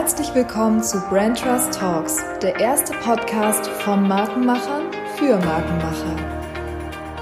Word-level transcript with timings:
Herzlich 0.00 0.34
willkommen 0.34 0.82
zu 0.82 0.98
Brand 1.10 1.38
Trust 1.38 1.78
Talks, 1.78 2.16
der 2.40 2.58
erste 2.58 2.94
Podcast 3.04 3.68
von 3.68 4.08
Markenmachern 4.08 4.90
für 5.18 5.36
Markenmacher. 5.36 6.16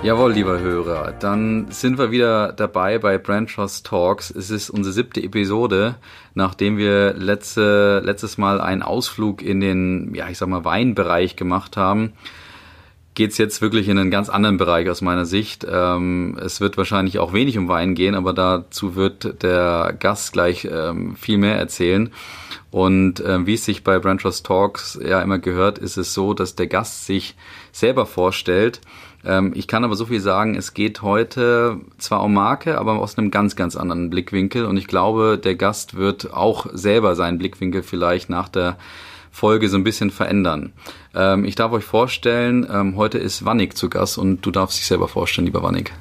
Jawohl, 0.05 0.33
lieber 0.33 0.61
Hörer, 0.61 1.11
dann 1.19 1.73
sind 1.73 1.99
wir 1.99 2.13
wieder 2.13 2.53
dabei 2.53 3.01
bei 3.01 3.19
Brand 3.19 3.51
Trust 3.51 3.85
Talks. 3.85 4.31
Es 4.31 4.51
ist 4.51 4.71
unsere 4.71 4.93
siebte 4.93 5.21
Episode, 5.21 5.97
nachdem 6.35 6.79
wir 6.79 7.15
letzte, 7.15 8.01
letztes 8.05 8.39
Mal 8.39 8.61
einen 8.61 8.85
Ausflug 8.85 9.43
in 9.43 9.61
den, 9.61 10.15
ja, 10.15 10.29
ich 10.29 10.39
sag 10.39 10.49
mal, 10.49 10.65
Weinbereich 10.65 11.35
gemacht 11.35 11.77
haben 11.77 12.13
geht 13.19 13.33
es 13.33 13.39
jetzt 13.39 13.61
wirklich 13.61 13.89
in 13.89 13.99
einen 13.99 14.13
ganz 14.13 14.29
anderen 14.29 14.59
Bereich 14.59 14.89
aus 14.89 15.01
meiner 15.01 15.27
Sicht. 15.27 15.67
Ähm, 15.69 16.39
es 16.41 16.61
wird 16.61 16.77
wahrscheinlich 16.77 17.19
auch 17.19 17.33
wenig 17.33 17.59
um 17.59 17.67
Wein 17.67 17.97
gehen, 17.97 18.15
aber 18.15 18.33
dazu 18.33 18.95
wird 18.95 19.43
der 19.43 19.93
Gast 19.99 20.33
gleich 20.33 20.69
ähm, 20.71 21.17
viel 21.17 21.37
mehr 21.37 21.57
erzählen. 21.57 22.13
Und 22.71 23.19
äh, 23.19 23.45
wie 23.45 23.55
es 23.55 23.65
sich 23.65 23.83
bei 23.83 23.99
Brand 23.99 24.21
Trust 24.21 24.47
Talks 24.47 25.01
ja 25.05 25.21
immer 25.21 25.41
gehört, 25.41 25.79
ist 25.79 25.97
es 25.97 26.15
so, 26.15 26.33
dass 26.33 26.55
der 26.55 26.69
Gast 26.69 27.07
sich 27.07 27.35
selber 27.73 28.07
vorstellt. 28.07 28.81
Ähm, 29.25 29.51
ich 29.57 29.67
kann 29.67 29.83
aber 29.83 29.97
so 29.97 30.07
viel 30.07 30.21
sagen, 30.21 30.55
es 30.55 30.73
geht 30.73 31.03
heute 31.03 31.81
zwar 31.99 32.23
um 32.23 32.35
Marke, 32.35 32.79
aber 32.79 33.01
aus 33.01 33.19
einem 33.19 33.33
ganz, 33.33 33.57
ganz 33.57 33.75
anderen 33.75 34.11
Blickwinkel. 34.11 34.65
Und 34.65 34.77
ich 34.77 34.87
glaube, 34.87 35.41
der 35.43 35.57
Gast 35.57 35.97
wird 35.97 36.33
auch 36.33 36.67
selber 36.73 37.17
seinen 37.17 37.39
Blickwinkel 37.39 37.83
vielleicht 37.83 38.31
nach 38.31 38.49
der 38.49 38.77
Folge 39.39 39.69
so 39.69 39.77
ein 39.77 39.85
bisschen 39.85 40.11
verändern. 40.11 40.73
Ähm, 41.15 41.45
ich 41.45 41.55
darf 41.55 41.71
euch 41.71 41.85
vorstellen, 41.85 42.67
ähm, 42.71 42.97
heute 42.97 43.19
ist 43.19 43.45
Wannik 43.45 43.77
zu 43.77 43.89
Gast 43.89 44.19
und 44.19 44.45
du 44.45 44.51
darfst 44.51 44.79
dich 44.79 44.87
selber 44.87 45.07
vorstellen, 45.07 45.47
lieber 45.47 45.63
Wannik. 45.63 45.93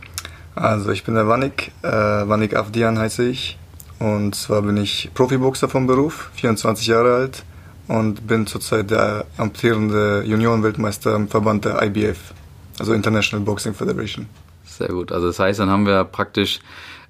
Also 0.55 0.89
ich 0.89 1.03
bin 1.03 1.13
der 1.13 1.27
Wannik, 1.27 1.71
äh, 1.83 1.87
Wannik 1.87 2.55
Avdian 2.55 2.97
heiße 2.97 3.29
ich 3.29 3.59
und 3.99 4.33
zwar 4.33 4.63
bin 4.63 4.75
ich 4.77 5.11
Profiboxer 5.13 5.69
vom 5.69 5.85
Beruf, 5.85 6.31
24 6.33 6.87
Jahre 6.87 7.13
alt 7.13 7.43
und 7.87 8.25
bin 8.25 8.47
zurzeit 8.47 8.89
der 8.89 9.25
amtierende 9.37 10.23
Juniorenweltmeister 10.25 11.15
im 11.15 11.27
Verband 11.27 11.65
der 11.65 11.79
IBF, 11.83 12.33
also 12.79 12.93
International 12.93 13.45
Boxing 13.45 13.75
Federation. 13.75 14.25
Sehr 14.65 14.89
gut, 14.89 15.11
also 15.11 15.27
das 15.27 15.37
heißt, 15.37 15.59
dann 15.59 15.69
haben 15.69 15.85
wir 15.85 16.05
praktisch 16.05 16.59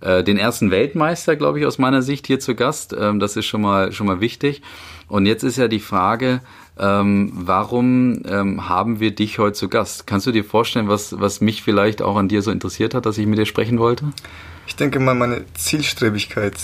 äh, 0.01 0.23
den 0.23 0.37
ersten 0.37 0.71
Weltmeister, 0.71 1.35
glaube 1.35 1.59
ich, 1.59 1.65
aus 1.65 1.79
meiner 1.79 2.01
Sicht 2.01 2.27
hier 2.27 2.39
zu 2.39 2.53
Gast. 2.53 2.95
Ähm, 2.97 3.19
das 3.19 3.35
ist 3.35 3.45
schon 3.45 3.61
mal, 3.61 3.91
schon 3.91 4.07
mal 4.07 4.21
wichtig. 4.21 4.61
Und 5.07 5.25
jetzt 5.25 5.43
ist 5.43 5.57
ja 5.57 5.67
die 5.67 5.79
Frage, 5.79 6.41
ähm, 6.77 7.31
warum 7.33 8.21
ähm, 8.25 8.67
haben 8.67 8.99
wir 8.99 9.11
dich 9.11 9.39
heute 9.39 9.53
zu 9.53 9.69
Gast? 9.69 10.05
Kannst 10.05 10.27
du 10.27 10.31
dir 10.31 10.43
vorstellen, 10.43 10.89
was, 10.89 11.19
was 11.19 11.41
mich 11.41 11.63
vielleicht 11.63 12.01
auch 12.01 12.17
an 12.17 12.27
dir 12.27 12.41
so 12.41 12.51
interessiert 12.51 12.93
hat, 12.93 13.05
dass 13.05 13.17
ich 13.17 13.25
mit 13.25 13.39
dir 13.39 13.45
sprechen 13.45 13.79
wollte? 13.79 14.05
Ich 14.67 14.75
denke 14.75 14.99
mal, 14.99 15.15
meine 15.15 15.45
Zielstrebigkeit 15.53 16.55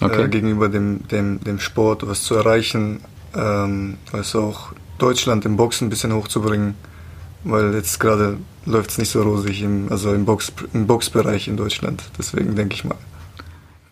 äh, 0.00 0.06
okay. 0.06 0.24
äh, 0.24 0.28
gegenüber 0.28 0.68
dem, 0.68 1.06
dem, 1.08 1.40
dem 1.40 1.60
Sport, 1.60 2.06
was 2.08 2.22
zu 2.22 2.34
erreichen, 2.34 3.00
ähm, 3.36 3.98
also 4.12 4.42
auch 4.44 4.72
Deutschland 4.98 5.44
im 5.44 5.56
Boxen 5.56 5.86
ein 5.86 5.90
bisschen 5.90 6.14
hochzubringen, 6.14 6.74
weil 7.44 7.74
jetzt 7.74 8.00
gerade 8.00 8.38
läuft 8.64 8.90
es 8.90 8.98
nicht 8.98 9.10
so 9.10 9.22
rosig 9.22 9.62
im, 9.62 9.88
also 9.90 10.12
im, 10.12 10.24
Box, 10.24 10.52
im 10.72 10.86
Boxbereich 10.86 11.48
in 11.48 11.56
Deutschland. 11.56 12.02
Deswegen 12.18 12.54
denke 12.56 12.74
ich 12.74 12.84
mal 12.84 12.96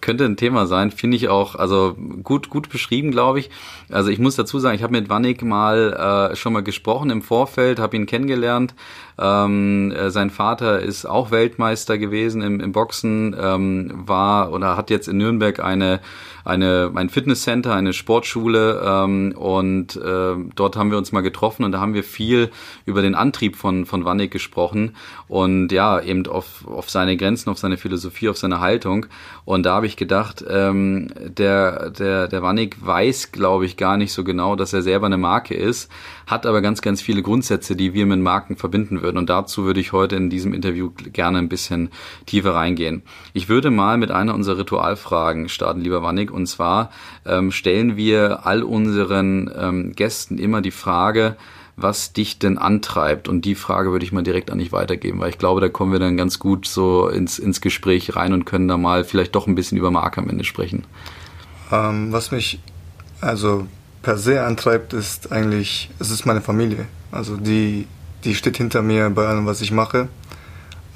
könnte 0.09 0.25
ein 0.25 0.39
Thema 0.39 0.67
sein, 0.67 0.91
finde 0.91 1.19
ich 1.19 1.29
auch, 1.29 1.55
also 1.55 1.95
gut, 2.23 2.49
gut 2.49 2.71
beschrieben, 2.71 3.11
glaube 3.11 3.41
ich. 3.41 3.51
Also 3.91 4.09
ich 4.09 4.19
muss 4.19 4.37
dazu 4.37 4.59
sagen, 4.59 4.75
ich 4.75 4.83
habe 4.83 4.95
mit 4.95 5.11
Wannik 5.11 5.43
mal 5.43 6.31
äh, 6.33 6.35
schon 6.35 6.55
mal 6.55 6.63
gesprochen 6.63 7.11
im 7.11 7.21
Vorfeld, 7.21 7.79
habe 7.79 7.95
ihn 7.95 8.07
kennengelernt. 8.07 8.75
Ähm, 9.19 9.93
äh, 9.93 10.11
sein 10.11 10.31
Vater 10.31 10.81
ist 10.81 11.05
auch 11.05 11.31
Weltmeister 11.31 11.99
gewesen 11.99 12.43
im, 12.43 12.61
im 12.61 12.73
Boxen, 12.73 13.35
ähm, 13.39 13.93
war 14.07 14.53
oder 14.53 14.77
hat 14.77 14.91
jetzt 14.91 15.09
in 15.09 15.17
Nürnberg 15.17 15.61
eine 15.61 16.01
eine, 16.49 16.91
ein 16.95 17.11
Fitnesscenter, 17.11 17.75
eine 17.75 17.93
Sportschule 17.93 18.81
ähm, 18.83 19.35
und 19.37 19.97
äh, 19.97 20.35
dort 20.55 20.77
haben 20.77 20.91
wir 20.91 20.97
uns 20.97 21.13
mal 21.13 21.21
getroffen 21.21 21.63
und 21.63 21.73
da 21.73 21.81
haben 21.81 21.93
wir 21.93 22.03
viel 22.03 22.51
über 22.87 23.03
den 23.03 23.15
Antrieb 23.15 23.55
von, 23.55 23.85
von 23.85 24.07
Wannig 24.07 24.31
gesprochen 24.31 24.97
und 25.29 25.71
ja, 25.73 26.01
eben 26.01 26.27
auf, 26.27 26.67
auf 26.67 26.89
seine 26.89 27.19
Grenzen, 27.19 27.51
auf 27.51 27.59
seine 27.59 27.77
Philosophie, 27.77 28.31
auf 28.31 28.39
seine 28.39 28.61
Haltung. 28.61 29.07
Und 29.45 29.65
da 29.65 29.75
habe 29.75 29.87
ich 29.87 29.97
gedacht, 29.97 30.43
ähm, 30.49 31.09
der, 31.19 31.91
der, 31.91 32.29
der 32.29 32.43
Wannig 32.43 32.77
weiß, 32.81 33.31
glaube 33.33 33.67
ich, 33.67 33.77
gar 33.77 33.99
nicht 33.99 34.15
so 34.15 34.25
genau, 34.25 34.57
dass 34.57 34.73
er 34.73 34.81
selber 34.81 35.07
eine 35.07 35.19
Marke 35.19 35.55
ist, 35.55 35.91
hat 36.27 36.47
aber 36.47 36.63
ganz, 36.63 36.81
ganz 36.81 37.03
viele 37.03 37.23
Grundsätze, 37.23 37.77
die 37.77 37.93
wir 37.93 38.07
mit 38.07 38.21
Marken 38.21 38.57
verbinden 38.57 39.03
würden 39.03 39.08
und 39.17 39.31
dazu 39.31 39.65
würde 39.65 39.81
ich 39.81 39.93
heute 39.93 40.17
in 40.17 40.29
diesem 40.29 40.53
Interview 40.53 40.91
gerne 41.13 41.39
ein 41.39 41.49
bisschen 41.49 41.91
tiefer 42.27 42.55
reingehen. 42.55 43.03
Ich 43.33 43.49
würde 43.49 43.71
mal 43.71 43.97
mit 43.97 44.11
einer 44.11 44.35
unserer 44.35 44.59
Ritualfragen 44.59 45.49
starten, 45.49 45.81
lieber 45.81 46.03
Wannig, 46.03 46.31
und 46.31 46.47
zwar 46.47 46.91
ähm, 47.25 47.53
stellen 47.53 47.97
wir 47.97 48.47
all 48.47 48.63
unseren 48.63 49.51
ähm, 49.57 49.93
Gästen 49.95 50.39
immer 50.39 50.61
die 50.61 50.71
Frage, 50.71 51.37
was 51.81 52.13
dich 52.13 52.39
denn 52.39 52.59
antreibt? 52.59 53.29
Und 53.29 53.45
die 53.45 53.55
Frage 53.55 53.93
würde 53.93 54.05
ich 54.05 54.13
mal 54.13 54.23
direkt 54.23 54.51
an 54.51 54.59
dich 54.59 54.73
weitergeben, 54.73 55.21
weil 55.21 55.31
ich 55.31 55.39
glaube, 55.39 55.61
da 55.61 55.69
kommen 55.69 55.93
wir 55.93 56.01
dann 56.01 56.17
ganz 56.17 56.39
gut 56.39 56.67
so 56.67 57.09
ins, 57.09 57.39
ins 57.39 57.61
Gespräch 57.61 58.17
rein 58.17 58.33
und 58.33 58.45
können 58.45 58.69
da 58.69 58.77
mal 58.77 59.05
vielleicht 59.05 59.35
doch 59.35 59.47
ein 59.47 59.55
bisschen 59.55 59.79
über 59.79 59.91
Marke 59.91 60.21
am 60.21 60.29
Ende 60.29 60.45
sprechen. 60.45 60.85
Ähm, 61.71 62.13
was 62.13 62.33
mich 62.33 62.61
also 63.21 63.67
per 64.03 64.17
se 64.17 64.43
antreibt, 64.45 64.93
ist 64.93 65.33
eigentlich, 65.33 65.91
es 65.99 66.11
ist 66.11 66.27
meine 66.27 66.41
Familie. 66.41 66.87
Also 67.13 67.37
die, 67.37 67.87
die 68.25 68.35
steht 68.35 68.57
hinter 68.57 68.83
mir 68.83 69.11
bei 69.11 69.27
allem, 69.27 69.47
was 69.47 69.61
ich 69.61 69.71
mache. 69.71 70.09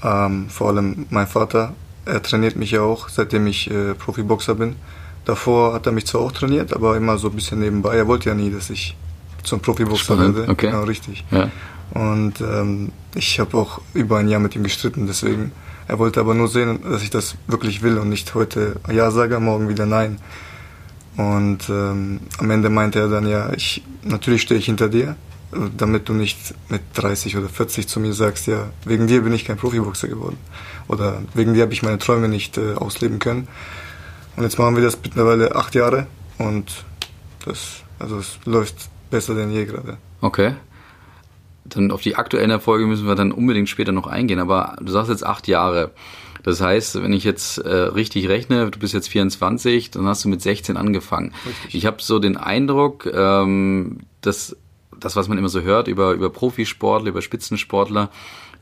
Ähm, 0.03 0.49
vor 0.49 0.69
allem 0.69 1.07
mein 1.11 1.27
Vater. 1.27 1.75
Er 2.05 2.23
trainiert 2.23 2.57
mich 2.57 2.73
ja 2.73 2.81
auch, 2.83 3.09
seitdem 3.09 3.47
ich 3.47 3.71
äh, 3.71 3.95
Profiboxer 3.95 4.57
bin. 4.57 4.77
Davor 5.25 5.75
hat 5.75 5.87
er 5.87 5.93
mich 5.93 6.07
zwar 6.07 6.21
auch 6.21 6.33
trainiert, 6.33 6.75
aber 6.75 6.97
immer 6.97 7.17
so 7.17 7.29
ein 7.29 7.35
bisschen 7.35 7.61
nebenbei. 7.61 7.97
Er 7.97 8.09
wollte 8.09 8.29
ja 8.29 8.35
nie, 8.35 8.51
dass 8.51 8.71
ich 8.71 8.97
zum 9.45 9.61
Profiboxer 9.61 10.19
werde. 10.19 10.49
Okay. 10.49 10.67
Genau, 10.67 10.83
richtig. 10.83 11.25
Ja. 11.31 11.51
Und 11.95 12.41
ähm, 12.41 12.91
ich 13.15 13.39
habe 13.39 13.57
auch 13.57 13.81
über 13.95 14.19
ein 14.19 14.29
Jahr 14.29 14.41
mit 14.41 14.57
ihm 14.57 14.65
gestritten, 14.65 15.07
deswegen. 15.07 15.53
Er 15.89 15.99
wollte 15.99 16.21
aber 16.21 16.35
nur 16.35 16.49
sehen, 16.49 16.81
dass 16.89 17.03
ich 17.03 17.11
das 17.11 17.37
wirklich 17.49 17.83
will 17.83 17.99
und 17.99 18.09
nicht 18.09 18.35
heute 18.35 18.77
Ja 18.91 19.11
sage, 19.11 19.39
morgen 19.41 19.69
wieder 19.69 19.85
Nein. 19.85 20.19
Und 21.17 21.69
ähm, 21.69 22.21
am 22.39 22.51
Ende 22.51 22.71
meinte 22.71 23.01
er 23.01 23.09
dann, 23.09 23.27
ja, 23.27 23.53
ich, 23.53 23.83
natürlich 24.03 24.43
stehe 24.43 24.59
ich 24.59 24.67
hinter 24.67 24.89
dir, 24.89 25.17
damit 25.77 26.09
du 26.09 26.15
nicht 26.15 26.55
mit 26.69 26.81
30 26.95 27.37
oder 27.37 27.49
40 27.49 27.87
zu 27.87 28.01
mir 28.01 28.15
sagst, 28.15 28.47
ja, 28.47 28.71
wegen 28.85 29.07
dir 29.07 29.23
bin 29.23 29.33
ich 29.33 29.45
kein 29.45 29.57
Profiboxer 29.57 30.09
geworden. 30.09 30.39
Oder 30.89 31.23
wegen 31.35 31.55
dir 31.55 31.63
habe 31.63 31.73
ich 31.73 31.83
meine 31.83 31.99
Träume 31.99 32.29
nicht 32.29 32.59
äh, 32.59 32.75
ausleben 32.75 33.19
können. 33.19 33.49
Und 34.37 34.45
jetzt 34.45 34.59
machen 34.59 34.77
wir 34.77 34.83
das 34.83 34.99
mittlerweile 35.03 35.55
acht 35.55 35.75
Jahre 35.75 36.07
und 36.39 36.85
das, 37.45 37.83
also 37.99 38.19
es 38.19 38.39
läuft 38.45 38.89
besser 39.11 39.35
denn 39.35 39.51
je 39.51 39.67
gerade. 39.67 39.99
Okay. 40.21 40.55
Dann 41.65 41.91
auf 41.91 42.01
die 42.01 42.17
aktuellen 42.17 42.51
Erfolge 42.51 42.87
müssen 42.87 43.07
wir 43.07 43.15
dann 43.15 43.31
unbedingt 43.31 43.69
später 43.69 43.93
noch 43.93 44.07
eingehen, 44.07 44.41
aber 44.41 44.77
du 44.81 44.91
sagst 44.91 45.11
jetzt 45.11 45.25
acht 45.25 45.49
Jahre. 45.49 45.93
Das 46.43 46.61
heißt, 46.61 47.01
wenn 47.03 47.13
ich 47.13 47.25
jetzt 47.25 47.59
äh, 47.59 47.69
richtig 47.69 48.29
rechne, 48.29 48.71
du 48.71 48.79
bist 48.79 48.95
jetzt 48.95 49.09
24, 49.09 49.93
dann 49.93 50.07
hast 50.07 50.25
du 50.25 50.29
mit 50.29 50.43
16 50.43 50.77
angefangen. 50.77 51.33
Richtig. 51.47 51.75
Ich 51.75 51.87
habe 51.87 51.99
so 52.01 52.19
den 52.19 52.37
Eindruck, 52.37 53.07
ähm, 53.07 54.01
dass 54.23 54.57
das, 55.05 55.17
was 55.17 55.29
man 55.29 55.39
immer 55.39 55.49
so 55.49 55.61
hört 55.61 55.89
über, 55.89 56.13
über 56.13 56.31
Profisportler, 56.31 57.11
über 57.11 57.23
Spitzensportler, 57.23 58.11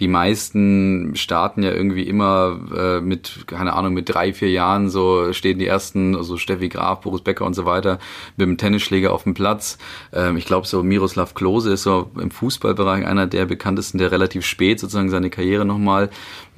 die 0.00 0.08
meisten 0.08 1.14
starten 1.14 1.62
ja 1.62 1.72
irgendwie 1.72 2.04
immer 2.04 2.58
äh, 2.74 3.00
mit, 3.02 3.46
keine 3.46 3.74
Ahnung, 3.74 3.92
mit 3.92 4.08
drei, 4.08 4.32
vier 4.32 4.50
Jahren, 4.50 4.88
so 4.88 5.34
stehen 5.34 5.58
die 5.58 5.66
ersten, 5.66 6.16
also 6.16 6.38
Steffi 6.38 6.70
Graf, 6.70 7.02
Boris 7.02 7.20
Becker 7.20 7.44
und 7.44 7.52
so 7.52 7.66
weiter, 7.66 7.98
mit 8.38 8.46
dem 8.46 8.56
Tennisschläger 8.56 9.12
auf 9.12 9.24
dem 9.24 9.34
Platz. 9.34 9.76
Ähm, 10.14 10.38
ich 10.38 10.46
glaube, 10.46 10.66
so 10.66 10.82
Miroslav 10.82 11.34
Klose 11.34 11.74
ist 11.74 11.82
so 11.82 12.10
im 12.18 12.30
Fußballbereich 12.30 13.06
einer 13.06 13.26
der 13.26 13.44
bekanntesten, 13.44 13.98
der 13.98 14.10
relativ 14.10 14.46
spät 14.46 14.80
sozusagen 14.80 15.10
seine 15.10 15.28
Karriere 15.28 15.66
nochmal 15.66 16.08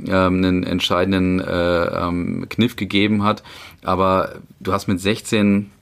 ähm, 0.07 0.37
einen 0.37 0.63
entscheidenden 0.63 1.41
äh, 1.41 1.85
ähm, 1.85 2.47
Kniff 2.49 2.77
gegeben 2.77 3.25
hat. 3.25 3.43
Aber 3.83 4.37
du 4.61 4.73
hast 4.73 4.87
mit 4.87 5.01
16 5.01 5.73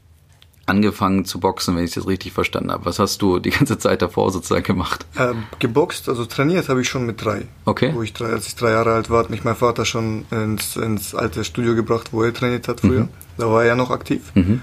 angefangen 0.70 1.24
zu 1.24 1.40
boxen, 1.40 1.76
wenn 1.76 1.84
ich 1.84 1.92
das 1.92 2.06
richtig 2.06 2.32
verstanden 2.32 2.70
habe. 2.70 2.86
Was 2.86 2.98
hast 2.98 3.20
du 3.20 3.38
die 3.38 3.50
ganze 3.50 3.78
Zeit 3.78 4.00
davor 4.00 4.30
sozusagen 4.30 4.64
gemacht? 4.64 5.04
Äh, 5.16 5.34
geboxt, 5.58 6.08
also 6.08 6.24
trainiert 6.24 6.68
habe 6.68 6.80
ich 6.80 6.88
schon 6.88 7.04
mit 7.04 7.22
drei. 7.22 7.42
Okay. 7.64 7.90
Wo 7.94 8.02
ich 8.02 8.12
drei, 8.12 8.26
als 8.30 8.46
ich 8.46 8.54
drei 8.54 8.70
Jahre 8.70 8.92
alt 8.94 9.10
war, 9.10 9.18
hat 9.18 9.30
mich 9.30 9.44
mein 9.44 9.56
Vater 9.56 9.84
schon 9.84 10.24
ins, 10.30 10.76
ins 10.76 11.14
alte 11.14 11.44
Studio 11.44 11.74
gebracht, 11.74 12.12
wo 12.12 12.22
er 12.22 12.32
trainiert 12.32 12.68
hat 12.68 12.80
früher. 12.80 13.02
Mhm. 13.02 13.08
Da 13.36 13.50
war 13.50 13.62
er 13.62 13.68
ja 13.68 13.76
noch 13.76 13.90
aktiv. 13.90 14.32
Mhm. 14.34 14.62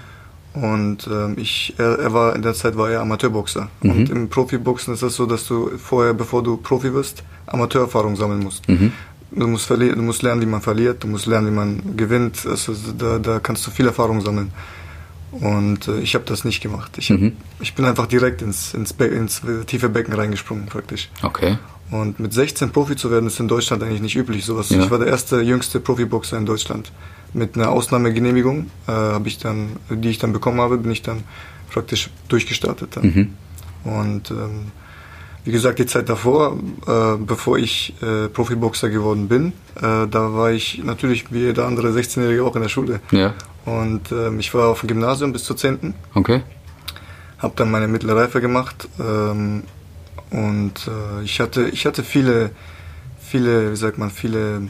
Und 0.54 1.06
ähm, 1.06 1.34
ich, 1.36 1.74
er, 1.78 1.98
er, 1.98 2.12
war 2.12 2.34
in 2.34 2.42
der 2.42 2.54
Zeit 2.54 2.76
war 2.76 2.90
er 2.90 3.00
Amateurboxer. 3.02 3.68
Mhm. 3.82 3.90
Und 3.90 4.10
im 4.10 4.28
Profiboxen 4.28 4.94
ist 4.94 5.02
es 5.02 5.08
das 5.08 5.16
so, 5.16 5.26
dass 5.26 5.46
du 5.46 5.70
vorher, 5.78 6.14
bevor 6.14 6.42
du 6.42 6.56
Profi 6.56 6.92
wirst, 6.94 7.22
Amateurerfahrung 7.46 8.16
sammeln 8.16 8.40
musst. 8.40 8.68
Mhm. 8.68 8.92
Du 9.30 9.46
musst, 9.46 9.68
du 9.68 9.76
musst 9.76 10.22
lernen, 10.22 10.40
wie 10.40 10.46
man 10.46 10.62
verliert, 10.62 11.04
du 11.04 11.06
musst 11.06 11.26
lernen, 11.26 11.48
wie 11.48 11.56
man 11.56 11.96
gewinnt. 11.96 12.46
Also 12.46 12.74
da, 12.98 13.18
da 13.18 13.40
kannst 13.40 13.66
du 13.66 13.70
viel 13.70 13.86
Erfahrung 13.86 14.22
sammeln. 14.22 14.50
Und 15.30 15.88
äh, 15.88 16.00
ich 16.00 16.14
habe 16.14 16.24
das 16.24 16.44
nicht 16.44 16.62
gemacht. 16.62 16.92
Ich, 16.98 17.10
hab, 17.10 17.18
mhm. 17.18 17.36
ich 17.60 17.74
bin 17.74 17.84
einfach 17.84 18.06
direkt 18.06 18.42
ins, 18.42 18.74
ins, 18.74 18.92
Be 18.92 19.06
ins 19.06 19.42
tiefe 19.66 19.88
Becken 19.88 20.14
reingesprungen 20.14 20.66
praktisch. 20.66 21.10
Okay. 21.22 21.58
Und 21.90 22.20
mit 22.20 22.32
16 22.32 22.70
Profi 22.70 22.96
zu 22.96 23.10
werden, 23.10 23.26
ist 23.26 23.40
in 23.40 23.48
Deutschland 23.48 23.82
eigentlich 23.82 24.02
nicht 24.02 24.16
üblich. 24.16 24.44
Sowas. 24.44 24.70
Ja. 24.70 24.82
Ich 24.82 24.90
war 24.90 24.98
der 24.98 25.08
erste, 25.08 25.40
jüngste 25.40 25.80
Profiboxer 25.80 26.36
in 26.36 26.46
Deutschland. 26.46 26.92
Mit 27.32 27.56
einer 27.56 27.70
Ausnahmegenehmigung, 27.70 28.70
äh, 28.88 29.22
ich 29.24 29.38
dann, 29.38 29.76
die 29.90 30.08
ich 30.08 30.18
dann 30.18 30.32
bekommen 30.32 30.60
habe, 30.60 30.78
bin 30.78 30.90
ich 30.90 31.02
dann 31.02 31.24
praktisch 31.70 32.10
durchgestartet 32.28 32.96
dann. 32.96 33.04
Mhm. 33.04 33.34
Und 33.84 34.30
ähm, 34.30 34.72
wie 35.44 35.52
gesagt, 35.52 35.78
die 35.78 35.86
Zeit 35.86 36.08
davor, 36.08 36.58
äh, 36.86 37.16
bevor 37.18 37.58
ich 37.58 37.94
äh, 38.02 38.28
Profiboxer 38.28 38.90
geworden 38.90 39.28
bin, 39.28 39.52
äh, 39.76 40.06
da 40.06 40.34
war 40.34 40.50
ich 40.50 40.82
natürlich 40.84 41.32
wie 41.32 41.38
jeder 41.38 41.66
andere 41.66 41.88
16-Jährige 41.88 42.44
auch 42.44 42.54
in 42.56 42.62
der 42.62 42.68
Schule. 42.68 43.00
Ja. 43.12 43.34
Und 43.68 44.12
ähm, 44.12 44.40
ich 44.40 44.52
war 44.54 44.68
auf 44.68 44.80
dem 44.80 44.88
Gymnasium 44.88 45.32
bis 45.32 45.44
zur 45.44 45.56
10. 45.56 45.94
Okay. 46.14 46.42
Hab 47.38 47.56
dann 47.56 47.70
meine 47.70 47.88
mittlere 47.88 48.16
Reife 48.22 48.40
gemacht 48.40 48.88
ähm, 48.98 49.62
und 50.30 50.72
äh, 50.88 51.22
ich 51.22 51.38
hatte 51.40 51.68
ich 51.68 51.86
hatte 51.86 52.02
viele 52.02 52.50
viele 53.20 53.72
wie 53.72 53.76
sagt 53.76 53.98
man 53.98 54.10
viele 54.10 54.62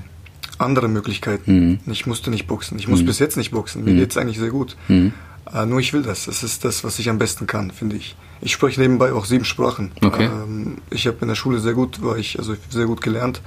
andere 0.59 0.89
Möglichkeiten. 0.89 1.79
Mhm. 1.85 1.93
Ich 1.93 2.06
musste 2.06 2.31
nicht 2.31 2.47
boxen. 2.47 2.79
Ich 2.79 2.89
muss 2.89 3.03
mhm. 3.03 3.06
bis 3.06 3.19
jetzt 3.21 3.37
nicht 3.37 3.53
boxen. 3.53 3.85
Mir 3.85 3.93
mhm. 3.93 3.99
geht's 3.99 4.17
eigentlich 4.17 4.39
sehr 4.39 4.50
gut. 4.50 4.77
Mhm. 4.89 5.12
Äh, 5.53 5.67
nur 5.67 5.81
ich 5.81 5.93
will 5.93 6.03
das. 6.03 6.27
Das 6.27 6.43
ist 6.43 6.65
das, 6.65 6.85
was 6.85 6.99
ich 6.99 7.09
am 7.09 7.19
besten 7.19 7.47
kann, 7.47 7.71
finde 7.71 7.97
ich. 7.97 8.17
Ich 8.41 8.53
spreche 8.53 8.81
nebenbei 8.81 9.12
auch 9.12 9.25
sieben 9.25 9.45
Sprachen. 9.45 9.93
Okay. 10.03 10.27
Ähm, 10.27 10.79
ich 10.91 11.06
habe 11.06 11.19
in 11.23 11.29
der 11.29 11.35
Schule 11.35 11.61
sehr 11.61 11.75
gut, 11.75 12.03
war 12.03 12.17
ich 12.19 12.39
also 12.39 12.55
sehr 12.71 12.87
gut 12.87 13.00
gelernt. 13.00 13.41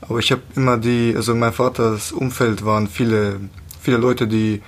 Aber 0.00 0.18
ich 0.18 0.32
habe 0.32 0.42
immer 0.56 0.78
die, 0.78 1.12
also 1.14 1.32
in 1.32 1.38
meinem 1.38 1.52
Vaters 1.52 2.12
Umfeld 2.12 2.64
waren 2.64 2.88
viele, 2.88 3.40
viele 3.82 3.96
Leute, 3.96 4.26
die 4.26 4.62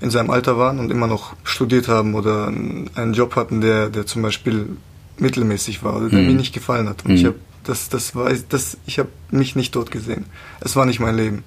in 0.00 0.10
seinem 0.10 0.30
Alter 0.30 0.58
waren 0.58 0.78
und 0.78 0.90
immer 0.90 1.06
noch 1.06 1.34
studiert 1.44 1.88
haben 1.88 2.14
oder 2.14 2.46
einen 2.46 3.12
Job 3.12 3.36
hatten, 3.36 3.60
der, 3.60 3.88
der 3.88 4.06
zum 4.06 4.22
Beispiel 4.22 4.70
mittelmäßig 5.18 5.84
war 5.84 5.96
oder 5.96 6.08
der 6.08 6.20
mhm. 6.20 6.26
mir 6.28 6.34
nicht 6.34 6.52
gefallen 6.54 6.88
hat. 6.88 7.04
Und 7.04 7.12
mhm. 7.12 7.16
ich 7.16 7.24
habe 7.24 7.36
das, 7.64 7.88
das 7.88 8.16
war, 8.16 8.32
das, 8.48 8.76
ich 8.86 8.98
habe 8.98 9.10
mich 9.30 9.54
nicht 9.54 9.76
dort 9.76 9.92
gesehen. 9.92 10.24
Es 10.60 10.74
war 10.74 10.84
nicht 10.84 10.98
mein 10.98 11.16
Leben. 11.16 11.44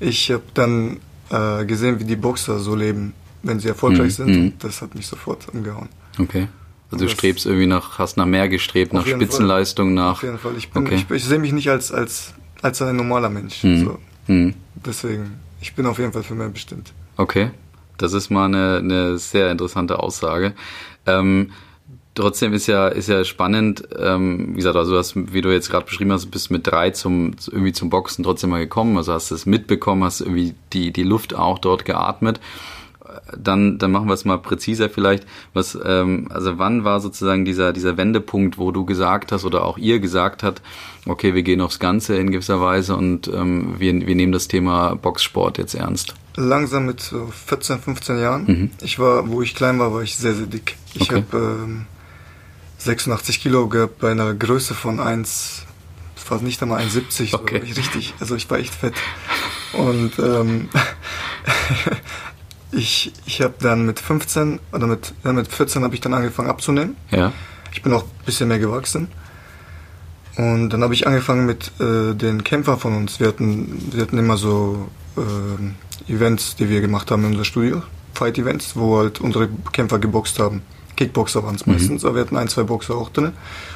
Ich 0.00 0.30
habe 0.30 0.44
dann 0.54 0.98
äh, 1.28 1.66
gesehen, 1.66 2.00
wie 2.00 2.04
die 2.04 2.16
Boxer 2.16 2.58
so 2.58 2.74
leben 2.74 3.12
wenn 3.46 3.60
sie 3.60 3.68
erfolgreich 3.68 4.18
mhm. 4.18 4.24
sind. 4.24 4.26
Und 4.28 4.42
mhm. 4.42 4.52
das 4.58 4.82
hat 4.82 4.94
mich 4.94 5.06
sofort 5.06 5.48
umgehauen. 5.52 5.88
Okay. 6.18 6.48
Also 6.90 7.04
du 7.04 7.10
strebst 7.10 7.46
irgendwie 7.46 7.66
nach, 7.66 7.98
hast 7.98 8.16
nach 8.16 8.26
mehr 8.26 8.48
gestrebt, 8.48 8.92
nach 8.92 9.06
Spitzenleistung, 9.06 9.88
Fall. 9.88 9.94
nach. 9.94 10.12
Auf 10.12 10.22
jeden 10.22 10.38
Fall. 10.38 10.52
Ich, 10.56 10.70
bin, 10.70 10.86
okay. 10.86 10.94
ich, 10.94 11.10
ich 11.10 11.24
sehe 11.24 11.38
mich 11.38 11.52
nicht 11.52 11.68
als, 11.68 11.90
als, 11.90 12.34
als 12.62 12.80
ein 12.82 12.96
normaler 12.96 13.28
Mensch. 13.28 13.64
Mhm. 13.64 13.84
So. 13.84 13.98
Mhm. 14.28 14.54
Deswegen, 14.84 15.34
ich 15.66 15.74
bin 15.74 15.84
auf 15.86 15.98
jeden 15.98 16.12
Fall 16.12 16.22
für 16.22 16.34
mehr 16.34 16.48
bestimmt. 16.48 16.92
Okay. 17.16 17.50
Das 17.98 18.12
ist 18.12 18.30
mal 18.30 18.44
eine, 18.44 18.76
eine 18.76 19.18
sehr 19.18 19.50
interessante 19.50 19.98
Aussage. 19.98 20.54
Ähm, 21.06 21.50
trotzdem 22.14 22.52
ist 22.52 22.68
ja, 22.68 22.86
ist 22.86 23.08
ja 23.08 23.24
spannend, 23.24 23.82
ähm, 23.98 24.50
wie 24.52 24.58
gesagt, 24.58 24.76
also 24.76 24.92
du 24.92 24.98
hast, 24.98 25.14
wie 25.16 25.40
du 25.40 25.52
jetzt 25.52 25.68
gerade 25.68 25.86
beschrieben 25.86 26.12
hast, 26.12 26.26
bist 26.26 26.52
mit 26.52 26.66
drei 26.68 26.90
zum, 26.90 27.34
irgendwie 27.50 27.72
zum 27.72 27.90
Boxen 27.90 28.22
trotzdem 28.22 28.50
mal 28.50 28.60
gekommen, 28.60 28.96
also 28.96 29.12
hast 29.12 29.32
es 29.32 29.44
mitbekommen, 29.44 30.04
hast 30.04 30.20
irgendwie 30.20 30.54
die, 30.72 30.92
die 30.92 31.02
Luft 31.02 31.34
auch 31.34 31.58
dort 31.58 31.84
geatmet 31.84 32.38
dann, 33.36 33.78
dann 33.78 33.92
machen 33.92 34.08
wir 34.08 34.14
es 34.14 34.24
mal 34.24 34.38
präziser 34.38 34.88
vielleicht. 34.88 35.26
Was, 35.52 35.78
ähm, 35.84 36.28
also 36.30 36.58
wann 36.58 36.84
war 36.84 37.00
sozusagen 37.00 37.44
dieser, 37.44 37.72
dieser 37.72 37.96
Wendepunkt, 37.96 38.58
wo 38.58 38.70
du 38.70 38.84
gesagt 38.84 39.32
hast 39.32 39.44
oder 39.44 39.64
auch 39.64 39.78
ihr 39.78 40.00
gesagt 40.00 40.42
hat, 40.42 40.62
okay, 41.06 41.34
wir 41.34 41.42
gehen 41.42 41.60
aufs 41.60 41.78
Ganze 41.78 42.16
in 42.16 42.30
gewisser 42.30 42.60
Weise 42.60 42.96
und 42.96 43.28
ähm, 43.28 43.74
wir, 43.78 43.92
wir 44.06 44.14
nehmen 44.14 44.32
das 44.32 44.48
Thema 44.48 44.94
Boxsport 44.94 45.58
jetzt 45.58 45.74
ernst? 45.74 46.14
Langsam 46.36 46.86
mit 46.86 47.00
so 47.00 47.26
14, 47.46 47.78
15 47.78 48.18
Jahren. 48.18 48.44
Mhm. 48.46 48.70
Ich 48.82 48.98
war, 48.98 49.28
wo 49.28 49.42
ich 49.42 49.54
klein 49.54 49.78
war, 49.78 49.92
war 49.94 50.02
ich 50.02 50.16
sehr, 50.16 50.34
sehr 50.34 50.46
dick. 50.46 50.76
Ich 50.94 51.10
okay. 51.10 51.24
habe 51.30 51.58
ähm, 51.64 51.86
86 52.78 53.40
Kilo 53.40 53.68
gehabt 53.68 53.98
bei 53.98 54.10
einer 54.10 54.34
Größe 54.34 54.74
von 54.74 55.00
1, 55.00 55.62
fast 56.14 56.42
nicht 56.42 56.62
einmal 56.62 56.82
1,70. 56.82 57.34
Okay. 57.34 57.62
So, 57.66 57.74
richtig, 57.74 58.14
also 58.20 58.34
ich 58.36 58.50
war 58.50 58.58
echt 58.58 58.74
fett. 58.74 58.94
Und 59.72 60.18
ähm, 60.18 60.68
ich, 62.72 63.12
ich 63.26 63.42
habe 63.42 63.54
dann 63.60 63.86
mit 63.86 64.00
15 64.00 64.60
oder 64.72 64.86
mit, 64.86 65.14
ja, 65.24 65.32
mit 65.32 65.48
14 65.48 65.82
habe 65.82 65.94
ich 65.94 66.00
dann 66.00 66.14
angefangen 66.14 66.50
abzunehmen. 66.50 66.96
Ja. 67.10 67.32
Ich 67.72 67.82
bin 67.82 67.92
auch 67.92 68.02
ein 68.02 68.24
bisschen 68.24 68.48
mehr 68.48 68.58
gewachsen. 68.58 69.08
Und 70.36 70.70
dann 70.70 70.82
habe 70.82 70.92
ich 70.92 71.06
angefangen 71.06 71.46
mit 71.46 71.72
äh, 71.80 72.14
den 72.14 72.44
Kämpfern 72.44 72.78
von 72.78 72.94
uns. 72.94 73.20
Wir 73.20 73.28
hatten, 73.28 73.90
wir 73.92 74.02
hatten 74.02 74.18
immer 74.18 74.36
so 74.36 74.88
äh, 75.16 76.12
Events, 76.12 76.56
die 76.56 76.68
wir 76.68 76.80
gemacht 76.80 77.10
haben 77.10 77.24
in 77.24 77.32
unser 77.32 77.44
Studio. 77.44 77.82
Fight-Events, 78.14 78.76
wo 78.76 78.98
halt 78.98 79.20
unsere 79.20 79.48
Kämpfer 79.72 79.98
geboxt 79.98 80.38
haben. 80.38 80.62
Kickboxer 80.96 81.44
waren 81.44 81.54
es 81.54 81.66
mhm. 81.66 81.74
meistens, 81.74 82.04
aber 82.04 82.16
wir 82.16 82.22
hatten 82.22 82.36
ein, 82.36 82.48
zwei 82.48 82.62
Boxer 82.62 82.94
auch 82.94 83.10
drin. 83.10 83.32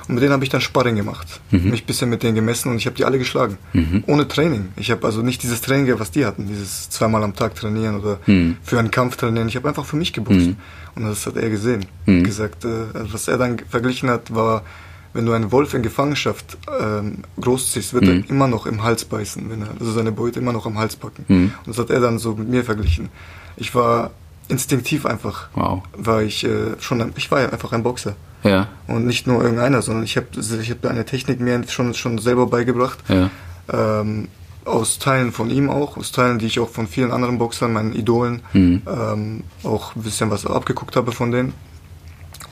Und 0.09 0.15
mit 0.15 0.23
denen 0.23 0.33
habe 0.33 0.43
ich 0.43 0.51
dann 0.51 0.61
Sparring 0.61 0.97
gemacht. 0.97 1.41
Mhm. 1.51 1.71
Mich 1.71 1.83
ein 1.83 1.87
bisschen 1.87 2.11
mit 2.11 2.23
denen 2.23 2.35
gemessen 2.35 2.71
und 2.71 2.79
ich 2.79 2.87
habe 2.87 2.97
die 2.97 3.05
alle 3.05 3.19
geschlagen. 3.19 3.59
Mhm. 3.73 4.05
Ohne 4.07 4.27
Training. 4.27 4.69
Ich 4.77 4.91
habe 4.91 5.07
also 5.07 5.23
nicht 5.23 5.43
dieses 5.43 5.61
Training, 5.61 5.99
was 5.99 6.11
die 6.11 6.25
hatten, 6.25 6.47
dieses 6.47 6.91
zweimal 6.91 7.23
am 7.23 7.37
Tag 7.37 7.55
trainieren 7.55 8.01
oder 8.01 8.19
mhm. 8.27 8.57
für 8.63 8.79
einen 8.79 8.91
Kampf 8.91 9.17
trainieren. 9.17 9.49
Ich 9.49 9.57
habe 9.57 9.69
einfach 9.69 9.85
für 9.85 9.97
mich 9.97 10.13
geboxt. 10.13 10.49
Mhm. 10.49 10.57
Und 10.97 11.05
das 11.05 11.27
hat 11.27 11.37
er 11.37 11.51
gesehen. 11.51 11.87
Mhm. 12.07 12.25
Gesagt, 12.25 12.65
äh, 12.65 12.69
was 12.95 13.29
er 13.29 13.39
dann 13.39 13.59
verglichen 13.69 14.09
hat, 14.09 14.35
war, 14.35 14.65
wenn 15.13 15.27
du 15.27 15.33
einen 15.33 15.51
Wolf 15.53 15.75
in 15.75 15.83
Gefangenschaft 15.83 16.57
ähm, 16.81 17.19
großziehst, 17.41 17.93
wird 17.95 18.05
er 18.05 18.31
immer 18.31 18.47
noch 18.47 18.67
im 18.67 18.85
Hals 18.85 19.05
beißen, 19.05 19.51
wenn 19.51 19.63
er, 19.63 19.69
also 19.79 19.91
seine 19.91 20.13
Beute 20.13 20.39
immer 20.39 20.53
noch 20.53 20.67
am 20.67 20.79
Hals 20.79 20.95
packen. 20.95 21.25
Und 21.29 21.67
das 21.67 21.79
hat 21.79 21.91
er 21.91 21.99
dann 21.99 22.19
so 22.19 22.37
mit 22.37 22.49
mir 22.49 22.63
verglichen. 22.63 23.09
Ich 23.57 23.75
war 23.75 24.13
instinktiv 24.51 25.07
einfach 25.07 25.49
wow. 25.55 25.83
war 25.97 26.23
ich 26.23 26.45
äh, 26.45 26.75
schon, 26.81 27.13
ich 27.17 27.31
war 27.31 27.41
ja 27.41 27.49
einfach 27.51 27.73
ein 27.73 27.83
Boxer. 27.83 28.17
Ja. 28.43 28.69
Und 28.87 29.07
nicht 29.07 29.27
nur 29.27 29.43
irgendeiner, 29.43 29.83
sondern 29.83 30.05
ich 30.05 30.17
habe 30.17 30.27
ich 30.39 30.71
hab 30.71 30.85
eine 30.87 31.05
Technik 31.05 31.41
mir 31.41 31.63
schon, 31.69 31.95
schon 31.95 32.19
selber 32.19 32.47
beigebracht. 32.47 32.99
Ja. 33.09 33.31
Ähm, 33.73 34.29
aus 34.65 34.99
Teilen 34.99 35.33
von 35.33 35.51
ihm 35.51 35.71
auch, 35.71 35.97
aus 35.97 36.13
Teilen, 36.13 36.39
die 36.39 36.47
ich 36.47 36.61
auch 36.61 36.69
von 36.69 36.87
vielen 36.87 37.13
anderen 37.13 37.39
Boxern, 37.39 37.73
meinen 37.73 37.95
Idolen, 37.95 38.43
mhm. 38.53 38.83
ähm, 38.87 39.45
auch 39.65 39.97
ein 39.97 40.03
bisschen 40.03 40.31
was 40.31 40.47
abgeguckt 40.47 40.97
habe 40.97 41.13
von 41.13 41.31
denen. 41.31 41.55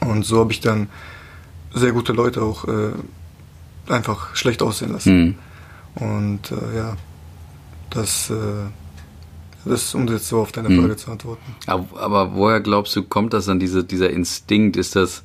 Und 0.00 0.24
so 0.24 0.40
habe 0.40 0.52
ich 0.52 0.60
dann 0.60 0.88
sehr 1.74 1.92
gute 1.92 2.12
Leute 2.12 2.42
auch 2.42 2.66
äh, 2.66 2.92
einfach 3.88 4.34
schlecht 4.36 4.62
aussehen 4.62 4.92
lassen. 4.92 5.18
Mhm. 5.18 5.34
Und 5.94 6.52
äh, 6.52 6.76
ja, 6.76 6.96
das 7.90 8.30
äh, 8.30 8.34
das 9.68 9.84
ist, 9.84 9.94
um 9.94 10.06
jetzt 10.08 10.28
so 10.28 10.40
auf 10.40 10.52
deine 10.52 10.68
Frage 10.68 10.92
mhm. 10.92 10.98
zu 10.98 11.10
antworten. 11.10 11.42
Aber, 11.66 12.00
aber, 12.00 12.34
woher 12.34 12.60
glaubst 12.60 12.94
du, 12.96 13.02
kommt 13.02 13.32
das 13.32 13.46
dann, 13.46 13.58
diese, 13.58 13.84
dieser 13.84 14.10
Instinkt? 14.10 14.76
Ist 14.76 14.96
das, 14.96 15.22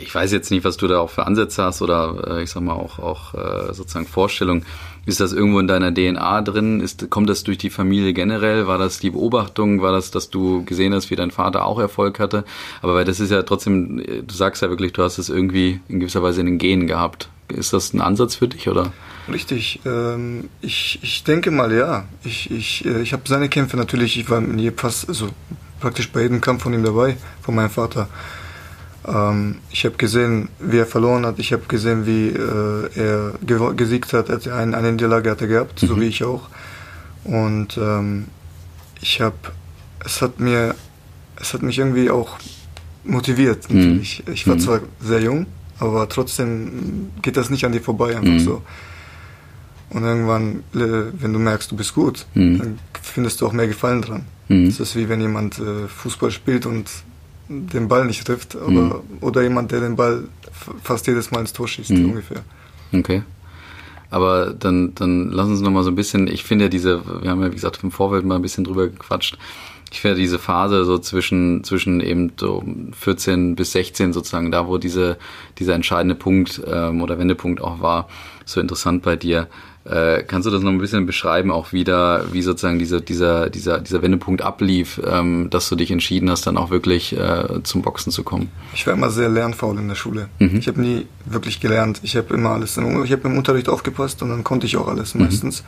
ich 0.00 0.14
weiß 0.14 0.32
jetzt 0.32 0.50
nicht, 0.50 0.64
was 0.64 0.76
du 0.76 0.86
da 0.86 0.98
auch 0.98 1.10
für 1.10 1.26
Ansätze 1.26 1.62
hast 1.62 1.82
oder 1.82 2.38
äh, 2.38 2.42
ich 2.42 2.50
sag 2.50 2.62
mal 2.62 2.74
auch, 2.74 2.98
auch 2.98 3.34
äh, 3.34 3.72
sozusagen 3.72 4.06
Vorstellung. 4.06 4.62
Ist 5.06 5.20
das 5.20 5.32
irgendwo 5.32 5.58
in 5.58 5.66
deiner 5.66 5.92
DNA 5.92 6.42
drin? 6.42 6.80
Ist, 6.80 7.08
kommt 7.08 7.30
das 7.30 7.42
durch 7.42 7.56
die 7.56 7.70
Familie 7.70 8.12
generell? 8.12 8.66
War 8.66 8.76
das 8.76 8.98
die 8.98 9.10
Beobachtung? 9.10 9.80
War 9.80 9.92
das, 9.92 10.10
dass 10.10 10.28
du 10.28 10.64
gesehen 10.64 10.92
hast, 10.92 11.10
wie 11.10 11.16
dein 11.16 11.30
Vater 11.30 11.64
auch 11.64 11.78
Erfolg 11.78 12.20
hatte? 12.20 12.44
Aber 12.82 12.94
weil 12.94 13.06
das 13.06 13.18
ist 13.18 13.30
ja 13.30 13.42
trotzdem, 13.42 14.02
du 14.26 14.34
sagst 14.34 14.60
ja 14.60 14.68
wirklich, 14.68 14.92
du 14.92 15.02
hast 15.02 15.16
es 15.16 15.30
irgendwie 15.30 15.80
in 15.88 16.00
gewisser 16.00 16.22
Weise 16.22 16.40
in 16.40 16.46
den 16.46 16.58
Genen 16.58 16.86
gehabt. 16.86 17.30
Ist 17.48 17.72
das 17.72 17.94
ein 17.94 18.02
Ansatz 18.02 18.34
für 18.34 18.48
dich 18.48 18.68
oder? 18.68 18.92
Richtig. 19.32 19.80
Ähm, 19.84 20.48
ich, 20.60 20.98
ich 21.02 21.24
denke 21.24 21.50
mal 21.50 21.72
ja. 21.72 22.04
Ich, 22.24 22.50
ich, 22.50 22.84
äh, 22.84 23.02
ich 23.02 23.12
habe 23.12 23.22
seine 23.26 23.48
Kämpfe 23.48 23.76
natürlich, 23.76 24.18
ich 24.18 24.30
war 24.30 24.42
fast, 24.76 25.08
also 25.08 25.28
praktisch 25.80 26.10
bei 26.10 26.22
jedem 26.22 26.40
Kampf 26.40 26.62
von 26.62 26.72
ihm 26.72 26.82
dabei, 26.82 27.16
von 27.42 27.54
meinem 27.54 27.70
Vater. 27.70 28.08
Ähm, 29.06 29.56
ich 29.70 29.84
habe 29.84 29.96
gesehen, 29.96 30.48
wie 30.58 30.78
er 30.78 30.86
verloren 30.86 31.24
hat. 31.26 31.38
Ich 31.38 31.52
habe 31.52 31.62
gesehen, 31.68 32.06
wie 32.06 32.28
äh, 32.28 32.88
er 32.94 33.74
gesiegt 33.74 34.12
hat. 34.12 34.28
Er 34.28 34.54
eine, 34.54 34.76
eine 34.76 34.92
Niederlage 34.92 35.30
hat 35.30 35.40
er 35.40 35.48
gehabt, 35.48 35.82
mhm. 35.82 35.86
so 35.86 36.00
wie 36.00 36.06
ich 36.06 36.24
auch. 36.24 36.48
Und 37.24 37.76
ähm, 37.76 38.26
ich 39.00 39.20
habe, 39.20 39.36
es 40.04 40.22
hat 40.22 40.40
mir, 40.40 40.74
es 41.40 41.54
hat 41.54 41.62
mich 41.62 41.78
irgendwie 41.78 42.10
auch 42.10 42.38
motiviert. 43.04 43.70
Mhm. 43.70 43.76
Natürlich. 43.76 44.22
Mhm. 44.26 44.32
Ich 44.32 44.46
war 44.46 44.56
mhm. 44.56 44.60
zwar 44.60 44.80
sehr 45.00 45.20
jung, 45.20 45.46
aber 45.78 46.08
trotzdem 46.08 47.10
geht 47.22 47.36
das 47.36 47.50
nicht 47.50 47.64
an 47.64 47.72
dir 47.72 47.80
vorbei 47.80 48.16
einfach 48.16 48.32
mhm. 48.32 48.40
so. 48.40 48.62
Und 49.90 50.02
irgendwann, 50.04 50.64
äh, 50.74 51.12
wenn 51.18 51.32
du 51.32 51.38
merkst, 51.38 51.70
du 51.70 51.76
bist 51.76 51.94
gut, 51.94 52.26
mhm. 52.34 52.58
dann 52.58 52.78
findest 53.02 53.40
du 53.40 53.46
auch 53.46 53.52
mehr 53.52 53.68
Gefallen 53.68 54.02
dran. 54.02 54.26
Mhm. 54.48 54.66
Das 54.66 54.80
ist 54.80 54.96
wie 54.96 55.08
wenn 55.08 55.20
jemand 55.20 55.58
äh, 55.58 55.88
Fußball 55.88 56.30
spielt 56.30 56.66
und 56.66 56.88
den 57.48 57.88
Ball 57.88 58.04
nicht 58.04 58.26
trifft, 58.26 58.56
aber, 58.56 58.70
mhm. 58.70 58.94
oder 59.20 59.42
jemand, 59.42 59.72
der 59.72 59.80
den 59.80 59.96
Ball 59.96 60.24
fast 60.82 61.06
jedes 61.06 61.30
Mal 61.30 61.40
ins 61.40 61.52
Tor 61.52 61.66
schießt, 61.66 61.90
mhm. 61.90 62.10
ungefähr. 62.10 62.42
Okay. 62.92 63.22
Aber 64.10 64.54
dann, 64.54 64.94
dann 64.94 65.30
lass 65.30 65.48
uns 65.48 65.60
noch 65.60 65.70
mal 65.70 65.84
so 65.84 65.90
ein 65.90 65.94
bisschen, 65.94 66.28
ich 66.28 66.44
finde 66.44 66.66
ja 66.66 66.68
diese, 66.68 67.02
wir 67.22 67.30
haben 67.30 67.42
ja 67.42 67.50
wie 67.50 67.54
gesagt 67.54 67.80
im 67.82 67.90
Vorfeld 67.90 68.24
mal 68.24 68.36
ein 68.36 68.42
bisschen 68.42 68.64
drüber 68.64 68.88
gequatscht, 68.88 69.38
ich 69.90 70.00
finde 70.00 70.18
diese 70.18 70.38
Phase 70.38 70.84
so 70.84 70.98
zwischen, 70.98 71.64
zwischen 71.64 72.00
eben 72.00 72.32
so 72.38 72.62
14 72.92 73.56
bis 73.56 73.72
16 73.72 74.12
sozusagen, 74.12 74.50
da 74.50 74.66
wo 74.66 74.76
diese, 74.78 75.16
dieser 75.58 75.74
entscheidende 75.74 76.14
Punkt 76.14 76.60
ähm, 76.66 77.00
oder 77.00 77.18
Wendepunkt 77.18 77.60
auch 77.62 77.80
war, 77.80 78.08
so 78.44 78.60
interessant 78.60 79.02
bei 79.02 79.16
dir. 79.16 79.48
Äh, 79.88 80.22
kannst 80.22 80.46
du 80.46 80.50
das 80.50 80.62
noch 80.62 80.70
ein 80.70 80.78
bisschen 80.78 81.06
beschreiben, 81.06 81.50
auch 81.50 81.72
wieder, 81.72 82.32
wie 82.32 82.42
sozusagen 82.42 82.78
dieser, 82.78 83.00
dieser, 83.00 83.48
dieser, 83.48 83.80
dieser 83.80 84.02
Wendepunkt 84.02 84.42
ablief, 84.42 85.00
ähm, 85.06 85.48
dass 85.50 85.68
du 85.68 85.76
dich 85.76 85.90
entschieden 85.90 86.30
hast, 86.30 86.46
dann 86.46 86.58
auch 86.58 86.70
wirklich 86.70 87.16
äh, 87.16 87.62
zum 87.62 87.80
Boxen 87.82 88.12
zu 88.12 88.22
kommen? 88.22 88.50
Ich 88.74 88.86
war 88.86 88.92
immer 88.92 89.08
sehr 89.08 89.30
lernfaul 89.30 89.78
in 89.78 89.88
der 89.88 89.94
Schule. 89.94 90.28
Mhm. 90.40 90.56
Ich 90.58 90.68
habe 90.68 90.80
nie 90.80 91.06
wirklich 91.24 91.60
gelernt. 91.60 92.00
Ich 92.02 92.16
habe 92.16 92.34
immer 92.34 92.50
alles, 92.50 92.76
im, 92.76 93.02
ich 93.02 93.12
habe 93.12 93.28
im 93.28 93.38
Unterricht 93.38 93.68
aufgepasst 93.68 94.22
und 94.22 94.28
dann 94.28 94.44
konnte 94.44 94.66
ich 94.66 94.76
auch 94.76 94.88
alles 94.88 95.14
mhm. 95.14 95.22
meistens. 95.22 95.64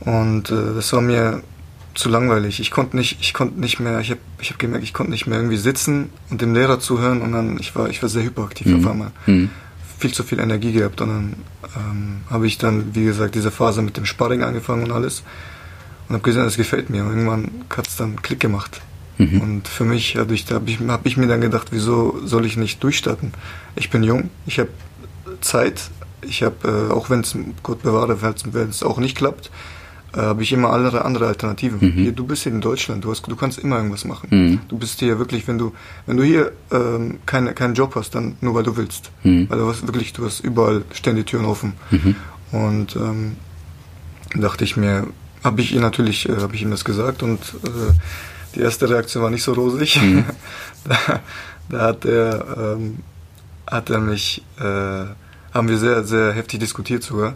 Und 0.00 0.50
äh, 0.50 0.74
das 0.74 0.92
war 0.92 1.00
mir 1.00 1.42
zu 1.94 2.08
langweilig. 2.08 2.58
Ich 2.58 2.70
konnte 2.70 2.96
nicht, 2.96 3.18
ich 3.20 3.34
konnte 3.34 3.60
nicht 3.60 3.78
mehr, 3.78 4.00
ich 4.00 4.10
habe 4.10 4.20
ich 4.40 4.50
hab 4.50 4.58
gemerkt, 4.58 4.84
ich 4.84 4.94
konnte 4.94 5.12
nicht 5.12 5.26
mehr 5.26 5.38
irgendwie 5.38 5.56
sitzen 5.56 6.10
und 6.30 6.40
dem 6.40 6.54
Lehrer 6.54 6.80
zuhören 6.80 7.22
und 7.22 7.32
dann, 7.32 7.58
ich 7.60 7.76
war, 7.76 7.88
ich 7.88 8.02
war 8.02 8.08
sehr 8.08 8.24
hyperaktiv 8.24 8.66
mhm. 8.66 8.76
auf 8.76 8.90
einmal. 8.90 9.10
Mhm. 9.26 9.50
Viel 10.00 10.12
zu 10.12 10.24
viel 10.24 10.40
Energie 10.40 10.72
gehabt 10.72 11.00
und 11.00 11.08
dann 11.08 11.34
ähm, 11.76 12.20
habe 12.28 12.46
ich 12.46 12.58
dann, 12.58 12.94
wie 12.94 13.04
gesagt, 13.04 13.34
diese 13.34 13.50
Phase 13.50 13.82
mit 13.82 13.96
dem 13.96 14.06
Sparring 14.06 14.42
angefangen 14.42 14.84
und 14.84 14.92
alles 14.92 15.22
und 16.10 16.14
habe 16.14 16.24
gesehen, 16.24 16.44
es 16.44 16.56
gefällt 16.56 16.90
mir. 16.90 17.04
Und 17.04 17.10
irgendwann 17.10 17.50
hat 17.74 17.86
es 17.86 17.96
dann 17.96 18.20
Klick 18.20 18.40
gemacht. 18.40 18.80
Mhm. 19.18 19.40
Und 19.40 19.68
für 19.68 19.84
mich, 19.84 20.14
dadurch, 20.16 20.44
da 20.44 20.56
habe 20.56 20.68
ich, 20.68 20.80
hab 20.80 21.06
ich 21.06 21.16
mir 21.16 21.28
dann 21.28 21.40
gedacht, 21.40 21.68
wieso 21.70 22.18
soll 22.26 22.46
ich 22.46 22.56
nicht 22.56 22.82
durchstarten? 22.82 23.32
Ich 23.76 23.90
bin 23.90 24.02
jung, 24.02 24.28
ich 24.44 24.58
habe 24.58 24.70
Zeit, 25.40 25.90
ich 26.22 26.42
habe, 26.42 26.88
äh, 26.90 26.92
auch 26.92 27.10
wenn 27.10 27.20
es, 27.20 27.36
Gott 27.62 27.82
bewahre, 27.82 28.20
wenn 28.22 28.68
es 28.68 28.82
auch 28.82 28.98
nicht 28.98 29.16
klappt, 29.16 29.50
habe 30.16 30.42
ich 30.42 30.52
immer 30.52 30.72
andere, 30.72 31.04
andere 31.04 31.26
Alternativen. 31.28 31.78
Mhm. 31.80 31.92
Hier, 31.92 32.12
du 32.12 32.26
bist 32.26 32.42
hier 32.42 32.52
in 32.52 32.60
Deutschland, 32.60 33.04
du, 33.04 33.10
hast, 33.10 33.26
du 33.26 33.36
kannst 33.36 33.58
immer 33.58 33.76
irgendwas 33.76 34.04
machen. 34.04 34.28
Mhm. 34.30 34.60
Du 34.68 34.78
bist 34.78 34.98
hier 34.98 35.18
wirklich, 35.18 35.46
wenn 35.46 35.58
du, 35.58 35.72
wenn 36.06 36.16
du 36.16 36.24
hier 36.24 36.52
ähm, 36.72 37.20
keine, 37.26 37.54
keinen 37.54 37.74
Job 37.74 37.94
hast, 37.94 38.14
dann 38.14 38.36
nur 38.40 38.54
weil 38.54 38.64
du 38.64 38.76
willst. 38.76 39.10
Mhm. 39.22 39.48
Weil 39.48 39.58
du 39.58 39.68
hast 39.68 39.86
wirklich, 39.86 40.12
du 40.12 40.24
hast 40.24 40.40
überall 40.40 40.82
stehen 40.92 41.16
die 41.16 41.24
Türen 41.24 41.44
offen. 41.44 41.74
Mhm. 41.90 42.16
Und 42.50 42.96
ähm, 42.96 43.36
dachte 44.34 44.64
ich 44.64 44.76
mir, 44.76 45.06
habe 45.44 45.60
ich 45.60 45.74
ihm 45.74 45.80
natürlich, 45.80 46.28
äh, 46.28 46.36
habe 46.36 46.54
ich 46.54 46.62
ihm 46.62 46.70
das 46.70 46.84
gesagt 46.84 47.22
und 47.22 47.40
äh, 47.64 47.92
die 48.56 48.60
erste 48.60 48.88
Reaktion 48.90 49.22
war 49.22 49.30
nicht 49.30 49.44
so 49.44 49.52
rosig. 49.52 50.02
Mhm. 50.02 50.24
da, 50.84 51.20
da, 51.68 51.80
hat 51.80 52.04
er, 52.04 52.74
ähm, 52.76 52.98
hat 53.66 53.90
er 53.90 54.00
mich, 54.00 54.42
äh, 54.58 55.04
haben 55.54 55.68
wir 55.68 55.78
sehr, 55.78 56.02
sehr 56.02 56.32
heftig 56.32 56.58
diskutiert 56.58 57.04
sogar 57.04 57.34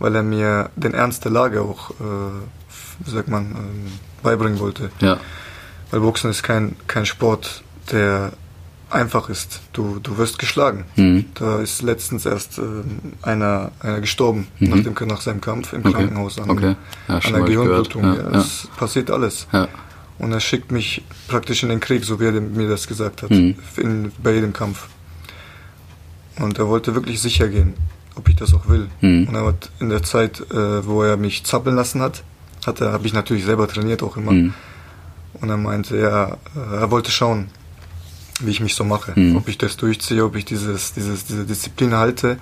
weil 0.00 0.16
er 0.16 0.24
mir 0.24 0.70
den 0.74 0.94
Ernst 0.94 1.24
der 1.24 1.30
Lage 1.30 1.60
auch, 1.60 1.90
äh, 1.90 3.04
wie 3.04 3.10
sagt 3.10 3.28
man, 3.28 3.52
ähm, 3.52 3.92
beibringen 4.22 4.58
wollte. 4.58 4.90
Ja. 5.00 5.18
Weil 5.90 6.00
Boxen 6.00 6.30
ist 6.30 6.42
kein, 6.42 6.74
kein 6.88 7.06
Sport, 7.06 7.62
der 7.92 8.32
einfach 8.88 9.28
ist. 9.28 9.60
Du, 9.72 10.00
du 10.02 10.18
wirst 10.18 10.38
geschlagen. 10.38 10.84
Mhm. 10.96 11.26
Da 11.34 11.60
ist 11.60 11.82
letztens 11.82 12.26
erst 12.26 12.58
äh, 12.58 12.62
einer, 13.22 13.70
einer 13.80 14.00
gestorben 14.00 14.48
mhm. 14.58 14.70
nach, 14.70 14.82
dem, 14.82 15.08
nach 15.08 15.20
seinem 15.20 15.40
Kampf 15.40 15.72
im 15.74 15.80
okay. 15.80 15.92
Krankenhaus 15.92 16.38
an, 16.38 16.50
okay. 16.50 16.76
ja, 17.06 17.16
an 17.16 17.34
einer 17.34 17.44
Gehirnblutung. 17.44 18.02
Ja, 18.02 18.14
ja. 18.14 18.40
Es 18.40 18.68
passiert 18.76 19.10
alles. 19.10 19.46
Und 20.18 20.32
er 20.32 20.40
schickt 20.40 20.72
mich 20.72 21.02
praktisch 21.28 21.62
in 21.62 21.68
den 21.68 21.80
Krieg, 21.80 22.04
so 22.04 22.20
wie 22.20 22.26
er 22.26 22.32
mir 22.32 22.68
das 22.68 22.86
gesagt 22.86 23.22
hat, 23.22 23.30
mhm. 23.30 23.56
in, 23.76 24.12
bei 24.22 24.32
jedem 24.32 24.52
Kampf. 24.52 24.88
Und 26.38 26.58
er 26.58 26.68
wollte 26.68 26.94
wirklich 26.94 27.20
sicher 27.20 27.48
gehen 27.48 27.74
das 28.40 28.54
auch 28.54 28.68
will. 28.68 28.88
Mhm. 29.00 29.28
Und 29.28 29.36
hat 29.36 29.70
in 29.80 29.88
der 29.88 30.02
Zeit, 30.02 30.40
äh, 30.50 30.86
wo 30.86 31.02
er 31.02 31.16
mich 31.16 31.44
zappeln 31.44 31.76
lassen 31.76 32.00
hat, 32.00 32.22
hat 32.66 32.80
er, 32.80 32.92
habe 32.92 33.06
ich 33.06 33.12
natürlich 33.12 33.44
selber 33.44 33.68
trainiert 33.68 34.02
auch 34.02 34.16
immer. 34.16 34.32
Mhm. 34.32 34.54
Und 35.34 35.48
er 35.48 35.56
meinte, 35.56 35.96
ja, 35.96 36.38
äh, 36.56 36.80
er 36.80 36.90
wollte 36.90 37.10
schauen, 37.10 37.48
wie 38.40 38.50
ich 38.50 38.60
mich 38.60 38.74
so 38.74 38.84
mache, 38.84 39.12
mhm. 39.18 39.36
ob 39.36 39.48
ich 39.48 39.58
das 39.58 39.76
durchziehe, 39.76 40.24
ob 40.24 40.36
ich 40.36 40.44
dieses, 40.44 40.92
dieses, 40.92 41.26
diese 41.26 41.44
Disziplin 41.44 41.94
halte. 41.94 42.38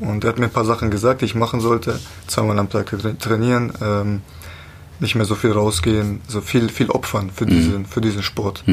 Und 0.00 0.24
er 0.24 0.30
hat 0.30 0.38
mir 0.38 0.46
ein 0.46 0.52
paar 0.52 0.64
Sachen 0.64 0.90
gesagt, 0.90 1.20
die 1.20 1.26
ich 1.26 1.34
machen 1.34 1.60
sollte. 1.60 1.98
Zweimal 2.26 2.58
am 2.58 2.70
Tag 2.70 2.92
trainieren, 3.20 3.72
ähm, 3.80 4.22
nicht 4.98 5.14
mehr 5.14 5.24
so 5.24 5.34
viel 5.34 5.52
rausgehen, 5.52 6.20
so 6.26 6.40
viel, 6.40 6.68
viel 6.68 6.90
opfern 6.90 7.30
für, 7.34 7.44
mhm. 7.44 7.50
diesen, 7.50 7.86
für 7.86 8.00
diesen 8.00 8.22
Sport. 8.22 8.64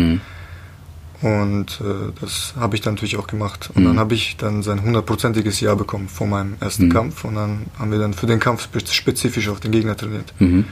Und 1.21 1.81
äh, 1.81 2.13
das 2.21 2.53
habe 2.57 2.75
ich 2.75 2.81
dann 2.81 2.93
natürlich 2.93 3.17
auch 3.17 3.27
gemacht. 3.27 3.69
Und 3.73 3.83
mhm. 3.83 3.87
dann 3.87 3.99
habe 3.99 4.13
ich 4.13 4.37
dann 4.37 4.63
sein 4.63 4.81
hundertprozentiges 4.81 5.59
Jahr 5.59 5.75
bekommen 5.75 6.07
vor 6.07 6.27
meinem 6.27 6.55
ersten 6.59 6.85
mhm. 6.85 6.93
Kampf. 6.93 7.25
Und 7.25 7.35
dann 7.35 7.65
haben 7.77 7.91
wir 7.91 7.99
dann 7.99 8.13
für 8.13 8.27
den 8.27 8.39
Kampf 8.39 8.69
spezifisch 8.91 9.49
auch 9.49 9.59
den 9.59 9.71
Gegner 9.71 9.97
trainiert. 9.97 10.33
Mhm. 10.39 10.65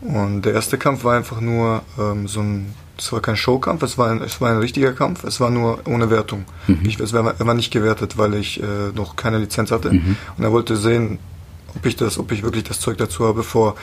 Und 0.00 0.42
der 0.42 0.54
erste 0.54 0.78
Kampf 0.78 1.04
war 1.04 1.16
einfach 1.16 1.40
nur 1.40 1.82
ähm, 1.98 2.26
so 2.26 2.40
ein, 2.40 2.74
es 2.98 3.12
war 3.12 3.20
kein 3.20 3.36
Showkampf, 3.36 3.82
es 3.82 3.98
war 3.98 4.10
ein, 4.10 4.22
es 4.22 4.40
war 4.40 4.50
ein 4.50 4.58
richtiger 4.58 4.92
Kampf, 4.92 5.24
es 5.24 5.40
war 5.40 5.50
nur 5.50 5.80
ohne 5.86 6.10
Wertung. 6.10 6.44
Mhm. 6.66 6.80
Ich, 6.84 6.98
es 6.98 7.12
war, 7.12 7.38
war 7.38 7.54
nicht 7.54 7.70
gewertet, 7.70 8.16
weil 8.16 8.34
ich 8.34 8.62
äh, 8.62 8.92
noch 8.94 9.16
keine 9.16 9.38
Lizenz 9.38 9.70
hatte. 9.70 9.92
Mhm. 9.92 10.16
Und 10.38 10.44
er 10.44 10.52
wollte 10.52 10.76
sehen, 10.76 11.18
ob 11.74 11.84
ich 11.84 11.96
das, 11.96 12.18
ob 12.18 12.32
ich 12.32 12.42
wirklich 12.42 12.64
das 12.64 12.80
Zeug 12.80 12.96
dazu 12.96 13.26
habe 13.26 13.42
vor 13.42 13.76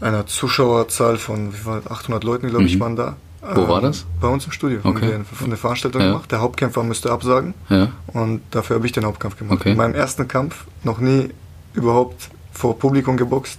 einer 0.00 0.26
Zuschauerzahl 0.26 1.16
von 1.16 1.52
wie 1.54 1.64
war, 1.64 1.82
800 1.88 2.24
Leuten, 2.24 2.48
glaube 2.48 2.64
ich, 2.64 2.76
mhm. 2.76 2.80
waren 2.80 2.96
da. 2.96 3.16
Wo 3.42 3.68
war 3.68 3.80
das? 3.80 4.06
Bei 4.20 4.28
uns 4.28 4.46
im 4.46 4.52
Studio. 4.52 4.80
Okay. 4.84 5.08
Wir 5.08 5.24
von 5.24 5.50
der 5.50 5.58
Veranstaltung 5.58 6.00
ja. 6.00 6.08
gemacht. 6.12 6.30
Der 6.30 6.40
Hauptkämpfer 6.40 6.84
müsste 6.84 7.10
absagen. 7.10 7.54
Ja. 7.68 7.88
Und 8.06 8.40
dafür 8.52 8.76
habe 8.76 8.86
ich 8.86 8.92
den 8.92 9.04
Hauptkampf 9.04 9.36
gemacht. 9.36 9.60
Okay. 9.60 9.72
In 9.72 9.76
meinem 9.76 9.94
ersten 9.94 10.28
Kampf 10.28 10.64
noch 10.84 10.98
nie 10.98 11.30
überhaupt 11.74 12.30
vor 12.52 12.78
Publikum 12.78 13.16
geboxt. 13.16 13.58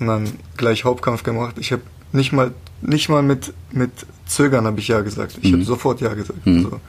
Und 0.00 0.06
dann 0.06 0.32
gleich 0.56 0.84
Hauptkampf 0.84 1.22
gemacht. 1.22 1.56
Ich 1.58 1.70
habe 1.72 1.82
nicht 2.12 2.32
mal, 2.32 2.52
nicht 2.80 3.10
mal 3.10 3.22
mit, 3.22 3.52
mit 3.72 3.90
Zögern 4.26 4.64
habe 4.64 4.80
ich 4.80 4.88
Ja 4.88 5.02
gesagt. 5.02 5.38
Ich 5.42 5.50
mhm. 5.50 5.56
habe 5.56 5.64
sofort 5.64 6.00
Ja 6.00 6.14
gesagt. 6.14 6.46
Mhm. 6.46 6.64
Also, 6.64 6.80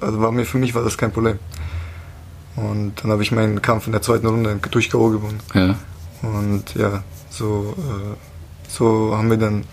also 0.00 0.20
war 0.20 0.32
mir, 0.32 0.46
für 0.46 0.58
mich 0.58 0.74
war 0.74 0.82
das 0.82 0.96
kein 0.96 1.12
Problem. 1.12 1.38
Und 2.56 2.94
dann 3.02 3.10
habe 3.10 3.22
ich 3.22 3.32
meinen 3.32 3.60
Kampf 3.60 3.86
in 3.86 3.92
der 3.92 4.02
zweiten 4.02 4.26
Runde 4.26 4.58
durch 4.70 4.90
K.O. 4.90 5.10
gewonnen. 5.10 5.40
Ja. 5.52 5.76
Und 6.22 6.74
ja, 6.74 7.02
so, 7.30 7.74
äh, 7.76 8.16
so 8.68 9.14
haben 9.16 9.30
wir 9.30 9.36
dann 9.36 9.64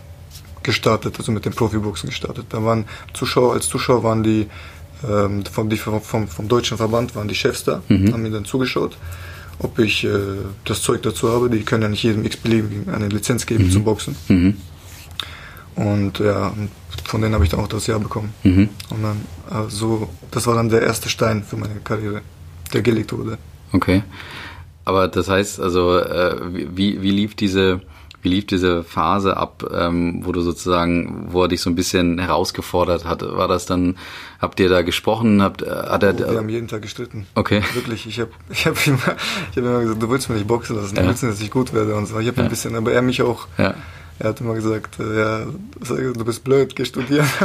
gestartet, 0.66 1.16
also 1.18 1.32
mit 1.32 1.46
dem 1.46 1.54
Profiboxen 1.54 2.10
gestartet. 2.10 2.48
Da 2.50 2.64
waren 2.64 2.86
Zuschauer, 3.14 3.54
als 3.54 3.70
Zuschauer 3.70 4.04
waren 4.04 4.24
die, 4.24 4.48
ähm, 5.08 5.46
vom, 5.46 5.70
die 5.70 5.78
vom, 5.78 6.02
vom, 6.02 6.28
vom, 6.28 6.48
deutschen 6.48 6.78
Verband 6.78 7.16
waren 7.16 7.28
die 7.28 7.36
Chefs 7.36 7.64
da, 7.64 7.82
mhm. 7.88 8.12
haben 8.12 8.24
mir 8.24 8.32
dann 8.32 8.46
zugeschaut, 8.46 8.98
ob 9.60 9.80
ich 9.80 10.04
äh, 10.04 10.10
das 10.66 10.82
Zeug 10.82 11.04
dazu 11.04 11.32
habe. 11.32 11.50
Die 11.50 11.64
können 11.64 11.84
ja 11.84 11.90
nicht 11.90 12.04
jedem 12.04 12.26
x-beliebigen 12.26 12.94
eine 12.94 13.08
Lizenz 13.08 13.46
geben 13.46 13.66
mhm. 13.66 13.72
zum 13.72 13.84
Boxen. 13.86 14.16
Mhm. 14.28 14.58
Und 15.76 16.20
ja, 16.20 16.54
von 17.04 17.22
denen 17.22 17.34
habe 17.34 17.44
ich 17.44 17.50
dann 17.50 17.60
auch 17.60 17.68
das 17.68 17.88
Jahr 17.88 18.00
bekommen. 18.00 18.34
Mhm. 18.44 18.70
Und 18.90 19.04
dann, 19.04 19.22
also, 19.50 20.10
das 20.32 20.48
war 20.48 20.56
dann 20.56 20.70
der 20.70 20.82
erste 20.82 21.10
Stein 21.10 21.44
für 21.44 21.58
meine 21.58 21.76
Karriere, 21.84 22.22
der 22.74 22.82
gelegt 22.82 23.14
wurde. 23.14 23.38
Okay. 23.72 24.04
Aber 24.86 25.08
das 25.08 25.28
heißt, 25.28 25.60
also, 25.60 26.00
äh, 26.00 26.36
wie, 26.76 27.02
wie 27.02 27.12
lief 27.12 27.36
diese, 27.36 27.82
wie 28.26 28.30
lief 28.30 28.48
diese 28.48 28.84
Phase 28.84 29.38
ab, 29.38 29.64
ähm, 29.72 30.22
wo 30.24 30.32
du 30.32 30.42
sozusagen, 30.42 31.28
wo 31.30 31.44
er 31.44 31.48
dich 31.48 31.62
so 31.62 31.70
ein 31.70 31.76
bisschen 31.76 32.20
herausgefordert 32.20 33.06
hat? 33.06 33.22
War 33.22 33.48
das 33.48 33.66
dann, 33.66 33.98
habt 34.42 34.60
ihr 34.60 34.68
da 34.68 34.82
gesprochen? 34.82 35.42
Habt, 35.42 35.62
äh, 35.62 35.70
hat 35.70 36.04
er, 36.04 36.16
oh, 36.16 36.32
wir 36.32 36.38
haben 36.40 36.50
jeden 36.50 36.68
Tag 36.68 36.82
gestritten. 36.82 37.28
Okay. 37.36 37.64
Wirklich, 37.74 38.08
ich 38.08 38.20
habe 38.20 38.32
ich 38.50 38.66
hab 38.66 38.86
immer, 38.88 39.16
ich 39.52 39.58
hab 39.58 39.64
immer 39.64 39.80
gesagt, 39.80 40.02
du 40.02 40.10
willst 40.10 40.28
mir 40.28 40.36
nicht 40.36 40.48
boxen 40.48 40.76
lassen, 40.76 40.96
du 40.96 41.06
willst 41.06 41.24
nicht, 41.24 41.36
dass 41.36 41.42
ich 41.42 41.52
gut 41.52 41.72
werde 41.72 41.96
und 41.96 42.08
so. 42.08 42.20
Ich 42.20 42.28
habe 42.28 42.38
ja. 42.38 42.44
ein 42.44 42.50
bisschen, 42.50 42.76
aber 42.76 42.92
er 42.92 43.02
mich 43.02 43.22
auch. 43.22 43.48
Ja. 43.58 43.76
Er 44.18 44.30
hat 44.30 44.42
immer 44.42 44.56
gesagt, 44.56 45.00
äh, 45.00 45.20
ja, 45.20 45.46
du 45.46 46.26
bist 46.26 46.44
blöd, 46.44 46.76
geh 46.76 46.86
studieren. 46.86 47.28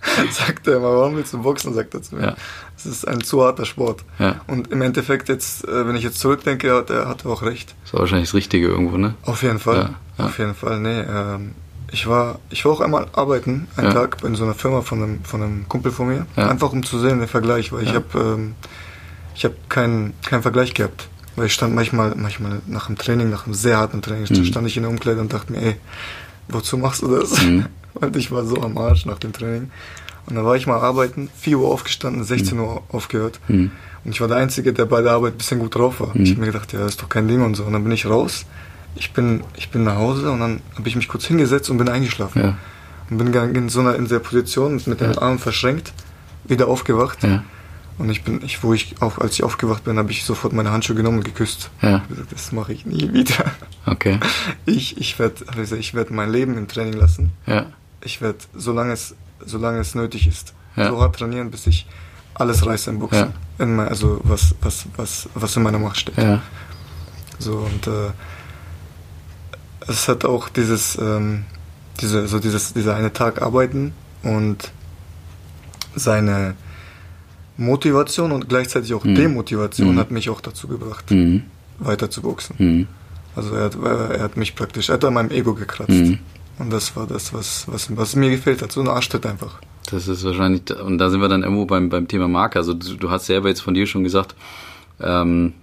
sagt 0.30 0.66
er 0.66 0.76
immer, 0.76 0.96
warum 0.96 1.16
willst 1.16 1.32
du 1.32 1.42
boxen, 1.42 1.74
sagt 1.74 1.94
er 1.94 2.02
zu 2.02 2.14
mir. 2.14 2.22
Ja. 2.22 2.36
Es 2.78 2.86
ist 2.86 3.08
ein 3.08 3.22
zu 3.22 3.42
harter 3.42 3.64
Sport. 3.64 4.04
Ja. 4.18 4.40
Und 4.46 4.70
im 4.70 4.80
Endeffekt 4.82 5.28
jetzt, 5.28 5.66
äh, 5.66 5.86
wenn 5.86 5.96
ich 5.96 6.04
jetzt 6.04 6.20
zurückdenke, 6.20 6.74
hat 6.74 6.90
er 6.90 7.08
hat 7.08 7.26
auch 7.26 7.42
recht. 7.42 7.74
Das 7.82 7.92
war 7.92 8.00
wahrscheinlich 8.00 8.28
das 8.28 8.34
Richtige 8.34 8.68
irgendwo, 8.68 8.96
ne? 8.96 9.14
Auf 9.22 9.42
jeden 9.42 9.58
Fall. 9.58 9.96
Ja. 10.16 10.26
Auf 10.26 10.38
jeden 10.38 10.54
Fall, 10.54 10.78
nee. 10.80 11.00
Ähm, 11.00 11.54
ich 11.90 12.06
war, 12.06 12.38
ich 12.50 12.64
war 12.64 12.72
auch 12.72 12.80
einmal 12.80 13.06
arbeiten, 13.14 13.66
einen 13.76 13.92
Tag 13.92 14.18
in 14.22 14.34
so 14.34 14.44
einer 14.44 14.54
Firma 14.54 14.82
von 14.82 15.02
einem, 15.02 15.24
von 15.24 15.42
einem 15.42 15.68
Kumpel 15.68 15.90
von 15.90 16.08
mir, 16.08 16.26
einfach 16.36 16.72
um 16.72 16.82
zu 16.82 16.98
sehen, 16.98 17.18
den 17.18 17.28
Vergleich, 17.28 17.72
weil 17.72 17.82
ich 17.82 17.94
habe 17.94 18.06
ähm, 18.14 18.54
ich 19.34 19.44
habe 19.44 19.54
keinen 19.68 20.12
keinen 20.22 20.42
Vergleich 20.42 20.74
gehabt. 20.74 21.08
Weil 21.38 21.46
ich 21.46 21.54
stand 21.54 21.72
manchmal, 21.72 22.14
manchmal 22.16 22.60
nach 22.66 22.88
dem 22.88 22.98
Training, 22.98 23.30
nach 23.30 23.46
einem 23.46 23.54
sehr 23.54 23.78
harten 23.78 24.02
Training, 24.02 24.26
mhm. 24.28 24.44
stand 24.44 24.66
ich 24.66 24.76
in 24.76 24.82
der 24.82 24.90
Umkleide 24.90 25.20
und 25.20 25.32
dachte 25.32 25.52
mir, 25.52 25.62
ey, 25.62 25.76
wozu 26.48 26.76
machst 26.76 27.02
du 27.02 27.14
das? 27.16 27.40
Mhm. 27.42 27.66
Weil 27.94 28.16
ich 28.16 28.32
war 28.32 28.44
so 28.44 28.60
am 28.60 28.76
Arsch 28.76 29.06
nach 29.06 29.18
dem 29.18 29.32
Training. 29.32 29.70
Und 30.28 30.36
dann 30.36 30.44
war 30.44 30.56
ich 30.56 30.66
mal 30.66 30.78
arbeiten, 30.78 31.30
4 31.40 31.58
Uhr 31.58 31.68
aufgestanden, 31.68 32.22
16 32.22 32.56
mhm. 32.56 32.64
Uhr 32.64 32.82
aufgehört. 32.88 33.40
Mhm. 33.48 33.70
Und 34.04 34.10
ich 34.12 34.20
war 34.20 34.28
der 34.28 34.36
Einzige, 34.36 34.72
der 34.72 34.84
bei 34.84 35.00
der 35.00 35.12
Arbeit 35.12 35.34
ein 35.34 35.38
bisschen 35.38 35.58
gut 35.58 35.74
drauf 35.74 36.00
war. 36.00 36.14
Mhm. 36.14 36.22
Ich 36.22 36.30
habe 36.30 36.40
mir 36.40 36.46
gedacht, 36.46 36.72
ja, 36.72 36.80
das 36.80 36.90
ist 36.90 37.02
doch 37.02 37.08
kein 37.08 37.28
Ding 37.28 37.42
und 37.42 37.54
so. 37.54 37.64
Und 37.64 37.72
dann 37.72 37.82
bin 37.82 37.92
ich 37.92 38.06
raus. 38.06 38.44
Ich 38.94 39.12
bin, 39.12 39.42
ich 39.56 39.70
bin 39.70 39.84
nach 39.84 39.96
Hause 39.96 40.30
und 40.30 40.40
dann 40.40 40.60
habe 40.76 40.88
ich 40.88 40.96
mich 40.96 41.08
kurz 41.08 41.24
hingesetzt 41.26 41.70
und 41.70 41.78
bin 41.78 41.88
eingeschlafen. 41.88 42.42
Ja. 42.42 42.58
Und 43.10 43.18
bin 43.18 43.32
in 43.32 43.68
so 43.68 43.80
einer 43.80 43.94
in 43.94 44.06
der 44.08 44.18
Position 44.18 44.80
mit 44.86 45.00
den 45.00 45.12
ja. 45.12 45.22
Armen 45.22 45.38
verschränkt, 45.38 45.92
wieder 46.44 46.68
aufgewacht. 46.68 47.22
Ja. 47.22 47.44
Und 47.98 48.10
ich 48.10 48.22
bin, 48.22 48.42
ich, 48.44 48.62
wo 48.62 48.74
ich 48.74 48.94
auf, 49.00 49.20
als 49.20 49.34
ich 49.34 49.42
aufgewacht 49.42 49.84
bin, 49.84 49.98
habe 49.98 50.10
ich 50.10 50.24
sofort 50.24 50.52
meine 50.52 50.70
Handschuhe 50.70 50.94
genommen 50.94 51.18
und 51.18 51.24
geküsst. 51.24 51.70
Ja. 51.82 52.02
Ich 52.04 52.08
gesagt, 52.08 52.32
das 52.32 52.52
mache 52.52 52.72
ich 52.72 52.86
nie 52.86 53.12
wieder. 53.12 53.52
Okay. 53.86 54.20
Ich, 54.66 54.98
ich 54.98 55.18
werde, 55.18 55.44
ich 55.78 55.94
werde 55.94 56.12
mein 56.12 56.30
Leben 56.30 56.56
im 56.56 56.68
Training 56.68 56.94
lassen. 56.94 57.32
Ja. 57.46 57.66
Ich 58.02 58.20
werde, 58.20 58.38
solange 58.54 58.92
es 58.92 59.16
solange 59.44 59.78
es 59.78 59.94
nötig 59.94 60.26
ist. 60.26 60.54
Ja. 60.76 60.90
So 60.90 61.00
hart 61.00 61.16
trainieren, 61.16 61.50
bis 61.50 61.66
ich 61.66 61.86
alles 62.34 62.64
reiße 62.64 62.90
im 62.90 63.00
Boxen. 63.00 63.32
Ja. 63.58 63.64
In 63.64 63.76
mein, 63.76 63.88
also 63.88 64.20
was, 64.22 64.54
was, 64.60 64.86
was, 64.96 65.28
was 65.34 65.56
in 65.56 65.62
meiner 65.62 65.78
Macht 65.78 65.98
steht. 65.98 66.16
Ja. 66.16 66.42
So 67.38 67.58
und 67.58 67.86
äh, 67.86 68.10
es 69.88 70.08
hat 70.08 70.24
auch 70.24 70.48
dieses, 70.48 70.96
ähm, 71.00 71.44
diese, 72.00 72.28
so 72.28 72.38
dieses, 72.38 72.74
dieser 72.74 72.94
eine 72.94 73.12
Tag 73.12 73.42
arbeiten 73.42 73.92
und 74.22 74.70
seine 75.94 76.54
Motivation 77.56 78.30
und 78.32 78.48
gleichzeitig 78.48 78.94
auch 78.94 79.04
mhm. 79.04 79.14
Demotivation 79.16 79.94
mhm. 79.94 79.98
hat 79.98 80.10
mich 80.10 80.30
auch 80.30 80.40
dazu 80.40 80.68
gebracht, 80.68 81.10
mhm. 81.10 81.42
weiter 81.78 82.10
zu 82.10 82.22
boxen. 82.22 82.56
Mhm. 82.58 82.86
Also 83.34 83.54
er 83.54 83.64
hat, 83.64 83.76
er 83.82 84.20
hat 84.20 84.36
mich 84.36 84.54
praktisch, 84.54 84.88
er 84.88 84.94
hat 84.94 85.04
an 85.04 85.14
meinem 85.14 85.30
Ego 85.30 85.54
gekratzt. 85.54 86.18
Und 86.58 86.70
das 86.70 86.96
war 86.96 87.06
das, 87.06 87.32
was, 87.32 87.66
was, 87.68 87.96
was 87.96 88.16
mir 88.16 88.30
gefehlt 88.30 88.62
hat. 88.62 88.72
So 88.72 88.80
ein 88.80 88.88
Arschtritt 88.88 89.26
einfach. 89.26 89.60
Das 89.90 90.08
ist 90.08 90.24
wahrscheinlich, 90.24 90.70
und 90.70 90.98
da 90.98 91.08
sind 91.08 91.20
wir 91.20 91.28
dann 91.28 91.42
irgendwo 91.42 91.64
beim, 91.64 91.88
beim 91.88 92.08
Thema 92.08 92.28
Marke. 92.28 92.58
Also 92.58 92.74
du, 92.74 92.96
du 92.96 93.10
hast 93.10 93.26
selber 93.26 93.48
jetzt 93.48 93.60
von 93.60 93.74
dir 93.74 93.86
schon 93.86 94.04
gesagt, 94.04 94.34
ähm, 95.00 95.54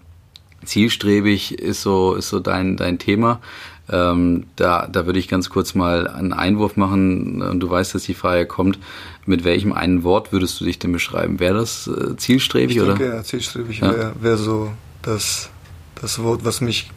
zielstrebig 0.64 1.60
ist 1.60 1.82
so, 1.82 2.16
ist 2.16 2.30
so 2.30 2.40
dein, 2.40 2.78
dein 2.78 2.98
Thema. 2.98 3.40
Ähm, 3.88 4.46
da, 4.56 4.88
da 4.88 5.06
würde 5.06 5.20
ich 5.20 5.28
ganz 5.28 5.50
kurz 5.50 5.76
mal 5.76 6.08
einen 6.08 6.34
Einwurf 6.34 6.76
machen 6.76 7.44
und 7.44 7.60
du 7.60 7.70
weißt, 7.70 7.94
dass 7.94 8.04
die 8.04 8.16
Frage 8.16 8.48
kommt. 8.48 8.80
Mit 9.28 9.44
welchem 9.44 9.74
einen 9.74 10.04
Wort 10.04 10.32
würdest 10.32 10.60
du 10.60 10.66
dich 10.66 10.80
denn 10.80 10.92
beschreiben? 10.92 11.40
Wäre 11.40 11.60
das 11.60 11.88
äh, 11.88 12.18
zielstrebig 12.18 12.78
ich 12.78 12.82
oder? 12.82 12.96
Denke, 12.96 13.16
ja, 13.16 13.24
zielstrebig 13.24 13.80
ja. 13.80 13.92
wäre 13.92 14.14
wär 14.20 14.38
so 14.38 14.72
das, 15.04 15.50
das 16.02 16.24
Wort, 16.24 16.44
was 16.46 16.62
mich 16.62 16.90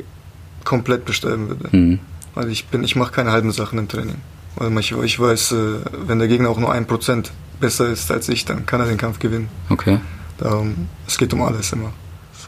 komplett 0.64 1.04
beschreiben 1.04 1.48
würde. 1.48 1.76
Mhm. 1.76 1.98
Weil 2.38 2.50
ich 2.50 2.66
bin, 2.66 2.85
ich 2.85 2.95
mache 2.95 3.11
keine 3.11 3.33
halben 3.33 3.50
Sachen 3.50 3.80
im 3.80 3.88
Training. 3.88 4.14
Weil 4.54 4.78
ich, 4.78 4.92
ich 4.92 5.18
weiß, 5.18 5.50
äh, 5.50 5.80
wenn 6.07 6.21
der 6.21 6.28
Gegner 6.28 6.50
auch 6.50 6.61
nur 6.61 6.71
ein 6.71 6.87
Prozent 6.87 7.33
besser 7.59 7.88
ist 7.88 8.12
als 8.12 8.28
ich, 8.28 8.45
dann 8.45 8.64
kann 8.64 8.78
er 8.78 8.87
den 8.87 8.97
Kampf 8.97 9.18
gewinnen. 9.18 9.49
Okay. 9.71 9.99
Darum, 10.37 10.87
es 11.09 11.18
geht 11.18 11.33
um 11.33 11.42
alles 11.42 11.73
immer. 11.73 11.92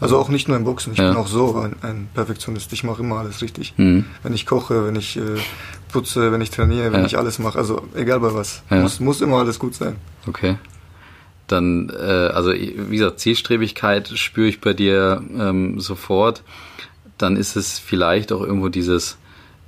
Also 0.01 0.17
auch 0.17 0.29
nicht 0.29 0.47
nur 0.47 0.57
im 0.57 0.63
Boxen, 0.63 0.93
ich 0.93 1.01
ja. 1.01 1.09
bin 1.09 1.17
auch 1.17 1.27
so 1.27 1.57
ein, 1.57 1.75
ein 1.83 2.09
Perfektionist. 2.15 2.73
Ich 2.73 2.85
mache 2.85 3.03
immer 3.03 3.17
alles 3.17 3.43
richtig. 3.43 3.75
Mhm. 3.79 4.05
Wenn 4.23 4.33
ich 4.33 4.47
koche, 4.47 4.87
wenn 4.87 4.95
ich 4.95 5.17
äh, 5.17 5.23
putze, 5.91 6.31
wenn 6.31 6.41
ich 6.41 6.51
trainiere, 6.51 6.93
wenn 6.93 7.01
ja. 7.01 7.07
ich 7.07 7.19
alles 7.19 7.41
mache, 7.41 7.59
also 7.59 7.83
egal 7.97 8.21
bei 8.21 8.33
was, 8.33 8.63
ja. 8.71 8.83
muss, 8.83 9.01
muss 9.01 9.21
immer 9.21 9.39
alles 9.39 9.59
gut 9.59 9.75
sein. 9.75 9.97
Okay. 10.29 10.57
Dann, 11.49 11.91
äh, 11.91 12.29
also 12.29 12.53
wie 12.53 12.97
gesagt, 12.97 13.19
Zielstrebigkeit 13.19 14.09
spüre 14.11 14.47
ich 14.47 14.61
bei 14.61 14.73
dir 14.73 15.21
ähm, 15.37 15.81
sofort. 15.81 16.45
Dann 17.19 17.35
ist 17.35 17.57
es 17.57 17.81
vielleicht 17.81 18.31
auch 18.31 18.43
irgendwo 18.43 18.69
dieses 18.69 19.19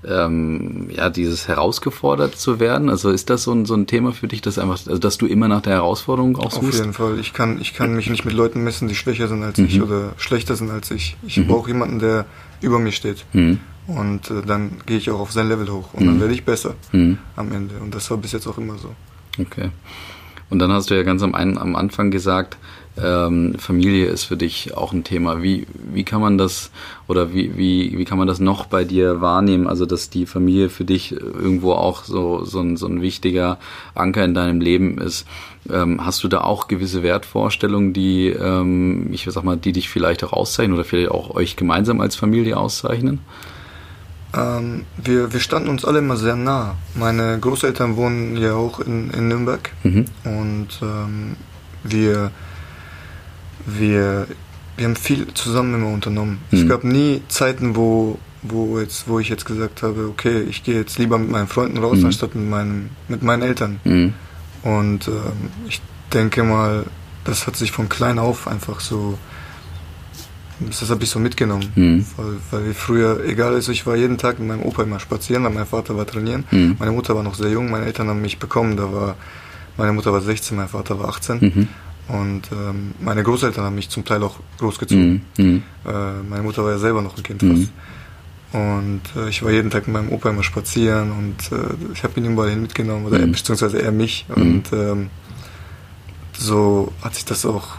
ähm, 0.06 0.88
ja, 0.90 1.10
dieses 1.10 1.48
herausgefordert 1.48 2.36
zu 2.36 2.60
werden? 2.60 2.88
Also 2.88 3.10
ist 3.10 3.30
das 3.30 3.44
so 3.44 3.52
ein, 3.52 3.64
so 3.64 3.74
ein 3.74 3.86
Thema 3.86 4.12
für 4.12 4.28
dich, 4.28 4.42
dass 4.42 4.58
einfach, 4.58 4.78
also 4.86 4.98
dass 4.98 5.18
du 5.18 5.26
immer 5.26 5.48
nach 5.48 5.62
der 5.62 5.74
Herausforderung 5.74 6.36
auch 6.36 6.50
suchst? 6.50 6.68
Auf 6.68 6.74
jeden 6.74 6.92
Fall. 6.92 7.18
Ich 7.18 7.32
kann, 7.32 7.60
ich 7.60 7.74
kann 7.74 7.94
mich 7.94 8.10
nicht 8.10 8.24
mit 8.24 8.34
Leuten 8.34 8.64
messen, 8.64 8.88
die 8.88 8.94
schwächer 8.94 9.28
sind 9.28 9.42
als 9.42 9.58
mhm. 9.58 9.66
ich 9.66 9.82
oder 9.82 10.12
schlechter 10.16 10.56
sind 10.56 10.70
als 10.70 10.90
ich. 10.90 11.16
Ich 11.26 11.38
mhm. 11.38 11.46
brauche 11.46 11.68
jemanden, 11.68 11.98
der 11.98 12.26
über 12.60 12.78
mir 12.78 12.92
steht. 12.92 13.24
Mhm. 13.32 13.60
Und 13.86 14.30
äh, 14.30 14.42
dann 14.46 14.78
gehe 14.86 14.96
ich 14.96 15.10
auch 15.10 15.20
auf 15.20 15.32
sein 15.32 15.48
Level 15.48 15.68
hoch 15.70 15.92
und 15.94 16.06
dann 16.06 16.16
mhm. 16.16 16.20
werde 16.20 16.34
ich 16.34 16.44
besser 16.44 16.74
mhm. 16.92 17.18
am 17.36 17.52
Ende. 17.52 17.76
Und 17.80 17.94
das 17.94 18.10
war 18.10 18.18
bis 18.18 18.32
jetzt 18.32 18.46
auch 18.46 18.58
immer 18.58 18.78
so. 18.78 18.94
Okay. 19.38 19.70
Und 20.50 20.58
dann 20.58 20.70
hast 20.70 20.90
du 20.90 20.94
ja 20.94 21.02
ganz 21.02 21.22
am, 21.22 21.34
am 21.34 21.76
Anfang 21.76 22.10
gesagt, 22.10 22.58
ähm, 23.00 23.54
Familie 23.58 24.06
ist 24.06 24.24
für 24.24 24.36
dich 24.36 24.76
auch 24.76 24.92
ein 24.92 25.04
Thema. 25.04 25.42
Wie, 25.42 25.66
wie 25.92 26.04
kann 26.04 26.20
man 26.20 26.36
das 26.36 26.70
oder 27.08 27.32
wie, 27.32 27.56
wie, 27.56 27.96
wie 27.96 28.04
kann 28.04 28.18
man 28.18 28.26
das 28.26 28.38
noch 28.38 28.66
bei 28.66 28.84
dir 28.84 29.20
wahrnehmen? 29.20 29.66
Also, 29.66 29.86
dass 29.86 30.10
die 30.10 30.26
Familie 30.26 30.68
für 30.68 30.84
dich 30.84 31.12
irgendwo 31.12 31.72
auch 31.72 32.04
so, 32.04 32.44
so, 32.44 32.60
ein, 32.60 32.76
so 32.76 32.86
ein 32.86 33.00
wichtiger 33.00 33.58
Anker 33.94 34.24
in 34.24 34.34
deinem 34.34 34.60
Leben 34.60 34.98
ist. 34.98 35.26
Ähm, 35.70 36.04
hast 36.04 36.22
du 36.22 36.28
da 36.28 36.42
auch 36.42 36.68
gewisse 36.68 37.02
Wertvorstellungen, 37.02 37.92
die, 37.92 38.28
ähm, 38.28 39.08
ich 39.12 39.26
sag 39.28 39.44
mal, 39.44 39.56
die 39.56 39.72
dich 39.72 39.88
vielleicht 39.88 40.22
auch 40.24 40.32
auszeichnen 40.32 40.74
oder 40.74 40.84
vielleicht 40.84 41.10
auch 41.10 41.34
euch 41.34 41.56
gemeinsam 41.56 42.00
als 42.00 42.16
Familie 42.16 42.58
auszeichnen? 42.58 43.20
Ähm, 44.34 44.84
wir, 45.02 45.32
wir 45.32 45.40
standen 45.40 45.68
uns 45.68 45.84
alle 45.84 46.00
immer 46.00 46.16
sehr 46.16 46.36
nah. 46.36 46.76
Meine 46.94 47.38
Großeltern 47.38 47.96
wohnen 47.96 48.36
ja 48.36 48.54
auch 48.54 48.80
in, 48.80 49.10
in 49.10 49.28
Nürnberg 49.28 49.70
mhm. 49.82 50.04
und 50.24 50.68
ähm, 50.82 51.36
wir 51.84 52.30
wir, 53.66 54.26
wir 54.76 54.84
haben 54.84 54.96
viel 54.96 55.26
zusammen 55.34 55.74
immer 55.74 55.92
unternommen. 55.92 56.38
Mhm. 56.50 56.58
Es 56.58 56.68
gab 56.68 56.84
nie 56.84 57.22
Zeiten, 57.28 57.76
wo, 57.76 58.18
wo, 58.42 58.78
jetzt, 58.78 59.08
wo 59.08 59.18
ich 59.18 59.28
jetzt 59.28 59.44
gesagt 59.44 59.82
habe, 59.82 60.06
okay, 60.08 60.42
ich 60.42 60.64
gehe 60.64 60.76
jetzt 60.76 60.98
lieber 60.98 61.18
mit 61.18 61.30
meinen 61.30 61.48
Freunden 61.48 61.78
raus, 61.78 61.98
mhm. 61.98 62.06
anstatt 62.06 62.34
mit, 62.34 62.48
meinem, 62.48 62.90
mit 63.08 63.22
meinen 63.22 63.42
Eltern. 63.42 63.80
Mhm. 63.84 64.14
Und 64.62 65.08
ähm, 65.08 65.50
ich 65.68 65.80
denke 66.12 66.42
mal, 66.44 66.84
das 67.24 67.46
hat 67.46 67.56
sich 67.56 67.72
von 67.72 67.88
klein 67.88 68.18
auf 68.18 68.48
einfach 68.48 68.80
so, 68.80 69.18
das 70.60 70.88
habe 70.90 71.02
ich 71.04 71.10
so 71.10 71.18
mitgenommen. 71.18 71.72
Mhm. 71.74 72.06
Weil, 72.16 72.36
weil 72.50 72.74
früher, 72.74 73.24
egal 73.24 73.54
ist, 73.54 73.68
ich 73.68 73.86
war 73.86 73.96
jeden 73.96 74.18
Tag 74.18 74.38
mit 74.38 74.48
meinem 74.48 74.62
Opa 74.62 74.82
immer 74.82 75.00
spazieren, 75.00 75.44
weil 75.44 75.52
mein 75.52 75.66
Vater 75.66 75.96
war 75.96 76.06
trainieren. 76.06 76.44
Mhm. 76.50 76.76
Meine 76.78 76.92
Mutter 76.92 77.14
war 77.14 77.22
noch 77.22 77.34
sehr 77.34 77.50
jung, 77.50 77.70
meine 77.70 77.86
Eltern 77.86 78.08
haben 78.08 78.20
mich 78.20 78.38
bekommen, 78.38 78.76
da 78.76 78.92
war, 78.92 79.16
meine 79.76 79.92
Mutter 79.92 80.12
war 80.12 80.20
16, 80.20 80.56
mein 80.56 80.68
Vater 80.68 80.98
war 80.98 81.08
18. 81.08 81.38
Mhm. 81.40 81.68
Und 82.08 82.42
ähm, 82.52 82.92
meine 83.00 83.22
Großeltern 83.22 83.64
haben 83.64 83.74
mich 83.74 83.88
zum 83.88 84.04
Teil 84.04 84.22
auch 84.22 84.36
großgezogen. 84.58 85.22
Mhm. 85.38 85.44
mhm. 85.44 85.62
Äh, 85.86 86.22
meine 86.28 86.42
Mutter 86.42 86.64
war 86.64 86.72
ja 86.72 86.78
selber 86.78 87.02
noch 87.02 87.16
ein 87.16 87.22
Kind 87.22 87.42
mhm. 87.42 87.56
fast. 87.56 87.72
Und 88.52 89.00
äh, 89.16 89.28
ich 89.28 89.42
war 89.42 89.50
jeden 89.50 89.70
Tag 89.70 89.86
mit 89.86 89.94
meinem 89.94 90.12
Opa 90.12 90.30
immer 90.30 90.42
spazieren 90.42 91.10
und 91.12 91.56
äh, 91.56 91.92
ich 91.94 92.04
habe 92.04 92.20
ihn 92.20 92.30
überall 92.30 92.50
hin 92.50 92.60
mitgenommen, 92.60 93.06
oder 93.06 93.18
mhm. 93.18 93.24
er, 93.24 93.26
beziehungsweise 93.28 93.80
er 93.80 93.92
mich. 93.92 94.26
Mhm. 94.28 94.42
Und 94.42 94.72
ähm, 94.72 95.10
so 96.36 96.92
hat 97.02 97.14
sich 97.14 97.24
das 97.24 97.46
auch, 97.46 97.76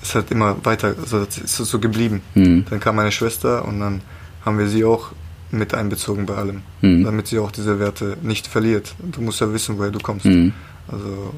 es 0.00 0.14
hat 0.14 0.30
immer 0.30 0.64
weiter, 0.64 0.94
also 1.00 1.26
es 1.28 1.38
ist 1.38 1.56
so 1.56 1.78
geblieben. 1.80 2.20
Mhm. 2.34 2.66
Dann 2.70 2.78
kam 2.78 2.96
meine 2.96 3.10
Schwester 3.10 3.66
und 3.66 3.80
dann 3.80 4.02
haben 4.44 4.58
wir 4.58 4.68
sie 4.68 4.84
auch 4.84 5.12
mit 5.50 5.74
einbezogen 5.74 6.24
bei 6.24 6.34
allem, 6.34 6.62
damit 6.80 7.26
sie 7.26 7.38
auch 7.38 7.50
diese 7.50 7.78
Werte 7.78 8.16
nicht 8.22 8.46
verliert. 8.46 8.94
Du 8.98 9.20
musst 9.20 9.38
ja 9.40 9.52
wissen, 9.52 9.76
woher 9.76 9.90
du 9.90 9.98
kommst. 9.98 10.24
Also 10.24 11.34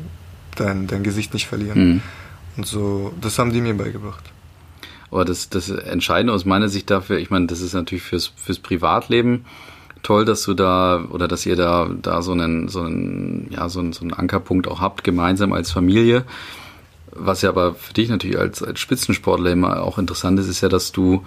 dein, 0.55 0.87
dein 0.87 1.03
Gesicht 1.03 1.35
nicht 1.35 1.49
verlieren. 1.49 2.01
Und 2.57 2.67
so, 2.67 3.13
das 3.21 3.39
haben 3.39 3.53
die 3.53 3.61
mir 3.61 3.75
beigebracht. 3.75 4.25
Aber 5.11 5.25
das, 5.25 5.49
das 5.49 5.71
Entscheidende 5.71 6.33
aus 6.33 6.45
meiner 6.45 6.69
Sicht 6.69 6.91
dafür, 6.91 7.19
ich 7.19 7.31
meine, 7.31 7.47
das 7.47 7.61
ist 7.61 7.75
natürlich 7.75 8.03
fürs, 8.03 8.33
fürs 8.37 8.59
Privatleben 8.59 9.45
toll, 10.03 10.25
dass 10.25 10.45
du 10.45 10.55
da 10.55 11.05
oder 11.11 11.27
dass 11.27 11.47
ihr 11.47 11.57
da, 11.57 11.91
da 12.01 12.23
so 12.23 12.33
einen, 12.33 12.69
so 12.69 12.83
einen, 12.83 13.49
ja, 13.51 13.69
so 13.69 13.81
einen, 13.81 13.93
so 13.93 14.03
einen 14.03 14.13
Ankerpunkt 14.13 14.69
auch 14.69 14.81
habt, 14.81 15.03
gemeinsam 15.03 15.53
als 15.53 15.71
Familie. 15.71 16.25
Was 17.11 17.43
ja 17.43 17.49
aber 17.49 17.75
für 17.75 17.95
dich 17.95 18.09
natürlich 18.09 18.39
als, 18.39 18.63
als 18.63 18.81
Spitzensportler 18.81 19.53
immer 19.53 19.83
auch 19.83 19.99
interessant 19.99 20.39
ist, 20.39 20.49
ist 20.49 20.61
ja, 20.61 20.69
dass 20.69 20.93
du, 20.93 21.25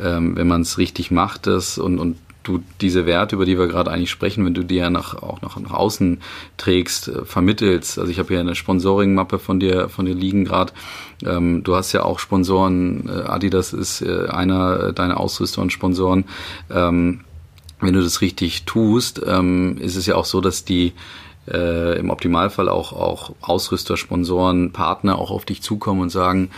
ähm, 0.00 0.36
wenn 0.36 0.48
man 0.48 0.62
es 0.62 0.78
richtig 0.78 1.10
macht, 1.10 1.46
das 1.46 1.78
und, 1.78 1.98
und 1.98 2.16
du 2.48 2.62
diese 2.80 3.06
Werte, 3.06 3.36
über 3.36 3.44
die 3.44 3.58
wir 3.58 3.66
gerade 3.66 3.90
eigentlich 3.90 4.10
sprechen, 4.10 4.44
wenn 4.44 4.54
du 4.54 4.64
die 4.64 4.76
ja 4.76 4.90
nach, 4.90 5.14
auch 5.14 5.42
nach, 5.42 5.58
nach 5.58 5.72
außen 5.72 6.20
trägst, 6.56 7.08
äh, 7.08 7.24
vermittelst. 7.24 7.98
Also 7.98 8.10
ich 8.10 8.18
habe 8.18 8.28
hier 8.28 8.40
eine 8.40 8.54
Sponsoring-Mappe 8.54 9.38
von 9.38 9.60
dir, 9.60 9.88
von 9.88 10.06
dir 10.06 10.14
liegen 10.14 10.44
gerade. 10.44 10.72
Ähm, 11.24 11.62
du 11.62 11.76
hast 11.76 11.92
ja 11.92 12.02
auch 12.02 12.18
Sponsoren, 12.18 13.08
äh, 13.08 13.28
Adidas 13.28 13.72
ist 13.72 14.02
äh, 14.02 14.28
einer 14.28 14.92
deiner 14.92 15.20
Ausrüster 15.20 15.62
und 15.62 15.72
Sponsoren. 15.72 16.24
Ähm, 16.70 17.20
wenn 17.80 17.94
du 17.94 18.02
das 18.02 18.20
richtig 18.20 18.64
tust, 18.64 19.22
ähm, 19.26 19.78
ist 19.78 19.96
es 19.96 20.06
ja 20.06 20.16
auch 20.16 20.24
so, 20.24 20.40
dass 20.40 20.64
die 20.64 20.94
äh, 21.46 21.98
im 21.98 22.10
Optimalfall 22.10 22.68
auch, 22.68 22.92
auch 22.92 23.32
Ausrüster, 23.40 23.96
Sponsoren, 23.96 24.72
Partner 24.72 25.18
auch 25.18 25.30
auf 25.30 25.44
dich 25.44 25.62
zukommen 25.62 26.00
und 26.00 26.10
sagen, 26.10 26.50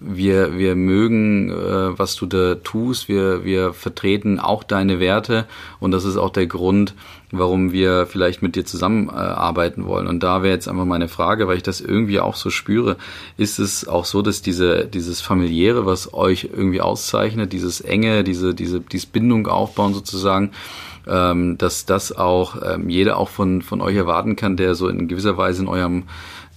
wir, 0.00 0.56
wir 0.56 0.76
mögen, 0.76 1.50
äh, 1.50 1.98
was 1.98 2.16
du 2.16 2.24
da 2.24 2.54
tust, 2.54 3.08
wir, 3.08 3.44
wir 3.44 3.74
vertreten 3.74 4.40
auch 4.40 4.64
deine 4.64 4.98
Werte. 4.98 5.46
Und 5.78 5.90
das 5.90 6.04
ist 6.04 6.16
auch 6.16 6.30
der 6.30 6.46
Grund, 6.46 6.94
warum 7.30 7.70
wir 7.72 8.06
vielleicht 8.06 8.42
mit 8.42 8.56
dir 8.56 8.64
zusammenarbeiten 8.64 9.82
äh, 9.82 9.86
wollen. 9.86 10.06
Und 10.06 10.22
da 10.22 10.42
wäre 10.42 10.54
jetzt 10.54 10.68
einfach 10.68 10.86
meine 10.86 11.08
Frage, 11.08 11.46
weil 11.46 11.58
ich 11.58 11.62
das 11.62 11.82
irgendwie 11.82 12.18
auch 12.18 12.34
so 12.34 12.48
spüre, 12.48 12.96
ist 13.36 13.58
es 13.58 13.86
auch 13.86 14.06
so, 14.06 14.22
dass 14.22 14.40
diese, 14.40 14.86
dieses 14.86 15.20
familiäre, 15.20 15.84
was 15.84 16.14
euch 16.14 16.48
irgendwie 16.50 16.80
auszeichnet, 16.80 17.52
dieses 17.52 17.82
enge, 17.82 18.24
diese, 18.24 18.54
diese, 18.54 18.80
diese 18.80 19.06
Bindung 19.06 19.46
aufbauen 19.48 19.92
sozusagen, 19.92 20.52
ähm, 21.06 21.58
dass 21.58 21.84
das 21.84 22.16
auch 22.16 22.56
ähm, 22.64 22.88
jeder 22.88 23.18
auch 23.18 23.28
von, 23.28 23.62
von 23.62 23.80
euch 23.80 23.96
erwarten 23.96 24.36
kann, 24.36 24.56
der 24.56 24.74
so 24.74 24.88
in 24.88 25.08
gewisser 25.08 25.36
Weise 25.36 25.62
in 25.62 25.68
eurem 25.68 26.04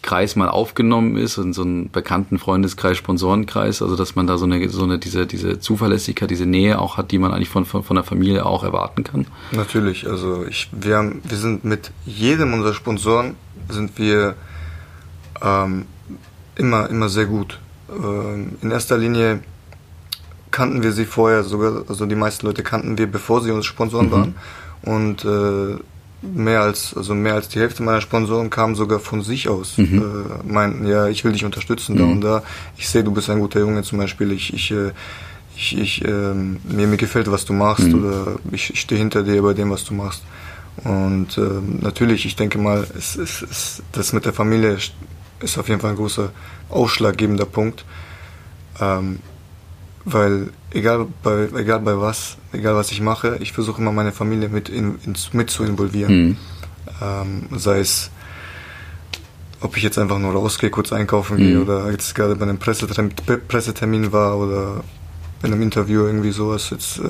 Kreis 0.04 0.36
mal 0.36 0.50
aufgenommen 0.50 1.18
ist 1.18 1.40
und 1.40 1.54
so 1.54 1.64
einen 1.64 1.90
bekannten 1.90 2.38
Freundeskreis, 2.38 2.98
Sponsorenkreis, 2.98 3.82
also 3.82 3.96
dass 3.96 4.16
man 4.16 4.28
da 4.28 4.38
so 4.38 4.46
eine, 4.46 4.70
so 4.70 4.84
eine 4.84 5.00
diese, 5.00 5.26
diese 5.26 5.60
Zuverlässigkeit, 5.60 6.30
diese 6.30 6.46
Nähe 6.46 6.80
auch 6.80 6.98
hat, 6.98 7.12
die 7.12 7.18
man 7.18 7.34
eigentlich 7.34 7.50
von, 7.50 7.66
von, 7.66 7.84
von 7.84 7.96
der 7.96 8.04
Familie 8.04 8.46
auch 8.46 8.64
erwarten 8.64 9.04
kann? 9.04 9.26
Natürlich, 9.52 10.08
also 10.08 10.46
ich, 10.46 10.70
wir 10.72 10.98
haben, 10.98 11.22
wir 11.24 11.38
sind 11.38 11.64
mit 11.64 11.92
jedem 12.06 12.54
unserer 12.54 12.74
Sponsoren 12.74 13.36
sind 13.70 13.98
wir 13.98 14.36
ähm, 15.42 15.86
immer, 16.56 16.90
immer 16.90 17.10
sehr 17.10 17.26
gut. 17.26 17.60
Ähm, 17.90 18.58
in 18.62 18.72
erster 18.72 18.98
Linie 18.98 19.40
kannten 20.52 20.84
wir 20.84 20.92
sie 20.92 21.06
vorher 21.06 21.44
sogar, 21.44 21.86
also 21.88 22.06
die 22.06 22.16
meisten 22.16 22.46
Leute 22.46 22.62
kannten 22.62 22.98
wir, 22.98 23.08
bevor 23.08 23.42
sie 23.42 23.52
unsere 23.52 23.64
Sponsoren 23.64 24.08
mhm. 24.08 24.12
waren. 24.12 24.36
Und 24.84 25.24
äh, 25.24 25.80
mehr 26.24 26.62
als, 26.62 26.96
also 26.96 27.14
mehr 27.14 27.34
als 27.36 27.50
die 27.50 27.60
Hälfte 27.60 27.84
meiner 27.84 28.02
Sponsoren 28.02 28.50
kamen 28.50 28.76
sogar 28.76 29.00
von 29.00 29.22
sich 29.22 29.50
aus. 29.50 29.78
Mhm. 29.78 30.00
Äh, 30.00 30.52
meinten, 30.52 30.88
ja, 30.88 31.08
ich 31.08 31.24
will 31.24 31.34
dich 31.34 31.46
unterstützen 31.46 31.96
mhm. 31.96 32.00
da 32.00 32.04
und 32.06 32.22
da. 32.22 32.44
Ich 32.78 32.88
sehe, 32.88 33.04
du 33.04 33.12
bist 33.12 33.30
ein 33.30 33.40
guter 33.40 33.60
Junge 33.60 33.84
zum 33.84 33.98
Beispiel. 34.00 34.32
Ich, 34.32 34.54
ich, 34.54 34.72
äh, 34.72 34.92
ich, 35.56 35.78
ich 35.78 36.06
äh, 36.06 36.34
mir, 36.34 36.88
mir 36.88 36.98
gefällt, 36.98 37.30
was 37.30 37.46
du 37.46 37.54
machst 37.54 37.88
mhm. 37.88 37.96
oder 37.96 38.36
ich, 38.52 38.74
ich 38.74 38.82
stehe 38.82 39.00
hinter 39.00 39.24
dir 39.24 39.42
bei 39.42 39.54
dem, 39.54 39.70
was 39.70 39.84
du 39.84 39.94
machst. 39.94 40.24
Und 40.84 41.38
äh, 41.38 41.42
natürlich, 41.82 42.26
ich 42.26 42.36
denke 42.36 42.58
mal, 42.58 42.88
es, 42.98 43.16
es, 43.16 43.42
es, 43.44 43.84
das 43.92 44.14
mit 44.14 44.26
der 44.26 44.34
Familie 44.34 44.78
ist 45.40 45.58
auf 45.58 45.68
jeden 45.68 45.82
Fall 45.82 45.92
ein 45.92 45.98
großer 45.98 46.32
ausschlaggebender 46.70 47.46
Punkt. 47.46 47.86
Ähm, 48.80 49.20
weil 50.06 50.50
egal 50.72 51.08
bei, 51.24 51.48
egal 51.56 51.80
bei 51.80 52.00
was, 52.00 52.38
egal 52.52 52.76
was 52.76 52.92
ich 52.92 53.02
mache, 53.02 53.38
ich 53.40 53.54
versuche 53.54 53.82
immer 53.82 53.92
meine 53.92 54.12
Familie 54.12 54.50
mit, 54.50 54.70
in, 54.70 55.00
ins, 55.06 55.34
mit 55.34 55.50
zu 55.50 55.64
involvieren. 55.64 56.14
Mhm. 56.14 56.38
Ähm, 57.02 57.44
sei 57.58 57.80
es, 57.80 58.12
ob 59.62 59.78
ich 59.78 59.84
jetzt 59.84 59.98
einfach 59.98 60.20
nur 60.20 60.34
rausgehe, 60.34 60.70
kurz 60.70 60.92
einkaufen 60.92 61.38
gehe 61.38 61.56
mhm. 61.56 61.62
oder 61.64 61.92
jetzt 61.92 62.14
gerade 62.16 62.36
bei 62.36 62.44
einem 62.44 62.58
Pressetermin, 62.58 63.14
Pressetermin 63.48 64.12
war 64.12 64.38
oder 64.38 64.84
in 65.42 65.52
einem 65.52 65.62
Interview 65.62 66.06
irgendwie 66.06 66.32
sowas, 66.32 66.70
jetzt 66.70 67.00
äh, 67.00 67.04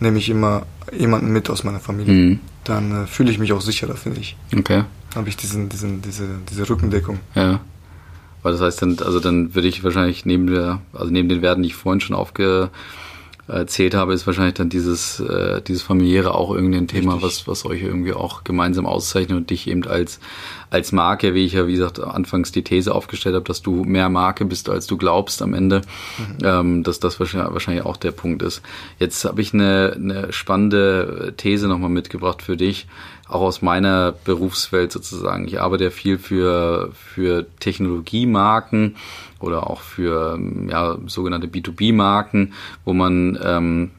nehme 0.00 0.18
ich 0.18 0.28
immer 0.28 0.66
jemanden 0.96 1.32
mit 1.32 1.50
aus 1.50 1.64
meiner 1.64 1.80
Familie. 1.80 2.14
Mhm. 2.14 2.40
Dann 2.64 3.04
äh, 3.04 3.06
fühle 3.06 3.30
ich 3.30 3.38
mich 3.38 3.52
auch 3.52 3.60
sicherer, 3.60 3.94
finde 3.94 4.20
ich. 4.20 4.36
Okay. 4.56 4.84
Habe 5.14 5.28
ich 5.28 5.36
diesen, 5.36 5.68
diesen, 5.68 6.02
diese, 6.02 6.26
diese 6.50 6.68
Rückendeckung. 6.68 7.20
Ja. 7.34 7.60
Weil 8.44 8.52
das 8.52 8.60
heißt 8.60 8.82
dann, 8.82 8.98
also 9.02 9.20
dann 9.20 9.54
würde 9.54 9.68
ich 9.68 9.82
wahrscheinlich 9.82 10.26
neben 10.26 10.46
der, 10.46 10.82
also 10.92 11.10
neben 11.10 11.30
den 11.30 11.40
Werten, 11.40 11.62
die 11.62 11.68
ich 11.68 11.74
vorhin 11.74 12.02
schon 12.02 12.14
aufgezählt 12.14 13.94
habe, 13.94 14.12
ist 14.12 14.26
wahrscheinlich 14.26 14.52
dann 14.52 14.68
dieses, 14.68 15.18
äh, 15.18 15.62
dieses 15.62 15.82
familiäre 15.82 16.34
auch 16.34 16.54
irgendwie 16.54 16.76
ein 16.76 16.86
Thema, 16.86 17.22
was, 17.22 17.48
was 17.48 17.64
euch 17.64 17.82
irgendwie 17.82 18.12
auch 18.12 18.44
gemeinsam 18.44 18.84
auszeichnet 18.84 19.38
und 19.38 19.48
dich 19.48 19.66
eben 19.66 19.86
als, 19.86 20.20
als 20.68 20.92
Marke, 20.92 21.32
wie 21.32 21.46
ich 21.46 21.54
ja, 21.54 21.66
wie 21.66 21.72
gesagt, 21.72 22.00
anfangs 22.00 22.52
die 22.52 22.62
These 22.62 22.94
aufgestellt 22.94 23.34
habe, 23.34 23.46
dass 23.46 23.62
du 23.62 23.82
mehr 23.82 24.10
Marke 24.10 24.44
bist, 24.44 24.68
als 24.68 24.86
du 24.86 24.98
glaubst 24.98 25.40
am 25.40 25.54
Ende, 25.54 25.80
mhm. 26.18 26.36
ähm, 26.44 26.82
dass 26.82 27.00
das 27.00 27.18
wahrscheinlich 27.18 27.86
auch 27.86 27.96
der 27.96 28.12
Punkt 28.12 28.42
ist. 28.42 28.60
Jetzt 28.98 29.24
habe 29.24 29.40
ich 29.40 29.54
eine, 29.54 29.94
eine 29.96 30.32
spannende 30.34 31.32
These 31.38 31.66
nochmal 31.66 31.88
mitgebracht 31.88 32.42
für 32.42 32.58
dich 32.58 32.86
auch 33.28 33.40
aus 33.40 33.62
meiner 33.62 34.12
Berufswelt 34.12 34.92
sozusagen. 34.92 35.46
Ich 35.46 35.60
arbeite 35.60 35.84
ja 35.84 35.90
viel 35.90 36.18
für, 36.18 36.90
für 36.92 37.46
Technologiemarken 37.58 38.96
oder 39.40 39.70
auch 39.70 39.80
für 39.80 40.38
ja, 40.68 40.98
sogenannte 41.06 41.46
B2B-Marken, 41.46 42.52
wo 42.84 42.92
man 42.92 43.38
ähm, 43.42 43.90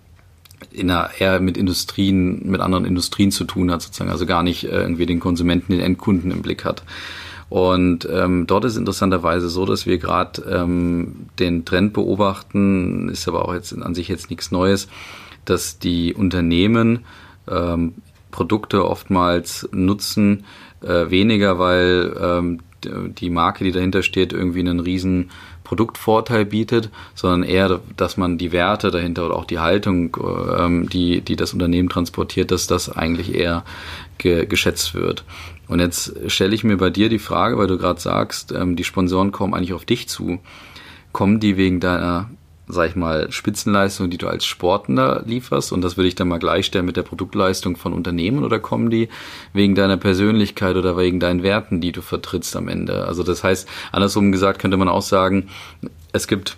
in 0.71 0.91
einer, 0.91 1.09
eher 1.19 1.39
mit 1.39 1.57
Industrien, 1.57 2.49
mit 2.49 2.61
anderen 2.61 2.85
Industrien 2.85 3.31
zu 3.31 3.45
tun 3.45 3.71
hat, 3.71 3.81
sozusagen, 3.81 4.11
also 4.11 4.25
gar 4.25 4.43
nicht 4.43 4.65
äh, 4.65 4.81
irgendwie 4.81 5.05
den 5.05 5.19
Konsumenten, 5.19 5.71
den 5.71 5.81
Endkunden 5.81 6.31
im 6.31 6.41
Blick 6.41 6.65
hat. 6.65 6.83
Und 7.49 8.07
ähm, 8.11 8.47
dort 8.47 8.65
ist 8.65 8.75
interessanterweise 8.75 9.49
so, 9.49 9.65
dass 9.65 9.85
wir 9.85 9.97
gerade 9.97 10.41
ähm, 10.49 11.27
den 11.39 11.63
Trend 11.63 11.93
beobachten, 11.93 13.09
ist 13.09 13.27
aber 13.27 13.47
auch 13.47 13.53
jetzt 13.53 13.73
an 13.73 13.93
sich 13.95 14.07
jetzt 14.07 14.29
nichts 14.29 14.51
Neues, 14.51 14.87
dass 15.45 15.77
die 15.77 16.13
Unternehmen 16.13 17.05
ähm, 17.47 17.93
Produkte 18.35 18.85
oftmals 18.85 19.65
nutzen, 19.71 20.43
äh, 20.81 21.09
weniger, 21.09 21.57
weil 21.57 22.13
ähm, 22.21 22.59
die 23.17 23.29
Marke, 23.29 23.63
die 23.63 23.71
dahinter 23.71 24.03
steht, 24.03 24.33
irgendwie 24.33 24.59
einen 24.59 24.81
riesen 24.81 25.31
Produktvorteil 25.63 26.43
bietet, 26.43 26.89
sondern 27.15 27.43
eher, 27.43 27.79
dass 27.95 28.17
man 28.17 28.37
die 28.37 28.51
Werte 28.51 28.91
dahinter 28.91 29.25
oder 29.25 29.37
auch 29.37 29.45
die 29.45 29.59
Haltung, 29.59 30.17
ähm, 30.59 30.89
die, 30.89 31.21
die 31.21 31.37
das 31.37 31.53
Unternehmen 31.53 31.87
transportiert, 31.87 32.51
dass 32.51 32.67
das 32.67 32.89
eigentlich 32.89 33.33
eher 33.33 33.63
ge 34.17 34.45
geschätzt 34.45 34.93
wird. 34.93 35.23
Und 35.69 35.79
jetzt 35.79 36.13
stelle 36.27 36.53
ich 36.53 36.65
mir 36.65 36.75
bei 36.75 36.89
dir 36.89 37.07
die 37.07 37.19
Frage, 37.19 37.57
weil 37.57 37.67
du 37.67 37.77
gerade 37.77 38.01
sagst, 38.01 38.51
ähm, 38.51 38.75
die 38.75 38.83
Sponsoren 38.83 39.31
kommen 39.31 39.53
eigentlich 39.53 39.73
auf 39.73 39.85
dich 39.85 40.09
zu. 40.09 40.39
Kommen 41.13 41.39
die 41.39 41.55
wegen 41.55 41.79
deiner 41.79 42.29
sag 42.67 42.89
ich 42.89 42.95
mal, 42.95 43.31
Spitzenleistung, 43.31 44.09
die 44.09 44.17
du 44.17 44.27
als 44.27 44.45
Sportler 44.45 45.23
lieferst 45.25 45.71
und 45.71 45.81
das 45.81 45.97
würde 45.97 46.07
ich 46.07 46.15
dann 46.15 46.27
mal 46.27 46.39
gleichstellen 46.39 46.85
mit 46.85 46.97
der 46.97 47.03
Produktleistung 47.03 47.77
von 47.77 47.93
Unternehmen 47.93 48.43
oder 48.43 48.59
kommen 48.59 48.89
die 48.89 49.09
wegen 49.53 49.75
deiner 49.75 49.97
Persönlichkeit 49.97 50.75
oder 50.75 50.97
wegen 50.97 51.19
deinen 51.19 51.43
Werten, 51.43 51.81
die 51.81 51.91
du 51.91 52.01
vertrittst 52.01 52.55
am 52.55 52.67
Ende? 52.67 53.05
Also 53.05 53.23
das 53.23 53.43
heißt, 53.43 53.67
andersrum 53.91 54.31
gesagt 54.31 54.59
könnte 54.59 54.77
man 54.77 54.89
auch 54.89 55.01
sagen, 55.01 55.49
es 56.11 56.27
gibt 56.27 56.57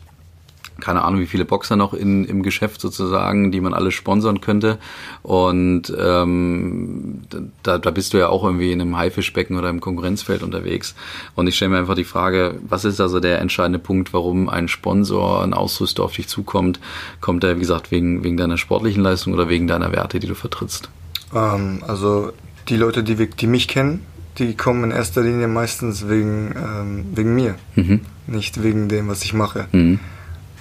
keine 0.80 1.04
Ahnung, 1.04 1.20
wie 1.20 1.28
viele 1.28 1.46
Boxer 1.46 1.76
noch 1.76 1.94
in, 1.94 2.26
im 2.26 2.44
Geschäft 2.44 2.82
sozusagen, 2.82 3.52
die 3.52 3.62
man 3.62 3.74
alle 3.74 3.92
sponsern 3.92 4.42
könnte. 4.42 4.78
Und 5.24 5.94
ähm, 5.98 7.22
da, 7.64 7.78
da 7.78 7.92
bist 7.92 8.14
du 8.14 8.18
ja 8.18 8.30
auch 8.30 8.44
irgendwie 8.44 8.72
in 8.72 8.82
einem 8.82 8.98
Haifischbecken 8.98 9.58
oder 9.58 9.70
im 9.70 9.82
Konkurrenzfeld 9.82 10.44
unterwegs. 10.44 10.96
Und 11.36 11.48
ich 11.48 11.56
stelle 11.56 11.72
mir 11.72 11.78
einfach 11.80 11.96
die 11.96 12.04
Frage, 12.04 12.60
was 12.68 12.86
ist 12.86 13.02
also 13.02 13.20
der 13.20 13.42
entscheidende 13.42 13.80
Punkt, 13.80 14.14
warum 14.14 14.50
ein 14.50 14.68
Sponsor, 14.68 15.44
ein 15.44 15.54
Ausrüster 15.54 16.04
auf 16.04 16.14
dich 16.14 16.28
zukommt? 16.28 16.80
Kommt 17.22 17.44
er, 17.44 17.56
wie 17.56 17.62
gesagt, 17.62 17.92
wegen, 17.92 18.24
wegen 18.24 18.38
deiner 18.38 18.58
sportlichen 18.58 19.04
Leistung 19.04 19.34
oder 19.34 19.50
wegen 19.50 19.68
deiner 19.68 19.92
Werte, 19.92 20.20
die 20.20 20.28
du 20.28 20.36
vertrittst? 20.36 20.90
Ähm, 21.34 21.84
also 21.88 22.32
die 22.70 22.78
Leute, 22.78 23.04
die, 23.04 23.30
die 23.30 23.48
mich 23.48 23.68
kennen, 23.68 24.06
die 24.38 24.56
kommen 24.56 24.84
in 24.84 24.92
erster 24.92 25.24
Linie 25.24 25.48
meistens 25.48 26.08
wegen, 26.08 26.54
ähm, 26.56 27.06
wegen 27.16 27.34
mir, 27.34 27.56
mhm. 27.76 28.02
nicht 28.28 28.62
wegen 28.62 28.88
dem, 28.88 29.08
was 29.08 29.24
ich 29.24 29.34
mache. 29.34 29.68
Mhm 29.72 30.00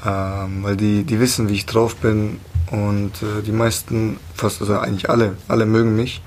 ähm, 0.07 0.63
weil 0.63 0.77
die, 0.77 1.05
die 1.05 1.19
wissen, 1.21 1.49
wie 1.49 1.55
ich 1.55 1.67
drauf 1.67 1.97
bin 1.97 2.39
und 2.71 3.13
äh, 3.23 3.43
die 3.45 3.53
meisten, 3.53 4.19
fast 4.35 4.61
also 4.61 4.79
eigentlich 4.79 5.11
alle, 5.11 5.37
alle 5.49 5.67
mögen 5.67 5.97
mich, 5.97 6.23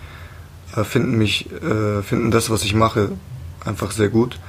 äh, 0.75 0.83
finden 0.83 1.17
mich, 1.17 1.49
äh, 1.51 2.01
finden 2.03 2.31
das, 2.31 2.49
was 2.49 2.63
ich 2.63 2.73
mache, 2.73 3.11
einfach 3.65 3.91
sehr 3.91 4.09
gut 4.09 4.39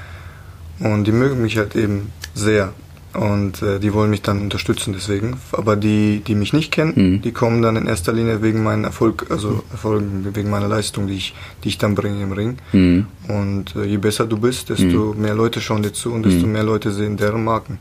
und 0.80 1.04
die 1.04 1.12
mögen 1.12 1.42
mich 1.42 1.58
halt 1.58 1.76
eben 1.76 2.12
sehr 2.34 2.72
und 3.12 3.60
äh, 3.62 3.80
die 3.80 3.92
wollen 3.92 4.10
mich 4.10 4.22
dann 4.22 4.40
unterstützen 4.40 4.92
deswegen. 4.92 5.36
Aber 5.52 5.74
die, 5.76 6.22
die 6.24 6.34
mich 6.36 6.52
nicht 6.52 6.70
kennen, 6.70 6.92
mhm. 6.94 7.22
die 7.22 7.32
kommen 7.32 7.60
dann 7.60 7.76
in 7.76 7.86
erster 7.86 8.12
Linie 8.12 8.40
wegen 8.40 8.62
meinem 8.62 8.84
Erfolg, 8.84 9.26
also 9.30 9.64
Erfolgen, 9.72 10.28
wegen 10.32 10.48
meiner 10.48 10.68
Leistung, 10.68 11.08
die 11.08 11.14
ich, 11.14 11.34
die 11.64 11.68
ich 11.68 11.78
dann 11.78 11.96
bringe 11.96 12.22
im 12.22 12.32
Ring. 12.32 12.58
Mhm. 12.72 13.06
Und 13.26 13.74
äh, 13.74 13.84
je 13.84 13.96
besser 13.96 14.26
du 14.26 14.38
bist, 14.38 14.70
desto 14.70 15.12
mhm. 15.12 15.22
mehr 15.22 15.34
Leute 15.34 15.60
schauen 15.60 15.82
dir 15.82 15.92
zu 15.92 16.12
und 16.12 16.24
desto 16.24 16.46
mhm. 16.46 16.52
mehr 16.52 16.62
Leute 16.62 16.92
sehen 16.92 17.16
deren 17.16 17.42
Marken. 17.42 17.78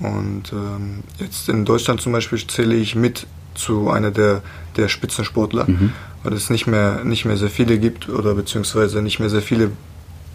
Und 0.00 0.52
ähm, 0.52 1.04
jetzt 1.18 1.48
in 1.48 1.64
Deutschland 1.64 2.00
zum 2.00 2.12
Beispiel 2.12 2.44
zähle 2.46 2.74
ich 2.74 2.94
mit 2.94 3.26
zu 3.54 3.90
einer 3.90 4.10
der, 4.10 4.42
der 4.76 4.88
Spitzensportler, 4.88 5.66
mhm. 5.68 5.92
weil 6.22 6.32
es 6.32 6.50
nicht 6.50 6.66
mehr, 6.66 7.04
nicht 7.04 7.24
mehr 7.24 7.36
sehr 7.36 7.50
viele 7.50 7.78
gibt 7.78 8.08
oder 8.08 8.34
beziehungsweise 8.34 9.02
nicht 9.02 9.20
mehr 9.20 9.30
sehr 9.30 9.42
viele 9.42 9.70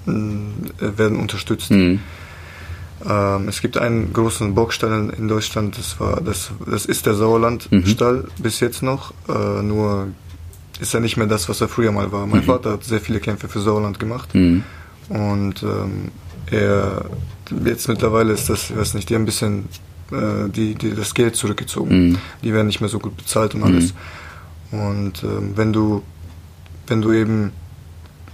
äh, 0.08 0.98
werden 0.98 1.20
unterstützt. 1.20 1.72
Mhm. 1.72 2.00
Ähm, 3.08 3.48
es 3.48 3.62
gibt 3.62 3.78
einen 3.78 4.14
großen 4.14 4.56
Boxstall 4.56 5.14
in 5.18 5.28
Deutschland, 5.28 5.78
das, 5.78 6.00
war, 6.00 6.22
das, 6.22 6.52
das 6.70 6.86
ist 6.86 7.06
der 7.06 7.14
Sauerlandstall 7.14 8.16
mhm. 8.16 8.44
bis 8.44 8.60
jetzt 8.60 8.82
noch, 8.84 9.14
äh, 9.28 9.62
nur 9.62 10.08
ist 10.80 10.94
er 10.94 11.02
nicht 11.02 11.18
mehr 11.18 11.28
das, 11.28 11.50
was 11.50 11.60
er 11.62 11.68
früher 11.68 11.92
mal 11.92 12.12
war. 12.12 12.26
Mein 12.26 12.42
mhm. 12.42 12.46
Vater 12.46 12.72
hat 12.72 12.84
sehr 12.84 13.02
viele 13.02 13.20
Kämpfe 13.20 13.48
für 13.48 13.60
Sauerland 13.60 14.00
gemacht 14.00 14.34
mhm. 14.34 14.64
und 15.10 15.64
ähm, 15.64 16.12
er 16.52 17.06
jetzt 17.66 17.88
mittlerweile 17.88 18.34
ist 18.34 18.50
das, 18.50 18.70
ich 18.70 18.78
weiß 18.78 18.94
nicht, 18.94 19.10
die 19.10 19.16
haben 19.16 19.24
ein 19.24 19.26
bisschen 19.26 19.70
äh, 20.12 20.50
die, 20.50 20.76
die, 20.76 20.96
das 20.96 21.14
Geld 21.14 21.36
zurückgezogen. 21.36 22.10
Mhm. 22.10 22.18
Die 22.44 22.54
werden 22.54 22.68
nicht 22.68 22.82
mehr 22.82 22.90
so 22.90 23.00
gut 23.00 23.16
bezahlt 23.18 23.56
und 23.56 23.64
alles. 23.64 23.94
Mhm. 24.72 24.80
Und 24.80 25.24
ähm, 25.24 25.54
wenn 25.56 25.74
du 25.74 26.04
wenn 26.88 27.02
du 27.02 27.12
eben 27.12 27.52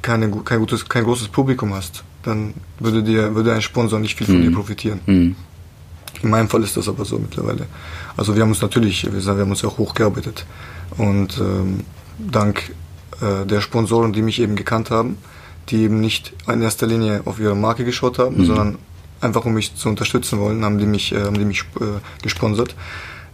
keine, 0.01 0.30
kein, 0.43 0.60
gutes, 0.60 0.88
kein 0.88 1.04
großes 1.04 1.28
Publikum 1.28 1.73
hast, 1.73 2.04
dann 2.23 2.54
würde 2.80 3.04
dir 3.04 3.36
würde 3.36 3.54
ein 3.54 3.62
Sponsor 3.62 3.99
nicht 3.99 4.17
viel 4.17 4.28
von 4.28 4.38
mhm. 4.38 4.43
dir 4.43 4.51
profitieren. 4.51 4.99
Mhm. 5.06 5.36
In 6.21 6.30
meinem 6.30 6.47
Fall 6.47 6.63
ist 6.63 6.78
das 6.78 6.88
aber 6.88 7.06
so 7.06 7.19
mittlerweile. 7.19 7.67
Also 8.15 8.36
wir 8.36 8.41
haben 8.41 8.49
uns 8.49 8.62
natürlich, 8.62 9.12
wir, 9.12 9.21
sagen, 9.21 9.38
wir 9.38 9.43
haben 9.43 9.51
uns 9.51 9.63
auch 9.65 9.78
hochgearbeitet. 9.78 10.45
Und 10.97 11.38
ähm, 11.39 11.82
dank 12.17 12.71
äh, 13.21 13.45
der 13.45 13.62
Sponsoren, 13.62 14.13
die 14.13 14.21
mich 14.21 14.39
eben 14.39 14.56
gekannt 14.56 14.91
haben, 14.91 15.17
die 15.69 15.84
eben 15.84 15.99
nicht 15.99 16.34
in 16.47 16.62
erster 16.62 16.88
Linie 16.88 17.21
auf 17.25 17.39
ihre 17.39 17.56
Marke 17.56 17.86
geschaut 17.86 18.19
haben, 18.19 18.38
mhm. 18.38 18.45
sondern 18.45 18.78
einfach 19.21 19.45
um 19.45 19.54
mich 19.54 19.75
zu 19.75 19.89
unterstützen 19.89 20.39
wollen, 20.39 20.63
haben 20.63 20.78
die 20.78 20.86
mich, 20.86 21.12
äh, 21.12 21.23
haben 21.23 21.38
die 21.38 21.45
mich 21.45 21.62
äh, 21.80 21.99
gesponsert. 22.21 22.75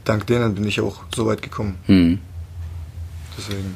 Dank 0.03 0.25
denen 0.27 0.55
bin 0.55 0.65
ich 0.65 0.81
auch 0.81 1.03
so 1.13 1.25
weit 1.25 1.41
gekommen. 1.41 1.77
Mhm. 1.87 2.19
Deswegen. 3.37 3.75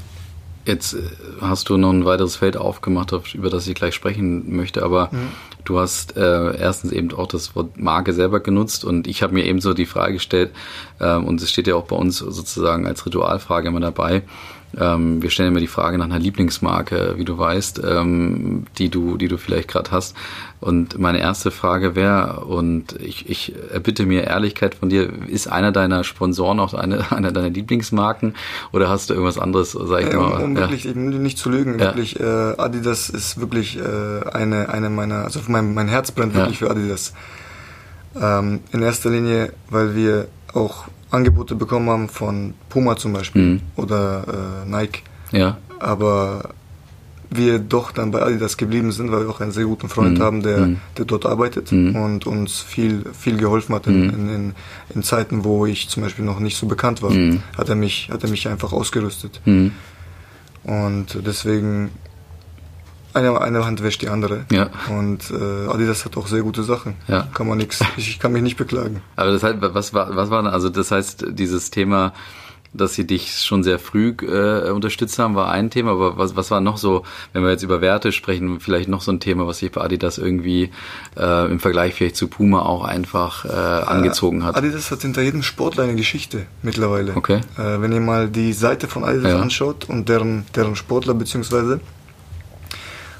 Jetzt 0.65 0.93
äh, 0.93 1.01
hast 1.41 1.69
du 1.69 1.77
noch 1.77 1.91
ein 1.91 2.05
weiteres 2.05 2.37
Feld 2.37 2.57
aufgemacht, 2.57 3.13
über 3.33 3.49
das 3.49 3.67
ich 3.67 3.75
gleich 3.75 3.93
sprechen 3.93 4.55
möchte, 4.55 4.83
aber 4.83 5.09
mhm. 5.11 5.27
du 5.63 5.79
hast 5.79 6.17
äh, 6.17 6.57
erstens 6.57 6.91
eben 6.91 7.11
auch 7.13 7.27
das 7.27 7.55
Wort 7.55 7.77
Marke 7.77 8.13
selber 8.13 8.39
genutzt 8.39 8.83
und 8.83 9.07
ich 9.07 9.21
habe 9.21 9.33
mir 9.33 9.45
eben 9.45 9.61
so 9.61 9.73
die 9.73 9.85
Frage 9.85 10.13
gestellt, 10.13 10.51
äh, 10.99 11.15
und 11.15 11.41
es 11.41 11.51
steht 11.51 11.67
ja 11.67 11.75
auch 11.75 11.85
bei 11.85 11.95
uns 11.95 12.17
sozusagen 12.17 12.87
als 12.87 13.05
Ritualfrage 13.05 13.67
immer 13.67 13.79
dabei, 13.79 14.23
ähm, 14.77 15.21
wir 15.21 15.29
stellen 15.29 15.49
immer 15.49 15.59
die 15.59 15.67
Frage 15.67 15.97
nach 15.97 16.05
einer 16.05 16.19
Lieblingsmarke, 16.19 17.13
wie 17.17 17.25
du 17.25 17.37
weißt, 17.37 17.81
ähm, 17.85 18.65
die 18.77 18.89
du, 18.89 19.17
die 19.17 19.27
du 19.27 19.37
vielleicht 19.37 19.67
gerade 19.69 19.91
hast. 19.91 20.15
Und 20.59 20.99
meine 20.99 21.19
erste 21.19 21.51
Frage 21.51 21.95
wäre, 21.95 22.45
und 22.45 22.93
ich, 22.99 23.29
ich 23.29 23.53
erbitte 23.71 24.05
mir 24.05 24.23
Ehrlichkeit 24.23 24.75
von 24.75 24.89
dir, 24.89 25.09
ist 25.27 25.47
einer 25.47 25.71
deiner 25.71 26.03
Sponsoren 26.03 26.59
auch 26.59 26.73
eine, 26.73 27.11
einer 27.15 27.31
deiner 27.31 27.49
Lieblingsmarken 27.49 28.35
oder 28.71 28.89
hast 28.89 29.09
du 29.09 29.13
irgendwas 29.13 29.39
anderes, 29.39 29.71
sag 29.71 30.01
ich 30.01 30.13
ja, 30.13 30.19
mal? 30.19 30.37
Um, 30.37 30.43
um 30.43 30.55
ja. 30.55 30.61
wirklich 30.61 30.87
eben 30.87 31.21
nicht 31.21 31.37
zu 31.37 31.49
lügen, 31.49 31.73
ja. 31.73 31.85
wirklich, 31.85 32.19
äh, 32.19 32.23
Adidas 32.23 33.09
ist 33.09 33.39
wirklich 33.39 33.77
äh, 33.77 34.29
eine, 34.29 34.69
eine 34.69 34.89
meiner, 34.89 35.23
also 35.23 35.39
mein, 35.47 35.73
mein 35.73 35.87
Herz 35.87 36.11
brennt 36.11 36.33
wirklich 36.33 36.59
für 36.59 36.69
Adidas. 36.69 37.13
Ähm, 38.19 38.61
in 38.71 38.81
erster 38.81 39.09
Linie, 39.09 39.51
weil 39.69 39.95
wir 39.95 40.27
auch 40.53 40.85
Angebote 41.15 41.55
bekommen 41.55 41.89
haben 41.89 42.09
von 42.09 42.53
Puma 42.69 42.95
zum 42.95 43.13
Beispiel 43.13 43.41
mhm. 43.41 43.61
oder 43.75 44.63
äh, 44.65 44.69
Nike. 44.69 45.03
Ja. 45.31 45.57
Aber 45.79 46.49
wir 47.29 47.59
doch 47.59 47.91
dann 47.91 48.11
bei 48.11 48.21
Adidas 48.21 48.57
geblieben 48.57 48.91
sind, 48.91 49.11
weil 49.11 49.21
wir 49.21 49.29
auch 49.29 49.41
einen 49.41 49.51
sehr 49.51 49.65
guten 49.65 49.89
Freund 49.89 50.19
mhm. 50.19 50.23
haben, 50.23 50.43
der, 50.43 50.67
mhm. 50.67 50.77
der 50.97 51.05
dort 51.05 51.25
arbeitet 51.25 51.71
mhm. 51.71 51.95
und 51.95 52.27
uns 52.27 52.61
viel, 52.61 53.03
viel 53.13 53.37
geholfen 53.37 53.75
hat 53.75 53.87
in, 53.87 54.07
mhm. 54.07 54.29
in, 54.29 54.53
in, 54.93 55.03
Zeiten, 55.03 55.43
wo 55.43 55.65
ich 55.65 55.89
zum 55.89 56.03
Beispiel 56.03 56.25
noch 56.25 56.39
nicht 56.39 56.57
so 56.57 56.67
bekannt 56.67 57.01
war. 57.01 57.11
Mhm. 57.11 57.41
Hat 57.57 57.69
er 57.69 57.75
mich, 57.75 58.09
hat 58.11 58.23
er 58.23 58.29
mich 58.29 58.47
einfach 58.47 58.73
ausgerüstet. 58.73 59.41
Und 60.63 61.19
deswegen 61.25 61.91
eine, 63.15 63.39
eine 63.41 63.65
Hand 63.65 63.81
wäscht 63.83 64.01
die 64.01 64.09
andere. 64.09 64.45
Ja. 64.51 64.69
Und 64.89 65.31
äh, 65.31 65.67
Adidas 65.67 66.05
hat 66.05 66.17
auch 66.17 66.27
sehr 66.27 66.41
gute 66.41 66.63
Sachen. 66.63 66.95
Ja. 67.07 67.27
Kann 67.33 67.47
man 67.47 67.57
nichts. 67.57 67.83
Ich, 67.97 68.19
kann 68.19 68.33
mich 68.33 68.43
nicht 68.43 68.57
beklagen. 68.57 69.01
Aber 69.15 69.31
das 69.31 69.43
heißt, 69.43 69.57
was 69.59 69.93
war, 69.93 70.15
was 70.15 70.29
war, 70.29 70.45
also 70.51 70.69
das 70.69 70.91
heißt, 70.91 71.25
dieses 71.29 71.71
Thema 71.71 72.13
dass 72.77 72.93
sie 72.93 73.07
dich 73.07 73.41
schon 73.41 73.63
sehr 73.63 73.79
früh 73.79 74.13
äh, 74.21 74.69
unterstützt 74.69 75.17
haben, 75.19 75.35
war 75.35 75.49
ein 75.49 75.69
Thema. 75.69 75.91
Aber 75.91 76.17
was, 76.17 76.35
was 76.35 76.51
war 76.51 76.61
noch 76.61 76.77
so, 76.77 77.03
wenn 77.33 77.43
wir 77.43 77.51
jetzt 77.51 77.63
über 77.63 77.81
Werte 77.81 78.11
sprechen, 78.11 78.59
vielleicht 78.59 78.89
noch 78.89 79.01
so 79.01 79.11
ein 79.11 79.19
Thema, 79.19 79.47
was 79.47 79.59
sich 79.59 79.71
bei 79.71 79.81
Adidas 79.81 80.17
irgendwie 80.17 80.71
äh, 81.17 81.49
im 81.49 81.59
Vergleich 81.59 81.93
vielleicht 81.93 82.15
zu 82.15 82.27
Puma 82.27 82.63
auch 82.63 82.83
einfach 82.83 83.45
äh, 83.45 83.49
angezogen 83.49 84.43
hat? 84.43 84.55
Adidas 84.55 84.91
hat 84.91 85.01
hinter 85.01 85.21
jedem 85.21 85.43
Sportler 85.43 85.83
eine 85.83 85.95
Geschichte 85.95 86.47
mittlerweile. 86.61 87.15
Okay. 87.15 87.39
Äh, 87.57 87.81
wenn 87.81 87.91
ihr 87.91 88.01
mal 88.01 88.27
die 88.27 88.53
Seite 88.53 88.87
von 88.87 89.03
Adidas 89.03 89.31
ja. 89.31 89.39
anschaut 89.39 89.85
und 89.87 90.09
deren, 90.09 90.45
deren 90.55 90.75
Sportler 90.75 91.13
beziehungsweise 91.13 91.79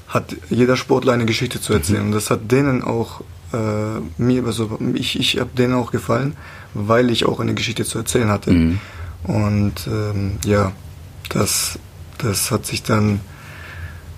hat 0.08 0.36
jeder 0.50 0.76
Sportler 0.76 1.12
eine 1.12 1.26
Geschichte 1.26 1.60
zu 1.60 1.72
erzählen. 1.72 2.00
Mhm. 2.00 2.06
Und 2.06 2.12
das 2.12 2.30
hat 2.30 2.50
denen 2.50 2.82
auch 2.82 3.22
äh, 3.52 4.00
mir, 4.18 4.44
also 4.44 4.78
ich, 4.94 5.18
ich 5.18 5.40
habe 5.40 5.50
denen 5.56 5.74
auch 5.74 5.90
gefallen, 5.90 6.36
weil 6.74 7.10
ich 7.10 7.24
auch 7.26 7.40
eine 7.40 7.54
Geschichte 7.54 7.84
zu 7.84 7.98
erzählen 7.98 8.28
hatte. 8.28 8.52
Mhm. 8.52 8.80
Und 9.24 9.74
ähm, 9.86 10.38
ja, 10.44 10.72
das, 11.28 11.78
das 12.18 12.50
hat 12.50 12.66
sich 12.66 12.82
dann, 12.82 13.20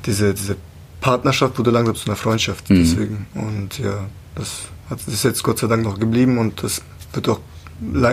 diese, 0.06 0.34
diese 0.34 0.56
Partnerschaft 1.00 1.58
wurde 1.58 1.70
langsam 1.70 1.94
zu 1.94 2.06
einer 2.06 2.16
Freundschaft. 2.16 2.68
Mhm. 2.70 2.76
Deswegen. 2.76 3.26
Und 3.34 3.78
ja, 3.78 4.06
das 4.34 4.68
hat, 4.90 5.06
ist 5.06 5.24
jetzt 5.24 5.42
Gott 5.42 5.58
sei 5.58 5.66
Dank 5.66 5.84
noch 5.84 5.98
geblieben 5.98 6.38
und 6.38 6.62
das 6.62 6.82
wird 7.12 7.28
auch, 7.28 7.40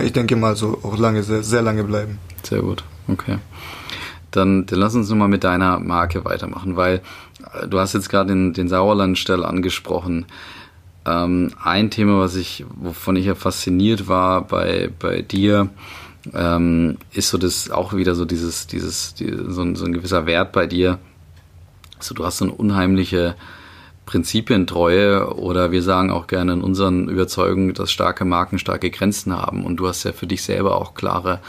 ich 0.02 0.12
denke 0.12 0.36
mal, 0.36 0.56
so 0.56 0.78
auch 0.82 0.96
lange, 0.96 1.22
sehr, 1.22 1.42
sehr 1.42 1.62
lange 1.62 1.84
bleiben. 1.84 2.18
Sehr 2.42 2.60
gut, 2.60 2.84
okay. 3.08 3.38
Dann, 4.30 4.66
dann 4.66 4.78
lass 4.78 4.94
uns 4.94 5.08
nochmal 5.08 5.28
mit 5.28 5.44
deiner 5.44 5.78
Marke 5.80 6.24
weitermachen, 6.24 6.76
weil 6.76 7.00
du 7.68 7.78
hast 7.78 7.92
jetzt 7.92 8.08
gerade 8.08 8.28
den, 8.28 8.52
den 8.52 8.68
Sauerlandstall 8.68 9.44
angesprochen. 9.44 10.26
Ähm, 11.04 11.52
ein 11.62 11.90
Thema, 11.90 12.18
was 12.18 12.34
ich, 12.34 12.64
wovon 12.74 13.16
ich 13.16 13.26
ja 13.26 13.34
fasziniert 13.34 14.08
war 14.08 14.42
bei, 14.42 14.90
bei 14.98 15.22
dir, 15.22 15.70
ähm, 16.34 16.98
ist 17.12 17.30
so 17.30 17.38
das 17.38 17.70
auch 17.70 17.94
wieder 17.94 18.14
so 18.14 18.24
dieses, 18.24 18.66
dieses, 18.66 19.14
die, 19.14 19.32
so, 19.48 19.62
ein, 19.62 19.76
so 19.76 19.84
ein 19.84 19.92
gewisser 19.92 20.26
Wert 20.26 20.52
bei 20.52 20.66
dir. 20.66 20.98
So, 22.00 22.14
du 22.14 22.24
hast 22.24 22.38
so 22.38 22.44
eine 22.44 22.54
unheimliche 22.54 23.36
Prinzipientreue 24.06 25.34
oder 25.34 25.72
wir 25.72 25.82
sagen 25.82 26.10
auch 26.10 26.28
gerne 26.28 26.54
in 26.54 26.62
unseren 26.62 27.08
Überzeugungen, 27.08 27.74
dass 27.74 27.90
starke 27.90 28.24
Marken 28.24 28.58
starke 28.58 28.90
Grenzen 28.90 29.36
haben. 29.36 29.64
Und 29.64 29.76
du 29.76 29.88
hast 29.88 30.04
ja 30.04 30.12
für 30.12 30.26
dich 30.26 30.42
selber 30.42 30.76
auch 30.76 30.94
klare 30.94 31.40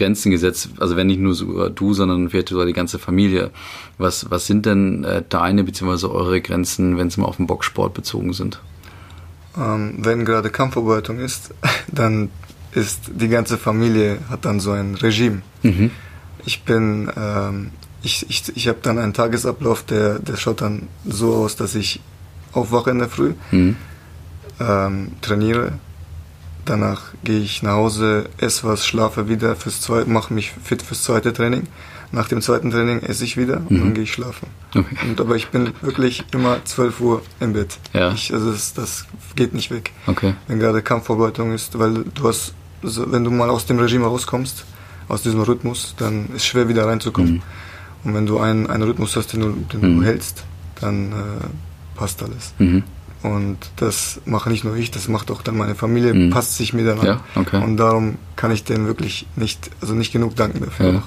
Grenzen 0.00 0.30
gesetzt. 0.30 0.70
Also 0.78 0.96
wenn 0.96 1.06
nicht 1.06 1.20
nur 1.20 1.34
so 1.34 1.68
du, 1.68 1.92
sondern 1.92 2.30
vielleicht 2.30 2.48
sogar 2.48 2.66
die 2.66 2.72
ganze 2.72 2.98
Familie. 2.98 3.50
Was, 3.98 4.30
was 4.30 4.46
sind 4.46 4.66
denn 4.66 5.04
äh, 5.04 5.22
deine 5.28 5.62
bzw. 5.62 6.06
eure 6.06 6.40
Grenzen, 6.40 6.96
wenn 6.96 7.08
es 7.08 7.16
mal 7.16 7.26
auf 7.26 7.36
den 7.36 7.46
Boxsport 7.46 7.92
bezogen 7.94 8.32
sind? 8.32 8.60
Ähm, 9.58 9.94
wenn 9.98 10.24
gerade 10.24 10.50
Kampfarbeitung 10.50 11.18
ist, 11.20 11.54
dann 11.92 12.30
ist 12.72 13.10
die 13.14 13.28
ganze 13.28 13.58
Familie 13.58 14.18
hat 14.30 14.44
dann 14.44 14.60
so 14.60 14.70
ein 14.72 14.94
Regime. 14.94 15.42
Mhm. 15.62 15.90
Ich 16.44 16.62
bin, 16.62 17.10
ähm, 17.16 17.70
ich, 18.02 18.28
ich, 18.30 18.56
ich 18.56 18.68
habe 18.68 18.78
dann 18.82 18.98
einen 18.98 19.12
Tagesablauf, 19.12 19.82
der, 19.82 20.18
der 20.18 20.36
schaut 20.36 20.62
dann 20.62 20.88
so 21.04 21.34
aus, 21.34 21.56
dass 21.56 21.74
ich 21.74 22.00
aufwache 22.52 22.90
in 22.90 23.00
der 23.00 23.08
Früh, 23.08 23.34
mhm. 23.50 23.76
ähm, 24.60 25.12
trainiere, 25.20 25.72
danach 26.64 27.02
gehe 27.24 27.40
ich 27.40 27.62
nach 27.62 27.74
Hause, 27.74 28.28
esse 28.38 28.66
was, 28.66 28.86
schlafe 28.86 29.28
wieder 29.28 29.56
fürs 29.56 29.80
zweite, 29.80 30.08
mache 30.08 30.32
mich 30.32 30.52
fit 30.64 30.82
fürs 30.82 31.02
zweite 31.02 31.32
Training. 31.32 31.64
Nach 32.12 32.26
dem 32.26 32.40
zweiten 32.40 32.72
Training 32.72 33.00
esse 33.00 33.24
ich 33.24 33.36
wieder 33.36 33.58
und 33.58 33.70
mhm. 33.70 33.78
dann 33.78 33.94
gehe 33.94 34.02
ich 34.02 34.12
schlafen. 34.12 34.48
Okay. 34.74 34.96
Und, 35.08 35.20
aber 35.20 35.36
ich 35.36 35.48
bin 35.48 35.72
wirklich 35.80 36.24
immer 36.32 36.64
12 36.64 37.00
Uhr 37.00 37.22
im 37.38 37.52
Bett. 37.52 37.78
Ja. 37.92 38.12
Ich, 38.12 38.34
also 38.34 38.50
das, 38.50 38.74
das 38.74 39.06
geht 39.36 39.54
nicht 39.54 39.70
weg. 39.70 39.92
Okay. 40.08 40.34
Wenn 40.48 40.58
gerade 40.58 40.82
Kampfvorbereitung 40.82 41.52
ist, 41.52 41.78
weil 41.78 42.04
du 42.12 42.28
hast 42.28 42.54
also 42.82 43.10
wenn 43.12 43.24
du 43.24 43.30
mal 43.30 43.50
aus 43.50 43.66
dem 43.66 43.78
Regime 43.78 44.06
rauskommst, 44.06 44.64
aus 45.08 45.22
diesem 45.22 45.40
Rhythmus, 45.42 45.94
dann 45.98 46.26
ist 46.28 46.36
es 46.36 46.46
schwer 46.46 46.68
wieder 46.68 46.86
reinzukommen. 46.86 47.34
Mhm. 47.34 47.42
Und 48.04 48.14
wenn 48.14 48.26
du 48.26 48.38
einen, 48.38 48.68
einen 48.68 48.82
Rhythmus 48.84 49.16
hast, 49.16 49.32
den 49.32 49.40
du, 49.40 49.48
den 49.72 49.80
mhm. 49.80 50.00
du 50.00 50.06
hältst, 50.06 50.44
dann 50.80 51.12
äh, 51.12 51.96
passt 51.96 52.22
alles. 52.22 52.54
Und 53.22 53.58
das 53.76 54.20
mache 54.24 54.48
nicht 54.48 54.64
nur 54.64 54.76
ich, 54.76 54.90
das 54.90 55.08
macht 55.08 55.30
auch 55.30 55.42
dann 55.42 55.56
meine 55.56 55.74
Familie, 55.74 56.14
mhm. 56.14 56.30
passt 56.30 56.56
sich 56.56 56.72
mir 56.72 56.84
dann 56.84 57.00
an. 57.00 57.06
Ja, 57.06 57.20
okay. 57.34 57.62
Und 57.62 57.76
darum 57.76 58.16
kann 58.36 58.50
ich 58.50 58.64
denen 58.64 58.86
wirklich 58.86 59.26
nicht, 59.36 59.70
also 59.80 59.94
nicht 59.94 60.12
genug 60.12 60.36
danken 60.36 60.60
dafür. 60.60 60.92
Ja. 60.94 61.02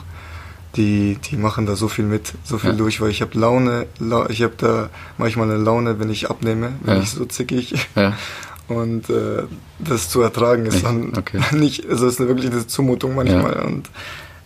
Die, 0.76 1.17
die 1.30 1.38
machen 1.38 1.65
da 1.65 1.76
so 1.76 1.88
viel 1.88 2.06
mit, 2.06 2.34
so 2.43 2.58
viel 2.58 2.71
ja. 2.71 2.76
durch, 2.76 3.02
weil 3.02 3.10
ich 3.10 3.21
habe 3.21 3.38
Laune, 3.38 3.88
ich 4.30 4.41
habe 4.41 4.54
da 4.58 4.89
manchmal 5.17 5.49
eine 5.52 5.63
Laune, 5.63 5.99
wenn 5.99 6.10
ich 6.10 6.30
abnehme, 6.30 6.73
wenn 6.82 7.02
ich 7.02 7.12
so 7.12 7.26
zickig. 7.26 7.76
Ja. 7.95 8.17
Und 8.67 9.10
äh, 9.10 9.43
das 9.80 10.10
zu 10.10 10.21
ertragen 10.21 10.65
ist 10.65 10.86
dann 10.86 11.17
okay. 11.17 11.41
nicht, 11.52 11.88
also 11.89 12.08
ist 12.08 12.19
wirklich 12.19 12.49
eine 12.49 12.65
Zumutung 12.65 13.13
manchmal. 13.15 13.56
Ja. 13.56 13.62
Und 13.63 13.89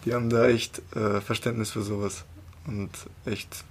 die 0.06 0.13
haben 0.13 0.30
da 0.30 0.47
echt 0.47 0.82
äh, 0.95 1.21
Verständnis 1.21 1.71
für 1.71 1.82
sowas. 1.82 2.23
Und 2.65 2.89
echt 3.25 3.63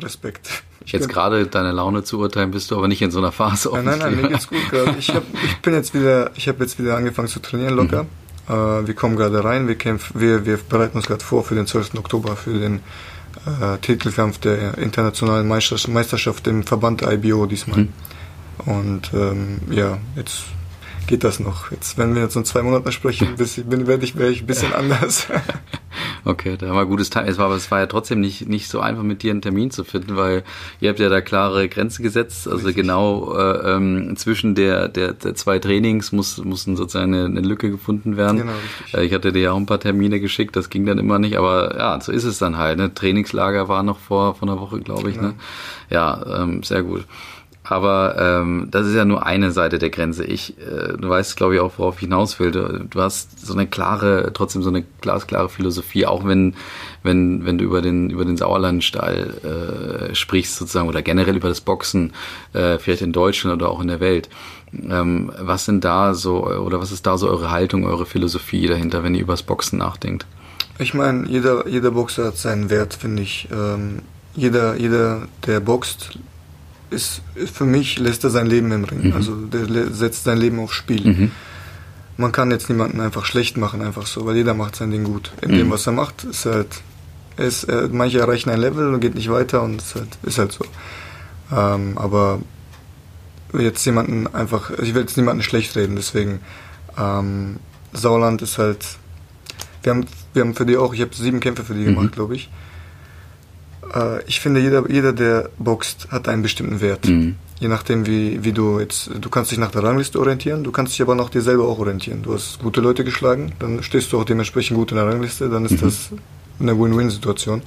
Respekt. 0.00 0.62
Ich 0.84 0.92
jetzt 0.92 1.08
gerade 1.08 1.46
deine 1.46 1.72
Laune 1.72 2.02
zu 2.02 2.18
urteilen, 2.18 2.50
bist 2.50 2.70
du 2.70 2.76
aber 2.76 2.88
nicht 2.88 3.02
in 3.02 3.10
so 3.10 3.18
einer 3.18 3.32
Phase. 3.32 3.70
Nein, 3.72 3.84
nein, 3.84 3.98
nein, 3.98 4.16
mir 4.16 4.28
geht's 4.28 4.48
gut 4.48 4.68
gerade. 4.70 4.96
Ich, 4.98 5.10
hab, 5.10 5.22
ich 5.44 5.56
bin 5.58 5.74
jetzt 5.74 5.94
wieder, 5.94 6.30
ich 6.34 6.48
habe 6.48 6.62
jetzt 6.64 6.78
wieder 6.78 6.96
angefangen 6.96 7.28
zu 7.28 7.40
trainieren 7.40 7.74
locker. 7.74 8.04
Mhm. 8.04 8.08
Äh, 8.48 8.86
wir 8.86 8.94
kommen 8.94 9.16
gerade 9.16 9.44
rein, 9.44 9.68
wir 9.68 9.76
kämpfen, 9.76 10.20
wir, 10.20 10.44
wir 10.44 10.56
bereiten 10.56 10.96
uns 10.96 11.06
gerade 11.06 11.24
vor 11.24 11.44
für 11.44 11.54
den 11.54 11.66
12. 11.66 11.94
Oktober, 11.94 12.36
für 12.36 12.58
den 12.58 12.80
äh, 13.46 13.78
Titelkampf 13.78 14.38
der 14.38 14.76
internationalen 14.78 15.46
Meisterschaft 15.46 16.46
im 16.46 16.64
Verband 16.64 17.02
IBO 17.02 17.46
diesmal. 17.46 17.80
Mhm. 17.80 17.92
Und 18.66 19.10
ähm, 19.14 19.60
ja, 19.70 19.98
jetzt 20.16 20.44
geht 21.12 21.24
das 21.24 21.40
noch. 21.40 21.70
Jetzt, 21.70 21.98
wenn 21.98 22.14
wir 22.14 22.22
jetzt 22.22 22.36
in 22.36 22.46
zwei 22.46 22.62
Monaten 22.62 22.90
sprechen, 22.90 23.36
bin, 23.68 23.86
werde 23.86 24.02
ich, 24.02 24.16
werde 24.16 24.32
ich 24.32 24.44
ein 24.44 24.46
bisschen 24.46 24.72
anders. 24.72 25.26
okay, 26.24 26.56
da 26.56 26.74
war 26.74 26.86
gutes 26.86 27.10
Teil. 27.10 27.28
Es 27.28 27.36
war, 27.36 27.44
aber 27.46 27.56
es 27.56 27.70
war 27.70 27.80
ja 27.80 27.86
trotzdem 27.86 28.20
nicht, 28.20 28.48
nicht 28.48 28.66
so 28.66 28.80
einfach 28.80 29.02
mit 29.02 29.22
dir 29.22 29.30
einen 29.30 29.42
Termin 29.42 29.70
zu 29.70 29.84
finden, 29.84 30.16
weil 30.16 30.42
ihr 30.80 30.88
habt 30.88 31.00
ja 31.00 31.10
da 31.10 31.20
klare 31.20 31.68
Grenzen 31.68 32.02
gesetzt. 32.02 32.48
Also 32.48 32.68
Richtig. 32.68 32.76
genau 32.76 33.36
äh, 33.36 33.74
ähm, 33.74 34.16
zwischen 34.16 34.54
der, 34.54 34.88
der, 34.88 35.12
der 35.12 35.34
zwei 35.34 35.58
Trainings 35.58 36.12
muss, 36.12 36.38
mussten 36.38 36.76
sozusagen 36.76 37.12
eine, 37.12 37.26
eine 37.26 37.42
Lücke 37.42 37.70
gefunden 37.70 38.16
werden. 38.16 38.38
Genau, 38.38 38.52
richtig. 38.52 38.94
Äh, 38.94 39.04
ich 39.04 39.12
hatte 39.12 39.32
dir 39.32 39.42
ja 39.42 39.52
auch 39.52 39.58
ein 39.58 39.66
paar 39.66 39.80
Termine 39.80 40.18
geschickt, 40.18 40.56
das 40.56 40.70
ging 40.70 40.86
dann 40.86 40.96
immer 40.96 41.18
nicht, 41.18 41.36
aber 41.36 41.76
ja, 41.76 42.00
so 42.00 42.10
ist 42.10 42.24
es 42.24 42.38
dann 42.38 42.56
halt. 42.56 42.78
Ne? 42.78 42.94
Trainingslager 42.94 43.68
war 43.68 43.82
noch 43.82 43.98
vor, 43.98 44.34
vor 44.34 44.48
einer 44.48 44.58
Woche, 44.58 44.80
glaube 44.80 45.10
ich. 45.10 45.16
Genau. 45.16 45.28
Ne? 45.28 45.34
Ja, 45.90 46.42
ähm, 46.42 46.62
sehr 46.62 46.82
gut. 46.82 47.04
Aber 47.72 48.16
ähm, 48.18 48.68
das 48.70 48.86
ist 48.86 48.94
ja 48.94 49.04
nur 49.04 49.26
eine 49.26 49.50
Seite 49.50 49.78
der 49.78 49.90
Grenze. 49.90 50.24
Ich, 50.24 50.56
äh, 50.58 50.96
du 50.96 51.08
weißt, 51.08 51.36
glaube 51.36 51.54
ich, 51.54 51.60
auch, 51.60 51.72
worauf 51.78 51.96
ich 51.96 52.02
hinaus 52.02 52.38
will. 52.38 52.50
Du, 52.50 52.84
du 52.84 53.00
hast 53.00 53.44
so 53.44 53.54
eine 53.54 53.66
klare, 53.66 54.30
trotzdem 54.32 54.62
so 54.62 54.68
eine 54.68 54.84
glasklare 55.00 55.48
Philosophie, 55.48 56.06
auch 56.06 56.24
wenn, 56.24 56.54
wenn, 57.02 57.44
wenn 57.44 57.58
du 57.58 57.64
über 57.64 57.82
den, 57.82 58.10
über 58.10 58.24
den 58.24 58.36
Sauerlandstall 58.36 60.10
äh, 60.10 60.14
sprichst, 60.14 60.56
sozusagen, 60.56 60.88
oder 60.88 61.02
generell 61.02 61.36
über 61.36 61.48
das 61.48 61.60
Boxen, 61.60 62.12
äh, 62.52 62.78
vielleicht 62.78 63.02
in 63.02 63.12
Deutschland 63.12 63.60
oder 63.60 63.70
auch 63.70 63.80
in 63.80 63.88
der 63.88 64.00
Welt. 64.00 64.28
Ähm, 64.72 65.32
was 65.38 65.64
sind 65.64 65.84
da 65.84 66.14
so, 66.14 66.46
oder 66.46 66.80
was 66.80 66.92
ist 66.92 67.06
da 67.06 67.18
so 67.18 67.28
eure 67.28 67.50
Haltung, 67.50 67.84
eure 67.84 68.06
Philosophie 68.06 68.66
dahinter, 68.66 69.02
wenn 69.02 69.14
ihr 69.14 69.22
über 69.22 69.34
das 69.34 69.42
Boxen 69.42 69.78
nachdenkt? 69.78 70.26
Ich 70.78 70.94
meine, 70.94 71.28
jeder, 71.28 71.68
jeder 71.68 71.90
Boxer 71.90 72.26
hat 72.26 72.38
seinen 72.38 72.70
Wert, 72.70 72.94
finde 72.94 73.22
ich. 73.22 73.48
Ähm, 73.52 74.00
jeder, 74.34 74.76
jeder, 74.76 75.28
der 75.46 75.60
boxt, 75.60 76.18
ist, 76.92 77.22
für 77.52 77.64
mich 77.64 77.98
lässt 77.98 78.24
er 78.24 78.30
sein 78.30 78.46
Leben 78.46 78.70
im 78.72 78.84
Ring. 78.84 79.08
Mhm. 79.08 79.12
Also 79.12 79.34
der 79.34 79.90
setzt 79.92 80.24
sein 80.24 80.38
Leben 80.38 80.60
aufs 80.60 80.74
Spiel. 80.74 81.06
Mhm. 81.06 81.30
Man 82.16 82.30
kann 82.30 82.50
jetzt 82.50 82.68
niemanden 82.68 83.00
einfach 83.00 83.24
schlecht 83.24 83.56
machen, 83.56 83.82
einfach 83.82 84.06
so, 84.06 84.26
weil 84.26 84.36
jeder 84.36 84.54
macht 84.54 84.76
sein 84.76 84.90
Ding 84.90 85.04
gut. 85.04 85.32
In 85.40 85.52
mhm. 85.52 85.58
dem, 85.58 85.70
was 85.70 85.86
er 85.86 85.92
macht, 85.92 86.24
ist 86.24 86.46
halt, 86.46 86.68
ist, 87.36 87.64
äh, 87.64 87.88
manche 87.90 88.20
erreichen 88.20 88.50
ein 88.50 88.60
Level 88.60 88.92
und 88.92 89.00
geht 89.00 89.14
nicht 89.14 89.30
weiter 89.30 89.62
und 89.62 89.80
ist 89.80 89.94
halt, 89.94 90.08
ist 90.22 90.38
halt 90.38 90.52
so. 90.52 90.64
Ähm, 91.50 91.96
aber 91.96 92.40
jetzt 93.58 93.84
jemanden 93.84 94.26
einfach, 94.32 94.70
ich 94.70 94.94
will 94.94 95.02
jetzt 95.02 95.16
niemanden 95.16 95.42
schlecht 95.42 95.74
reden, 95.76 95.96
deswegen 95.96 96.40
ähm, 96.98 97.56
Sauerland 97.92 98.42
ist 98.42 98.58
halt, 98.58 98.84
wir 99.82 99.90
haben, 99.90 100.06
wir 100.32 100.42
haben 100.42 100.54
für 100.54 100.66
die 100.66 100.76
auch, 100.76 100.94
ich 100.94 101.00
habe 101.00 101.14
sieben 101.14 101.40
Kämpfe 101.40 101.64
für 101.64 101.74
die 101.74 101.80
mhm. 101.80 101.94
gemacht, 101.94 102.12
glaube 102.12 102.36
ich. 102.36 102.50
Äh, 103.94 104.24
ich 104.26 104.40
finde, 104.40 104.60
jeder, 104.60 104.90
jeder, 104.90 105.12
der 105.12 105.50
boxt, 105.58 106.08
hat 106.10 106.28
einen 106.28 106.42
bestimmten 106.42 106.80
Wert. 106.80 107.06
Mhm. 107.06 107.36
Je 107.60 107.68
nachdem, 107.68 108.06
wie, 108.06 108.42
wie 108.44 108.52
du 108.52 108.80
jetzt, 108.80 109.10
du 109.20 109.28
kannst 109.30 109.52
dich 109.52 109.58
nach 109.58 109.70
der 109.70 109.84
Rangliste 109.84 110.18
orientieren, 110.18 110.64
du 110.64 110.72
kannst 110.72 110.94
dich 110.94 111.02
aber 111.02 111.14
nach 111.14 111.30
dir 111.30 111.42
selber 111.42 111.64
auch 111.64 111.78
orientieren. 111.78 112.22
Du 112.22 112.34
hast 112.34 112.58
gute 112.60 112.80
Leute 112.80 113.04
geschlagen, 113.04 113.52
dann 113.60 113.82
stehst 113.82 114.12
du 114.12 114.18
auch 114.18 114.24
dementsprechend 114.24 114.76
gut 114.76 114.90
in 114.90 114.96
der 114.96 115.06
Rangliste, 115.06 115.48
dann 115.48 115.64
ist 115.64 115.80
mhm. 115.80 115.86
das 115.86 116.10
eine 116.58 116.78
Win-Win-Situation. 116.78 117.62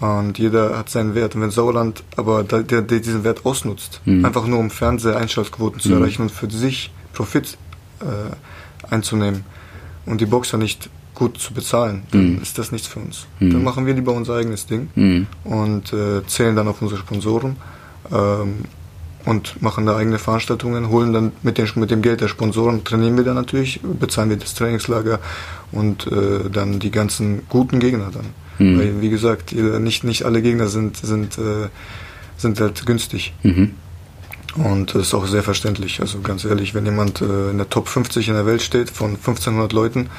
Und 0.00 0.38
jeder 0.38 0.76
hat 0.76 0.88
seinen 0.88 1.14
Wert. 1.14 1.36
Und 1.36 1.42
wenn 1.42 1.50
Sauerland 1.50 2.02
aber 2.16 2.42
der, 2.42 2.62
der 2.62 2.82
diesen 2.82 3.22
Wert 3.22 3.46
ausnutzt, 3.46 4.00
mhm. 4.04 4.24
einfach 4.24 4.46
nur 4.46 4.58
um 4.58 4.70
Fernseh-Einschaltquoten 4.70 5.78
zu 5.78 5.90
mhm. 5.90 5.94
erreichen 5.96 6.22
und 6.22 6.32
für 6.32 6.50
sich 6.50 6.90
Profit 7.12 7.56
äh, 8.00 8.92
einzunehmen 8.92 9.44
und 10.06 10.20
die 10.20 10.26
Boxer 10.26 10.58
nicht 10.58 10.88
gut 11.22 11.38
zu 11.38 11.54
bezahlen, 11.54 12.02
dann 12.10 12.34
mhm. 12.34 12.42
ist 12.42 12.58
das 12.58 12.72
nichts 12.72 12.88
für 12.88 12.98
uns. 12.98 13.26
Mhm. 13.38 13.52
Dann 13.52 13.64
machen 13.64 13.86
wir 13.86 13.94
lieber 13.94 14.12
unser 14.12 14.34
eigenes 14.34 14.66
Ding 14.66 14.88
mhm. 14.96 15.26
und 15.44 15.92
äh, 15.92 16.26
zählen 16.26 16.56
dann 16.56 16.66
auf 16.66 16.82
unsere 16.82 16.98
Sponsoren 16.98 17.56
ähm, 18.10 18.64
und 19.24 19.62
machen 19.62 19.86
da 19.86 19.96
eigene 19.96 20.18
Veranstaltungen, 20.18 20.88
holen 20.88 21.12
dann 21.12 21.30
mit, 21.44 21.58
den, 21.58 21.68
mit 21.76 21.92
dem 21.92 22.02
Geld 22.02 22.22
der 22.22 22.26
Sponsoren, 22.26 22.82
trainieren 22.82 23.16
wir 23.16 23.22
dann 23.22 23.36
natürlich, 23.36 23.80
bezahlen 23.82 24.30
wir 24.30 24.36
das 24.36 24.54
Trainingslager 24.54 25.20
und 25.70 26.08
äh, 26.08 26.50
dann 26.50 26.80
die 26.80 26.90
ganzen 26.90 27.42
guten 27.48 27.78
Gegner 27.78 28.10
dann. 28.12 28.26
Mhm. 28.58 28.78
Weil, 28.80 29.00
wie 29.00 29.10
gesagt, 29.10 29.52
nicht, 29.52 30.02
nicht 30.02 30.24
alle 30.24 30.42
Gegner 30.42 30.66
sind, 30.66 30.96
sind, 30.96 31.38
äh, 31.38 31.68
sind 32.36 32.60
halt 32.60 32.84
günstig. 32.84 33.32
Mhm. 33.44 33.74
Und 34.56 34.94
das 34.94 35.02
ist 35.02 35.14
auch 35.14 35.26
sehr 35.26 35.44
verständlich. 35.44 36.00
Also 36.00 36.20
ganz 36.20 36.44
ehrlich, 36.44 36.74
wenn 36.74 36.84
jemand 36.84 37.22
äh, 37.22 37.50
in 37.50 37.58
der 37.58 37.70
Top 37.70 37.86
50 37.86 38.26
in 38.26 38.34
der 38.34 38.44
Welt 38.44 38.60
steht 38.60 38.90
von 38.90 39.10
1500 39.10 39.72
Leuten, 39.72 40.10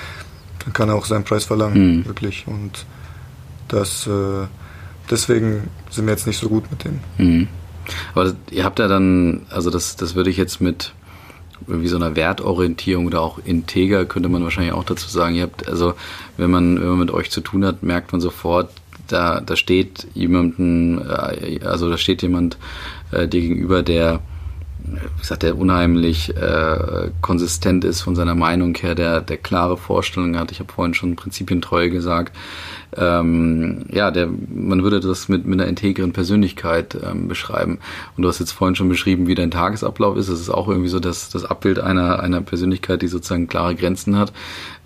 dann 0.63 0.73
kann 0.73 0.89
er 0.89 0.95
auch 0.95 1.05
seinen 1.05 1.23
Preis 1.23 1.45
verlangen, 1.45 1.97
mhm. 1.97 2.05
wirklich. 2.05 2.45
Und 2.47 2.85
das, 3.67 4.07
äh, 4.07 4.47
deswegen 5.09 5.69
sind 5.89 6.05
wir 6.05 6.13
jetzt 6.13 6.27
nicht 6.27 6.39
so 6.39 6.49
gut 6.49 6.69
mit 6.71 6.83
denen. 6.83 7.01
Mhm. 7.17 7.47
Aber 8.13 8.33
ihr 8.51 8.63
habt 8.63 8.79
ja 8.79 8.87
dann, 8.87 9.45
also 9.49 9.69
das, 9.69 9.95
das 9.95 10.15
würde 10.15 10.29
ich 10.29 10.37
jetzt 10.37 10.61
mit 10.61 10.93
irgendwie 11.67 11.87
so 11.87 11.95
einer 11.95 12.15
Wertorientierung 12.15 13.05
oder 13.05 13.21
auch 13.21 13.39
integer 13.43 14.05
könnte 14.05 14.29
man 14.29 14.43
wahrscheinlich 14.43 14.73
auch 14.73 14.83
dazu 14.83 15.07
sagen. 15.09 15.35
Ihr 15.35 15.43
habt, 15.43 15.67
also 15.67 15.93
wenn 16.37 16.51
man, 16.51 16.79
wenn 16.79 16.89
man 16.89 16.99
mit 16.99 17.11
euch 17.11 17.31
zu 17.31 17.41
tun 17.41 17.65
hat, 17.65 17.83
merkt 17.83 18.11
man 18.11 18.21
sofort, 18.21 18.69
da, 19.07 19.41
da 19.41 19.55
steht 19.55 20.07
jemanden, 20.13 20.99
äh, 20.99 21.59
also 21.63 21.89
da 21.89 21.97
steht 21.97 22.21
jemand 22.21 22.57
äh, 23.11 23.27
dir 23.27 23.41
gegenüber, 23.41 23.83
der 23.83 24.21
wie 25.01 25.21
gesagt, 25.21 25.43
der 25.43 25.57
unheimlich 25.57 26.35
äh, 26.35 27.11
konsistent 27.21 27.83
ist 27.83 28.01
von 28.01 28.15
seiner 28.15 28.35
Meinung 28.35 28.75
her, 28.75 28.95
der, 28.95 29.21
der 29.21 29.37
klare 29.37 29.77
Vorstellungen 29.77 30.37
hat. 30.37 30.51
Ich 30.51 30.59
habe 30.59 30.71
vorhin 30.71 30.93
schon 30.93 31.15
prinzipientreu 31.15 31.89
gesagt 31.89 32.35
ähm, 32.97 33.85
ja, 33.91 34.11
der, 34.11 34.27
man 34.27 34.83
würde 34.83 34.99
das 34.99 35.29
mit, 35.29 35.45
mit 35.45 35.59
einer 35.59 35.69
integren 35.69 36.13
Persönlichkeit 36.13 36.97
ähm, 37.03 37.27
beschreiben. 37.27 37.79
Und 38.15 38.23
du 38.23 38.29
hast 38.29 38.39
jetzt 38.39 38.51
vorhin 38.51 38.75
schon 38.75 38.89
beschrieben, 38.89 39.27
wie 39.27 39.35
dein 39.35 39.51
Tagesablauf 39.51 40.17
ist. 40.17 40.29
Das 40.29 40.39
ist 40.39 40.49
auch 40.49 40.67
irgendwie 40.67 40.89
so 40.89 40.99
das, 40.99 41.29
das 41.29 41.45
Abbild 41.45 41.79
einer, 41.79 42.19
einer 42.19 42.41
Persönlichkeit, 42.41 43.01
die 43.01 43.07
sozusagen 43.07 43.47
klare 43.47 43.75
Grenzen 43.75 44.17
hat. 44.17 44.33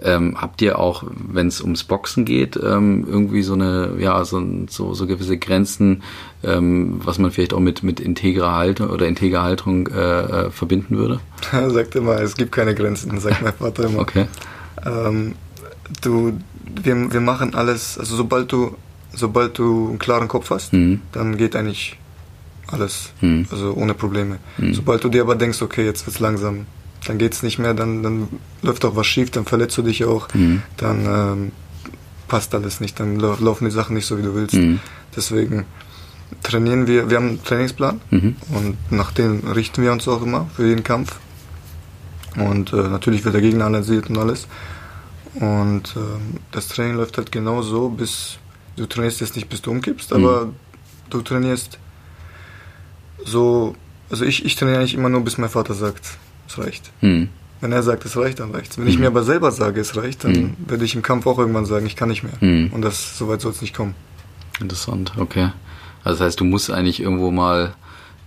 Ähm, 0.02 0.40
habt 0.40 0.62
ihr 0.62 0.78
auch, 0.78 1.04
wenn 1.10 1.48
es 1.48 1.62
ums 1.62 1.84
Boxen 1.84 2.24
geht, 2.24 2.56
ähm, 2.56 3.06
irgendwie 3.10 3.42
so 3.42 3.54
eine, 3.54 3.96
ja, 4.00 4.24
so, 4.26 4.44
so, 4.70 4.94
so 4.94 5.08
gewisse 5.08 5.38
Grenzen, 5.38 6.04
ähm, 6.44 7.00
was 7.04 7.18
man 7.18 7.32
vielleicht 7.32 7.54
auch 7.54 7.60
mit, 7.60 7.84
mit 7.84 8.00
integrer 8.00 8.56
Haltung 8.56 8.90
oder 8.90 9.08
integrer 9.08 9.42
Haltung 9.42 9.88
äh, 9.88 10.20
äh, 10.46 10.52
verbinden 10.52 10.98
würde? 10.98 11.20
Sagt 11.70 11.96
immer, 11.96 12.22
es 12.22 12.36
gibt 12.36 12.52
keine 12.52 12.76
Grenzen, 12.76 13.20
sagt 13.20 13.42
mein 13.42 13.54
Vater 13.54 13.86
immer. 13.86 14.00
Okay. 14.00 14.28
Ähm, 14.86 15.34
du, 16.02 16.34
wir, 16.84 17.14
wir 17.14 17.22
machen 17.22 17.56
alles, 17.56 17.98
also 17.98 18.16
sobald 18.16 18.52
du, 18.52 18.76
sobald 19.14 19.58
du 19.58 19.90
einen 19.90 20.00
klaren 20.00 20.28
Kopf 20.28 20.50
hast, 20.50 20.74
mhm. 20.74 21.02
dann 21.12 21.38
geht 21.38 21.56
eigentlich 21.56 21.98
alles, 22.68 23.12
mhm. 23.22 23.48
also 23.52 23.74
ohne 23.74 23.94
Probleme. 23.94 24.40
Mhm. 24.58 24.74
Sobald 24.74 25.04
du 25.04 25.10
dir 25.10 25.22
aber 25.22 25.36
denkst, 25.36 25.62
okay, 25.62 25.86
jetzt 25.86 26.06
wird's 26.06 26.20
langsam, 26.20 26.66
dann 27.06 27.18
geht's 27.18 27.44
nicht 27.44 27.60
mehr, 27.60 27.74
dann, 27.74 28.04
dann 28.04 28.28
läuft 28.62 28.84
auch 28.86 28.96
was 28.96 29.08
schief, 29.08 29.32
dann 29.32 29.46
verletzt 29.46 29.78
du 29.78 29.82
dich 29.82 30.06
auch, 30.06 30.28
mhm. 30.34 30.62
dann 30.78 31.06
ähm, 31.06 31.52
passt 32.28 32.54
alles 32.54 32.82
nicht, 32.82 33.00
dann 33.00 33.20
laufen 33.20 33.66
die 33.66 33.72
Sachen 33.72 33.96
nicht 33.96 34.06
so, 34.06 34.18
wie 34.18 34.24
du 34.24 34.36
willst. 34.36 34.56
Mhm. 34.56 34.80
Deswegen 35.16 35.66
trainieren 36.44 36.88
wir, 36.88 37.10
wir 37.10 37.18
haben 37.18 37.30
einen 37.30 37.44
Trainingsplan 37.44 38.02
mhm. 38.12 38.36
und 38.50 38.92
nach 38.92 39.12
dem 39.12 39.40
richten 39.52 39.82
wir 39.82 39.92
uns 39.92 40.08
auch 40.08 40.22
immer 40.22 40.50
für 40.56 40.68
jeden 40.68 40.84
Kampf. 40.84 41.16
Und 42.36 42.74
äh, 42.74 42.76
natürlich 42.76 43.26
wird 43.26 43.34
der 43.34 43.42
Gegner 43.42 43.66
analysiert 43.66 44.10
und 44.10 44.18
alles. 44.18 44.48
Und 45.40 45.96
ähm, 45.96 46.40
das 46.52 46.68
Training 46.68 46.96
läuft 46.96 47.18
halt 47.18 47.32
genau 47.32 47.62
so, 47.62 47.90
bis 47.90 48.38
du 48.76 48.86
trainierst 48.86 49.22
jetzt 49.22 49.36
nicht, 49.36 49.50
bis 49.50 49.62
du 49.62 49.72
umkippst, 49.72 50.12
mhm. 50.12 50.18
aber 50.18 50.50
du 51.10 51.22
trainierst 51.22 51.80
so, 53.26 53.76
also 54.10 54.26
ich, 54.26 54.46
ich 54.46 54.56
trainiere 54.56 54.80
eigentlich 54.80 54.94
immer 54.94 55.10
nur, 55.10 55.22
bis 55.22 55.38
mein 55.38 55.50
Vater 55.50 55.74
sagt, 55.74 56.18
es 56.48 56.58
reicht. 56.58 56.92
Mhm. 57.02 57.30
Wenn 57.60 57.72
er 57.72 57.82
sagt, 57.82 58.06
es 58.06 58.16
reicht, 58.16 58.40
dann 58.40 58.52
reicht 58.52 58.72
es. 58.72 58.78
Wenn 58.78 58.86
mhm. 58.86 58.92
ich 58.92 59.00
mir 59.00 59.08
aber 59.08 59.24
selber 59.24 59.52
sage, 59.52 59.82
es 59.82 59.96
reicht, 59.96 60.24
dann 60.24 60.32
mhm. 60.32 60.56
werde 60.68 60.86
ich 60.86 60.96
im 60.96 61.02
Kampf 61.02 61.26
auch 61.26 61.40
irgendwann 61.40 61.66
sagen, 61.66 61.86
ich 61.86 61.96
kann 61.96 62.10
nicht 62.10 62.24
mehr. 62.24 62.38
Mhm. 62.40 62.72
Und 62.72 62.82
das, 62.84 63.18
so 63.18 63.28
weit 63.28 63.42
soll 63.42 63.52
es 63.52 63.62
nicht 63.62 63.76
kommen. 63.76 63.96
Interessant, 64.60 65.14
okay. 65.18 65.52
Also 66.04 66.20
das 66.20 66.28
heißt, 66.28 66.40
du 66.40 66.46
musst 66.46 66.72
eigentlich 66.72 67.02
irgendwo 67.02 67.32
mal 67.32 67.76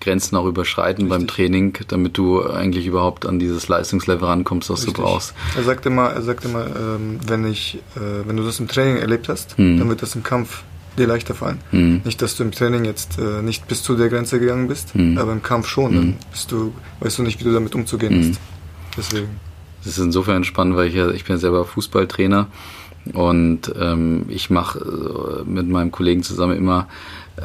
Grenzen 0.00 0.36
auch 0.36 0.46
überschreiten 0.46 1.04
Richtig. 1.04 1.18
beim 1.18 1.26
Training, 1.26 1.78
damit 1.88 2.16
du 2.16 2.42
eigentlich 2.42 2.86
überhaupt 2.86 3.26
an 3.26 3.38
dieses 3.38 3.68
Leistungslevel 3.68 4.26
rankommst, 4.26 4.70
was 4.70 4.80
Richtig. 4.80 4.94
du 4.94 5.02
brauchst. 5.02 5.34
Er 5.56 5.62
sagt 5.62 5.86
immer, 5.86 6.08
er 6.10 6.22
sagt 6.22 6.44
immer, 6.44 6.66
ähm, 6.66 7.18
wenn 7.26 7.46
ich, 7.46 7.78
äh, 7.96 8.26
wenn 8.26 8.36
du 8.36 8.42
das 8.42 8.60
im 8.60 8.68
Training 8.68 8.96
erlebt 8.96 9.28
hast, 9.28 9.56
hm. 9.58 9.78
dann 9.78 9.88
wird 9.88 10.02
das 10.02 10.14
im 10.14 10.22
Kampf 10.22 10.62
dir 10.98 11.06
leichter 11.06 11.34
fallen. 11.34 11.58
Hm. 11.70 12.00
Nicht, 12.04 12.22
dass 12.22 12.36
du 12.36 12.42
im 12.42 12.52
Training 12.52 12.84
jetzt 12.84 13.18
äh, 13.18 13.42
nicht 13.42 13.68
bis 13.68 13.82
zu 13.82 13.94
der 13.94 14.08
Grenze 14.08 14.40
gegangen 14.40 14.68
bist, 14.68 14.94
hm. 14.94 15.18
aber 15.18 15.32
im 15.32 15.42
Kampf 15.42 15.68
schon. 15.68 15.94
Dann 15.94 16.02
hm. 16.02 16.16
bist 16.30 16.50
du, 16.50 16.72
weißt 17.00 17.18
du 17.18 17.22
nicht, 17.22 17.40
wie 17.40 17.44
du 17.44 17.52
damit 17.52 17.74
umzugehen 17.74 18.12
hm. 18.12 18.30
hast. 18.30 18.40
Deswegen. 18.96 19.28
Das 19.84 19.96
ist 19.96 20.04
insofern 20.04 20.44
spannend, 20.44 20.76
weil 20.76 20.88
ich 20.88 20.94
ja, 20.94 21.10
ich 21.10 21.24
bin 21.24 21.36
ja 21.36 21.40
selber 21.40 21.64
Fußballtrainer 21.64 22.48
und 23.14 23.72
ähm, 23.80 24.26
ich 24.28 24.50
mache 24.50 24.78
äh, 24.78 25.48
mit 25.48 25.68
meinem 25.68 25.90
Kollegen 25.90 26.22
zusammen 26.22 26.56
immer 26.56 26.86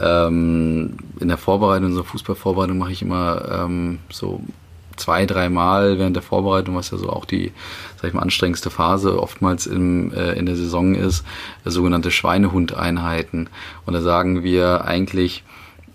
ähm, 0.02 0.98
in 1.20 1.28
der 1.28 1.38
Vorbereitung, 1.38 1.86
in 1.86 1.92
unserer 1.92 2.06
Fußballvorbereitung 2.06 2.78
mache 2.78 2.92
ich 2.92 3.02
immer 3.02 3.64
ähm, 3.66 4.00
so 4.10 4.42
zwei, 4.98 5.26
dreimal 5.26 6.00
während 6.00 6.16
der 6.16 6.24
Vorbereitung, 6.24 6.76
was 6.76 6.92
ja 6.92 6.98
so 6.98 7.10
auch 7.10 7.26
die, 7.26 7.52
sag 7.98 8.10
ich 8.10 8.14
mal, 8.14 8.22
anstrengendste 8.22 8.70
Phase 8.70 9.22
oftmals 9.22 9.68
im, 9.68 10.14
äh, 10.14 10.34
in 10.34 10.46
der 10.46 10.56
Saison 10.56 10.96
ist, 10.96 11.26
äh, 11.66 11.70
sogenannte 11.70 12.12
Schweinehundeinheiten. 12.12 13.50
Und 13.86 13.94
da 13.94 14.02
sagen 14.02 14.44
wir 14.44 14.86
eigentlich, 14.86 15.44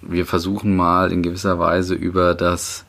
wir 0.02 0.26
versuchen 0.26 0.76
mal 0.76 1.12
in 1.12 1.22
gewisser 1.22 1.58
Weise 1.58 1.94
über 1.94 2.34
das, 2.34 2.84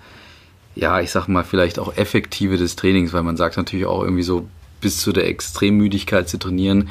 ja, 0.76 1.00
ich 1.00 1.12
sag 1.12 1.28
mal, 1.28 1.44
vielleicht 1.44 1.80
auch 1.80 1.96
effektive 1.98 2.58
des 2.58 2.76
Trainings, 2.76 3.14
weil 3.14 3.24
man 3.24 3.38
sagt 3.38 3.58
natürlich 3.58 3.86
auch 3.86 4.04
irgendwie 4.04 4.24
so 4.24 4.48
bis 4.80 5.00
zu 5.00 5.12
der 5.12 5.28
Extremmüdigkeit 5.28 6.28
zu 6.28 6.38
trainieren, 6.38 6.90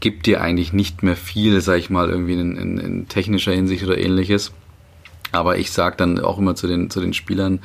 gibt 0.00 0.26
dir 0.26 0.40
eigentlich 0.40 0.72
nicht 0.72 1.02
mehr 1.02 1.16
viel, 1.16 1.60
sag 1.60 1.78
ich 1.78 1.90
mal, 1.90 2.08
irgendwie 2.08 2.34
in, 2.34 2.56
in, 2.56 2.78
in 2.78 3.08
technischer 3.08 3.52
Hinsicht 3.52 3.84
oder 3.84 3.98
ähnliches. 3.98 4.52
Aber 5.32 5.58
ich 5.58 5.72
sage 5.72 5.96
dann 5.96 6.20
auch 6.20 6.38
immer 6.38 6.54
zu 6.54 6.66
den, 6.66 6.88
zu 6.88 7.00
den 7.00 7.12
Spielern, 7.12 7.60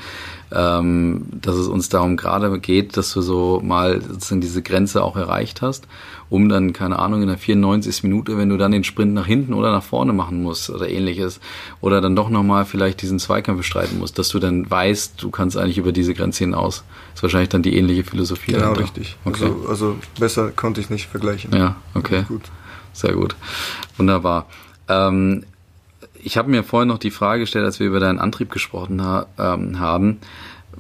ähm, 0.51 1.25
dass 1.31 1.55
es 1.55 1.67
uns 1.67 1.89
darum 1.89 2.17
gerade 2.17 2.59
geht, 2.59 2.97
dass 2.97 3.13
du 3.13 3.21
so 3.21 3.61
mal 3.63 4.01
sozusagen 4.01 4.41
diese 4.41 4.61
Grenze 4.61 5.03
auch 5.03 5.15
erreicht 5.15 5.61
hast, 5.61 5.87
um 6.31 6.47
dann, 6.47 6.71
keine 6.71 6.97
Ahnung, 6.97 7.21
in 7.21 7.27
der 7.27 7.37
94. 7.37 8.03
Minute, 8.03 8.37
wenn 8.37 8.47
du 8.47 8.55
dann 8.55 8.71
den 8.71 8.85
Sprint 8.85 9.13
nach 9.13 9.25
hinten 9.25 9.53
oder 9.53 9.69
nach 9.69 9.83
vorne 9.83 10.13
machen 10.13 10.41
musst 10.41 10.69
oder 10.69 10.87
ähnliches, 10.87 11.41
oder 11.81 11.99
dann 11.99 12.15
doch 12.15 12.29
nochmal 12.29 12.63
vielleicht 12.63 13.01
diesen 13.01 13.19
Zweikampf 13.19 13.57
bestreiten 13.57 13.99
musst, 13.99 14.17
dass 14.17 14.29
du 14.29 14.39
dann 14.39 14.71
weißt, 14.71 15.21
du 15.21 15.29
kannst 15.29 15.57
eigentlich 15.57 15.77
über 15.77 15.91
diese 15.91 16.13
Grenze 16.13 16.45
hinaus. 16.45 16.85
Das 17.09 17.19
ist 17.19 17.23
wahrscheinlich 17.23 17.49
dann 17.49 17.63
die 17.63 17.75
ähnliche 17.75 18.05
Philosophie. 18.05 18.53
Genau, 18.53 18.73
dahinter. 18.73 18.83
richtig. 18.83 19.17
Okay. 19.25 19.43
Also, 19.43 19.67
also 19.67 19.97
besser 20.17 20.51
konnte 20.51 20.79
ich 20.79 20.89
nicht 20.89 21.07
vergleichen. 21.07 21.53
Ja, 21.53 21.75
okay. 21.95 22.23
Gut. 22.29 22.43
Sehr 22.93 23.11
gut. 23.11 23.35
Wunderbar. 23.97 24.45
Ähm, 24.87 25.43
ich 26.23 26.37
habe 26.37 26.49
mir 26.49 26.63
vorhin 26.63 26.87
noch 26.87 26.97
die 26.97 27.11
Frage 27.11 27.41
gestellt, 27.41 27.65
als 27.65 27.81
wir 27.81 27.87
über 27.87 27.99
deinen 27.99 28.19
Antrieb 28.19 28.51
gesprochen 28.51 29.03
ha 29.03 29.25
ähm, 29.37 29.81
haben, 29.81 30.19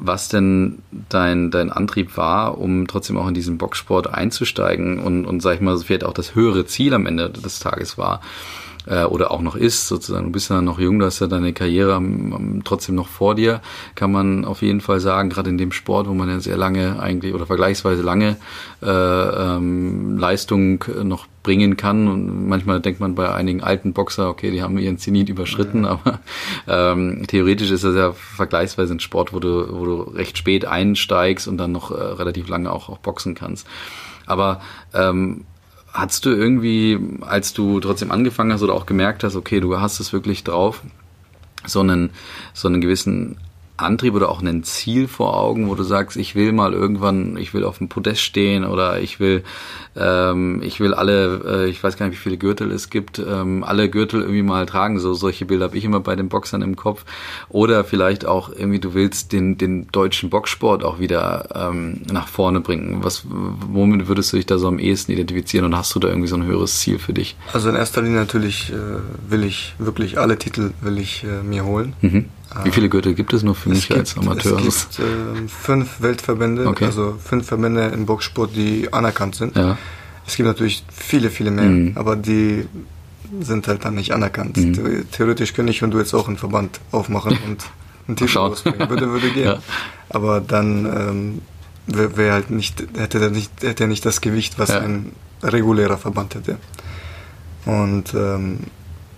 was 0.01 0.29
denn 0.29 0.79
dein, 1.09 1.51
dein 1.51 1.71
Antrieb 1.71 2.17
war, 2.17 2.57
um 2.57 2.87
trotzdem 2.87 3.17
auch 3.17 3.27
in 3.27 3.35
diesen 3.35 3.57
Boxsport 3.57 4.11
einzusteigen 4.11 4.99
und, 4.99 5.25
und 5.25 5.41
sag 5.41 5.55
ich 5.55 5.61
mal, 5.61 5.77
vielleicht 5.77 6.03
auch 6.03 6.13
das 6.13 6.33
höhere 6.33 6.65
Ziel 6.65 6.93
am 6.93 7.05
Ende 7.05 7.29
des 7.29 7.59
Tages 7.59 7.99
war 7.99 8.19
äh, 8.87 9.03
oder 9.03 9.29
auch 9.29 9.41
noch 9.41 9.55
ist, 9.55 9.87
sozusagen. 9.87 10.25
Du 10.25 10.31
bist 10.31 10.49
ja 10.49 10.61
noch 10.61 10.79
jung, 10.79 10.97
du 10.97 11.05
hast 11.05 11.19
ja 11.19 11.27
deine 11.27 11.53
Karriere 11.53 12.01
trotzdem 12.63 12.95
noch 12.95 13.07
vor 13.07 13.35
dir, 13.35 13.61
kann 13.93 14.11
man 14.11 14.43
auf 14.43 14.63
jeden 14.63 14.81
Fall 14.81 14.99
sagen, 14.99 15.29
gerade 15.29 15.51
in 15.51 15.59
dem 15.59 15.71
Sport, 15.71 16.07
wo 16.07 16.13
man 16.13 16.29
ja 16.29 16.39
sehr 16.39 16.57
lange 16.57 16.99
eigentlich 16.99 17.35
oder 17.35 17.45
vergleichsweise 17.45 18.01
lange 18.01 18.37
äh, 18.81 18.87
ähm, 18.89 20.17
Leistung 20.17 20.83
noch 21.03 21.27
bringen 21.43 21.77
kann. 21.77 22.07
Und 22.07 22.47
manchmal 22.47 22.79
denkt 22.79 22.99
man 22.99 23.15
bei 23.15 23.33
einigen 23.33 23.61
alten 23.61 23.93
Boxer, 23.93 24.29
okay, 24.29 24.51
die 24.51 24.61
haben 24.61 24.77
ihren 24.77 24.97
Zenit 24.97 25.29
überschritten, 25.29 25.83
ja. 25.83 25.91
aber 25.91 26.19
ähm, 26.67 27.25
theoretisch 27.27 27.71
ist 27.71 27.83
das 27.83 27.95
ja 27.95 28.13
vergleichsweise 28.13 28.93
ein 28.93 28.99
Sport, 28.99 29.33
wo 29.33 29.39
du, 29.39 29.67
wo 29.71 29.85
du 29.85 30.01
recht 30.01 30.37
spät 30.37 30.65
einsteigst 30.65 31.47
und 31.47 31.57
dann 31.57 31.71
noch 31.71 31.91
äh, 31.91 31.95
relativ 31.95 32.47
lange 32.47 32.71
auch, 32.71 32.89
auch 32.89 32.99
boxen 32.99 33.35
kannst. 33.35 33.67
Aber 34.25 34.61
ähm, 34.93 35.45
Hattest 35.93 36.25
du 36.25 36.29
irgendwie, 36.29 36.97
als 37.21 37.53
du 37.53 37.81
trotzdem 37.81 38.11
angefangen 38.11 38.53
hast 38.53 38.61
oder 38.61 38.73
auch 38.73 38.85
gemerkt 38.85 39.25
hast, 39.25 39.35
okay, 39.35 39.59
du 39.59 39.81
hast 39.81 39.99
es 39.99 40.13
wirklich 40.13 40.45
drauf, 40.45 40.81
so 41.65 41.81
einen, 41.81 42.11
so 42.53 42.69
einen 42.69 42.79
gewissen 42.79 43.37
Antrieb 43.81 44.13
oder 44.13 44.29
auch 44.29 44.41
ein 44.41 44.63
Ziel 44.63 45.07
vor 45.07 45.37
Augen, 45.37 45.69
wo 45.69 45.75
du 45.75 45.83
sagst, 45.83 46.17
ich 46.17 46.35
will 46.35 46.51
mal 46.51 46.73
irgendwann, 46.73 47.37
ich 47.37 47.53
will 47.53 47.63
auf 47.63 47.77
dem 47.77 47.89
Podest 47.89 48.21
stehen 48.21 48.65
oder 48.65 48.99
ich 48.99 49.19
will, 49.19 49.43
ähm, 49.95 50.61
ich 50.63 50.79
will 50.79 50.93
alle, 50.93 51.65
äh, 51.65 51.69
ich 51.69 51.83
weiß 51.83 51.97
gar 51.97 52.07
nicht, 52.07 52.17
wie 52.17 52.21
viele 52.21 52.37
Gürtel 52.37 52.71
es 52.71 52.89
gibt, 52.89 53.19
ähm, 53.19 53.63
alle 53.63 53.89
Gürtel 53.89 54.21
irgendwie 54.21 54.43
mal 54.43 54.65
tragen. 54.65 54.99
So 54.99 55.13
solche 55.13 55.45
Bilder 55.45 55.65
habe 55.65 55.77
ich 55.77 55.85
immer 55.85 55.99
bei 55.99 56.15
den 56.15 56.29
Boxern 56.29 56.61
im 56.61 56.75
Kopf. 56.75 57.05
Oder 57.49 57.83
vielleicht 57.83 58.25
auch 58.25 58.49
irgendwie, 58.49 58.79
du 58.79 58.93
willst 58.93 59.31
den 59.31 59.57
den 59.57 59.87
deutschen 59.91 60.29
Boxsport 60.29 60.83
auch 60.83 60.99
wieder 60.99 61.49
ähm, 61.55 62.01
nach 62.11 62.27
vorne 62.27 62.61
bringen. 62.61 62.99
Was, 63.03 63.25
womit 63.27 64.07
würdest 64.07 64.33
du 64.33 64.37
dich 64.37 64.45
da 64.45 64.57
so 64.57 64.67
am 64.67 64.79
ehesten 64.79 65.11
identifizieren 65.11 65.65
und 65.65 65.75
hast 65.75 65.93
du 65.95 65.99
da 65.99 66.07
irgendwie 66.07 66.27
so 66.27 66.35
ein 66.35 66.45
höheres 66.45 66.79
Ziel 66.79 66.99
für 66.99 67.13
dich? 67.13 67.35
Also 67.53 67.69
in 67.69 67.75
erster 67.75 68.01
Linie 68.01 68.19
natürlich 68.19 68.71
äh, 68.71 68.75
will 69.29 69.43
ich 69.43 69.75
wirklich 69.79 70.17
alle 70.17 70.37
Titel 70.37 70.71
will 70.81 70.97
ich 70.97 71.23
äh, 71.23 71.43
mir 71.43 71.65
holen. 71.65 71.93
Mhm. 72.01 72.25
Wie 72.63 72.71
viele 72.71 72.89
Gürtel 72.89 73.13
gibt 73.13 73.33
es 73.33 73.43
nur 73.43 73.55
für 73.55 73.69
mich 73.69 73.87
gibt, 73.87 73.99
als 73.99 74.17
Amateur? 74.17 74.59
Es 74.65 74.89
gibt 74.89 74.99
äh, 74.99 75.47
fünf 75.47 76.01
Weltverbände, 76.01 76.67
Okay. 76.67 76.85
also 76.85 77.15
fünf 77.23 77.47
Verbände 77.47 77.87
im 77.87 78.05
Boxsport, 78.05 78.55
die 78.55 78.91
anerkannt 78.91 79.35
sind. 79.35 79.55
Ja. 79.55 79.77
Es 80.27 80.35
gibt 80.35 80.47
natürlich 80.47 80.83
viele, 80.91 81.29
viele 81.29 81.51
mehr, 81.51 81.65
Mhm. 81.65 81.91
aber 81.95 82.15
die 82.15 82.67
sind 83.39 83.67
halt 83.67 83.85
dann 83.85 83.95
nicht 83.95 84.13
anerkannt. 84.13 84.57
Mhm. 84.57 84.73
The- 84.75 85.03
Theoretisch 85.11 85.53
könnte 85.53 85.71
ich 85.71 85.81
und 85.83 85.91
du 85.91 85.97
jetzt 85.99 86.13
auch 86.13 86.27
einen 86.27 86.37
Verband 86.37 86.79
aufmachen 86.91 87.37
und 87.47 87.63
einen 88.07 88.17
Titel 88.17 88.27
schauen. 88.29 88.49
rausbringen. 88.51 88.89
Würde, 88.89 89.09
würde 89.09 89.29
gehen. 89.31 89.45
Ja. 89.45 89.59
Aber 90.09 90.41
dann 90.41 90.85
ähm, 90.85 91.41
wäre 91.87 92.17
wär 92.17 92.33
halt 92.33 92.49
nicht, 92.49 92.83
hätte 92.97 93.19
er 93.19 93.29
nicht, 93.29 93.49
hätte 93.63 93.87
nicht 93.87 94.05
das 94.05 94.19
Gewicht, 94.19 94.59
was 94.59 94.69
Ja. 94.69 94.79
ein 94.81 95.13
regulärer 95.41 95.97
Verband 95.97 96.35
hätte. 96.35 96.57
Und 97.65 98.13
ähm, 98.13 98.59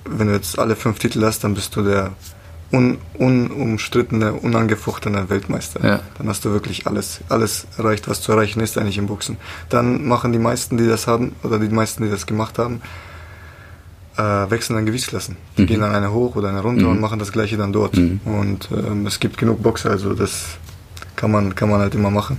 wenn 0.06 0.28
du 0.28 0.34
jetzt 0.34 0.60
alle 0.60 0.76
fünf 0.76 1.00
Titel 1.00 1.24
hast, 1.24 1.44
dann 1.44 1.54
bist 1.56 1.76
du 1.76 1.82
der 1.82 2.12
un, 2.74 2.98
unumstrittene, 3.20 4.34
unangefochtene 4.34 5.30
Weltmeister. 5.30 5.86
Ja. 5.88 6.00
Dann 6.18 6.28
hast 6.28 6.44
du 6.44 6.52
wirklich 6.52 6.88
alles, 6.88 7.20
alles 7.30 7.68
erreicht, 7.78 8.08
was 8.10 8.20
zu 8.22 8.32
erreichen 8.32 8.60
ist 8.62 8.78
eigentlich 8.78 8.98
im 8.98 9.06
Boxen. 9.06 9.38
Dann 9.70 10.08
machen 10.08 10.34
die 10.34 10.40
meisten, 10.40 10.78
die 10.78 10.88
das 10.88 11.06
haben, 11.08 11.34
oder 11.44 11.60
die 11.60 11.70
meisten, 11.70 12.04
die 12.04 12.10
das 12.10 12.26
gemacht 12.26 12.58
haben, 12.58 12.82
äh, 14.18 14.22
wechseln 14.50 14.76
dann 14.76 14.86
Gewichtsklassen. 14.86 15.38
Die 15.58 15.62
Mhm. 15.64 15.68
gehen 15.68 15.82
dann 15.82 15.94
eine 15.94 16.12
hoch 16.12 16.36
oder 16.36 16.50
eine 16.50 16.62
runter 16.62 16.86
Mhm. 16.86 16.90
und 16.92 17.00
machen 17.00 17.20
das 17.20 17.32
gleiche 17.32 17.58
dann 17.58 17.72
dort. 17.74 17.96
Mhm. 17.96 18.20
Und 18.26 18.70
ähm, 18.72 19.06
es 19.06 19.20
gibt 19.20 19.38
genug 19.38 19.62
Boxer, 19.64 19.92
also 19.92 20.14
das 20.14 20.46
kann 21.16 21.32
man, 21.32 21.54
kann 21.56 21.70
man 21.70 21.80
halt 21.80 21.94
immer 21.96 22.10
machen. 22.12 22.38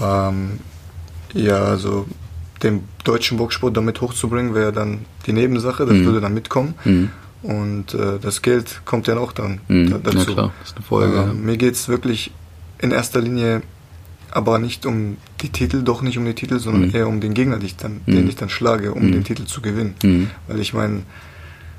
Ähm, 0.00 0.60
ja, 1.34 1.56
also 1.62 2.06
den 2.62 2.84
deutschen 3.04 3.38
Boxsport 3.38 3.76
damit 3.76 4.00
hochzubringen, 4.00 4.54
wäre 4.54 4.72
dann 4.72 5.06
die 5.26 5.32
Nebensache, 5.32 5.86
das 5.86 5.94
Mhm. 5.96 6.04
würde 6.04 6.20
dann 6.20 6.34
mitkommen. 6.34 6.74
Mhm. 7.42 7.48
Und 7.50 7.94
äh, 7.94 8.18
das 8.20 8.42
Geld 8.42 8.82
kommt 8.84 9.08
dann 9.08 9.18
auch 9.18 9.32
dann 9.32 9.60
Mhm. 9.68 9.90
da, 9.90 9.98
dazu. 9.98 10.18
Ja 10.18 10.24
klar, 10.24 10.52
das 10.60 10.70
ist 10.70 10.76
eine 10.76 10.84
Folge. 10.84 11.16
Äh, 11.30 11.34
mir 11.34 11.56
geht's 11.56 11.88
wirklich 11.88 12.30
in 12.78 12.90
erster 12.90 13.20
Linie 13.20 13.62
aber 14.32 14.60
nicht 14.60 14.86
um 14.86 15.16
die 15.40 15.48
Titel, 15.48 15.82
doch 15.82 16.02
nicht 16.02 16.16
um 16.16 16.24
die 16.24 16.34
Titel, 16.34 16.60
sondern 16.60 16.88
Mhm. 16.90 16.94
eher 16.94 17.08
um 17.08 17.20
den 17.20 17.34
Gegner, 17.34 17.56
den 17.56 17.66
ich 17.66 17.76
dann, 17.76 18.00
Mhm. 18.06 18.12
den 18.12 18.28
ich 18.28 18.36
dann 18.36 18.48
schlage, 18.48 18.92
um 18.94 19.06
Mhm. 19.06 19.12
den 19.12 19.24
Titel 19.24 19.44
zu 19.44 19.60
gewinnen. 19.60 19.94
Mhm. 20.04 20.30
Weil 20.46 20.60
ich 20.60 20.72
meine, 20.72 21.02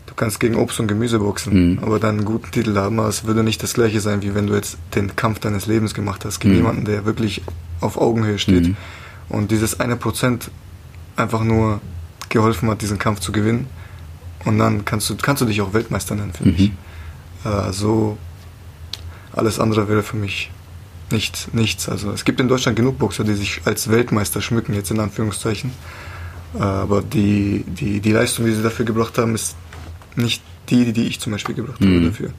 du 0.07 0.13
kannst 0.15 0.41
gegen 0.41 0.55
Obst 0.55 0.77
und 0.81 0.87
Gemüse 0.87 1.19
boxen, 1.19 1.75
Mhm. 1.75 1.79
aber 1.79 1.97
dann 1.97 2.17
einen 2.17 2.25
guten 2.25 2.51
Titel 2.51 2.75
haben, 2.75 2.99
aber 2.99 3.07
es 3.07 3.23
würde 3.23 3.43
nicht 3.43 3.63
das 3.63 3.73
gleiche 3.73 4.01
sein, 4.01 4.21
wie 4.21 4.35
wenn 4.35 4.47
du 4.47 4.53
jetzt 4.55 4.77
den 4.95 5.15
Kampf 5.15 5.39
deines 5.39 5.65
Lebens 5.65 5.93
gemacht 5.93 6.25
hast 6.25 6.41
gegen 6.41 6.55
Mhm. 6.55 6.59
jemanden, 6.59 6.85
der 6.85 7.05
wirklich 7.05 7.41
auf 7.79 7.97
Augenhöhe 7.97 8.37
steht. 8.37 8.67
Mhm. 8.67 8.75
Und 9.29 9.51
dieses 9.51 9.79
eine 9.79 9.95
Prozent 9.95 10.51
einfach 11.15 11.45
nur 11.45 11.79
geholfen 12.27 12.69
hat, 12.69 12.81
diesen 12.81 12.99
Kampf 12.99 13.21
zu 13.21 13.31
gewinnen. 13.31 13.67
Und 14.45 14.57
dann 14.57 14.85
kannst 14.85 15.09
du, 15.09 15.15
kannst 15.15 15.41
du 15.41 15.45
dich 15.45 15.61
auch 15.61 15.73
Weltmeister 15.73 16.15
nennen, 16.15 16.33
finde 16.33 16.51
ich. 16.51 16.71
Mhm. 16.71 16.77
Äh, 17.51 17.71
so 17.73 18.17
alles 19.33 19.59
andere 19.59 19.87
wäre 19.87 20.03
für 20.03 20.17
mich 20.17 20.51
nicht, 21.11 21.53
nichts. 21.53 21.87
Also 21.89 22.11
es 22.11 22.23
gibt 22.25 22.39
in 22.39 22.47
Deutschland 22.47 22.75
genug 22.75 22.97
Boxer, 22.97 23.23
die 23.23 23.33
sich 23.33 23.61
als 23.65 23.89
Weltmeister 23.89 24.41
schmücken, 24.41 24.73
jetzt 24.73 24.91
in 24.91 24.99
Anführungszeichen. 24.99 25.71
Äh, 26.55 26.59
aber 26.63 27.01
die, 27.01 27.63
die, 27.67 27.99
die 27.99 28.11
Leistung, 28.11 28.45
die 28.45 28.53
sie 28.53 28.63
dafür 28.63 28.85
gebracht 28.85 29.17
haben, 29.17 29.35
ist 29.35 29.55
nicht 30.15 30.41
die, 30.69 30.91
die 30.93 31.03
ich 31.07 31.19
zum 31.19 31.31
Beispiel 31.33 31.55
gebracht 31.55 31.79
habe 31.81 31.91
Mhm. 31.91 32.05
dafür. 32.05 32.29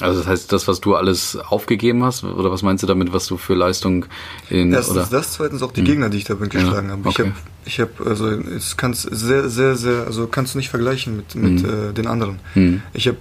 Also 0.00 0.18
das 0.20 0.28
heißt, 0.28 0.52
das, 0.52 0.68
was 0.68 0.80
du 0.80 0.94
alles 0.94 1.36
aufgegeben 1.36 2.04
hast, 2.04 2.22
oder 2.22 2.50
was 2.50 2.62
meinst 2.62 2.82
du 2.82 2.86
damit, 2.86 3.12
was 3.14 3.26
du 3.26 3.38
für 3.38 3.54
Leistung 3.54 4.04
in 4.50 4.72
Erstens 4.72 4.96
oder? 4.96 5.06
das, 5.10 5.32
zweitens 5.32 5.62
auch 5.62 5.72
die 5.72 5.80
Mhm. 5.80 5.86
Gegner, 5.86 6.08
die 6.10 6.18
ich 6.18 6.24
damit 6.24 6.52
Ja, 6.52 6.60
geschlagen 6.60 6.90
habe. 6.90 7.00
Ich 7.08 7.18
okay. 7.18 7.28
habe, 7.28 7.32
ich 7.64 7.80
habe, 7.80 7.90
also 8.10 8.28
es 8.28 8.76
kannst 8.76 9.08
sehr, 9.10 9.48
sehr, 9.48 9.74
sehr, 9.76 10.06
also 10.06 10.26
kannst 10.26 10.52
du 10.54 10.58
nicht 10.58 10.68
vergleichen 10.68 11.16
mit, 11.16 11.34
mit 11.34 11.62
Mhm. 11.62 11.90
äh, 11.90 11.92
den 11.94 12.06
anderen. 12.08 12.40
Mhm. 12.54 12.82
Ich 12.92 13.08
habe, 13.08 13.16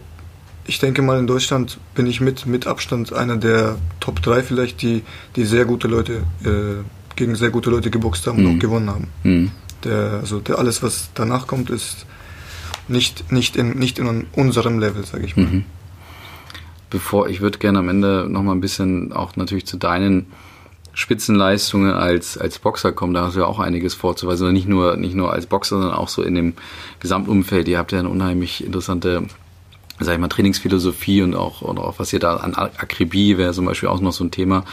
ich 0.67 0.79
denke 0.79 1.01
mal 1.01 1.17
in 1.17 1.27
Deutschland 1.27 1.77
bin 1.93 2.07
ich 2.07 2.19
mit 2.19 2.45
mit 2.45 2.67
Abstand 2.67 3.13
einer 3.13 3.37
der 3.37 3.77
Top 4.01 4.21
3 4.21 4.43
vielleicht, 4.43 4.81
die 4.81 5.03
die 5.37 5.45
sehr 5.45 5.63
gute 5.65 5.87
Leute 5.87 6.23
äh, 6.43 6.83
gegen 7.15 7.35
sehr 7.35 7.51
gute 7.51 7.69
Leute 7.69 7.89
geboxt 7.89 8.27
haben 8.27 8.39
und 8.39 8.45
Mhm. 8.51 8.55
auch 8.57 8.59
gewonnen 8.59 8.89
haben. 8.89 9.07
Mhm. 9.23 9.51
Der, 9.85 10.19
also 10.21 10.39
der 10.41 10.57
alles, 10.59 10.83
was 10.83 11.09
danach 11.13 11.47
kommt, 11.47 11.69
ist 11.69 12.05
nicht 12.89 13.31
nicht 13.31 13.55
in 13.55 13.77
nicht 13.79 13.97
in 13.99 14.25
unserem 14.33 14.79
Level, 14.79 15.05
sage 15.05 15.23
ich 15.25 15.37
mal. 15.37 15.63
Bevor 16.95 17.27
ich 17.27 17.41
würde 17.41 17.57
gerne 17.57 17.79
am 17.79 17.89
Ende 17.89 18.25
noch 18.29 18.41
mal 18.41 18.53
ein 18.53 18.61
bisschen 18.61 19.11
auch 19.11 19.35
natürlich 19.35 19.65
zu 19.65 19.75
deinen 19.75 20.27
Spitzenleistungen 20.93 21.91
als 21.91 22.37
als 22.37 22.57
Boxer 22.57 22.93
kommen. 22.93 23.13
Da 23.13 23.25
hast 23.25 23.35
du 23.35 23.41
ja 23.41 23.47
auch 23.47 23.59
einiges 23.59 23.93
vorzuweisen, 23.93 24.53
nicht 24.53 24.69
nur 24.69 24.95
nicht 24.95 25.13
nur 25.13 25.33
als 25.33 25.45
Boxer, 25.45 25.75
sondern 25.75 25.93
auch 25.93 26.07
so 26.07 26.23
in 26.23 26.35
dem 26.35 26.53
Gesamtumfeld. 27.01 27.67
Ihr 27.67 27.79
habt 27.79 27.91
ja 27.91 27.99
eine 27.99 28.07
unheimlich 28.07 28.63
interessante 28.63 29.23
sag 29.99 30.13
ich 30.13 30.19
mal, 30.19 30.29
Trainingsphilosophie 30.29 31.21
und 31.21 31.35
auch, 31.35 31.61
und 31.61 31.79
auch 31.79 31.99
was 31.99 32.13
ihr 32.13 32.19
da 32.19 32.37
an 32.37 32.53
Akribie 32.55 33.37
wäre 33.37 33.51
zum 33.51 33.65
Beispiel 33.65 33.89
auch 33.89 34.01
noch 34.01 34.11
so 34.11 34.23
ein 34.23 34.31
Thema, 34.31 34.63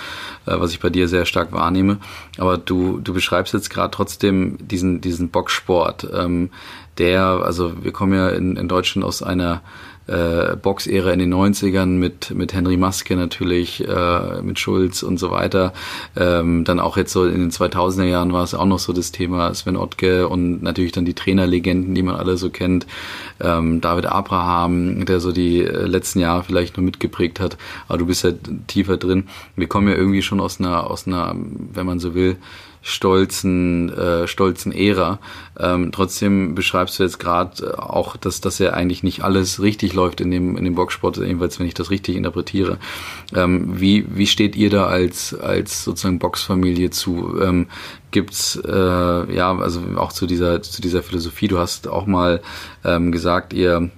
äh, 0.47 0.59
was 0.59 0.73
ich 0.73 0.81
bei 0.81 0.91
dir 0.91 1.09
sehr 1.09 1.27
stark 1.27 1.53
wahrnehme. 1.53 1.99
Aber 2.39 2.57
du, 2.59 2.99
du 2.99 3.15
beschreibst 3.15 3.55
jetzt 3.55 3.71
gerade 3.71 3.93
trotzdem 3.93 4.59
diesen, 4.61 5.01
diesen 5.01 5.29
Boxsport, 5.31 6.09
ähm, 6.13 6.51
der, 6.99 7.25
also 7.25 7.85
wir 7.85 7.93
kommen 7.93 8.15
ja 8.15 8.31
in, 8.31 8.57
in 8.57 8.69
Deutschland 8.69 9.05
aus 9.05 9.23
einer 9.23 9.63
äh, 10.07 10.57
Boxära 10.57 11.13
in 11.13 11.19
den 11.21 11.33
90ern 11.33 11.87
mit, 11.87 12.31
mit 12.35 12.53
Henry 12.53 12.77
Maske 12.77 13.17
natürlich, 13.17 13.87
äh, 13.87 14.43
mit 14.43 14.59
Schulz 14.59 15.03
und 15.03 15.19
so 15.19 15.31
weiter. 15.31 15.73
Ähm, 16.17 16.65
dann 16.65 16.81
auch 16.81 16.97
jetzt 16.97 17.13
so 17.13 17.25
in 17.25 17.41
den 17.41 17.51
2000er 17.51 18.05
Jahren 18.05 18.33
war 18.33 18.45
es 18.45 18.55
auch 18.55 18.67
noch 18.67 18.79
so 18.79 18.93
das 18.93 19.13
Thema 19.13 19.55
Sven 19.55 19.77
Ottke 19.77 20.29
und 20.29 20.63
natürlich 20.63 20.93
dann 20.93 21.05
die 21.05 21.15
Trainerlegenden, 21.15 21.95
die 21.95 22.03
man 22.03 22.17
alle 22.17 22.37
so 22.37 22.51
kennt. 22.51 22.87
Ähm, 23.41 23.81
David 23.81 24.07
Abraham, 24.07 25.05
der 25.05 25.21
so 25.21 25.33
die 25.33 25.61
äh, 25.61 25.87
letzten 25.87 26.21
Jahre 26.21 26.45
vielleicht 26.45 26.77
nur 26.77 26.85
mitgeprägt 26.85 27.41
hat, 27.41 27.57
aber 27.89 27.99
du 27.99 28.07
bist 28.07 28.25
ja 28.25 28.33
tiefer 28.67 28.97
drin. 28.97 29.29
Wir 29.57 29.69
kommen 29.69 29.89
ja 29.89 29.95
irgendwie 29.95 30.23
schon 30.23 30.41
aus 30.41 30.61
einer, 30.61 30.91
aus 30.91 31.07
einer, 31.07 31.35
wenn 31.35 31.87
man 31.87 31.99
so 31.99 32.15
will, 32.15 32.37
stolzen, 32.83 33.97
äh, 33.97 34.27
stolzen 34.27 34.73
Ära. 34.73 35.19
Ähm, 35.59 35.93
trotzdem 35.93 36.55
beschreibst 36.55 36.99
du 36.99 37.05
jetzt 37.05 37.19
gerade 37.19 37.79
auch, 37.79 38.17
dass, 38.17 38.41
dass 38.41 38.59
ja 38.59 38.73
eigentlich 38.73 39.03
nicht 39.03 39.23
alles 39.23 39.63
richtig 39.63 39.95
läuft 39.95 40.21
in 40.21 40.31
dem, 40.31 40.57
in 40.57 40.65
dem 40.65 40.75
Boxsport, 40.75 41.17
jedenfalls 41.17 41.59
wenn 41.59 41.67
ich 41.67 41.75
das 41.75 41.91
richtig 41.91 42.17
interpretiere. 42.17 42.79
Ähm, 43.35 43.81
wie, 43.81 44.05
wie 44.09 44.27
steht 44.27 44.57
ihr 44.57 44.69
da 44.69 44.87
als, 44.87 45.35
als 45.35 45.85
sozusagen 45.85 46.19
Boxfamilie 46.19 46.91
zu? 46.91 47.41
Ähm, 47.41 47.69
gibt's 48.11 48.57
äh, 48.57 49.35
ja, 49.35 49.57
also 49.57 49.81
auch 49.97 50.13
zu 50.13 50.27
dieser, 50.27 50.63
zu 50.63 50.83
dieser 50.83 51.03
Philosophie, 51.03 51.49
du 51.49 51.59
hast 51.59 51.89
auch 51.89 52.07
mal 52.07 52.43
ähm, 52.85 53.13
gesagt, 53.13 53.53
ihr 53.53 53.91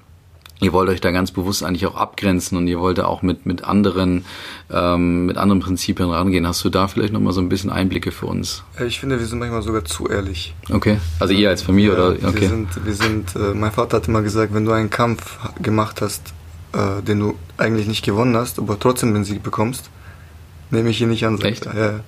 ihr 0.61 0.73
wollt 0.73 0.89
euch 0.89 1.01
da 1.01 1.11
ganz 1.11 1.31
bewusst 1.31 1.63
eigentlich 1.65 1.87
auch 1.87 1.97
abgrenzen 1.97 2.57
und 2.57 2.67
ihr 2.69 2.79
wollt 2.79 2.99
da 2.99 3.07
auch 3.07 3.23
mit 3.23 3.45
mit 3.47 3.65
anderen 3.65 4.25
ähm, 4.71 5.27
mit 5.27 5.37
anderen 5.37 5.61
Prinzipien 5.61 6.11
rangehen. 6.11 6.47
Hast 6.47 6.65
du 6.65 6.71
da 6.71 6.89
vielleicht 6.89 7.13
noch 7.13 7.21
mal 7.21 7.33
so 7.33 7.41
ein 7.41 7.49
bisschen 7.49 7.71
Einblicke 7.71 8.13
für 8.13 8.27
uns? 8.27 8.63
Äh, 8.79 8.87
Ich 8.87 9.01
finde, 9.01 9.19
wir 9.19 9.27
sind 9.27 9.39
manchmal 9.39 9.63
sogar 9.63 9.85
zu 9.85 10.09
ehrlich. 10.09 10.55
Okay, 10.73 10.99
also 11.19 11.35
ihr 11.35 11.49
als 11.51 11.63
Familie 11.63 11.93
Ja, 11.93 12.09
oder 12.09 12.29
okay? 12.29 12.43
Wir 12.43 12.49
sind, 12.49 12.87
wir 12.87 12.95
sind, 12.95 13.37
äh, 13.37 13.55
mein 13.55 13.73
Vater 13.73 13.97
hat 13.99 14.09
immer 14.09 14.23
gesagt, 14.23 14.55
wenn 14.55 14.65
du 14.65 14.73
einen 14.73 14.91
Kampf 14.91 15.39
gemacht 15.61 16.01
hast, 16.01 16.33
äh, 16.73 17.03
den 17.03 17.21
du 17.21 17.35
eigentlich 17.59 17.87
nicht 17.87 18.05
gewonnen 18.05 18.37
hast, 18.37 18.59
aber 18.59 18.79
trotzdem 18.79 19.13
den 19.15 19.25
Sieg 19.25 19.43
bekommst, 19.43 19.91
nehme 20.71 20.91
ich 20.91 21.01
ihn 21.01 21.09
nicht 21.11 21.27
an. 21.27 21.41
Echt? 21.41 21.67
Ja, 21.67 21.75
ja. 21.75 22.01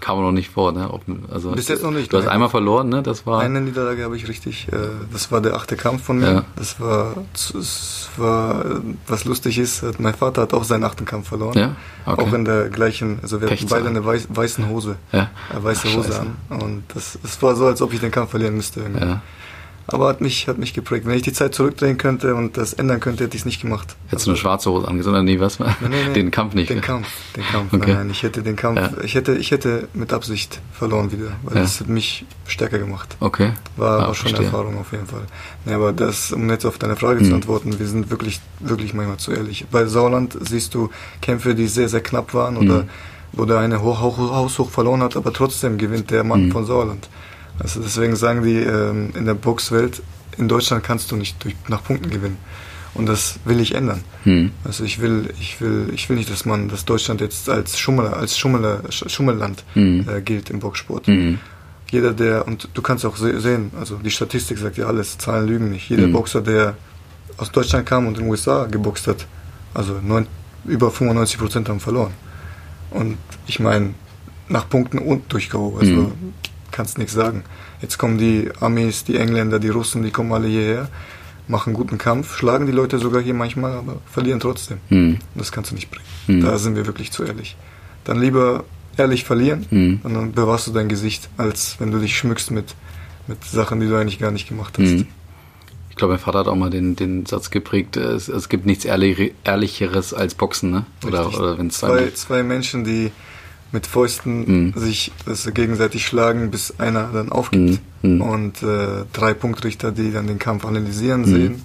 Kam 0.00 0.20
noch 0.20 0.32
nicht 0.32 0.50
vor, 0.50 0.72
ne? 0.72 0.90
Ob, 0.92 1.02
also 1.32 1.50
Bis 1.52 1.68
jetzt 1.68 1.82
noch 1.82 1.90
nicht, 1.90 2.12
Du 2.12 2.18
hast 2.18 2.24
nein. 2.24 2.34
einmal 2.34 2.48
verloren, 2.48 2.88
ne? 2.88 3.02
Das 3.02 3.26
war 3.26 3.40
Eine 3.40 3.60
Niederlage 3.60 4.04
habe 4.04 4.16
ich 4.16 4.28
richtig. 4.28 4.68
Äh, 4.72 4.76
das 5.12 5.32
war 5.32 5.40
der 5.40 5.54
achte 5.54 5.76
Kampf 5.76 6.04
von 6.04 6.18
mir. 6.18 6.30
Ja. 6.30 6.44
Das 6.56 6.80
war, 6.80 7.16
es 7.34 8.08
war, 8.16 8.64
äh, 8.64 8.80
was 9.06 9.24
lustig 9.24 9.58
ist, 9.58 9.82
äh, 9.82 9.92
mein 9.98 10.14
Vater 10.14 10.42
hat 10.42 10.54
auch 10.54 10.64
seinen 10.64 10.84
achten 10.84 11.04
Kampf 11.04 11.28
verloren. 11.28 11.58
Ja? 11.58 11.76
Okay. 12.06 12.22
Auch 12.22 12.32
in 12.32 12.44
der 12.44 12.68
gleichen, 12.68 13.18
also 13.22 13.40
wir 13.40 13.50
hatten 13.50 13.66
beide 13.68 13.88
eine 13.88 14.04
weiß, 14.04 14.28
weißen 14.30 14.68
Hose, 14.68 14.96
ja. 15.12 15.30
eine 15.50 15.64
weiße 15.64 15.88
Ach, 15.90 15.96
Hose 15.96 16.20
an. 16.20 16.60
Und 16.60 16.84
das, 16.94 17.18
es 17.22 17.42
war 17.42 17.56
so, 17.56 17.66
als 17.66 17.82
ob 17.82 17.92
ich 17.92 18.00
den 18.00 18.10
Kampf 18.10 18.30
verlieren 18.30 18.54
müsste. 18.54 18.80
irgendwie. 18.80 19.04
Ja. 19.04 19.22
Aber 19.90 20.06
hat 20.08 20.20
mich, 20.20 20.46
hat 20.48 20.58
mich 20.58 20.74
geprägt. 20.74 21.06
Wenn 21.06 21.14
ich 21.16 21.22
die 21.22 21.32
Zeit 21.32 21.54
zurückdrehen 21.54 21.96
könnte 21.98 22.34
und 22.34 22.56
das 22.58 22.74
ändern 22.74 23.00
könnte, 23.00 23.24
hätte 23.24 23.34
ich 23.36 23.42
es 23.42 23.46
nicht 23.46 23.60
gemacht. 23.60 23.96
Hättest 24.08 24.26
du 24.26 24.30
eine 24.32 24.36
schwarze 24.38 24.70
Hose 24.70 24.86
angesehen 24.86 25.12
oder 25.14 25.22
nee, 25.22 25.40
was? 25.40 25.58
Nein, 25.58 25.74
nein, 25.80 25.90
nein. 25.90 26.14
Den 26.14 26.30
Kampf 26.30 26.54
nicht. 26.54 26.68
Den 26.70 26.80
Kampf, 26.82 27.08
den 27.34 27.42
Kampf. 27.44 27.72
Okay. 27.72 27.94
Nein, 27.94 28.10
ich 28.10 28.22
hätte 28.22 28.42
den 28.42 28.54
Kampf, 28.54 28.78
Ja. 28.78 28.90
ich 29.02 29.14
hätte, 29.14 29.34
ich 29.36 29.50
hätte 29.50 29.88
mit 29.94 30.12
Absicht 30.12 30.60
verloren 30.72 31.10
wieder, 31.10 31.32
weil 31.42 31.56
Ja. 31.56 31.62
das 31.62 31.80
hat 31.80 31.88
mich 31.88 32.26
stärker 32.46 32.78
gemacht. 32.78 33.16
Okay. 33.20 33.52
War, 33.76 34.00
Ah, 34.00 34.06
war 34.08 34.14
schon 34.14 34.34
eine. 34.34 34.44
Erfahrung 34.44 34.78
auf 34.78 34.92
jeden 34.92 35.06
Fall. 35.06 35.22
Nee, 35.64 35.72
aber 35.72 35.92
das, 35.92 36.32
um 36.32 36.48
jetzt 36.50 36.66
auf 36.66 36.76
deine 36.78 36.94
Frage 36.96 37.20
Mhm. 37.24 37.28
zu 37.30 37.34
antworten, 37.34 37.78
wir 37.78 37.86
sind 37.86 38.10
wirklich, 38.10 38.40
wirklich 38.60 38.92
manchmal 38.94 39.16
zu 39.16 39.32
ehrlich. 39.32 39.64
Bei 39.70 39.86
Sauerland 39.86 40.36
siehst 40.40 40.74
du 40.74 40.90
Kämpfe, 41.22 41.54
die 41.54 41.66
sehr, 41.66 41.88
sehr 41.88 42.02
knapp 42.02 42.34
waren 42.34 42.56
oder 42.58 42.82
Mhm. 42.82 42.88
wo 43.32 43.46
der 43.46 43.58
eine 43.58 43.80
hoch, 43.82 44.00
hoch, 44.02 44.18
haushoch 44.18 44.68
verloren 44.70 45.02
hat, 45.02 45.16
aber 45.16 45.32
trotzdem 45.32 45.78
gewinnt 45.78 46.10
der 46.10 46.24
Mann 46.24 46.46
Mhm. 46.46 46.52
von 46.52 46.66
Sauerland. 46.66 47.08
Also 47.58 47.80
deswegen 47.80 48.16
sagen 48.16 48.42
die, 48.42 48.56
ähm, 48.56 49.10
in 49.16 49.24
der 49.24 49.34
Boxwelt, 49.34 50.02
in 50.36 50.48
Deutschland 50.48 50.84
kannst 50.84 51.10
du 51.10 51.16
nicht 51.16 51.42
durch, 51.42 51.56
nach 51.68 51.82
Punkten 51.82 52.10
gewinnen. 52.10 52.36
Und 52.94 53.06
das 53.06 53.38
will 53.44 53.60
ich 53.60 53.74
ändern. 53.74 54.02
Hm. 54.24 54.50
Also 54.64 54.82
ich 54.84 55.00
will, 55.00 55.32
ich 55.40 55.60
will, 55.60 55.90
ich 55.94 56.08
will 56.08 56.16
nicht, 56.16 56.30
dass 56.30 56.44
man, 56.44 56.68
dass 56.68 56.84
Deutschland 56.84 57.20
jetzt 57.20 57.48
als 57.48 57.78
Schummler, 57.78 58.16
als 58.16 58.36
Schummler, 58.38 58.80
Sch- 58.88 59.08
Schummelland 59.08 59.64
Mhm. 59.74 60.06
äh, 60.08 60.20
gilt 60.22 60.50
im 60.50 60.58
Boxsport. 60.60 61.06
Mhm. 61.08 61.38
Jeder, 61.90 62.12
der, 62.12 62.46
und 62.46 62.68
du 62.74 62.82
kannst 62.82 63.04
auch 63.06 63.16
se 63.16 63.40
sehen, 63.40 63.70
also 63.78 63.96
die 63.96 64.10
Statistik 64.10 64.58
sagt 64.58 64.76
ja 64.78 64.86
alles, 64.86 65.16
Zahlen 65.18 65.46
lügen 65.48 65.70
nicht. 65.70 65.88
Jeder 65.90 66.06
Mhm. 66.08 66.12
Boxer, 66.12 66.40
der 66.40 66.76
aus 67.36 67.50
Deutschland 67.52 67.86
kam 67.86 68.06
und 68.06 68.16
in 68.18 68.24
den 68.24 68.30
USA 68.30 68.66
geboxt 68.66 69.06
hat, 69.06 69.26
also 69.74 69.96
neun, 70.02 70.26
über 70.64 70.90
95 70.90 71.38
Prozent 71.38 71.68
haben 71.68 71.80
verloren. 71.80 72.12
Und 72.90 73.16
ich 73.46 73.60
meine, 73.60 73.94
nach 74.48 74.68
Punkten 74.68 74.98
und 74.98 75.32
durch 75.32 75.50
K.O., 75.50 75.76
also 75.78 75.92
Mhm. 75.92 76.12
Kannst 76.78 76.96
nichts 76.96 77.12
sagen. 77.12 77.42
Jetzt 77.82 77.98
kommen 77.98 78.18
die 78.18 78.50
Amis, 78.60 79.02
die 79.02 79.16
Engländer, 79.16 79.58
die 79.58 79.68
Russen, 79.68 80.04
die 80.04 80.12
kommen 80.12 80.32
alle 80.32 80.46
hierher, 80.46 80.88
machen 81.48 81.72
guten 81.74 81.98
Kampf, 81.98 82.36
schlagen 82.36 82.66
die 82.66 82.72
Leute 82.72 83.00
sogar 83.00 83.20
hier 83.20 83.34
manchmal, 83.34 83.72
aber 83.72 83.96
verlieren 84.10 84.38
trotzdem. 84.38 84.78
Mhm. 84.88 85.14
Und 85.14 85.20
das 85.34 85.50
kannst 85.50 85.72
du 85.72 85.74
nicht 85.74 85.90
bringen. 85.90 86.06
Mhm. 86.28 86.40
Da 86.42 86.56
sind 86.56 86.76
wir 86.76 86.86
wirklich 86.86 87.10
zu 87.10 87.24
ehrlich. 87.24 87.56
Dann 88.04 88.20
lieber 88.20 88.62
ehrlich 88.96 89.24
verlieren 89.24 89.66
Mhm. 89.70 90.00
und 90.04 90.14
dann 90.14 90.32
bewahrst 90.32 90.68
du 90.68 90.72
dein 90.72 90.88
Gesicht, 90.88 91.28
als 91.36 91.74
wenn 91.80 91.90
du 91.90 91.98
dich 91.98 92.16
schmückst 92.16 92.52
mit, 92.52 92.76
mit 93.26 93.42
Sachen, 93.44 93.80
die 93.80 93.88
du 93.88 93.96
eigentlich 93.96 94.20
gar 94.20 94.30
nicht 94.30 94.48
gemacht 94.48 94.78
hast. 94.78 94.86
Mhm. 94.90 95.06
Ich 95.90 95.96
glaube, 95.96 96.12
mein 96.14 96.20
Vater 96.20 96.38
hat 96.38 96.46
auch 96.46 96.54
mal 96.54 96.70
den, 96.70 96.94
den 96.94 97.26
Satz 97.26 97.50
geprägt, 97.50 97.96
es, 97.96 98.28
es 98.28 98.48
gibt 98.48 98.66
nichts 98.66 98.84
Ehrlich, 98.84 99.32
Ehrlicheres 99.42 100.14
als 100.14 100.36
Boxen, 100.36 100.70
ne? 100.70 100.86
Oder, 101.04 101.22
Richtig. 101.26 101.40
oder 101.40 101.58
wenn 101.58 101.70
zwei, 101.70 102.10
zwei 102.12 102.44
Menschen, 102.44 102.84
die 102.84 103.10
mit 103.72 103.86
Fäusten 103.86 104.70
Mhm. 104.70 104.72
sich 104.76 105.12
das 105.26 105.48
gegenseitig 105.52 106.06
schlagen, 106.06 106.50
bis 106.50 106.78
einer 106.78 107.08
dann 107.12 107.30
aufgibt. 107.30 107.80
Mhm. 108.02 108.14
Mhm. 108.14 108.20
Und 108.22 108.62
äh, 108.62 109.04
drei 109.12 109.34
Punktrichter, 109.34 109.92
die 109.92 110.12
dann 110.12 110.26
den 110.26 110.38
Kampf 110.38 110.64
analysieren, 110.64 111.22
Mhm. 111.22 111.26
sehen. 111.26 111.62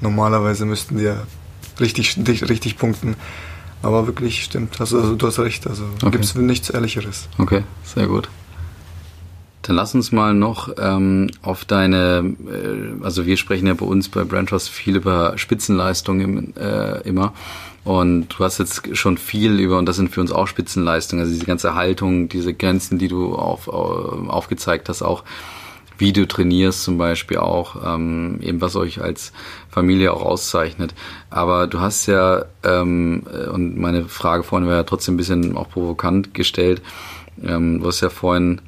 Normalerweise 0.00 0.64
müssten 0.66 0.96
die 0.98 1.04
ja 1.04 1.22
richtig, 1.80 2.16
richtig, 2.16 2.48
richtig 2.48 2.76
punkten. 2.78 3.14
Aber 3.82 4.06
wirklich 4.06 4.42
stimmt, 4.44 4.80
also, 4.80 4.98
also 4.98 5.14
du 5.14 5.26
hast 5.26 5.38
recht, 5.38 5.66
also 5.66 5.84
Okay. 5.96 6.10
gibt 6.12 6.24
es 6.24 6.34
nichts 6.34 6.70
Ehrlicheres. 6.70 7.28
Okay, 7.38 7.62
sehr 7.84 8.06
gut. 8.06 8.28
Dann 9.66 9.76
lass 9.76 9.94
uns 9.94 10.12
mal 10.12 10.34
noch 10.34 10.68
ähm, 10.78 11.30
auf 11.40 11.64
deine, 11.64 12.34
äh, 12.46 13.02
also 13.02 13.24
wir 13.24 13.38
sprechen 13.38 13.66
ja 13.66 13.72
bei 13.74 13.86
uns 13.86 14.10
bei 14.10 14.22
Brand 14.22 14.50
Trust 14.50 14.68
viel 14.68 14.94
über 14.96 15.38
Spitzenleistungen 15.38 16.52
im, 16.54 16.62
äh, 16.62 17.00
immer. 17.08 17.32
Und 17.82 18.28
du 18.28 18.44
hast 18.44 18.58
jetzt 18.58 18.96
schon 18.96 19.16
viel 19.18 19.58
über, 19.58 19.78
und 19.78 19.86
das 19.86 19.96
sind 19.96 20.10
für 20.10 20.20
uns 20.20 20.32
auch 20.32 20.46
Spitzenleistungen, 20.48 21.22
also 21.22 21.34
diese 21.34 21.46
ganze 21.46 21.74
Haltung, 21.74 22.28
diese 22.28 22.52
Grenzen, 22.52 22.98
die 22.98 23.08
du 23.08 23.34
auf, 23.34 23.68
au- 23.68 24.26
aufgezeigt 24.28 24.88
hast, 24.90 25.02
auch 25.02 25.24
wie 25.96 26.12
du 26.12 26.26
trainierst 26.26 26.82
zum 26.82 26.98
Beispiel 26.98 27.38
auch, 27.38 27.76
ähm, 27.86 28.40
eben 28.42 28.60
was 28.60 28.76
euch 28.76 29.00
als 29.00 29.32
Familie 29.70 30.12
auch 30.12 30.22
auszeichnet. 30.22 30.94
Aber 31.30 31.66
du 31.68 31.80
hast 31.80 32.06
ja, 32.06 32.44
ähm, 32.64 33.22
äh, 33.32 33.48
und 33.48 33.78
meine 33.78 34.04
Frage 34.06 34.42
vorhin 34.42 34.68
war 34.68 34.76
ja 34.76 34.82
trotzdem 34.82 35.14
ein 35.14 35.18
bisschen 35.18 35.56
auch 35.56 35.70
provokant 35.70 36.34
gestellt, 36.34 36.82
ähm, 37.42 37.80
du 37.80 37.86
hast 37.86 38.00
ja 38.02 38.10
vorhin 38.10 38.60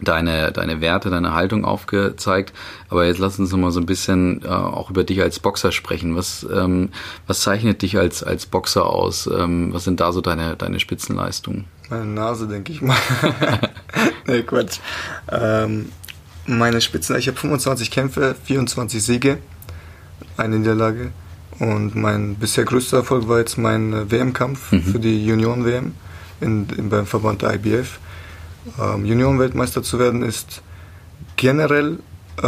deine, 0.00 0.52
deine 0.52 0.80
Werte, 0.80 1.10
deine 1.10 1.34
Haltung 1.34 1.64
aufgezeigt. 1.64 2.52
Aber 2.88 3.06
jetzt 3.06 3.18
lass 3.18 3.38
uns 3.38 3.50
noch 3.52 3.58
mal 3.58 3.70
so 3.70 3.80
ein 3.80 3.86
bisschen 3.86 4.42
äh, 4.44 4.48
auch 4.48 4.90
über 4.90 5.04
dich 5.04 5.20
als 5.22 5.38
Boxer 5.40 5.72
sprechen. 5.72 6.16
Was, 6.16 6.46
ähm, 6.52 6.90
was 7.26 7.40
zeichnet 7.40 7.82
dich 7.82 7.96
als, 7.98 8.22
als 8.22 8.46
Boxer 8.46 8.86
aus? 8.86 9.26
Ähm, 9.26 9.72
was 9.72 9.84
sind 9.84 10.00
da 10.00 10.12
so 10.12 10.20
deine, 10.20 10.56
deine 10.56 10.80
Spitzenleistungen? 10.80 11.64
Meine 11.88 12.04
Nase, 12.06 12.46
denke 12.48 12.72
ich 12.72 12.82
mal. 12.82 12.96
nee, 14.26 14.42
Quatsch. 14.42 14.78
Ähm, 15.30 15.90
meine 16.46 16.80
Spitzen, 16.80 17.16
ich 17.16 17.26
habe 17.28 17.38
25 17.38 17.90
Kämpfe, 17.90 18.36
24 18.44 19.02
Siege, 19.02 19.38
eine 20.36 20.58
Niederlage. 20.58 21.10
Und 21.58 21.94
mein 21.94 22.34
bisher 22.34 22.64
größter 22.64 22.98
Erfolg 22.98 23.28
war 23.28 23.38
jetzt 23.38 23.56
mein 23.56 23.92
äh, 23.92 24.10
WM-Kampf 24.10 24.72
Mhm. 24.72 24.82
für 24.82 24.98
die 24.98 25.32
Union-WM 25.32 25.94
in, 26.40 26.68
in, 26.76 26.90
beim 26.90 27.06
Verband 27.06 27.40
der 27.42 27.54
IBF. 27.54 27.98
Ähm, 28.80 29.02
Union-Weltmeister 29.04 29.82
zu 29.82 29.98
werden 29.98 30.22
ist 30.22 30.62
generell 31.36 31.98
äh, 32.42 32.46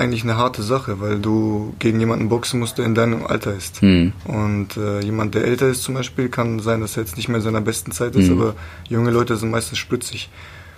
eigentlich 0.00 0.22
eine 0.22 0.36
harte 0.36 0.62
Sache, 0.62 1.00
weil 1.00 1.18
du 1.18 1.74
gegen 1.78 2.00
jemanden 2.00 2.28
boxen 2.28 2.60
musst, 2.60 2.78
der 2.78 2.86
in 2.86 2.94
deinem 2.94 3.26
Alter 3.26 3.54
ist. 3.54 3.80
Hm. 3.82 4.12
Und 4.24 4.76
äh, 4.76 5.00
jemand, 5.00 5.34
der 5.34 5.44
älter 5.44 5.68
ist 5.68 5.82
zum 5.82 5.94
Beispiel, 5.94 6.28
kann 6.28 6.60
sein, 6.60 6.80
dass 6.80 6.96
er 6.96 7.02
jetzt 7.02 7.16
nicht 7.16 7.28
mehr 7.28 7.38
in 7.38 7.42
seiner 7.42 7.60
besten 7.60 7.92
Zeit 7.92 8.14
ist, 8.16 8.28
Mhm. 8.30 8.40
aber 8.40 8.54
junge 8.88 9.10
Leute 9.10 9.36
sind 9.36 9.50
meistens 9.50 9.78
spritzig. 9.78 10.30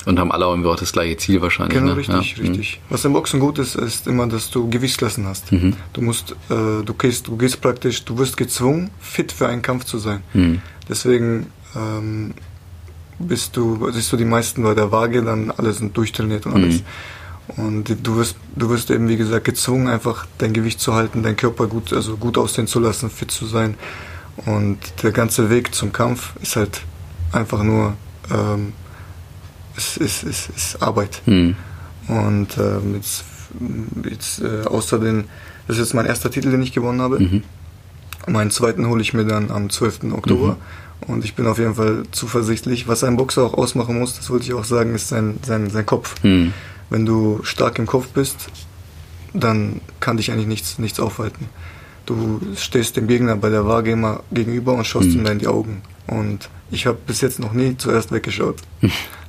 Und 0.07 0.18
haben 0.18 0.33
alle 0.33 0.47
irgendwie 0.47 0.70
auch 0.70 0.76
das 0.76 0.93
gleiche 0.93 1.16
Ziel 1.18 1.43
wahrscheinlich. 1.43 1.78
Genau, 1.78 1.93
ne? 1.93 1.97
richtig, 1.99 2.37
ja. 2.39 2.43
richtig. 2.43 2.81
Was 2.89 3.05
im 3.05 3.12
Boxen 3.12 3.39
gut 3.39 3.59
ist, 3.59 3.74
ist 3.76 4.07
immer, 4.07 4.26
dass 4.26 4.51
du 4.51 4.68
Gewichtsklassen 4.70 5.26
hast. 5.26 5.53
Mhm. 5.53 5.76
Du 5.93 6.01
musst, 6.01 6.33
äh, 6.49 6.83
du 6.85 6.95
gehst, 6.95 7.28
du 7.28 7.37
gehst 7.37 7.61
praktisch, 7.61 8.05
du 8.05 8.16
wirst 8.18 8.37
gezwungen, 8.39 8.91
fit 8.99 9.31
für 9.31 9.47
einen 9.47 9.61
Kampf 9.61 9.85
zu 9.85 9.99
sein. 9.99 10.22
Mhm. 10.33 10.62
Deswegen 10.89 11.53
ähm, 11.76 12.33
bist 13.20 13.56
du, 13.56 13.90
siehst 13.92 14.12
du 14.12 14.16
die 14.16 14.24
meisten 14.24 14.62
bei 14.62 14.74
der 14.74 14.90
Waage, 14.90 15.22
dann 15.22 15.50
alle 15.50 15.72
sind 15.72 15.96
durchtrainiert 15.96 16.46
und 16.46 16.54
alles. 16.54 16.82
Und 17.56 17.96
du 18.02 18.16
wirst, 18.16 18.36
du 18.56 18.68
wirst 18.70 18.90
eben, 18.90 19.08
wie 19.08 19.16
gesagt, 19.16 19.44
gezwungen, 19.44 19.88
einfach 19.88 20.26
dein 20.38 20.52
Gewicht 20.52 20.80
zu 20.80 20.94
halten, 20.94 21.22
deinen 21.22 21.36
Körper 21.36 21.66
gut, 21.66 21.92
also 21.92 22.16
gut 22.16 22.38
aussehen 22.38 22.66
zu 22.66 22.80
lassen, 22.80 23.10
fit 23.10 23.30
zu 23.30 23.46
sein. 23.46 23.74
Und 24.46 24.78
der 25.02 25.12
ganze 25.12 25.50
Weg 25.50 25.74
zum 25.74 25.92
Kampf 25.92 26.32
ist 26.42 26.56
halt 26.56 26.82
einfach 27.32 27.62
nur, 27.62 27.94
ähm, 28.32 28.72
es 29.76 29.96
ist, 29.96 30.22
ist, 30.22 30.50
ist 30.50 30.82
Arbeit. 30.82 31.22
Mhm. 31.26 31.56
Und 32.08 32.56
ähm, 32.58 32.94
jetzt, 32.94 33.24
jetzt 34.08 34.40
äh, 34.40 34.66
außer 34.66 34.98
den, 34.98 35.24
das 35.66 35.76
ist 35.76 35.86
jetzt 35.86 35.94
mein 35.94 36.06
erster 36.06 36.30
Titel, 36.30 36.50
den 36.50 36.62
ich 36.62 36.72
gewonnen 36.72 37.00
habe. 37.00 37.20
Mhm. 37.20 37.42
Meinen 38.26 38.50
zweiten 38.50 38.86
hole 38.86 39.02
ich 39.02 39.14
mir 39.14 39.24
dann 39.24 39.50
am 39.50 39.70
12. 39.70 40.12
Oktober. 40.12 40.56
Und 41.07 41.24
ich 41.24 41.34
bin 41.34 41.46
auf 41.46 41.59
jeden 41.59 41.74
Fall 41.74 42.03
zuversichtlich. 42.12 42.86
Was 42.88 43.05
ein 43.05 43.16
Boxer 43.16 43.42
auch 43.44 43.55
ausmachen 43.55 43.98
muss, 43.98 44.16
das 44.16 44.30
wollte 44.30 44.44
ich 44.44 44.55
auch 44.55 44.64
sagen, 44.64 44.94
ist 44.94 45.09
sein, 45.09 45.38
sein, 45.46 45.70
sein 45.70 45.86
Kopf. 45.86 46.22
Mhm. 46.22 46.53
Wenn 46.90 47.07
du 47.07 47.40
stark 47.42 47.78
im 47.78 47.86
Kopf 47.86 48.09
bist, 48.09 48.48
dann 49.32 49.80
kann 50.01 50.16
dich 50.16 50.30
eigentlich 50.30 50.46
nichts, 50.46 50.78
nichts 50.78 51.01
aufhalten. 51.01 51.46
Du 52.07 52.40
stehst 52.57 52.96
dem 52.96 53.07
Gegner 53.07 53.36
bei 53.36 53.48
der 53.48 53.66
Waage 53.66 53.92
immer 53.92 54.22
gegenüber 54.32 54.74
und 54.74 54.86
schaust 54.86 55.09
Mhm. 55.09 55.14
ihm 55.14 55.24
dann 55.24 55.32
in 55.34 55.38
die 55.40 55.46
Augen. 55.46 55.82
Und 56.07 56.48
ich 56.70 56.86
habe 56.86 56.98
bis 57.07 57.20
jetzt 57.20 57.38
noch 57.38 57.53
nie 57.53 57.76
zuerst 57.76 58.11
weggeschaut. 58.12 58.57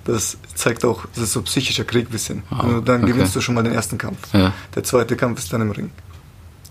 Das 0.03 0.37
zeigt 0.55 0.83
auch, 0.83 1.05
das 1.13 1.25
ist 1.25 1.33
so 1.33 1.41
psychischer 1.43 1.83
Krieg 1.83 2.07
ein 2.07 2.11
bisschen. 2.11 2.43
Wow, 2.49 2.63
Nur 2.63 2.81
dann 2.81 3.03
okay. 3.03 3.11
gewinnst 3.13 3.35
du 3.35 3.41
schon 3.41 3.53
mal 3.55 3.63
den 3.63 3.73
ersten 3.73 3.97
Kampf. 3.99 4.17
Ja. 4.33 4.53
Der 4.75 4.83
zweite 4.83 5.15
Kampf 5.15 5.39
ist 5.39 5.53
dann 5.53 5.61
im 5.61 5.69
Ring. 5.71 5.91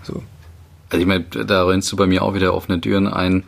So. 0.03 0.23
Also 0.89 1.01
ich 1.01 1.07
meine, 1.07 1.23
da 1.25 1.65
rennst 1.65 1.93
du 1.93 1.97
bei 1.97 2.07
mir 2.07 2.23
auch 2.23 2.35
wieder 2.35 2.53
offene 2.55 2.81
Türen 2.81 3.07
ein. 3.07 3.45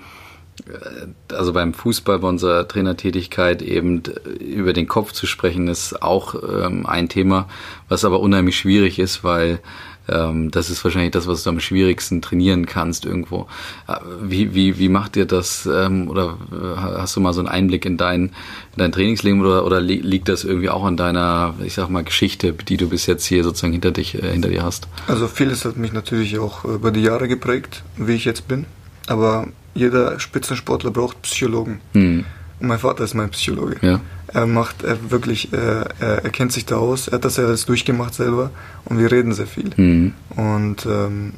Äh, 0.66 1.34
Also 1.34 1.52
beim 1.52 1.74
Fußball, 1.74 2.18
bei 2.18 2.28
unserer 2.28 2.68
Trainertätigkeit 2.68 3.62
eben 3.62 4.02
über 4.38 4.72
den 4.72 4.86
Kopf 4.86 5.12
zu 5.12 5.26
sprechen, 5.26 5.68
ist 5.68 6.02
auch 6.02 6.34
ähm, 6.34 6.86
ein 6.86 7.08
Thema, 7.08 7.48
was 7.88 8.04
aber 8.04 8.20
unheimlich 8.20 8.56
schwierig 8.56 8.98
ist, 8.98 9.24
weil 9.24 9.60
ähm, 10.08 10.50
das 10.50 10.68
ist 10.68 10.82
wahrscheinlich 10.82 11.12
das, 11.12 11.28
was 11.28 11.44
du 11.44 11.50
am 11.50 11.60
schwierigsten 11.60 12.20
trainieren 12.20 12.66
kannst 12.66 13.06
irgendwo. 13.06 13.46
Äh, 13.86 13.94
Wie, 14.20 14.52
wie, 14.52 14.78
wie 14.78 14.88
macht 14.88 15.14
dir 15.14 15.26
das 15.26 15.64
ähm, 15.64 16.08
oder 16.10 16.38
äh, 16.50 16.76
hast 16.76 17.14
du 17.14 17.20
mal 17.20 17.32
so 17.32 17.40
einen 17.40 17.48
Einblick 17.48 17.84
in 17.86 17.96
dein, 17.96 18.22
in 18.24 18.78
dein 18.78 18.90
Trainingsleben 18.92 19.40
oder, 19.40 19.64
oder 19.64 19.80
li 19.80 20.00
liegt 20.02 20.28
das 20.28 20.42
irgendwie 20.44 20.70
auch 20.70 20.84
an 20.84 20.96
deiner, 20.96 21.54
ich 21.64 21.74
sag 21.74 21.88
mal, 21.88 22.02
Geschichte, 22.02 22.52
die 22.52 22.76
du 22.76 22.88
bis 22.88 23.06
jetzt 23.06 23.24
hier 23.24 23.44
sozusagen 23.44 23.72
hinter 23.72 23.92
dich, 23.92 24.14
äh, 24.20 24.32
hinter 24.32 24.48
dir 24.48 24.64
hast? 24.64 24.88
Also 25.06 25.28
vieles 25.28 25.64
hat 25.64 25.76
mich 25.76 25.92
natürlich 25.92 26.38
auch 26.38 26.64
über 26.64 26.90
die 26.90 27.02
Jahre 27.02 27.28
geprägt, 27.28 27.84
wie 27.96 28.14
ich 28.14 28.24
jetzt 28.24 28.48
bin. 28.48 28.66
Aber 29.06 29.46
jeder 29.74 30.18
Spitzensportler 30.20 30.90
braucht 30.90 31.22
Psychologen. 31.22 31.80
Hm. 31.92 32.24
Und 32.60 32.68
mein 32.68 32.78
Vater 32.78 33.04
ist 33.04 33.14
mein 33.14 33.30
Psychologe. 33.30 33.76
Ja. 33.82 34.00
Er 34.28 34.46
macht, 34.46 34.82
er 34.84 35.10
wirklich, 35.10 35.52
er, 35.52 35.88
er, 36.00 36.24
er 36.24 36.30
kennt 36.30 36.52
sich 36.52 36.64
da 36.64 36.76
aus, 36.76 37.08
er 37.08 37.14
hat 37.14 37.24
das 37.24 37.36
ja 37.36 37.44
alles 37.44 37.66
durchgemacht 37.66 38.14
selber 38.14 38.50
und 38.84 38.98
wir 38.98 39.10
reden 39.10 39.32
sehr 39.32 39.46
viel. 39.46 39.70
Hm. 39.74 40.12
Und 40.36 40.86
ähm, 40.86 41.32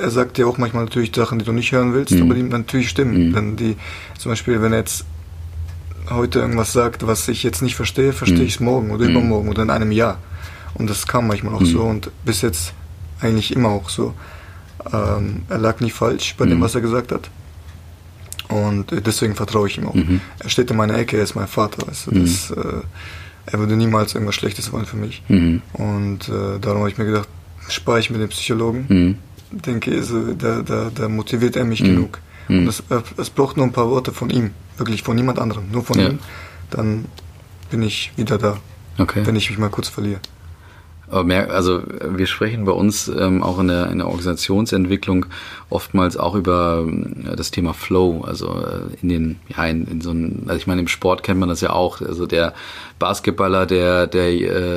er 0.00 0.10
sagt 0.10 0.36
dir 0.36 0.46
auch 0.46 0.58
manchmal 0.58 0.84
natürlich 0.84 1.12
Sachen, 1.14 1.38
die 1.38 1.44
du 1.44 1.52
nicht 1.52 1.72
hören 1.72 1.94
willst, 1.94 2.12
Mhm. 2.12 2.22
aber 2.22 2.34
die 2.34 2.42
natürlich 2.42 2.90
stimmen. 2.90 3.28
Mhm. 3.28 3.32
Denn 3.32 3.56
die, 3.56 3.76
zum 4.18 4.32
Beispiel, 4.32 4.60
wenn 4.60 4.72
er 4.72 4.80
jetzt 4.80 5.04
heute 6.10 6.40
irgendwas 6.40 6.72
sagt, 6.72 7.06
was 7.06 7.26
ich 7.28 7.42
jetzt 7.42 7.62
nicht 7.62 7.74
verstehe, 7.74 8.12
verstehe 8.12 8.40
Mhm. 8.40 8.46
ich 8.46 8.54
es 8.54 8.60
morgen 8.60 8.90
oder 8.90 9.04
Mhm. 9.04 9.10
übermorgen 9.12 9.48
oder 9.48 9.62
in 9.62 9.70
einem 9.70 9.92
Jahr. 9.92 10.18
Und 10.74 10.90
das 10.90 11.06
kam 11.06 11.26
manchmal 11.26 11.54
auch 11.54 11.60
mhm. 11.60 11.66
so 11.66 11.80
und 11.82 12.10
bis 12.24 12.42
jetzt 12.42 12.74
eigentlich 13.20 13.54
immer 13.56 13.70
auch 13.70 13.88
so. 13.88 14.12
Ähm, 14.92 15.42
er 15.48 15.58
lag 15.58 15.80
nie 15.80 15.90
falsch 15.90 16.34
bei 16.36 16.46
dem, 16.46 16.58
mhm. 16.58 16.62
was 16.62 16.74
er 16.74 16.80
gesagt 16.80 17.12
hat. 17.12 17.30
Und 18.48 18.86
deswegen 19.06 19.34
vertraue 19.34 19.68
ich 19.68 19.78
ihm 19.78 19.88
auch. 19.88 19.94
Mhm. 19.94 20.20
Er 20.38 20.48
steht 20.48 20.70
in 20.70 20.76
meiner 20.76 20.96
Ecke, 20.96 21.16
er 21.16 21.24
ist 21.24 21.34
mein 21.34 21.48
Vater. 21.48 21.86
Weißt 21.86 22.06
du, 22.06 22.14
mhm. 22.14 22.20
das, 22.20 22.50
äh, 22.50 22.82
er 23.46 23.58
würde 23.58 23.76
niemals 23.76 24.14
irgendwas 24.14 24.34
Schlechtes 24.34 24.72
wollen 24.72 24.86
für 24.86 24.96
mich. 24.96 25.22
Mhm. 25.28 25.62
Und 25.72 26.28
äh, 26.28 26.58
darum 26.60 26.80
habe 26.80 26.90
ich 26.90 26.98
mir 26.98 27.06
gedacht, 27.06 27.28
spare 27.68 28.00
ich 28.00 28.10
mit 28.10 28.20
dem 28.20 28.28
Psychologen. 28.28 28.86
Mhm. 28.88 29.58
Denke, 29.58 29.92
also, 29.92 30.34
da, 30.34 30.62
da, 30.62 30.90
da 30.94 31.08
motiviert 31.08 31.56
er 31.56 31.64
mich 31.64 31.82
mhm. 31.82 31.86
genug. 31.86 32.18
Und 32.48 32.68
es, 32.68 32.82
es 33.16 33.30
braucht 33.30 33.56
nur 33.56 33.66
ein 33.66 33.72
paar 33.72 33.90
Worte 33.90 34.12
von 34.12 34.30
ihm. 34.30 34.50
Wirklich 34.76 35.02
von 35.02 35.16
niemand 35.16 35.38
anderem, 35.40 35.64
nur 35.72 35.82
von 35.82 35.98
ja. 35.98 36.10
ihm. 36.10 36.18
Dann 36.70 37.06
bin 37.70 37.82
ich 37.82 38.12
wieder 38.16 38.38
da. 38.38 38.58
Okay. 38.98 39.22
Wenn 39.24 39.36
ich 39.36 39.50
mich 39.50 39.58
mal 39.58 39.68
kurz 39.68 39.88
verliere. 39.88 40.20
Also 41.08 41.82
wir 41.86 42.26
sprechen 42.26 42.64
bei 42.64 42.72
uns 42.72 43.06
ähm, 43.08 43.42
auch 43.42 43.60
in 43.60 43.68
der, 43.68 43.90
in 43.90 43.98
der 43.98 44.08
Organisationsentwicklung 44.08 45.26
oftmals 45.70 46.16
auch 46.16 46.34
über 46.34 46.84
äh, 46.84 47.36
das 47.36 47.50
Thema 47.50 47.74
Flow, 47.74 48.22
also 48.22 48.60
äh, 48.60 48.96
in 49.02 49.08
den, 49.08 49.38
ja, 49.48 49.66
in, 49.66 49.86
in 49.86 50.00
so 50.00 50.10
einem, 50.10 50.42
also 50.46 50.56
ich 50.56 50.66
meine, 50.66 50.80
im 50.80 50.88
Sport 50.88 51.22
kennt 51.22 51.38
man 51.38 51.48
das 51.48 51.60
ja 51.60 51.70
auch, 51.70 52.00
also 52.00 52.26
der 52.26 52.54
Basketballer, 52.98 53.66
der, 53.66 54.06
der 54.06 54.28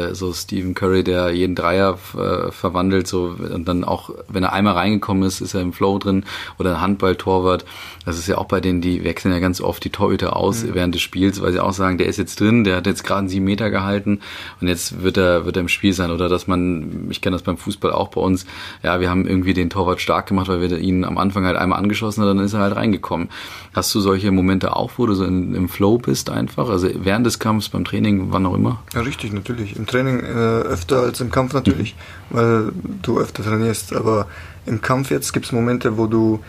äh, 0.09 0.15
so 0.15 0.34
Stephen 0.34 0.74
Curry, 0.74 1.03
der 1.03 1.32
jeden 1.32 1.55
Dreier 1.55 1.97
äh, 2.17 2.51
verwandelt, 2.51 3.07
so 3.07 3.36
und 3.53 3.67
dann 3.67 3.84
auch, 3.84 4.09
wenn 4.28 4.43
er 4.43 4.53
einmal 4.53 4.74
reingekommen 4.74 5.24
ist, 5.24 5.39
ist 5.39 5.53
er 5.53 5.61
im 5.61 5.72
Flow 5.72 5.99
drin 5.99 6.26
oder 6.57 6.76
ein 6.76 6.82
Handballtorwart. 6.82 7.65
Das 8.05 8.17
ist 8.17 8.28
ja 8.28 8.38
auch 8.38 8.45
bei 8.45 8.59
denen, 8.59 8.82
die 8.82 9.03
wechseln 9.03 9.34
ja 9.34 9.39
ganz 9.39 9.61
oft 9.61 9.84
die 9.84 9.89
Torhüter 9.89 10.36
aus 10.36 10.63
mhm. 10.63 10.74
während 10.74 10.95
des 10.95 11.01
Spiels, 11.01 11.41
weil 11.41 11.51
sie 11.51 11.59
auch 11.59 11.74
sagen, 11.74 11.97
der 11.97 12.07
ist 12.07 12.17
jetzt 12.17 12.39
drin, 12.39 12.63
der 12.63 12.78
hat 12.78 12.88
jetzt 12.88 13.03
gerade 13.03 13.20
einen 13.20 13.30
sieben 13.30 13.45
Meter 13.45 13.70
gehalten 13.70 14.20
und 14.59 14.67
jetzt 14.67 15.03
wird 15.03 15.17
er, 15.17 15.45
wird 15.45 15.57
er 15.57 15.61
im 15.61 15.70
Spiel 15.70 15.93
sein. 15.93 16.11
Oder 16.11 16.28
dass 16.28 16.47
man, 16.47 17.07
ich 17.11 17.22
kenne 17.22 17.36
das 17.36 17.43
beim 17.43 17.57
Fußball 17.57 17.91
auch 17.91 18.09
bei 18.09 18.20
uns, 18.20 18.45
ja, 18.84 18.99
wir 18.99 19.09
haben 19.09 19.28
irgendwie 19.28 19.53
den 19.53 19.70
Torwart 19.70 20.01
stark 20.01 20.28
gemacht, 20.28 20.47
weil 20.47 20.59
wir 20.59 20.78
ihn 20.78 21.05
am 21.05 21.17
Anfang 21.17 21.45
halt 21.45 21.55
einmal 21.55 21.78
angeschossen 21.78 22.24
haben, 22.24 22.38
dann 22.38 22.45
ist 22.45 22.53
er 22.53 22.61
halt 22.61 22.76
reingekommen. 22.76 23.30
Hast 23.74 23.93
du 23.93 23.99
solche 23.99 24.32
Momente 24.32 24.76
auch, 24.76 24.91
wo 24.97 25.05
du 25.05 25.13
so 25.13 25.24
in, 25.24 25.53
im 25.53 25.70
Flow 25.70 25.99
bist 25.99 26.30
einfach? 26.30 26.70
Also 26.70 26.89
während 26.95 27.26
des 27.26 27.38
Kampfs, 27.38 27.70
beim 27.70 27.86
Training, 27.86 28.09
wann 28.32 28.45
auch 28.45 28.55
immer? 28.55 28.82
Ja, 28.93 29.01
richtig, 29.01 29.34
natürlich. 29.34 29.76
Im 29.76 29.86
Training 29.86 30.20
äh, 30.20 30.24
öfter 30.24 31.01
als 31.01 31.22
im 31.22 31.32
Kampf 31.32 31.53
natürlich, 31.53 31.95
mhm. 32.30 32.36
weil 32.36 32.72
du 33.01 33.20
öfter 33.20 33.43
trainierst. 33.43 33.93
Aber 33.93 34.28
im 34.66 34.82
Kampf 34.82 35.12
jetzt 35.12 35.34
gibt 35.34 35.45
es 35.45 35.51
Momente, 35.51 35.97
wo 35.97 36.07
du, 36.07 36.39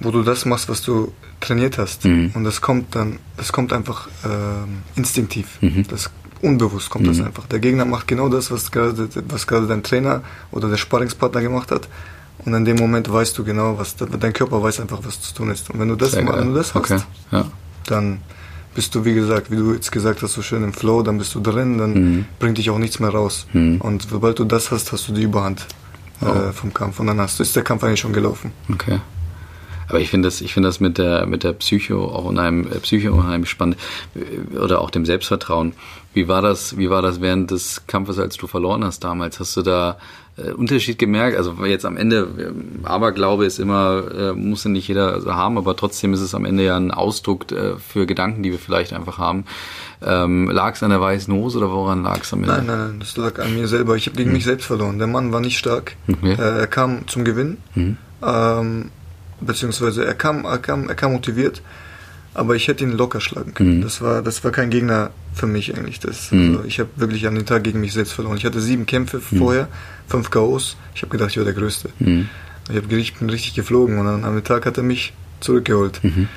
wo 0.00 0.10
du 0.10 0.22
das 0.22 0.44
machst, 0.44 0.68
was 0.68 0.82
du 0.82 1.12
trainiert 1.40 1.78
hast. 1.78 2.04
Mhm. 2.04 2.32
Und 2.34 2.44
das 2.44 2.60
kommt 2.60 2.94
dann, 2.94 3.18
das 3.36 3.52
kommt 3.52 3.72
einfach 3.72 4.08
äh, 4.24 4.98
instinktiv. 4.98 5.58
Mhm. 5.60 5.86
Das 5.88 6.10
unbewusst 6.42 6.90
kommt 6.90 7.06
das 7.06 7.18
mhm. 7.18 7.26
einfach. 7.26 7.46
Der 7.46 7.58
Gegner 7.58 7.84
macht 7.84 8.06
genau 8.08 8.28
das, 8.28 8.50
was 8.50 8.70
gerade, 8.70 9.08
was 9.28 9.46
gerade 9.46 9.66
dein 9.66 9.82
Trainer 9.82 10.22
oder 10.50 10.68
der 10.68 10.76
Sparringspartner 10.76 11.42
gemacht 11.42 11.70
hat. 11.70 11.88
Und 12.44 12.54
in 12.54 12.64
dem 12.64 12.76
Moment 12.76 13.12
weißt 13.12 13.36
du 13.36 13.44
genau, 13.44 13.78
was 13.78 13.96
dein 13.96 14.32
Körper 14.32 14.62
weiß 14.62 14.80
einfach, 14.80 15.00
was 15.02 15.20
zu 15.20 15.34
tun 15.34 15.50
ist. 15.50 15.68
Und 15.70 15.78
wenn 15.78 15.88
du 15.88 15.96
das, 15.96 16.16
wenn 16.16 16.26
du 16.26 16.54
das 16.54 16.74
hast, 16.74 16.76
okay. 16.76 16.98
ja. 17.30 17.44
dann 17.86 18.20
bist 18.74 18.94
du, 18.94 19.04
wie 19.04 19.14
gesagt, 19.14 19.50
wie 19.50 19.56
du 19.56 19.72
jetzt 19.72 19.90
gesagt 19.90 20.22
hast, 20.22 20.34
so 20.34 20.42
schön 20.42 20.62
im 20.62 20.72
Flow, 20.72 21.02
dann 21.02 21.18
bist 21.18 21.34
du 21.34 21.40
drin, 21.40 21.78
dann 21.78 21.94
mhm. 21.94 22.26
bringt 22.38 22.58
dich 22.58 22.70
auch 22.70 22.78
nichts 22.78 23.00
mehr 23.00 23.10
raus. 23.10 23.46
Mhm. 23.52 23.80
Und 23.80 24.06
sobald 24.08 24.38
du 24.38 24.44
das 24.44 24.70
hast, 24.70 24.92
hast 24.92 25.08
du 25.08 25.12
die 25.12 25.22
Überhand 25.22 25.66
äh, 26.22 26.26
oh. 26.26 26.28
äh, 26.28 26.52
vom 26.52 26.72
Kampf. 26.72 27.00
Und 27.00 27.06
dann 27.06 27.20
hast, 27.20 27.40
ist 27.40 27.56
der 27.56 27.64
Kampf 27.64 27.84
eigentlich 27.84 28.00
schon 28.00 28.12
gelaufen. 28.12 28.52
Okay. 28.72 29.00
Aber 29.88 29.98
ich 29.98 30.08
finde 30.08 30.28
das, 30.28 30.40
ich 30.40 30.54
finde 30.54 30.68
das 30.68 30.78
mit 30.78 30.98
der, 30.98 31.26
mit 31.26 31.42
der 31.42 31.52
Psycho 31.52 32.04
auch 32.04 32.24
unheimlich, 32.24 32.72
äh, 32.72 32.78
Psycho 32.78 33.12
unheimlich 33.12 33.50
spannend. 33.50 33.76
Oder 34.56 34.80
auch 34.80 34.90
dem 34.90 35.04
Selbstvertrauen. 35.04 35.72
Wie 36.14 36.28
war 36.28 36.42
das, 36.42 36.76
wie 36.76 36.90
war 36.90 37.02
das 37.02 37.20
während 37.20 37.50
des 37.50 37.86
Kampfes, 37.88 38.18
als 38.18 38.36
du 38.36 38.46
verloren 38.46 38.84
hast 38.84 39.02
damals? 39.02 39.40
Hast 39.40 39.56
du 39.56 39.62
da 39.62 39.98
äh, 40.36 40.50
Unterschied 40.52 40.98
gemerkt? 40.98 41.36
Also 41.36 41.54
jetzt 41.64 41.84
am 41.84 41.96
Ende, 41.96 42.28
äh, 42.38 42.86
Aberglaube 42.86 43.44
ist 43.44 43.58
immer, 43.58 44.04
äh, 44.12 44.32
muss 44.32 44.64
ja 44.64 44.70
nicht 44.70 44.88
jeder 44.88 45.20
so 45.20 45.34
haben, 45.34 45.58
aber 45.58 45.76
trotzdem 45.76 46.12
ist 46.12 46.20
es 46.20 46.34
am 46.34 46.44
Ende 46.44 46.64
ja 46.64 46.76
ein 46.76 46.90
Ausdruck 46.90 47.50
äh, 47.52 47.76
für 47.76 48.06
Gedanken, 48.06 48.42
die 48.42 48.50
wir 48.52 48.58
vielleicht 48.58 48.92
einfach 48.92 49.18
haben. 49.18 49.44
Ähm, 50.02 50.48
lag 50.50 50.74
es 50.74 50.82
an 50.82 50.90
der 50.90 51.00
weißen 51.00 51.32
Hose 51.34 51.58
oder 51.58 51.70
woran 51.70 52.02
lag 52.02 52.22
es 52.22 52.32
am 52.32 52.40
Ende? 52.40 52.56
Nein, 52.56 52.66
nein, 52.66 52.78
nein, 52.78 52.96
das 53.00 53.16
lag 53.16 53.38
an 53.38 53.54
mir 53.54 53.68
selber. 53.68 53.96
Ich 53.96 54.06
habe 54.06 54.16
gegen 54.16 54.30
hm. 54.30 54.34
mich 54.34 54.44
selbst 54.44 54.66
verloren. 54.66 54.98
Der 54.98 55.06
Mann 55.06 55.32
war 55.32 55.40
nicht 55.40 55.58
stark. 55.58 55.96
Okay. 56.08 56.32
Äh, 56.32 56.60
er 56.60 56.66
kam 56.66 57.06
zum 57.08 57.24
Gewinn, 57.24 57.58
hm. 57.74 57.96
ähm, 58.22 58.90
beziehungsweise 59.40 60.04
er 60.04 60.14
kam, 60.14 60.44
er 60.44 60.58
kam, 60.58 60.88
er 60.88 60.94
kam 60.94 61.12
motiviert 61.12 61.62
aber 62.34 62.54
ich 62.54 62.68
hätte 62.68 62.84
ihn 62.84 62.92
locker 62.92 63.20
schlagen 63.20 63.54
können. 63.54 63.78
Mhm. 63.78 63.82
Das 63.82 64.00
war, 64.00 64.22
das 64.22 64.44
war 64.44 64.50
kein 64.52 64.70
Gegner 64.70 65.10
für 65.34 65.46
mich 65.46 65.76
eigentlich. 65.76 66.00
Das, 66.00 66.30
mhm. 66.30 66.56
also 66.56 66.64
ich 66.64 66.78
habe 66.78 66.90
wirklich 66.96 67.26
an 67.26 67.34
den 67.34 67.46
Tag 67.46 67.64
gegen 67.64 67.80
mich 67.80 67.92
selbst 67.92 68.12
verloren. 68.12 68.36
Ich 68.36 68.44
hatte 68.44 68.60
sieben 68.60 68.86
Kämpfe 68.86 69.18
mhm. 69.18 69.38
vorher, 69.38 69.68
fünf 70.08 70.30
KOs. 70.30 70.76
Ich 70.94 71.02
habe 71.02 71.10
gedacht, 71.10 71.30
ich 71.30 71.38
war 71.38 71.44
der 71.44 71.54
Größte. 71.54 71.90
Mhm. 71.98 72.28
Ich, 72.68 72.76
hab, 72.76 72.88
bin 72.88 73.30
richtig 73.30 73.54
geflogen 73.54 73.98
und 73.98 74.06
dann 74.06 74.24
am 74.24 74.44
Tag 74.44 74.66
hat 74.66 74.76
er 74.76 74.84
mich 74.84 75.12
zurückgeholt. 75.40 76.02
Mhm. 76.04 76.28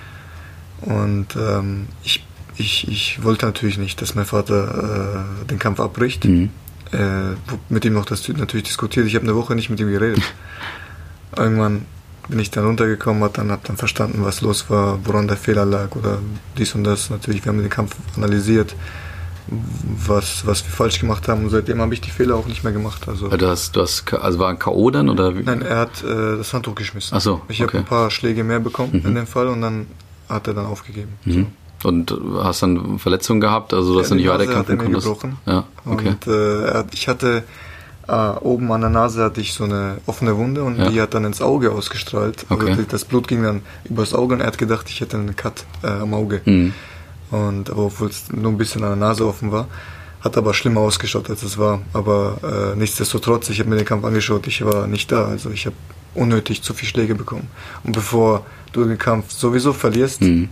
Und 0.82 1.28
ähm, 1.36 1.88
ich, 2.04 2.26
ich, 2.58 2.88
ich 2.88 3.24
wollte 3.24 3.46
natürlich 3.46 3.78
nicht, 3.78 4.02
dass 4.02 4.16
mein 4.16 4.26
Vater 4.26 5.26
äh, 5.44 5.46
den 5.46 5.60
Kampf 5.60 5.80
abbricht. 5.80 6.26
Mhm. 6.26 6.50
Äh, 6.92 7.36
mit 7.70 7.86
ihm 7.86 7.94
noch 7.94 8.06
das 8.06 8.28
natürlich 8.28 8.68
diskutiert. 8.68 9.06
Ich 9.08 9.16
habe 9.16 9.26
eine 9.26 9.36
Woche 9.36 9.56
nicht 9.56 9.70
mit 9.70 9.80
ihm 9.80 9.90
geredet. 9.90 10.22
Irgendwann 11.38 11.86
bin 12.28 12.40
ich 12.40 12.52
dann 12.52 12.66
runtergekommen, 12.66 13.24
hat 13.24 13.38
dann, 13.38 13.52
hab 13.52 13.64
dann 13.66 13.78
verstanden, 13.78 14.24
was 14.24 14.42
los 14.42 14.70
war, 14.70 15.00
woran 15.06 15.28
der 15.28 15.38
Fehler 15.38 15.66
lag 15.66 15.96
oder 15.96 16.20
dies 16.58 16.74
und 16.76 16.84
das. 16.84 17.10
Natürlich, 17.10 17.44
wir 17.44 17.52
haben 17.52 17.60
den 17.60 17.70
Kampf 17.70 17.96
analysiert, 18.16 18.76
was, 19.48 20.46
was 20.46 20.64
wir 20.64 20.72
falsch 20.72 21.00
gemacht 21.00 21.28
haben 21.28 21.44
und 21.44 21.50
seitdem 21.50 21.82
habe 21.82 21.94
ich 21.94 22.02
die 22.02 22.12
Fehler 22.12 22.36
auch 22.36 22.48
nicht 22.48 22.64
mehr 22.64 22.72
gemacht. 22.72 23.08
Also, 23.08 23.28
du 23.28 23.48
hast, 23.48 23.76
du 23.76 23.82
hast, 23.82 24.12
also 24.14 24.40
war 24.40 24.50
ein 24.50 24.60
K.O. 24.60 24.90
dann 24.90 25.10
oder 25.10 25.38
wie? 25.38 25.44
Nein, 25.44 25.62
er 25.62 25.80
hat 25.80 26.04
äh, 26.04 26.38
das 26.38 26.54
Handtuch 26.54 26.76
geschmissen. 26.76 27.16
Ach 27.18 27.22
so, 27.22 27.42
ich 27.50 27.62
okay. 27.62 27.78
habe 27.78 27.86
ein 27.86 27.86
paar 27.86 28.10
Schläge 28.10 28.44
mehr 28.44 28.60
bekommen 28.60 29.02
mhm. 29.02 29.10
in 29.10 29.16
dem 29.16 29.28
Fall 29.28 29.48
und 29.48 29.62
dann 29.62 29.88
hat 30.30 30.48
er 30.48 30.54
dann 30.54 30.66
aufgegeben. 30.66 31.14
Mhm. 31.26 31.34
So. 31.34 31.90
Und 31.90 32.18
hast 32.42 32.64
dann 32.64 32.98
Verletzungen 32.98 33.42
gehabt, 33.42 33.74
also 33.74 33.98
dass 33.98 34.08
ja, 34.08 34.16
du 34.16 34.22
nicht 34.22 34.30
weiterkämpfen 34.30 34.78
konntest? 34.78 35.06
gebrochen. 35.06 35.38
Ja, 35.46 35.66
okay. 35.86 36.10
Und 36.10 36.28
äh, 36.28 36.86
ich 36.94 37.10
hatte 37.10 37.44
Uh, 38.06 38.36
oben 38.42 38.70
an 38.74 38.82
der 38.82 38.90
Nase 38.90 39.24
hatte 39.24 39.40
ich 39.40 39.54
so 39.54 39.64
eine 39.64 39.98
offene 40.08 40.36
Wunde 40.36 40.64
und 40.64 40.78
ja. 40.78 40.90
die 40.90 41.02
hat 41.02 41.14
dann 41.14 41.24
ins 41.24 41.42
Auge 41.42 41.72
ausgestrahlt. 41.72 42.46
Also 42.50 42.54
okay. 42.62 42.72
Also 42.72 42.84
das 42.84 43.06
Blut 43.06 43.30
ging 43.30 43.44
dann 43.44 43.62
übers 43.86 44.14
Auge 44.14 44.36
und 44.36 44.42
er 44.42 44.48
hat 44.48 44.58
gedacht, 44.58 44.90
ich 44.90 45.00
hätte 45.00 45.16
einen 45.16 45.38
Cut 45.38 45.64
äh, 45.84 45.88
am 45.88 46.14
Auge. 46.14 46.42
Mhm. 46.44 46.74
Und 47.32 47.70
obwohl 47.70 48.10
es 48.10 48.32
nur 48.32 48.52
ein 48.52 48.58
bisschen 48.58 48.84
an 48.84 49.00
der 49.00 49.08
Nase 49.08 49.26
offen 49.26 49.54
war, 49.54 49.68
hat 50.20 50.38
aber 50.38 50.54
schlimmer 50.54 50.82
ausgeschaut, 50.82 51.30
als 51.30 51.44
es 51.44 51.58
war. 51.58 51.82
Aber 51.94 52.74
äh, 52.74 52.78
nichtsdestotrotz, 52.78 53.50
ich 53.50 53.60
habe 53.60 53.70
mir 53.70 53.78
den 53.78 53.86
Kampf 53.86 54.04
angeschaut, 54.04 54.48
ich 54.48 54.64
war 54.66 54.86
nicht 54.88 55.12
da. 55.12 55.26
Also 55.26 55.50
ich 55.50 55.66
habe 55.66 55.76
unnötig 56.14 56.62
zu 56.62 56.74
viel 56.74 56.88
Schläge 56.88 57.16
bekommen. 57.16 57.48
Und 57.84 57.94
bevor 57.94 58.46
du 58.72 58.84
den 58.84 58.98
Kampf 58.98 59.32
sowieso 59.32 59.74
verlierst, 59.74 60.22
mhm. 60.22 60.50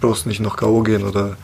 brauchst 0.00 0.24
du 0.24 0.28
nicht 0.28 0.40
noch 0.40 0.56
K.O. 0.56 0.82
gehen 0.82 1.04
oder 1.04 1.36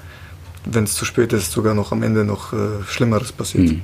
wenn 0.65 0.85
es 0.85 0.95
zu 0.95 1.05
spät 1.05 1.33
ist, 1.33 1.53
sogar 1.53 1.75
noch 1.75 1.93
am 1.93 2.03
Ende 2.03 2.25
noch 2.25 2.53
äh, 2.53 2.83
Schlimmeres 2.87 3.33
passiert. 3.33 3.73
Mhm. 3.73 3.83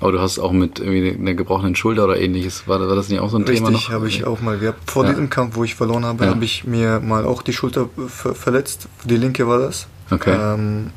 Aber 0.00 0.12
du 0.12 0.20
hast 0.20 0.38
auch 0.38 0.52
mit 0.52 0.78
irgendwie 0.78 1.18
einer 1.18 1.34
gebrochenen 1.34 1.74
Schulter 1.74 2.04
oder 2.04 2.18
ähnliches, 2.18 2.68
war, 2.68 2.80
war 2.80 2.94
das 2.94 3.08
nicht 3.08 3.20
auch 3.20 3.30
so 3.30 3.38
ein 3.38 3.44
Richtig, 3.44 3.64
Thema 3.64 3.70
Richtig, 3.70 3.92
habe 3.92 4.08
ich 4.08 4.24
auch 4.24 4.40
mal 4.40 4.58
gehabt. 4.58 4.90
Vor 4.90 5.04
ja. 5.04 5.10
diesem 5.10 5.30
Kampf, 5.30 5.56
wo 5.56 5.64
ich 5.64 5.74
verloren 5.74 6.04
habe, 6.04 6.24
ja. 6.24 6.30
habe 6.30 6.44
ich 6.44 6.64
mir 6.64 7.00
mal 7.00 7.24
auch 7.24 7.42
die 7.42 7.52
Schulter 7.52 7.88
ver 8.08 8.34
verletzt. 8.34 8.88
Die 9.04 9.16
linke 9.16 9.48
war 9.48 9.58
das. 9.58 9.86
Okay. 10.10 10.36
Ähm, 10.38 10.90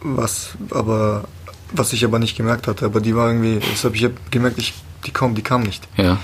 was 0.00 0.50
aber 0.70 1.24
was 1.72 1.92
ich 1.92 2.04
aber 2.04 2.18
nicht 2.18 2.36
gemerkt 2.36 2.68
hatte, 2.68 2.84
aber 2.86 3.00
die 3.00 3.14
war 3.16 3.28
irgendwie, 3.28 3.58
das 3.58 3.84
habe 3.84 3.96
ich 3.96 4.08
gemerkt, 4.30 4.58
ich, 4.58 4.74
die 5.04 5.10
kam, 5.10 5.34
die 5.34 5.42
kam 5.42 5.62
nicht. 5.62 5.86
Ja. 5.96 6.18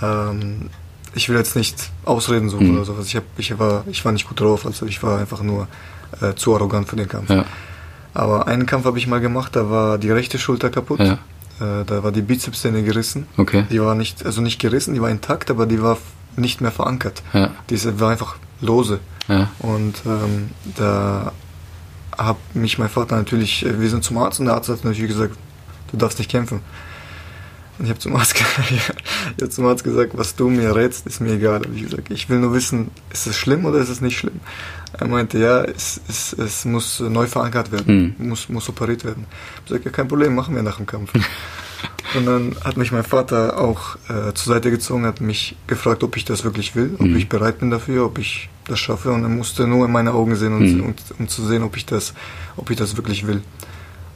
Ähm, 0.00 0.70
ich 1.14 1.28
will 1.28 1.36
jetzt 1.36 1.56
nicht 1.56 1.90
Ausreden 2.04 2.48
suchen 2.48 2.68
mhm. 2.68 2.76
oder 2.76 2.84
sowas. 2.84 3.06
Ich, 3.06 3.16
hab, 3.16 3.24
ich, 3.36 3.58
war, 3.58 3.84
ich 3.90 4.04
war 4.04 4.12
nicht 4.12 4.28
gut 4.28 4.40
drauf, 4.40 4.64
also 4.64 4.86
ich 4.86 5.02
war 5.02 5.18
einfach 5.18 5.42
nur 5.42 5.66
äh, 6.20 6.34
zu 6.34 6.54
arrogant 6.54 6.88
für 6.88 6.96
den 6.96 7.08
Kampf. 7.08 7.30
Ja. 7.30 7.44
Aber 8.14 8.46
einen 8.46 8.66
Kampf 8.66 8.84
habe 8.84 8.98
ich 8.98 9.06
mal 9.06 9.20
gemacht, 9.20 9.56
da 9.56 9.70
war 9.70 9.98
die 9.98 10.10
rechte 10.10 10.38
Schulter 10.38 10.70
kaputt. 10.70 11.00
Ja. 11.00 11.18
Äh, 11.60 11.84
da 11.84 12.02
war 12.02 12.12
die 12.12 12.22
Bizepssehne 12.22 12.82
gerissen. 12.82 13.26
Okay. 13.36 13.66
Die 13.70 13.80
war 13.80 13.94
nicht, 13.94 14.24
also 14.24 14.40
nicht 14.40 14.58
gerissen, 14.58 14.94
die 14.94 15.02
war 15.02 15.10
intakt, 15.10 15.50
aber 15.50 15.66
die 15.66 15.82
war 15.82 15.98
nicht 16.36 16.60
mehr 16.60 16.70
verankert. 16.70 17.22
Ja. 17.32 17.50
Die 17.68 18.00
war 18.00 18.10
einfach 18.10 18.36
lose. 18.60 19.00
Ja. 19.28 19.50
Und 19.58 20.02
ähm, 20.06 20.50
da 20.76 21.32
hat 22.16 22.36
mich 22.54 22.78
mein 22.78 22.88
Vater 22.88 23.16
natürlich, 23.16 23.64
äh, 23.64 23.80
wir 23.80 23.90
sind 23.90 24.04
zum 24.04 24.18
Arzt 24.18 24.40
und 24.40 24.46
der 24.46 24.54
Arzt 24.54 24.68
hat 24.68 24.84
natürlich 24.84 25.10
gesagt, 25.10 25.36
du 25.90 25.96
darfst 25.96 26.18
nicht 26.18 26.30
kämpfen. 26.30 26.60
Und 27.78 27.86
ich 27.86 27.90
habe 27.90 28.00
zum, 28.00 28.14
Arzt, 28.16 28.34
hab 29.40 29.52
zum 29.52 29.66
Arzt 29.66 29.84
gesagt, 29.84 30.12
was 30.14 30.36
du 30.36 30.50
mir 30.50 30.74
rätst, 30.74 31.06
ist 31.06 31.20
mir 31.20 31.32
egal. 31.32 31.60
Hab 31.60 31.74
ich 31.74 31.84
gesagt, 31.84 32.10
ich 32.10 32.28
will 32.28 32.38
nur 32.38 32.52
wissen, 32.52 32.90
ist 33.10 33.26
es 33.26 33.36
schlimm 33.36 33.64
oder 33.64 33.78
ist 33.78 33.88
es 33.88 34.00
nicht 34.00 34.18
schlimm? 34.18 34.40
Er 34.98 35.06
meinte, 35.06 35.38
ja, 35.38 35.62
es, 35.62 36.00
es, 36.08 36.32
es 36.32 36.64
muss 36.64 37.00
neu 37.00 37.26
verankert 37.26 37.72
werden, 37.72 38.14
hm. 38.18 38.28
muss, 38.28 38.48
muss 38.48 38.68
operiert 38.68 39.04
werden. 39.04 39.26
Ich 39.58 39.66
gesagt, 39.66 39.84
ja, 39.84 39.90
kein 39.90 40.08
Problem, 40.08 40.34
machen 40.34 40.54
wir 40.54 40.62
nach 40.62 40.76
dem 40.76 40.86
Kampf. 40.86 41.12
Und 42.14 42.26
dann 42.26 42.56
hat 42.64 42.76
mich 42.76 42.92
mein 42.92 43.04
Vater 43.04 43.58
auch 43.58 43.96
äh, 44.08 44.34
zur 44.34 44.54
Seite 44.54 44.70
gezogen, 44.70 45.06
hat 45.06 45.20
mich 45.20 45.56
gefragt, 45.66 46.02
ob 46.02 46.16
ich 46.16 46.24
das 46.24 46.44
wirklich 46.44 46.74
will, 46.74 46.94
ob 46.98 47.06
mhm. 47.06 47.16
ich 47.16 47.28
bereit 47.28 47.60
bin 47.60 47.70
dafür, 47.70 48.04
ob 48.04 48.18
ich 48.18 48.48
das 48.66 48.80
schaffe. 48.80 49.12
Und 49.12 49.22
er 49.22 49.28
musste 49.28 49.66
nur 49.66 49.86
in 49.86 49.92
meine 49.92 50.12
Augen 50.12 50.34
sehen, 50.34 50.54
und, 50.54 50.74
mhm. 50.74 50.80
um, 50.80 50.94
um, 51.18 51.28
zu 51.28 51.46
sehen, 51.46 51.62
ob 51.62 51.76
ich 51.76 51.86
das, 51.86 52.14
ob 52.56 52.70
ich 52.70 52.76
das 52.76 52.96
wirklich 52.96 53.26
will. 53.26 53.42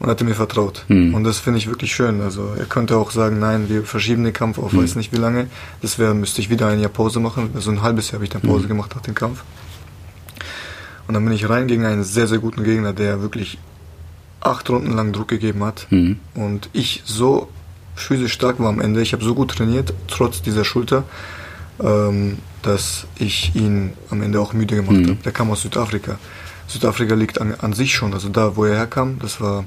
und 0.01 0.09
hatte 0.09 0.25
mir 0.25 0.35
vertraut. 0.35 0.85
Mhm. 0.89 1.15
Und 1.15 1.25
das 1.25 1.39
finde 1.39 1.59
ich 1.59 1.69
wirklich 1.69 1.95
schön. 1.95 2.21
Also 2.21 2.53
er 2.59 2.65
könnte 2.65 2.97
auch 2.97 3.11
sagen, 3.11 3.39
nein, 3.39 3.69
wir 3.69 3.85
verschieben 3.85 4.25
den 4.25 4.33
Kampf 4.33 4.59
auf 4.59 4.73
mhm. 4.73 4.83
weiß 4.83 4.97
nicht 4.97 5.13
wie 5.13 5.19
lange. 5.19 5.47
Das 5.81 5.99
wäre, 5.99 6.15
müsste 6.15 6.41
ich 6.41 6.51
wieder 6.51 6.67
ein 6.67 6.81
Jahr 6.81 6.91
Pause 6.91 7.21
machen. 7.21 7.51
Also 7.55 7.71
ein 7.71 7.83
halbes 7.83 8.09
Jahr 8.09 8.15
habe 8.15 8.25
ich 8.25 8.31
dann 8.31 8.43
Pause 8.43 8.65
mhm. 8.65 8.69
gemacht 8.69 8.93
nach 8.95 9.03
dem 9.03 9.15
Kampf. 9.15 9.45
Und 11.07 11.15
dann 11.15 11.25
bin 11.25 11.35
ich 11.35 11.49
rein 11.49 11.67
gegen 11.67 11.85
einen 11.85 12.05
sehr, 12.05 12.27
sehr 12.27 12.39
guten 12.39 12.65
Gegner, 12.65 12.93
der 12.93 13.21
wirklich 13.21 13.59
acht 14.41 14.69
Runden 14.71 14.93
lang 14.93 15.13
Druck 15.13 15.29
gegeben 15.29 15.65
hat. 15.65 15.87
Mhm. 15.91 16.19
Und 16.35 16.71
ich 16.73 17.03
so 17.05 17.49
physisch 17.95 18.33
stark 18.33 18.59
war 18.59 18.69
am 18.69 18.81
Ende. 18.81 19.01
Ich 19.01 19.13
habe 19.13 19.25
so 19.25 19.35
gut 19.35 19.53
trainiert, 19.53 19.95
trotz 20.09 20.43
dieser 20.43 20.65
Schulter, 20.65 21.05
ähm, 21.83 22.39
dass 22.63 23.07
ich 23.17 23.55
ihn 23.55 23.93
am 24.11 24.23
Ende 24.23 24.41
auch 24.41 24.53
müde 24.53 24.77
gemacht 24.77 24.97
mhm. 24.97 25.11
habe. 25.11 25.19
Der 25.25 25.33
kam 25.33 25.51
aus 25.51 25.63
Südafrika. 25.63 26.19
Südafrika 26.67 27.15
liegt 27.15 27.41
an, 27.41 27.55
an, 27.61 27.73
sich 27.73 27.95
schon, 27.95 28.15
also 28.15 28.29
da, 28.29 28.57
wo 28.57 28.65
er 28.65 28.77
herkam, 28.77 29.19
das 29.21 29.41
war 29.41 29.65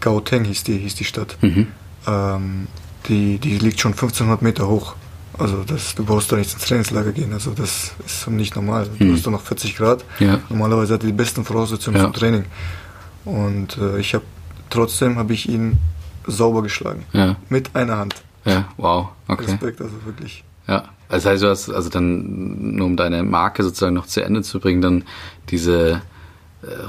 Gauteng 0.00 0.44
hieß 0.44 0.64
die, 0.64 0.78
hieß 0.78 0.94
die 0.94 1.04
Stadt. 1.04 1.36
Mhm. 1.42 1.66
Ähm, 2.06 2.66
die, 3.08 3.38
die 3.38 3.58
liegt 3.58 3.80
schon 3.80 3.92
1500 3.92 4.42
Meter 4.42 4.68
hoch. 4.68 4.94
Also 5.38 5.62
das, 5.64 5.94
du 5.94 6.04
brauchst 6.04 6.32
da 6.32 6.36
nicht 6.36 6.52
ins 6.52 6.64
Trainingslager 6.64 7.12
gehen. 7.12 7.32
Also 7.32 7.52
das 7.52 7.92
ist 8.04 8.28
nicht 8.28 8.56
normal. 8.56 8.88
Du 8.98 9.04
mhm. 9.04 9.14
hast 9.14 9.26
da 9.26 9.30
noch 9.30 9.42
40 9.42 9.76
Grad. 9.76 10.04
Ja. 10.18 10.40
Normalerweise 10.48 10.94
hat 10.94 11.02
er 11.02 11.06
die 11.06 11.12
besten 11.12 11.44
Voraussetzungen 11.44 11.96
ja. 11.96 12.04
zum 12.04 12.12
Training. 12.12 12.44
Und 13.24 13.78
äh, 13.78 13.98
ich 13.98 14.14
habe 14.14 14.24
trotzdem 14.70 15.16
habe 15.16 15.32
ich 15.32 15.48
ihn 15.48 15.78
sauber 16.26 16.62
geschlagen. 16.62 17.04
Ja. 17.12 17.36
Mit 17.48 17.74
einer 17.74 17.98
Hand. 17.98 18.16
Ja, 18.44 18.68
wow. 18.76 19.08
Okay. 19.28 19.44
Respekt, 19.44 19.80
also 19.80 19.94
wirklich. 20.04 20.44
Ja. 20.66 20.84
Das 21.08 21.24
heißt, 21.24 21.42
du 21.42 21.48
hast, 21.48 21.70
also 21.70 21.88
dann, 21.88 22.74
nur 22.76 22.86
um 22.86 22.96
deine 22.96 23.22
Marke 23.22 23.62
sozusagen 23.62 23.94
noch 23.94 24.06
zu 24.06 24.22
Ende 24.22 24.42
zu 24.42 24.60
bringen, 24.60 24.82
dann 24.82 25.04
diese 25.48 26.02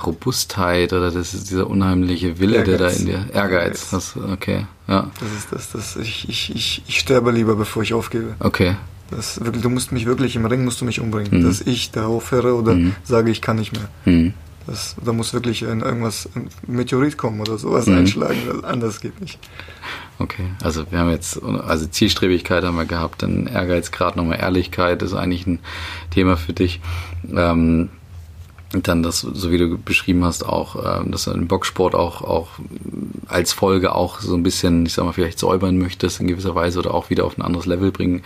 Robustheit 0.04 0.94
oder 0.94 1.12
das 1.12 1.34
ist 1.34 1.52
dieser 1.52 1.68
unheimliche 1.68 2.40
Wille, 2.40 2.58
Ehrgeiz. 2.58 2.78
der 2.78 2.88
da 2.88 2.94
in 2.94 3.06
dir 3.06 3.34
Ehrgeiz. 3.34 3.92
Das, 3.92 4.16
okay, 4.18 4.66
ja. 4.88 5.12
Das 5.20 5.32
ist 5.32 5.52
das, 5.52 5.72
das 5.72 5.96
ich, 5.96 6.28
ich, 6.28 6.56
ich, 6.56 6.84
ich 6.88 7.00
sterbe 7.00 7.32
lieber, 7.32 7.56
bevor 7.56 7.84
ich 7.84 7.94
aufgebe. 7.94 8.36
Okay. 8.40 8.76
Das 9.12 9.44
wirklich, 9.44 9.62
du 9.64 9.70
musst 9.70 9.92
mich 9.92 10.06
wirklich 10.06 10.36
im 10.36 10.46
Ring 10.46 10.66
musst 10.66 10.82
du 10.82 10.86
mich 10.86 11.00
umbringen, 11.00 11.42
mhm. 11.42 11.46
dass 11.46 11.62
ich 11.62 11.92
da 11.92 12.06
aufhöre 12.08 12.56
oder 12.56 12.76
mhm. 12.76 12.96
sage, 13.04 13.32
ich 13.32 13.42
kann 13.42 13.58
nicht 13.58 13.74
mehr. 13.74 13.90
Mhm. 14.06 14.34
Das, 14.66 14.96
da 15.04 15.14
muss 15.14 15.34
wirklich 15.34 15.66
ein, 15.66 15.82
irgendwas, 15.82 16.30
ein 16.36 16.50
Meteorit 16.68 17.18
kommen 17.18 17.40
oder 17.42 17.58
sowas 17.58 17.88
mhm. 17.88 18.00
einschlagen, 18.00 18.64
anders 18.64 19.02
geht 19.02 19.20
nicht. 19.22 19.40
Okay, 20.20 20.46
also 20.62 20.92
wir 20.92 21.00
haben 21.00 21.10
jetzt, 21.12 21.42
also 21.42 21.88
Zielstrebigkeit 21.88 22.64
haben 22.64 22.76
wir 22.76 22.86
gehabt, 22.86 23.24
dann 23.24 23.48
Ehrgeiz, 23.48 23.92
gerade 23.92 24.18
nochmal 24.18 24.40
Ehrlichkeit 24.40 25.02
ist 25.02 25.14
eigentlich 25.14 25.48
ein 25.48 25.60
Thema 26.12 26.38
für 26.38 26.54
dich. 26.54 26.82
Ähm, 27.34 27.90
dann 28.72 29.02
das, 29.02 29.22
so 29.22 29.52
wie 29.52 29.58
du 29.58 29.78
beschrieben 29.78 30.24
hast, 30.24 30.46
auch, 30.46 30.76
äh, 30.76 31.10
dass 31.10 31.26
du 31.26 31.32
im 31.32 31.48
Boxsport 31.48 31.96
auch, 31.96 32.22
auch 32.22 32.48
als 33.28 33.52
Folge 33.54 33.96
auch 33.96 34.20
so 34.20 34.36
ein 34.36 34.44
bisschen, 34.44 34.86
ich 34.86 34.94
sag 34.94 35.06
mal, 35.06 35.14
vielleicht 35.14 35.40
säubern 35.40 35.78
möchtest 35.78 36.20
in 36.20 36.28
gewisser 36.28 36.56
Weise 36.56 36.80
oder 36.80 36.94
auch 36.94 37.10
wieder 37.10 37.26
auf 37.26 37.38
ein 37.38 37.42
anderes 37.42 37.66
Level 37.66 37.92
bringen 37.92 38.22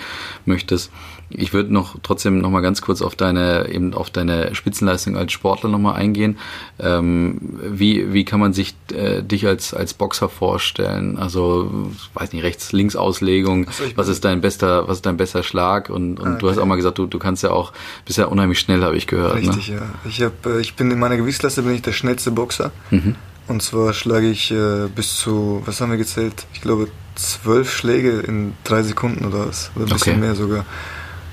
möchtest. 0.46 0.92
Ich 1.36 1.54
würde 1.54 1.74
noch 1.74 1.98
trotzdem 2.04 2.40
noch 2.40 2.50
mal 2.50 2.62
ganz 2.62 2.82
kurz 2.82 3.02
auf 3.02 3.16
deine 3.16 3.70
eben 3.70 3.94
auf 3.94 4.10
deine 4.10 4.54
Spitzenleistung 4.56 5.18
als 5.18 5.32
Sportler 5.32 5.70
noch 5.70 5.80
mal 5.80 5.94
eingehen. 5.94 6.38
Ähm, 6.80 7.38
wie 7.64 8.14
wie 8.14 8.26
kann 8.26 8.40
man 8.40 8.54
sich 8.54 8.76
äh, 8.94 9.22
dich 9.24 9.46
als 9.48 9.74
als 9.74 9.94
Boxer 9.94 10.30
vorstellen? 10.30 11.18
Also 11.18 11.92
weiß 12.14 12.34
nicht 12.34 12.44
rechts 12.44 12.72
links 12.72 12.96
Auslegung. 12.96 13.68
So, 13.72 13.84
was 13.96 14.08
ist 14.08 14.26
dein 14.26 14.42
bester 14.42 14.88
was 14.88 14.98
ist 14.98 15.06
dein 15.06 15.18
bester 15.18 15.44
Schlag? 15.44 15.90
Und, 15.90 16.20
und 16.20 16.26
ah, 16.26 16.30
okay. 16.32 16.40
du 16.40 16.50
hast 16.50 16.58
auch 16.58 16.66
mal 16.66 16.76
gesagt, 16.76 16.98
du 16.98 17.06
du 17.06 17.20
kannst 17.20 17.44
ja 17.44 17.52
auch 17.52 17.74
bist 18.06 18.18
ja 18.18 18.26
unheimlich 18.26 18.60
schnell, 18.60 18.84
habe 18.84 18.96
ich 18.96 19.08
gehört. 19.08 19.42
Ne? 19.42 19.50
Richtig, 19.50 19.70
ne? 19.70 19.76
ja. 19.76 19.82
Ich 20.10 20.22
habe 20.22 20.58
äh, 20.58 20.62
ich 20.62 20.76
bin 20.76 20.92
in 20.92 21.00
meiner 21.00 21.18
Gewichtsklasse 21.18 21.64
bin 21.64 21.76
ich 21.76 21.82
der 21.82 21.94
schnellste 21.94 22.32
Boxer. 22.32 22.72
Mhm. 22.92 23.16
Und 23.48 23.62
zwar 23.62 23.94
schlage 23.94 24.30
ich 24.30 24.52
äh, 24.52 24.88
bis 24.94 25.18
zu 25.18 25.62
was 25.66 25.82
haben 25.82 25.92
wir 25.92 25.98
gezählt? 25.98 26.46
Ich 26.54 26.62
glaube 26.62 26.88
zwölf 27.16 27.72
Schläge 27.72 28.20
in 28.22 28.54
drei 28.64 28.84
Sekunden 28.84 29.26
oder 29.26 29.48
was 29.48 29.72
oder 29.76 29.86
ein 29.86 29.94
bisschen 29.94 30.14
okay. 30.14 30.22
mehr 30.22 30.36
sogar. 30.36 30.66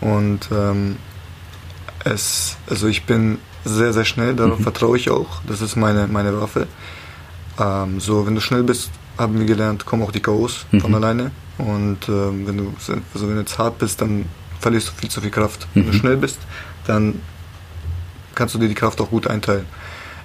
Und 0.01 0.49
ähm, 0.53 0.97
es, 2.05 2.57
also 2.69 2.87
ich 2.87 3.05
bin 3.05 3.39
sehr, 3.65 3.93
sehr 3.93 4.05
schnell, 4.05 4.35
darauf 4.35 4.59
mhm. 4.59 4.63
vertraue 4.63 4.97
ich 4.97 5.11
auch. 5.11 5.43
Das 5.47 5.61
ist 5.61 5.77
meine, 5.77 6.07
meine 6.07 6.41
Waffe. 6.41 6.67
Ähm, 7.59 8.01
so, 8.01 8.27
wenn 8.27 8.35
du 8.35 8.41
schnell 8.41 8.63
bist, 8.63 8.91
haben 9.19 9.39
wir 9.39 9.47
gelernt, 9.47 9.85
kommen 9.85 10.03
auch 10.03 10.13
die 10.13 10.21
K.O.s 10.21 10.67
mhm. 10.71 10.81
von 10.81 10.95
alleine. 10.95 11.31
Und 11.59 12.09
ähm, 12.09 12.47
wenn 12.47 12.57
du 12.57 12.73
also 12.79 13.29
wenn 13.29 13.35
du 13.35 13.41
jetzt 13.41 13.59
hart 13.59 13.79
bist, 13.79 14.01
dann 14.01 14.25
verlierst 14.61 14.89
du 14.89 14.93
viel 14.93 15.11
zu 15.11 15.21
viel 15.21 15.31
Kraft. 15.31 15.67
Mhm. 15.67 15.81
Wenn 15.81 15.87
du 15.87 15.93
mhm. 15.93 16.01
schnell 16.01 16.17
bist, 16.17 16.39
dann 16.87 17.21
kannst 18.35 18.55
du 18.55 18.59
dir 18.59 18.69
die 18.69 18.75
Kraft 18.75 19.01
auch 19.01 19.11
gut 19.11 19.27
einteilen. 19.27 19.67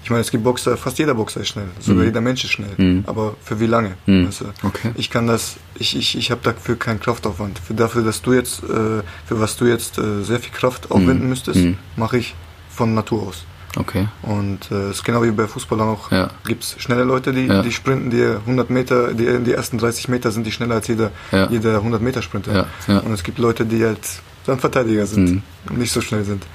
Ich 0.06 0.12
meine, 0.12 0.22
es 0.22 0.30
gibt 0.30 0.44
Boxer, 0.44 0.78
fast 0.78 1.00
jeder 1.00 1.16
Boxer 1.16 1.42
ist 1.42 1.48
schnell, 1.48 1.66
sogar 1.80 2.02
mhm. 2.02 2.10
jeder 2.10 2.22
Mensch 2.22 2.44
ist 2.44 2.52
schnell. 2.52 2.70
Mhm. 2.78 3.06
Aber 3.08 3.36
für 3.44 3.60
wie 3.60 3.66
lange? 3.66 3.96
Mhm. 4.06 4.28
Weißt 4.28 4.42
du? 4.42 4.46
okay. 4.62 4.92
Ich 4.94 5.10
kann 5.10 5.26
das, 5.26 5.56
ich, 5.80 5.98
ich, 5.98 6.16
ich 6.16 6.30
habe 6.30 6.42
dafür 6.44 6.78
keinen 6.78 7.00
Kraftaufwand. 7.00 7.58
Für 7.58 7.74
dafür, 7.74 8.04
dass 8.04 8.22
du 8.22 8.34
jetzt, 8.34 8.62
äh, 8.62 9.02
für 9.26 9.40
was 9.40 9.58
du 9.58 9.66
jetzt 9.66 9.98
äh, 9.98 10.22
sehr 10.22 10.40
viel 10.40 10.54
Kraft 10.54 10.92
aufwenden 10.92 11.24
mhm. 11.24 11.30
müsstest, 11.30 11.60
mhm. 11.60 11.80
mache 11.96 12.20
ich 12.20 12.36
von 12.70 12.94
Natur 12.94 13.30
aus. 13.30 13.46
Okay. 13.78 14.08
Und 14.22 14.66
es 14.66 14.72
äh, 14.72 14.92
ist 14.92 15.04
genau 15.04 15.24
wie 15.24 15.32
bei 15.32 15.48
Fußballern 15.48 15.90
auch. 15.90 16.12
Ja. 16.12 16.30
Gibt 16.46 16.62
es 16.62 16.76
schnelle 16.78 17.04
Leute, 17.04 17.34
die, 17.34 17.48
ja. 17.48 17.64
die 17.64 17.72
sprinten, 17.72 18.12
die 18.12 18.22
100 18.22 18.70
Meter, 18.70 19.12
die, 19.12 19.44
die 19.44 19.54
ersten 19.54 19.80
30 19.80 20.08
Meter 20.08 20.30
sind 20.30 20.46
die 20.46 20.52
schneller 20.52 20.76
als 20.76 20.88
jeder, 20.88 21.10
ja. 21.32 21.50
jeder 21.50 21.78
100 21.78 22.00
Meter 22.00 22.22
Sprinter. 22.22 22.68
Ja. 22.88 23.00
Und 23.00 23.12
es 23.12 23.24
gibt 23.24 23.40
Leute, 23.40 23.66
die 23.66 23.84
halt 23.84 24.08
dann 24.46 24.60
Verteidiger 24.60 25.08
sind 25.08 25.32
mhm. 25.32 25.42
und 25.68 25.80
nicht 25.80 25.92
so 25.92 26.00
schnell 26.00 26.26
sind. 26.26 26.46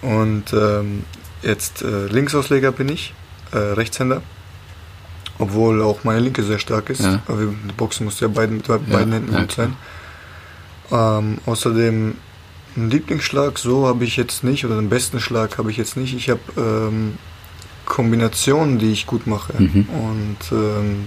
Und 0.00 0.52
ähm, 0.52 1.02
Jetzt 1.42 1.82
äh, 1.82 2.06
Linksausleger 2.06 2.72
bin 2.72 2.88
ich, 2.88 3.14
äh, 3.52 3.58
Rechtshänder. 3.58 4.22
Obwohl 5.38 5.82
auch 5.82 6.02
meine 6.02 6.20
Linke 6.20 6.42
sehr 6.42 6.58
stark 6.58 6.88
ist. 6.88 7.02
Ja. 7.02 7.20
Aber 7.26 7.42
Boxen 7.76 8.06
muss 8.06 8.20
ja 8.20 8.28
beiden, 8.28 8.56
mit 8.56 8.66
beiden 8.66 8.90
ja, 8.90 9.18
Händen 9.18 9.36
gut 9.36 9.52
sein. 9.52 9.76
Ähm, 10.90 11.38
außerdem 11.44 12.14
einen 12.76 12.90
Lieblingsschlag, 12.90 13.58
so 13.58 13.86
habe 13.86 14.04
ich 14.04 14.16
jetzt 14.16 14.44
nicht, 14.44 14.64
oder 14.64 14.76
den 14.76 14.88
besten 14.88 15.20
Schlag 15.20 15.58
habe 15.58 15.70
ich 15.70 15.76
jetzt 15.76 15.96
nicht. 15.96 16.14
Ich 16.14 16.30
habe 16.30 16.40
ähm, 16.56 17.18
Kombinationen, 17.84 18.78
die 18.78 18.92
ich 18.92 19.06
gut 19.06 19.26
mache 19.26 19.54
mhm. 19.58 19.86
und 19.88 20.36
ähm, 20.52 21.06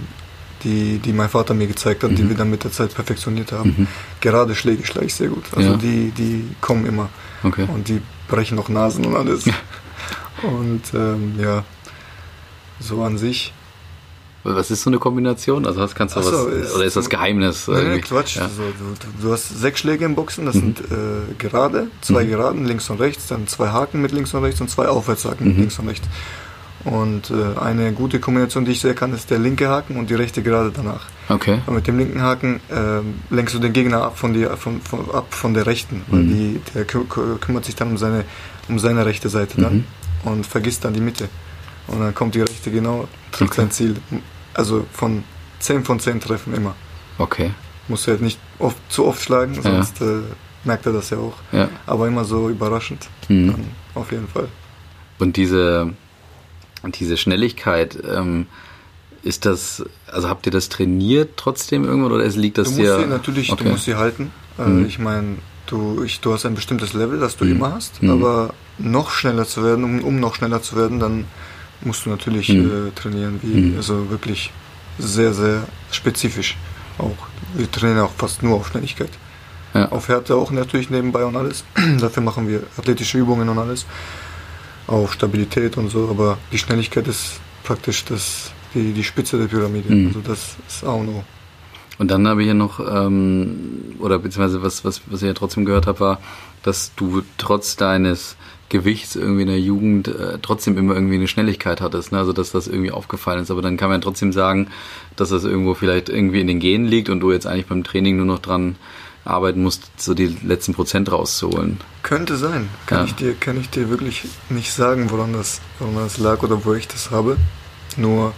die, 0.64 0.98
die 0.98 1.12
mein 1.12 1.28
Vater 1.28 1.54
mir 1.54 1.66
gezeigt 1.66 2.02
hat, 2.02 2.10
mhm. 2.10 2.16
die 2.16 2.28
wir 2.28 2.36
dann 2.36 2.50
mit 2.50 2.64
der 2.64 2.72
Zeit 2.72 2.94
perfektioniert 2.94 3.52
haben. 3.52 3.74
Mhm. 3.76 3.86
Gerade 4.20 4.54
Schläge 4.54 4.84
schlage 4.84 5.06
ich 5.06 5.14
sehr 5.14 5.28
gut. 5.28 5.44
Also 5.54 5.70
ja. 5.70 5.76
die, 5.76 6.10
die 6.10 6.44
kommen 6.60 6.86
immer. 6.86 7.08
Okay. 7.42 7.66
Und 7.72 7.88
die 7.88 8.00
brechen 8.28 8.56
noch 8.56 8.68
Nasen 8.68 9.06
und 9.06 9.16
alles. 9.16 9.44
Und 10.42 10.82
ähm, 10.94 11.34
ja, 11.38 11.64
so 12.80 13.02
an 13.02 13.18
sich. 13.18 13.52
Was 14.42 14.70
ist 14.70 14.82
so 14.82 14.90
eine 14.90 14.98
Kombination? 14.98 15.66
Also 15.66 15.80
was 15.80 15.94
kannst 15.94 16.16
du 16.16 16.22
so, 16.22 16.32
was 16.32 16.54
ist, 16.54 16.74
oder 16.74 16.84
ist 16.84 16.96
das 16.96 17.10
Geheimnis? 17.10 17.68
Nein, 17.68 17.90
nee, 17.90 18.00
Quatsch. 18.00 18.36
Ja. 18.36 18.42
Also, 18.42 18.62
du, 18.62 19.22
du, 19.22 19.32
hast 19.32 19.48
sechs 19.48 19.80
Schläge 19.80 20.06
im 20.06 20.14
Boxen, 20.14 20.46
das 20.46 20.54
mhm. 20.54 20.60
sind 20.60 20.80
äh, 20.80 21.34
gerade, 21.36 21.88
zwei 22.00 22.24
mhm. 22.24 22.30
geraden 22.30 22.64
links 22.64 22.88
und 22.88 23.00
rechts, 23.00 23.26
dann 23.26 23.46
zwei 23.48 23.68
Haken 23.68 24.00
mit 24.00 24.12
links 24.12 24.32
und 24.32 24.42
rechts 24.42 24.60
und 24.62 24.70
zwei 24.70 24.88
Aufwärtshaken 24.88 25.44
mhm. 25.44 25.52
mit 25.52 25.58
links 25.58 25.78
und 25.78 25.88
rechts. 25.88 26.08
Und 26.84 27.30
äh, 27.30 27.58
eine 27.60 27.92
gute 27.92 28.20
Kombination, 28.20 28.64
die 28.64 28.72
ich 28.72 28.80
sehr 28.80 28.94
kann, 28.94 29.12
ist 29.12 29.30
der 29.30 29.38
linke 29.38 29.68
Haken 29.68 29.98
und 29.98 30.08
die 30.08 30.14
rechte 30.14 30.42
gerade 30.42 30.72
danach. 30.74 31.04
Okay. 31.28 31.58
Und 31.66 31.74
mit 31.74 31.86
dem 31.86 31.98
linken 31.98 32.22
Haken 32.22 32.60
äh, 32.70 33.34
lenkst 33.34 33.54
du 33.54 33.58
den 33.58 33.74
Gegner 33.74 34.02
ab 34.02 34.18
von, 34.18 34.32
dir, 34.32 34.56
von, 34.56 34.80
von, 34.80 35.10
ab 35.10 35.34
von 35.34 35.52
der 35.52 35.66
rechten, 35.66 36.02
weil 36.08 36.20
mhm. 36.20 36.28
die, 36.28 36.60
der 36.74 36.86
kümmert 36.86 37.66
sich 37.66 37.76
dann 37.76 37.90
um 37.90 37.98
seine, 37.98 38.24
um 38.68 38.78
seine 38.78 39.04
rechte 39.04 39.28
Seite 39.28 39.60
dann. 39.60 39.84
Und 40.24 40.46
vergisst 40.46 40.84
dann 40.84 40.94
die 40.94 41.00
Mitte. 41.00 41.28
Und 41.86 42.00
dann 42.00 42.14
kommt 42.14 42.34
die 42.34 42.40
rechte 42.40 42.70
genau, 42.70 43.08
trifft 43.32 43.52
okay. 43.52 43.62
sein 43.62 43.70
Ziel. 43.70 43.96
Also 44.54 44.86
von 44.92 45.24
10 45.60 45.84
von 45.84 45.98
10 45.98 46.20
Treffen 46.20 46.54
immer. 46.54 46.74
Okay. 47.18 47.52
Muss 47.88 48.06
halt 48.06 48.22
nicht 48.22 48.38
oft, 48.58 48.76
zu 48.88 49.06
oft 49.06 49.22
schlagen, 49.22 49.60
sonst 49.60 50.00
ja. 50.00 50.18
äh, 50.18 50.22
merkt 50.64 50.86
er 50.86 50.92
das 50.92 51.10
ja 51.10 51.18
auch. 51.18 51.34
Ja. 51.52 51.68
Aber 51.86 52.06
immer 52.06 52.24
so 52.24 52.48
überraschend. 52.48 53.08
Mhm. 53.28 53.52
Dann 53.52 53.64
auf 53.94 54.12
jeden 54.12 54.28
Fall. 54.28 54.48
Und 55.18 55.36
diese, 55.36 55.92
diese 56.84 57.16
Schnelligkeit, 57.16 57.98
ähm, 58.08 58.46
ist 59.22 59.44
das, 59.44 59.84
also 60.10 60.28
habt 60.28 60.46
ihr 60.46 60.52
das 60.52 60.68
trainiert 60.70 61.32
trotzdem 61.36 61.84
irgendwann 61.84 62.12
oder 62.12 62.26
liegt 62.28 62.58
das 62.58 62.68
du 62.68 62.76
musst 62.76 62.84
dir? 62.84 63.00
Sie 63.00 63.06
natürlich, 63.06 63.52
okay. 63.52 63.64
du 63.64 63.70
musst 63.70 63.84
sie 63.84 63.96
halten. 63.96 64.32
Äh, 64.58 64.62
mhm. 64.62 64.86
Ich 64.86 64.98
meine, 64.98 65.36
du, 65.70 66.02
ich, 66.04 66.20
du 66.20 66.32
hast 66.32 66.46
ein 66.46 66.54
bestimmtes 66.54 66.92
Level, 66.92 67.18
das 67.18 67.36
du 67.36 67.44
mhm. 67.44 67.52
immer 67.52 67.74
hast, 67.74 68.02
mhm. 68.02 68.10
aber 68.10 68.54
noch 68.78 69.10
schneller 69.10 69.46
zu 69.46 69.64
werden, 69.64 69.84
um, 69.84 70.04
um 70.04 70.20
noch 70.20 70.34
schneller 70.34 70.62
zu 70.62 70.76
werden, 70.76 71.00
dann 71.00 71.24
musst 71.82 72.06
du 72.06 72.10
natürlich 72.10 72.48
mhm. 72.48 72.88
äh, 72.88 72.90
trainieren, 72.94 73.40
wie, 73.42 73.60
mhm. 73.60 73.76
also 73.76 74.10
wirklich 74.10 74.52
sehr, 74.98 75.32
sehr 75.32 75.64
spezifisch 75.90 76.56
auch. 76.98 77.16
Wir 77.54 77.70
trainieren 77.70 78.00
auch 78.00 78.12
fast 78.16 78.42
nur 78.42 78.56
auf 78.56 78.68
Schnelligkeit. 78.68 79.10
Ja. 79.74 79.88
Auf 79.90 80.08
Härte 80.08 80.34
auch 80.34 80.50
natürlich 80.50 80.90
nebenbei 80.90 81.24
und 81.24 81.36
alles. 81.36 81.64
Dafür 82.00 82.22
machen 82.22 82.48
wir 82.48 82.62
athletische 82.76 83.18
Übungen 83.18 83.48
und 83.48 83.58
alles. 83.58 83.86
Auf 84.86 85.12
Stabilität 85.12 85.76
und 85.76 85.88
so, 85.88 86.08
aber 86.10 86.38
die 86.50 86.58
Schnelligkeit 86.58 87.06
ist 87.06 87.40
praktisch 87.62 88.04
das, 88.04 88.50
die, 88.74 88.92
die 88.92 89.04
Spitze 89.04 89.38
der 89.38 89.46
Pyramide. 89.46 89.94
Mhm. 89.94 90.06
Also 90.08 90.20
das 90.20 90.56
ist 90.68 90.84
A 90.84 90.90
und 90.90 91.08
O. 91.08 91.24
Und 92.00 92.10
dann 92.10 92.26
habe 92.26 92.40
ich 92.40 92.48
ja 92.48 92.54
noch, 92.54 92.80
ähm, 92.80 93.94
oder 93.98 94.18
beziehungsweise 94.18 94.62
was, 94.62 94.86
was, 94.86 95.02
was 95.10 95.20
ich 95.20 95.28
ja 95.28 95.34
trotzdem 95.34 95.66
gehört 95.66 95.86
habe, 95.86 96.00
war, 96.00 96.18
dass 96.62 96.92
du 96.96 97.20
trotz 97.36 97.76
deines 97.76 98.36
Gewichts 98.70 99.16
irgendwie 99.16 99.42
in 99.42 99.48
der 99.48 99.60
Jugend 99.60 100.08
äh, 100.08 100.38
trotzdem 100.40 100.78
immer 100.78 100.94
irgendwie 100.94 101.16
eine 101.16 101.28
Schnelligkeit 101.28 101.82
hattest, 101.82 102.10
ne? 102.12 102.18
also 102.18 102.32
dass 102.32 102.52
das 102.52 102.68
irgendwie 102.68 102.90
aufgefallen 102.90 103.42
ist. 103.42 103.50
Aber 103.50 103.60
dann 103.60 103.76
kann 103.76 103.90
man 103.90 104.00
ja 104.00 104.02
trotzdem 104.02 104.32
sagen, 104.32 104.68
dass 105.16 105.28
das 105.28 105.44
irgendwo 105.44 105.74
vielleicht 105.74 106.08
irgendwie 106.08 106.40
in 106.40 106.46
den 106.46 106.58
Genen 106.58 106.86
liegt 106.86 107.10
und 107.10 107.20
du 107.20 107.32
jetzt 107.32 107.46
eigentlich 107.46 107.66
beim 107.66 107.84
Training 107.84 108.16
nur 108.16 108.24
noch 108.24 108.38
dran 108.38 108.76
arbeiten 109.26 109.62
musst, 109.62 109.90
so 110.00 110.14
die 110.14 110.34
letzten 110.42 110.72
Prozent 110.72 111.12
rauszuholen. 111.12 111.82
Könnte 112.02 112.38
sein. 112.38 112.70
Kann, 112.86 113.00
ja. 113.00 113.04
ich, 113.04 113.14
dir, 113.14 113.34
kann 113.34 113.60
ich 113.60 113.68
dir 113.68 113.90
wirklich 113.90 114.24
nicht 114.48 114.72
sagen, 114.72 115.10
woran 115.10 115.34
das, 115.34 115.60
woran 115.78 115.96
das 115.96 116.16
lag 116.16 116.42
oder 116.42 116.64
wo 116.64 116.72
ich 116.72 116.88
das 116.88 117.10
habe. 117.10 117.36
Nur, 117.98 118.32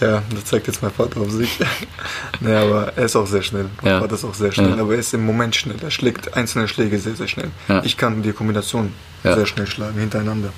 ja, 0.00 0.22
das 0.30 0.44
zeigt 0.44 0.66
jetzt 0.66 0.82
mein 0.82 0.90
Vater 0.90 1.20
auf 1.20 1.30
sich. 1.30 1.58
nee, 2.40 2.54
aber 2.54 2.92
er 2.96 3.04
ist 3.04 3.16
auch 3.16 3.26
sehr 3.26 3.42
schnell. 3.42 3.66
Mein 3.82 3.92
ja. 3.92 4.00
Vater 4.00 4.14
ist 4.14 4.24
auch 4.24 4.34
sehr 4.34 4.52
schnell, 4.52 4.70
ja. 4.70 4.80
aber 4.80 4.94
er 4.94 4.98
ist 4.98 5.14
im 5.14 5.24
Moment 5.24 5.56
schnell. 5.56 5.76
Er 5.82 5.90
schlägt 5.90 6.34
einzelne 6.34 6.68
Schläge 6.68 6.98
sehr, 6.98 7.16
sehr 7.16 7.28
schnell. 7.28 7.50
Ja. 7.68 7.82
Ich 7.84 7.96
kann 7.96 8.22
die 8.22 8.32
Kombination 8.32 8.92
sehr 9.22 9.46
schnell 9.46 9.66
schlagen, 9.66 9.98
hintereinander. 9.98 10.50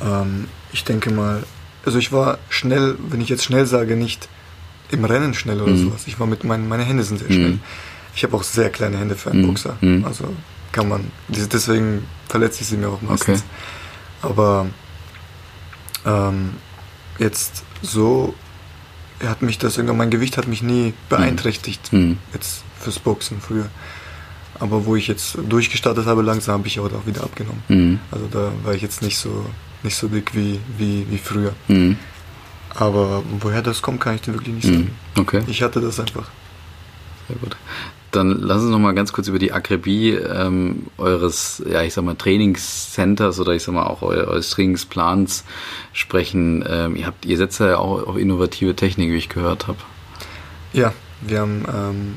Ähm, 0.00 0.48
ich 0.72 0.84
denke 0.84 1.10
mal, 1.10 1.42
also 1.84 1.98
ich 1.98 2.12
war 2.12 2.38
schnell, 2.48 2.96
wenn 3.08 3.20
ich 3.20 3.28
jetzt 3.28 3.44
schnell 3.44 3.66
sage, 3.66 3.96
nicht 3.96 4.28
im 4.90 5.04
Rennen 5.04 5.34
schnell 5.34 5.60
oder 5.60 5.72
mhm. 5.72 5.84
sowas. 5.84 6.02
Ich 6.06 6.18
war 6.20 6.26
mit 6.26 6.44
meinen, 6.44 6.68
meine 6.68 6.84
Hände 6.84 7.02
sind 7.02 7.18
sehr 7.18 7.30
schnell. 7.30 7.50
Mhm. 7.50 7.60
Ich 8.14 8.24
habe 8.24 8.36
auch 8.36 8.42
sehr 8.42 8.70
kleine 8.70 8.98
Hände 8.98 9.16
für 9.16 9.30
einen 9.30 9.42
mhm. 9.42 9.48
Boxer. 9.48 9.76
Mhm. 9.80 10.04
Also 10.04 10.24
kann 10.70 10.88
man, 10.88 11.10
deswegen 11.28 12.04
verletze 12.28 12.62
ich 12.62 12.68
sie 12.68 12.76
mir 12.76 12.88
auch 12.88 13.02
meistens. 13.02 13.40
Okay. 13.40 14.32
Aber 14.32 14.66
ähm, 16.06 16.52
jetzt 17.18 17.64
so 17.82 18.34
hat 19.24 19.42
mich 19.42 19.58
das 19.58 19.76
irgendwann, 19.76 19.98
mein 19.98 20.10
Gewicht 20.10 20.36
hat 20.36 20.48
mich 20.48 20.62
nie 20.62 20.94
beeinträchtigt, 21.08 21.92
mhm. 21.92 22.18
jetzt 22.32 22.64
fürs 22.80 22.98
Boxen 22.98 23.40
früher. 23.40 23.68
Aber 24.58 24.86
wo 24.86 24.96
ich 24.96 25.08
jetzt 25.08 25.38
durchgestartet 25.48 26.06
habe, 26.06 26.22
langsam 26.22 26.58
habe 26.58 26.68
ich 26.68 26.78
auch 26.78 27.06
wieder 27.06 27.24
abgenommen. 27.24 27.62
Mhm. 27.68 28.00
Also 28.10 28.26
da 28.30 28.52
war 28.64 28.74
ich 28.74 28.82
jetzt 28.82 29.02
nicht 29.02 29.18
so, 29.18 29.46
nicht 29.82 29.96
so 29.96 30.08
dick 30.08 30.34
wie, 30.34 30.60
wie, 30.78 31.06
wie 31.10 31.18
früher. 31.18 31.52
Mhm. 31.68 31.96
Aber 32.74 33.22
woher 33.40 33.62
das 33.62 33.82
kommt, 33.82 34.00
kann 34.00 34.14
ich 34.14 34.22
dir 34.22 34.32
wirklich 34.34 34.54
nicht 34.54 34.66
sagen. 34.66 34.90
Okay. 35.16 35.42
Ich 35.46 35.62
hatte 35.62 35.80
das 35.80 36.00
einfach. 36.00 36.30
Sehr 37.28 37.36
gut. 37.36 37.56
Dann 38.12 38.40
lass 38.40 38.62
uns 38.62 38.70
noch 38.70 38.78
mal 38.78 38.94
ganz 38.94 39.12
kurz 39.12 39.28
über 39.28 39.38
die 39.38 39.52
Akribie 39.52 40.10
ähm, 40.10 40.86
eures, 40.98 41.62
ja 41.68 41.82
ich 41.82 41.94
sag 41.94 42.04
mal 42.04 42.14
Trainingscenters 42.14 43.40
oder 43.40 43.52
ich 43.52 43.62
sag 43.62 43.74
mal 43.74 43.86
auch 43.86 44.02
eures 44.02 44.50
Trainingsplans 44.50 45.44
sprechen. 45.92 46.64
Ähm, 46.68 46.96
ihr 46.96 47.06
habt, 47.06 47.24
ihr 47.24 47.36
setzt 47.36 47.58
ja 47.60 47.78
auch 47.78 48.06
auf 48.06 48.16
innovative 48.16 48.76
Technik, 48.76 49.10
wie 49.10 49.16
ich 49.16 49.28
gehört 49.28 49.66
habe. 49.66 49.78
Ja, 50.72 50.92
wir 51.20 51.40
haben, 51.40 51.64
ähm, 51.68 52.14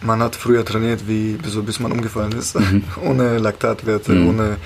man 0.00 0.22
hat 0.22 0.36
früher 0.36 0.64
trainiert, 0.64 1.08
wie 1.08 1.38
so 1.44 1.62
bis 1.62 1.80
man 1.80 1.92
umgefallen 1.92 2.32
ist, 2.32 2.58
mhm. 2.58 2.84
ohne 3.02 3.38
Laktatwerte, 3.38 4.12
mhm. 4.12 4.28
ohne 4.28 4.56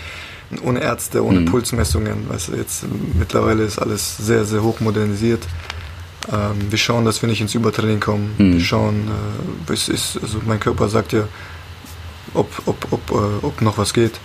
ohne 0.62 0.82
Ärzte, 0.82 1.24
ohne 1.24 1.40
mhm. 1.40 1.46
Pulsmessungen. 1.46 2.28
Weißt 2.28 2.48
du, 2.48 2.56
jetzt 2.56 2.84
mittlerweile 3.18 3.62
ist 3.62 3.78
alles 3.78 4.18
sehr, 4.18 4.44
sehr 4.44 4.62
hoch 4.62 4.80
modernisiert. 4.80 5.46
Ähm, 6.30 6.70
wir 6.70 6.78
schauen, 6.78 7.04
dass 7.04 7.22
wir 7.22 7.28
nicht 7.28 7.40
ins 7.40 7.54
Übertraining 7.54 8.00
kommen. 8.00 8.34
Mhm. 8.38 8.52
Wir 8.54 8.60
schauen, 8.60 9.08
äh, 9.68 9.72
es 9.72 9.88
ist, 9.88 10.18
also 10.22 10.38
mein 10.46 10.60
Körper 10.60 10.88
sagt 10.88 11.12
ja, 11.12 11.26
ob, 12.34 12.50
ob, 12.66 12.86
ob, 12.90 13.10
äh, 13.10 13.46
ob 13.46 13.60
noch 13.62 13.78
was 13.78 13.92
geht. 13.92 14.20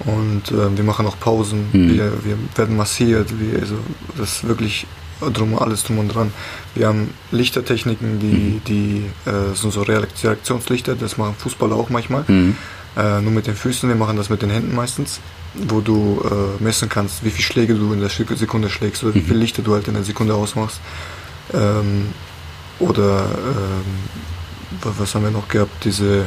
Und 0.00 0.50
äh, 0.50 0.76
wir 0.76 0.84
machen 0.84 1.06
auch 1.06 1.18
Pausen, 1.18 1.68
mhm. 1.72 1.88
wir, 1.90 2.12
wir 2.24 2.38
werden 2.56 2.76
massiert, 2.76 3.28
wir, 3.38 3.60
also 3.60 3.76
das 4.16 4.36
ist 4.36 4.48
wirklich 4.48 4.86
drum, 5.32 5.58
alles 5.58 5.84
drum 5.84 5.98
und 5.98 6.08
dran. 6.08 6.32
Wir 6.74 6.88
haben 6.88 7.10
Lichtertechniken, 7.30 8.18
die, 8.18 8.26
mhm. 8.26 8.60
die 8.66 9.30
äh, 9.30 9.54
sind 9.54 9.72
so 9.72 9.82
Reaktionslichter, 9.82 10.96
das 10.96 11.16
machen 11.16 11.34
Fußballer 11.38 11.76
auch 11.76 11.90
manchmal. 11.90 12.24
Mhm. 12.26 12.56
Äh, 12.96 13.20
nur 13.22 13.32
mit 13.32 13.46
den 13.46 13.54
Füßen, 13.56 13.88
wir 13.88 13.96
machen 13.96 14.16
das 14.16 14.30
mit 14.30 14.42
den 14.42 14.50
Händen 14.50 14.74
meistens 14.74 15.20
wo 15.54 15.80
du 15.80 16.20
äh, 16.24 16.62
messen 16.62 16.88
kannst, 16.88 17.24
wie 17.24 17.30
viele 17.30 17.44
Schläge 17.44 17.74
du 17.74 17.92
in 17.92 18.00
der 18.00 18.08
Sekunde 18.08 18.68
schlägst 18.68 19.04
oder 19.04 19.14
wie 19.14 19.20
viele 19.20 19.38
Lichter 19.38 19.62
du 19.62 19.72
halt 19.72 19.88
in 19.88 19.94
der 19.94 20.02
Sekunde 20.02 20.34
ausmachst. 20.34 20.80
Ähm, 21.52 22.08
oder 22.80 23.26
ähm, 23.26 23.84
was 24.82 25.14
haben 25.14 25.24
wir 25.24 25.30
noch 25.30 25.48
gehabt? 25.48 25.84
Diese, 25.84 26.26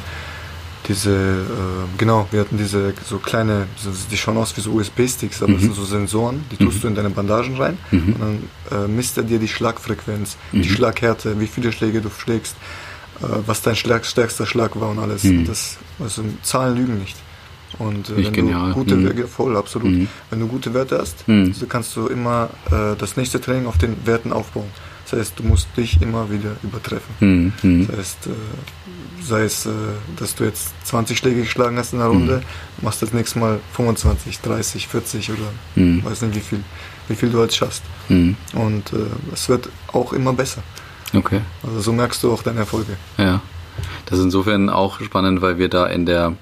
diese, 0.88 1.12
äh, 1.12 1.98
genau, 1.98 2.28
wir 2.32 2.42
hatten 2.42 2.58
diese 2.58 2.94
so 3.06 3.18
kleine, 3.18 3.68
die 4.10 4.18
schauen 4.18 4.38
aus 4.38 4.56
wie 4.56 4.62
so 4.62 4.72
USB-Sticks, 4.72 5.42
aber 5.42 5.52
mhm. 5.52 5.56
das 5.56 5.64
sind 5.64 5.76
so 5.76 5.86
Sensoren, 5.86 6.46
die 6.52 6.58
tust 6.58 6.78
mhm. 6.78 6.82
du 6.82 6.88
in 6.88 6.96
deine 6.96 7.10
Bandagen 7.10 7.58
rein 7.58 7.78
mhm. 7.92 8.14
und 8.14 8.22
dann 8.22 8.86
äh, 8.86 8.88
misst 8.88 9.18
er 9.18 9.24
dir 9.24 9.40
die 9.40 9.48
Schlagfrequenz, 9.48 10.38
die 10.54 10.58
mhm. 10.60 10.64
Schlaghärte, 10.64 11.40
wie 11.40 11.48
viele 11.48 11.72
Schläge 11.72 12.02
du 12.02 12.10
schlägst, 12.10 12.56
äh, 13.22 13.26
was 13.46 13.62
dein 13.62 13.76
stärkster 13.76 14.46
Schlag 14.46 14.80
war 14.80 14.90
und 14.90 15.00
alles. 15.00 15.24
Mhm. 15.24 15.46
Das, 15.46 15.78
also 16.00 16.24
Zahlen 16.44 16.78
lügen 16.78 17.00
nicht. 17.00 17.18
Und 17.80 18.10
äh, 18.10 18.26
wenn 18.26 18.34
genial. 18.34 18.70
du 18.70 18.76
gute 18.76 18.96
mhm. 18.96 19.06
Werte, 19.06 19.28
voll, 19.28 19.58
absolut. 19.58 19.92
Mhm. 19.92 20.08
Wenn 20.30 20.40
du 20.40 20.48
gute 20.48 20.74
Werte 20.74 20.98
hast, 21.00 21.28
mhm. 21.28 21.54
so 21.54 21.66
kannst 21.66 21.96
du 21.96 22.08
immer 22.08 22.50
äh, 22.72 22.96
das 22.98 23.18
nächste 23.18 23.42
Training 23.42 23.68
auf 23.68 23.78
den 23.78 23.96
Werten 24.06 24.32
aufbauen. 24.32 24.70
Das 25.10 25.20
heißt, 25.20 25.40
du 25.40 25.44
musst 25.44 25.68
dich 25.78 26.02
immer 26.02 26.30
wieder 26.30 26.52
übertreffen. 26.64 27.16
Mhm. 27.20 27.54
mhm. 27.62 27.88
Das 27.88 27.98
heißt, 27.98 28.28
äh, 28.28 29.24
sei 29.24 29.44
es, 29.44 29.66
äh, 29.66 29.70
dass 30.18 30.36
du 30.36 30.44
jetzt 30.44 30.74
20 30.86 31.18
Schläge 31.18 31.42
geschlagen 31.42 31.78
hast 31.78 31.94
in 31.94 32.00
einer 32.00 32.10
Runde, 32.10 32.38
mhm. 32.38 32.86
machst 32.86 33.02
das 33.02 33.14
nächste 33.14 33.40
Mal 33.40 33.60
25, 33.74 34.40
30, 34.40 34.88
40 34.88 35.32
oder 35.32 35.40
mhm. 35.76 36.04
weiß 36.04 36.22
nicht 36.24 36.36
wie 36.36 36.40
viel, 36.42 36.64
wie 37.08 37.16
viel 37.16 37.30
du 37.30 37.40
halt 37.40 37.54
schaffst. 37.54 37.84
Und 38.10 38.94
äh, 38.94 39.06
es 39.34 39.48
wird 39.50 39.70
auch 39.94 40.14
immer 40.14 40.34
besser. 40.34 40.62
Okay. 41.14 41.42
Also 41.64 41.80
so 41.80 41.94
merkst 41.94 42.22
du 42.24 42.32
auch 42.32 42.44
deine 42.44 42.60
Erfolge. 42.60 42.98
Ja. 43.18 43.42
Das 44.06 44.20
ist 44.20 44.26
insofern 44.26 44.70
auch 44.70 45.00
spannend, 45.02 45.42
weil 45.42 45.58
wir 45.58 45.70
da 45.70 45.86
in 45.88 46.06
der 46.06 46.36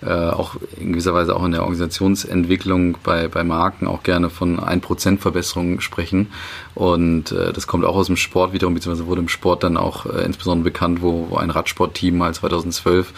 äh, 0.00 0.10
auch 0.10 0.56
in 0.78 0.92
gewisser 0.92 1.14
Weise 1.14 1.34
auch 1.34 1.44
in 1.44 1.52
der 1.52 1.62
Organisationsentwicklung 1.62 2.98
bei, 3.02 3.28
bei 3.28 3.42
Marken 3.42 3.86
auch 3.86 4.02
gerne 4.02 4.30
von 4.30 4.60
1% 4.60 5.18
Verbesserungen 5.18 5.80
sprechen. 5.80 6.28
Und 6.74 7.32
äh, 7.32 7.52
das 7.52 7.66
kommt 7.66 7.84
auch 7.84 7.96
aus 7.96 8.06
dem 8.06 8.16
Sport 8.16 8.52
wiederum, 8.52 8.74
beziehungsweise 8.74 9.08
wurde 9.08 9.22
im 9.22 9.28
Sport 9.28 9.64
dann 9.64 9.76
auch 9.76 10.06
äh, 10.06 10.24
insbesondere 10.24 10.64
bekannt, 10.64 11.02
wo, 11.02 11.26
wo 11.30 11.36
ein 11.36 11.50
Radsportteam 11.50 12.16
mal 12.16 12.32
2012 12.32 13.12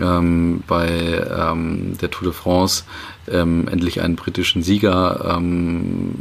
ähm, 0.00 0.62
bei 0.66 0.88
ähm, 0.88 1.98
der 2.00 2.10
Tour 2.10 2.28
de 2.28 2.32
France 2.32 2.84
ähm, 3.30 3.68
endlich 3.68 4.00
einen 4.00 4.16
britischen 4.16 4.62
Sieger 4.62 5.36
ähm, 5.36 6.14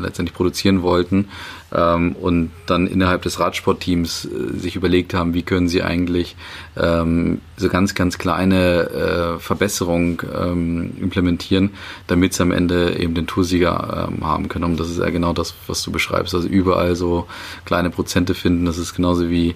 letztendlich 0.00 0.34
produzieren 0.34 0.82
wollten 0.82 1.28
ähm, 1.74 2.12
und 2.12 2.50
dann 2.66 2.86
innerhalb 2.86 3.22
des 3.22 3.40
Radsportteams 3.40 4.26
äh, 4.26 4.58
sich 4.58 4.76
überlegt 4.76 5.12
haben, 5.14 5.34
wie 5.34 5.42
können 5.42 5.68
sie 5.68 5.82
eigentlich 5.82 6.36
ähm, 6.76 7.40
so 7.56 7.68
ganz, 7.68 7.94
ganz 7.94 8.18
kleine 8.18 8.90
äh, 8.90 9.38
Verbesserungen 9.40 10.18
ähm, 10.34 10.92
implementieren, 11.00 11.70
damit 12.06 12.34
sie 12.34 12.42
am 12.42 12.52
Ende 12.52 12.96
eben 12.98 13.14
den 13.14 13.26
Toursieger 13.26 14.08
ähm, 14.08 14.26
haben 14.26 14.48
können. 14.48 14.64
Und 14.64 14.80
das 14.80 14.90
ist 14.90 14.98
ja 14.98 15.10
genau 15.10 15.32
das, 15.32 15.54
was 15.66 15.82
du 15.82 15.90
beschreibst. 15.90 16.34
Also 16.34 16.48
überall 16.48 16.96
so 16.96 17.26
kleine 17.64 17.90
Prozente 17.90 18.34
finden. 18.34 18.64
Das 18.66 18.78
ist 18.78 18.94
genauso 18.94 19.28
wie 19.28 19.54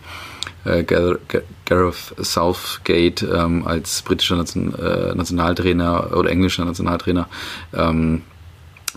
äh, 0.65 0.85
Gareth 0.85 2.15
Southgate 2.19 3.23
ähm, 3.23 3.67
als 3.67 4.03
britischer 4.03 4.37
Nation, 4.37 4.75
äh, 4.75 5.15
Nationaltrainer 5.15 6.17
oder 6.17 6.31
englischer 6.31 6.65
Nationaltrainer 6.65 7.29
ähm, 7.73 8.23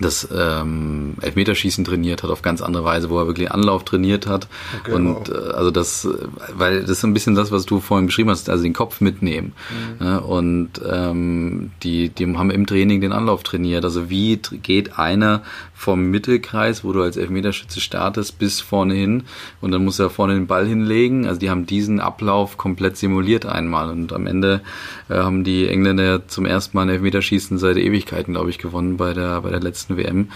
das 0.02 0.28
ähm, 0.36 1.16
Elfmeterschießen 1.22 1.86
trainiert 1.86 2.24
hat 2.24 2.30
auf 2.30 2.41
ganz 2.41 2.62
andere 2.62 2.84
Weise, 2.84 3.10
wo 3.10 3.20
er 3.20 3.28
wirklich 3.28 3.52
Anlauf 3.52 3.84
trainiert 3.84 4.28
hat. 4.28 4.47
Okay, 4.82 4.93
und 4.93 5.30
äh, 5.30 5.34
also 5.54 5.72
das, 5.72 6.08
weil 6.54 6.82
das 6.82 6.91
ist 6.91 7.04
ein 7.04 7.14
bisschen 7.14 7.36
das, 7.36 7.52
was 7.52 7.66
du 7.66 7.80
vorhin 7.80 8.08
beschrieben 8.08 8.30
hast, 8.30 8.49
also 8.49 8.64
den 8.64 8.74
Kopf 8.74 9.02
mitnehmen. 9.02 9.54
Mhm. 9.99 10.06
Ja, 10.06 10.18
und 10.18 10.70
ähm, 10.89 11.72
die, 11.84 12.10
die 12.10 12.26
haben 12.36 12.52
im 12.52 12.66
Training 12.66 13.02
den 13.02 13.14
Anlauf 13.14 13.43
trainiert. 13.43 13.86
Also 13.86 14.10
wie 14.10 14.38
geht 14.38 14.97
einer 14.97 15.43
vom 15.82 16.11
Mittelkreis, 16.11 16.84
wo 16.84 16.93
du 16.93 17.01
als 17.01 17.17
Elfmeterschütze 17.17 17.82
startest, 17.82 18.38
bis 18.38 18.61
vorne 18.61 18.93
hin 18.93 19.23
und 19.61 19.71
dann 19.71 19.84
muss 19.84 19.97
er 19.97 20.11
vorne 20.11 20.36
den 20.36 20.45
Ball 20.45 20.67
hinlegen. 20.67 21.25
Also 21.25 21.39
die 21.39 21.49
haben 21.49 21.65
diesen 21.65 21.99
Ablauf 21.99 22.55
komplett 22.55 22.97
simuliert 22.97 23.47
einmal 23.47 23.89
und 23.89 24.13
am 24.13 24.27
Ende 24.27 24.61
äh, 25.09 25.15
haben 25.15 25.43
die 25.43 25.67
Engländer 25.67 26.27
zum 26.27 26.45
ersten 26.45 26.77
Mal 26.77 26.84
ein 26.84 26.89
Elfmeterschießen 26.89 27.57
seit 27.57 27.77
Ewigkeiten, 27.77 28.34
glaube 28.34 28.51
ich, 28.51 28.59
gewonnen 28.59 28.97
bei 28.97 29.13
der 29.13 29.41
bei 29.41 29.49
der 29.49 29.59
letzten 29.59 29.97
WM. 29.97 30.29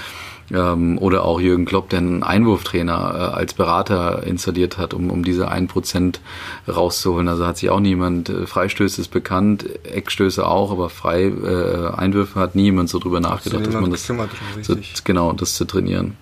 Ähm, 0.54 1.00
oder 1.00 1.26
auch 1.26 1.40
Jürgen 1.40 1.66
Klopp, 1.66 1.90
der 1.90 2.00
einen 2.00 2.22
Einwurftrainer 2.22 2.94
äh, 2.94 3.36
als 3.36 3.56
Berater 3.56 4.24
installiert 4.24 4.78
hat, 4.78 4.94
um, 4.94 5.10
um 5.10 5.24
diese 5.24 5.50
ein 5.50 5.68
Prozent 5.68 6.22
rauszuholen. 6.68 7.28
Also 7.28 7.48
hat 7.48 7.58
sich 7.58 7.72
auch 7.72 7.80
niemand, 7.80 8.30
äh, 8.30 8.46
Freistöße 8.46 9.02
ist 9.02 9.10
bekannt, 9.10 9.66
Eckstöße 9.84 10.46
auch, 10.46 10.72
aber 10.72 10.90
frei 10.90 11.24
äh, 11.24 11.88
Einwürfe 11.96 12.40
hat 12.40 12.56
niemand 12.56 12.90
so 12.90 13.00
drüber 13.00 13.20
nachgedacht, 13.20 13.66
dass 13.66 13.74
man 13.74 13.90
das 13.90 14.06
so, 14.06 14.76
genau 15.04 15.34
das 15.34 15.56
zu 15.56 15.66
trainieren. 15.66 16.16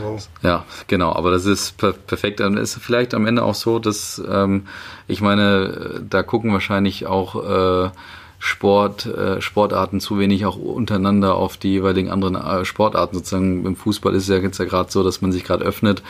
Wow. 0.00 0.28
Ja, 0.42 0.64
genau, 0.86 1.12
aber 1.14 1.30
das 1.30 1.46
ist 1.46 1.76
per 1.78 1.92
perfekt. 1.92 2.40
Dann 2.40 2.56
ist 2.56 2.78
vielleicht 2.80 3.14
am 3.14 3.26
Ende 3.26 3.42
auch 3.42 3.54
so, 3.54 3.78
dass 3.78 4.22
ähm, 4.28 4.66
ich 5.06 5.20
meine, 5.20 6.02
da 6.08 6.22
gucken 6.22 6.52
wahrscheinlich 6.52 7.06
auch 7.06 7.86
äh, 7.86 7.90
Sport, 8.44 9.06
äh, 9.06 9.40
Sportarten 9.40 10.00
zu 10.00 10.18
wenig 10.18 10.44
auch 10.46 10.56
untereinander 10.56 11.36
auf 11.36 11.56
die 11.56 11.70
jeweiligen 11.70 12.10
anderen 12.10 12.34
äh, 12.34 12.64
Sportarten. 12.64 13.14
Sozusagen 13.14 13.64
im 13.64 13.76
Fußball 13.76 14.12
ist 14.16 14.24
es 14.24 14.30
ja 14.30 14.38
jetzt 14.38 14.58
ja 14.58 14.64
gerade 14.64 14.90
so, 14.90 15.04
dass 15.04 15.22
man 15.22 15.30
sich 15.30 15.44
gerade 15.44 15.64
öffnet 15.64 16.02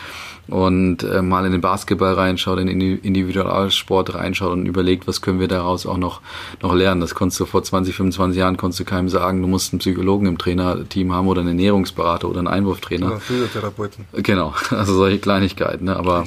und 0.48 1.02
äh, 1.02 1.20
mal 1.20 1.44
in 1.44 1.52
den 1.52 1.60
Basketball 1.60 2.14
reinschaut, 2.14 2.58
in 2.58 2.68
den 2.68 2.80
Individualsport 2.80 4.14
reinschaut 4.14 4.50
und 4.52 4.64
überlegt, 4.64 5.06
was 5.06 5.20
können 5.20 5.40
wir 5.40 5.46
daraus 5.46 5.84
auch 5.84 5.98
noch, 5.98 6.22
noch 6.62 6.72
lernen. 6.74 7.02
Das 7.02 7.14
konntest 7.14 7.38
du 7.38 7.44
vor 7.44 7.62
20, 7.62 7.94
25 7.94 8.38
Jahren, 8.38 8.56
konntest 8.56 8.80
du 8.80 8.84
keinem 8.86 9.10
sagen, 9.10 9.42
du 9.42 9.46
musst 9.46 9.74
einen 9.74 9.80
Psychologen 9.80 10.24
im 10.24 10.38
Trainerteam 10.38 11.12
haben 11.12 11.28
oder 11.28 11.42
einen 11.42 11.50
Ernährungsberater 11.50 12.30
oder 12.30 12.38
einen 12.38 12.48
Einwurftrainer. 12.48 13.08
Oder 13.08 13.20
Physiotherapeuten. 13.20 14.06
Genau, 14.14 14.54
also 14.70 14.94
solche 14.94 15.18
Kleinigkeiten, 15.18 15.84
ne? 15.84 15.96
aber 15.96 16.24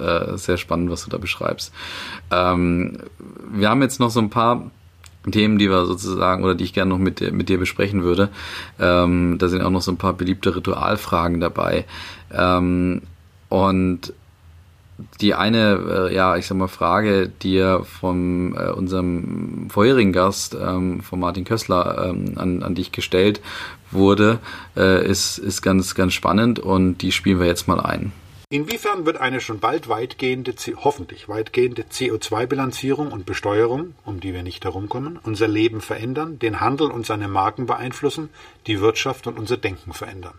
äh, 0.00 0.38
sehr 0.38 0.56
spannend, 0.56 0.90
was 0.90 1.04
du 1.04 1.10
da 1.10 1.18
beschreibst. 1.18 1.74
Ähm, 2.30 3.00
wir 3.52 3.68
haben 3.68 3.82
jetzt 3.82 4.00
noch 4.00 4.10
so 4.10 4.20
ein 4.20 4.30
paar 4.30 4.70
Themen, 5.30 5.58
die 5.58 5.70
wir 5.70 5.86
sozusagen 5.86 6.42
oder 6.42 6.54
die 6.54 6.64
ich 6.64 6.72
gerne 6.72 6.90
noch 6.90 6.98
mit, 6.98 7.32
mit 7.32 7.48
dir 7.48 7.58
besprechen 7.58 8.02
würde. 8.02 8.30
Ähm, 8.80 9.36
da 9.38 9.48
sind 9.48 9.62
auch 9.62 9.70
noch 9.70 9.82
so 9.82 9.92
ein 9.92 9.98
paar 9.98 10.14
beliebte 10.14 10.56
Ritualfragen 10.56 11.40
dabei. 11.40 11.84
Ähm, 12.32 13.02
und 13.48 14.12
die 15.20 15.34
eine, 15.34 16.08
äh, 16.10 16.14
ja, 16.14 16.36
ich 16.36 16.46
sag 16.46 16.56
mal, 16.56 16.68
Frage, 16.68 17.30
die 17.42 17.54
ja 17.54 17.82
von 17.82 18.54
äh, 18.56 18.70
unserem 18.70 19.68
vorherigen 19.70 20.12
Gast, 20.12 20.56
ähm, 20.60 21.00
von 21.00 21.20
Martin 21.20 21.44
Kössler, 21.44 22.10
ähm, 22.10 22.32
an, 22.36 22.62
an 22.62 22.74
dich 22.74 22.92
gestellt 22.92 23.40
wurde, 23.90 24.38
äh, 24.76 25.06
ist, 25.06 25.38
ist 25.38 25.62
ganz, 25.62 25.94
ganz 25.94 26.12
spannend 26.14 26.58
und 26.58 26.98
die 26.98 27.12
spielen 27.12 27.40
wir 27.40 27.46
jetzt 27.46 27.68
mal 27.68 27.80
ein. 27.80 28.12
Inwiefern 28.52 29.06
wird 29.06 29.16
eine 29.16 29.40
schon 29.40 29.60
bald 29.60 29.88
weitgehende, 29.88 30.52
hoffentlich 30.76 31.26
weitgehende 31.26 31.84
CO2-Bilanzierung 31.90 33.10
und 33.10 33.24
Besteuerung, 33.24 33.94
um 34.04 34.20
die 34.20 34.34
wir 34.34 34.42
nicht 34.42 34.62
herumkommen, 34.66 35.18
unser 35.22 35.48
Leben 35.48 35.80
verändern, 35.80 36.38
den 36.38 36.60
Handel 36.60 36.90
und 36.90 37.06
seine 37.06 37.28
Marken 37.28 37.64
beeinflussen, 37.64 38.28
die 38.66 38.78
Wirtschaft 38.78 39.26
und 39.26 39.38
unser 39.38 39.56
Denken 39.56 39.94
verändern? 39.94 40.34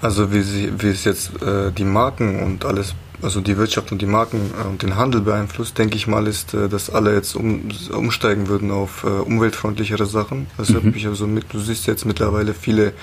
Also 0.00 0.32
wie, 0.32 0.40
sie, 0.40 0.72
wie 0.80 0.88
es 0.88 1.04
jetzt 1.04 1.42
äh, 1.42 1.70
die 1.70 1.84
Marken 1.84 2.42
und 2.42 2.64
alles, 2.64 2.94
also 3.20 3.42
die 3.42 3.58
Wirtschaft 3.58 3.92
und 3.92 4.00
die 4.00 4.06
Marken 4.06 4.50
äh, 4.58 4.66
und 4.66 4.80
den 4.80 4.96
Handel 4.96 5.20
beeinflusst, 5.20 5.76
denke 5.76 5.96
ich 5.96 6.06
mal, 6.06 6.26
ist, 6.26 6.54
äh, 6.54 6.70
dass 6.70 6.88
alle 6.88 7.14
jetzt 7.14 7.36
um, 7.36 7.68
umsteigen 7.92 8.48
würden 8.48 8.70
auf 8.70 9.04
äh, 9.04 9.08
umweltfreundlichere 9.08 10.06
Sachen. 10.06 10.46
Das 10.56 10.70
mhm. 10.70 10.76
habe 10.76 10.96
ich 10.96 11.06
also 11.06 11.26
mit, 11.26 11.52
du 11.52 11.58
siehst 11.58 11.86
jetzt 11.86 12.06
mittlerweile 12.06 12.54
viele, 12.54 12.94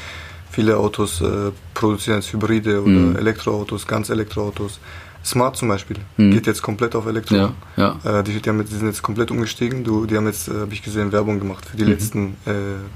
viele 0.52 0.78
Autos 0.78 1.22
äh, 1.22 1.52
produzieren 1.74 2.18
jetzt 2.18 2.32
Hybride 2.34 2.82
oder 2.82 2.92
mhm. 2.92 3.16
Elektroautos, 3.16 3.88
ganz 3.88 4.10
Elektroautos. 4.10 4.80
Smart 5.24 5.56
zum 5.56 5.68
Beispiel 5.68 5.98
mhm. 6.18 6.32
geht 6.32 6.48
jetzt 6.48 6.62
komplett 6.62 6.96
auf 6.96 7.06
Elektro. 7.06 7.36
Ja, 7.36 7.54
ja. 7.78 8.00
Äh, 8.04 8.24
die, 8.24 8.42
die, 8.42 8.50
haben 8.50 8.64
die 8.66 8.76
sind 8.76 8.88
jetzt 8.88 9.04
komplett 9.04 9.32
umgestiegen. 9.32 9.84
Du, 9.84 10.06
die 10.06 10.18
haben 10.18 10.26
jetzt, 10.26 10.48
äh, 10.48 10.62
habe 10.62 10.74
ich 10.74 10.82
gesehen, 10.82 11.12
Werbung 11.12 11.40
gemacht 11.40 11.66
für 11.66 11.78
die 11.78 11.84
mhm. 11.84 11.90
letzten 11.90 12.28
äh, 12.46 12.52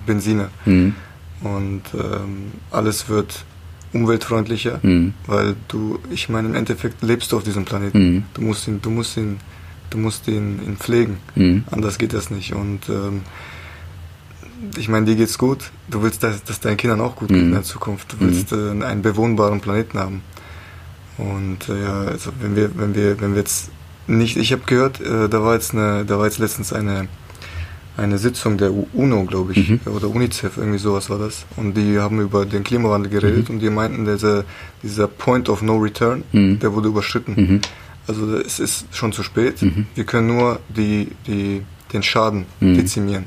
Benziner. 0.05 0.49
Mhm. 0.65 0.95
Und 1.41 1.83
ähm, 1.93 2.51
alles 2.71 3.09
wird 3.09 3.45
umweltfreundlicher, 3.93 4.79
mhm. 4.81 5.13
weil 5.27 5.55
du, 5.67 5.99
ich 6.09 6.27
meine, 6.27 6.47
im 6.47 6.55
Endeffekt 6.55 7.03
lebst 7.03 7.31
du 7.31 7.37
auf 7.37 7.43
diesem 7.43 7.63
Planeten. 7.63 7.99
Mhm. 7.99 8.23
Du 8.33 8.41
musst 8.41 8.67
ihn, 8.67 8.81
du 8.81 8.89
musst 8.89 9.15
ihn, 9.17 9.37
du 9.91 9.97
musst 9.97 10.27
ihn, 10.27 10.59
ihn 10.65 10.77
pflegen. 10.77 11.17
Anders 11.71 11.97
geht 11.99 12.13
das 12.13 12.31
nicht. 12.31 12.53
Und 12.53 12.89
ähm, 12.89 13.21
ich 14.77 14.89
meine, 14.89 15.05
dir 15.05 15.15
geht's 15.15 15.37
gut. 15.37 15.71
Du 15.89 16.03
willst, 16.03 16.23
dass, 16.23 16.43
dass 16.43 16.59
deinen 16.59 16.77
Kindern 16.77 17.01
auch 17.01 17.15
gut 17.15 17.29
geht 17.29 17.37
in 17.37 17.51
der 17.51 17.63
Zukunft. 17.63 18.13
Du 18.13 18.17
willst 18.19 18.51
äh, 18.51 18.71
einen 18.83 19.01
bewohnbaren 19.01 19.61
Planeten 19.61 19.99
haben. 19.99 20.21
Und 21.17 21.69
äh, 21.69 21.81
ja, 21.81 22.01
also 22.01 22.31
wenn 22.39 22.55
wir, 22.55 22.77
wenn 22.77 22.95
wir, 22.95 23.19
wenn 23.21 23.33
wir 23.33 23.39
jetzt 23.39 23.69
nicht, 24.07 24.37
ich 24.37 24.51
habe 24.51 24.63
gehört, 24.65 24.99
äh, 25.01 25.29
da 25.29 25.41
war 25.43 25.53
jetzt 25.53 25.73
eine, 25.73 26.05
da 26.05 26.17
war 26.17 26.25
jetzt 26.25 26.39
letztens 26.39 26.73
eine 26.73 27.07
eine 27.97 28.17
Sitzung 28.17 28.57
der 28.57 28.71
UNO, 28.93 29.23
glaube 29.23 29.53
ich, 29.53 29.69
mhm. 29.69 29.79
oder 29.85 30.09
UNICEF, 30.09 30.57
irgendwie 30.57 30.79
sowas 30.79 31.09
war 31.09 31.17
das. 31.17 31.45
Und 31.55 31.75
die 31.75 31.99
haben 31.99 32.19
über 32.19 32.45
den 32.45 32.63
Klimawandel 32.63 33.09
geredet 33.09 33.49
mhm. 33.49 33.55
und 33.55 33.61
die 33.61 33.69
meinten, 33.69 34.05
dieser, 34.05 34.43
dieser 34.83 35.07
Point 35.07 35.49
of 35.49 35.61
No 35.61 35.77
Return, 35.77 36.23
mhm. 36.31 36.59
der 36.59 36.73
wurde 36.73 36.89
überschritten. 36.89 37.33
Mhm. 37.35 37.61
Also 38.07 38.37
es 38.37 38.59
ist 38.59 38.87
schon 38.91 39.13
zu 39.13 39.23
spät. 39.23 39.61
Mhm. 39.61 39.87
Wir 39.95 40.03
können 40.03 40.27
nur 40.27 40.59
die, 40.69 41.09
die, 41.25 41.61
den 41.93 42.03
Schaden 42.03 42.45
mhm. 42.59 42.75
dezimieren. 42.75 43.25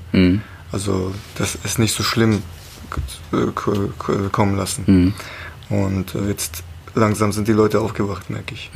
Also 0.72 1.12
das 1.36 1.54
ist 1.54 1.78
nicht 1.78 1.94
so 1.94 2.02
schlimm 2.02 2.42
kommen 4.32 4.56
lassen. 4.56 5.14
Und 5.68 6.14
jetzt 6.26 6.62
langsam 6.94 7.32
sind 7.32 7.48
die 7.48 7.52
Leute 7.52 7.80
aufgewacht, 7.80 8.30
merke 8.30 8.54
ich. 8.54 8.70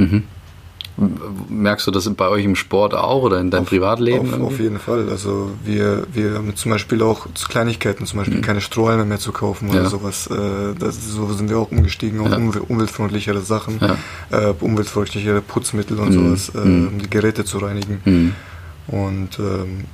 Merkst 1.48 1.86
du 1.86 1.90
das 1.90 2.08
bei 2.14 2.28
euch 2.28 2.44
im 2.44 2.54
Sport 2.54 2.94
auch 2.94 3.22
oder 3.22 3.40
in 3.40 3.50
deinem 3.50 3.62
auf, 3.62 3.68
Privatleben? 3.68 4.34
Auf, 4.34 4.52
auf, 4.52 4.60
jeden 4.60 4.78
Fall. 4.78 5.08
Also 5.08 5.50
wir, 5.64 6.06
wir 6.12 6.34
haben 6.34 6.54
zum 6.54 6.70
Beispiel 6.70 7.02
auch 7.02 7.26
Kleinigkeiten, 7.48 8.04
zum 8.04 8.18
Beispiel 8.18 8.38
mhm. 8.38 8.42
keine 8.42 8.60
Strohhalme 8.60 9.06
mehr 9.06 9.18
zu 9.18 9.32
kaufen 9.32 9.70
oder 9.70 9.84
ja. 9.84 9.88
sowas. 9.88 10.26
Äh, 10.26 10.74
das, 10.78 11.10
so 11.10 11.32
sind 11.32 11.48
wir 11.48 11.58
auch 11.58 11.70
umgestiegen 11.70 12.20
auf 12.20 12.30
ja. 12.30 12.36
umweltfreundlichere 12.36 13.40
Sachen, 13.40 13.80
ja. 13.80 13.96
äh, 14.30 14.52
umweltfreundlichere 14.60 15.40
Putzmittel 15.40 15.98
und 15.98 16.10
mhm. 16.10 16.12
sowas, 16.12 16.52
äh, 16.54 16.58
mhm. 16.58 16.88
um 16.88 16.98
die 16.98 17.08
Geräte 17.08 17.46
zu 17.46 17.58
reinigen. 17.58 18.02
Mhm. 18.04 18.34
Und 18.86 19.38
ähm, 19.38 19.84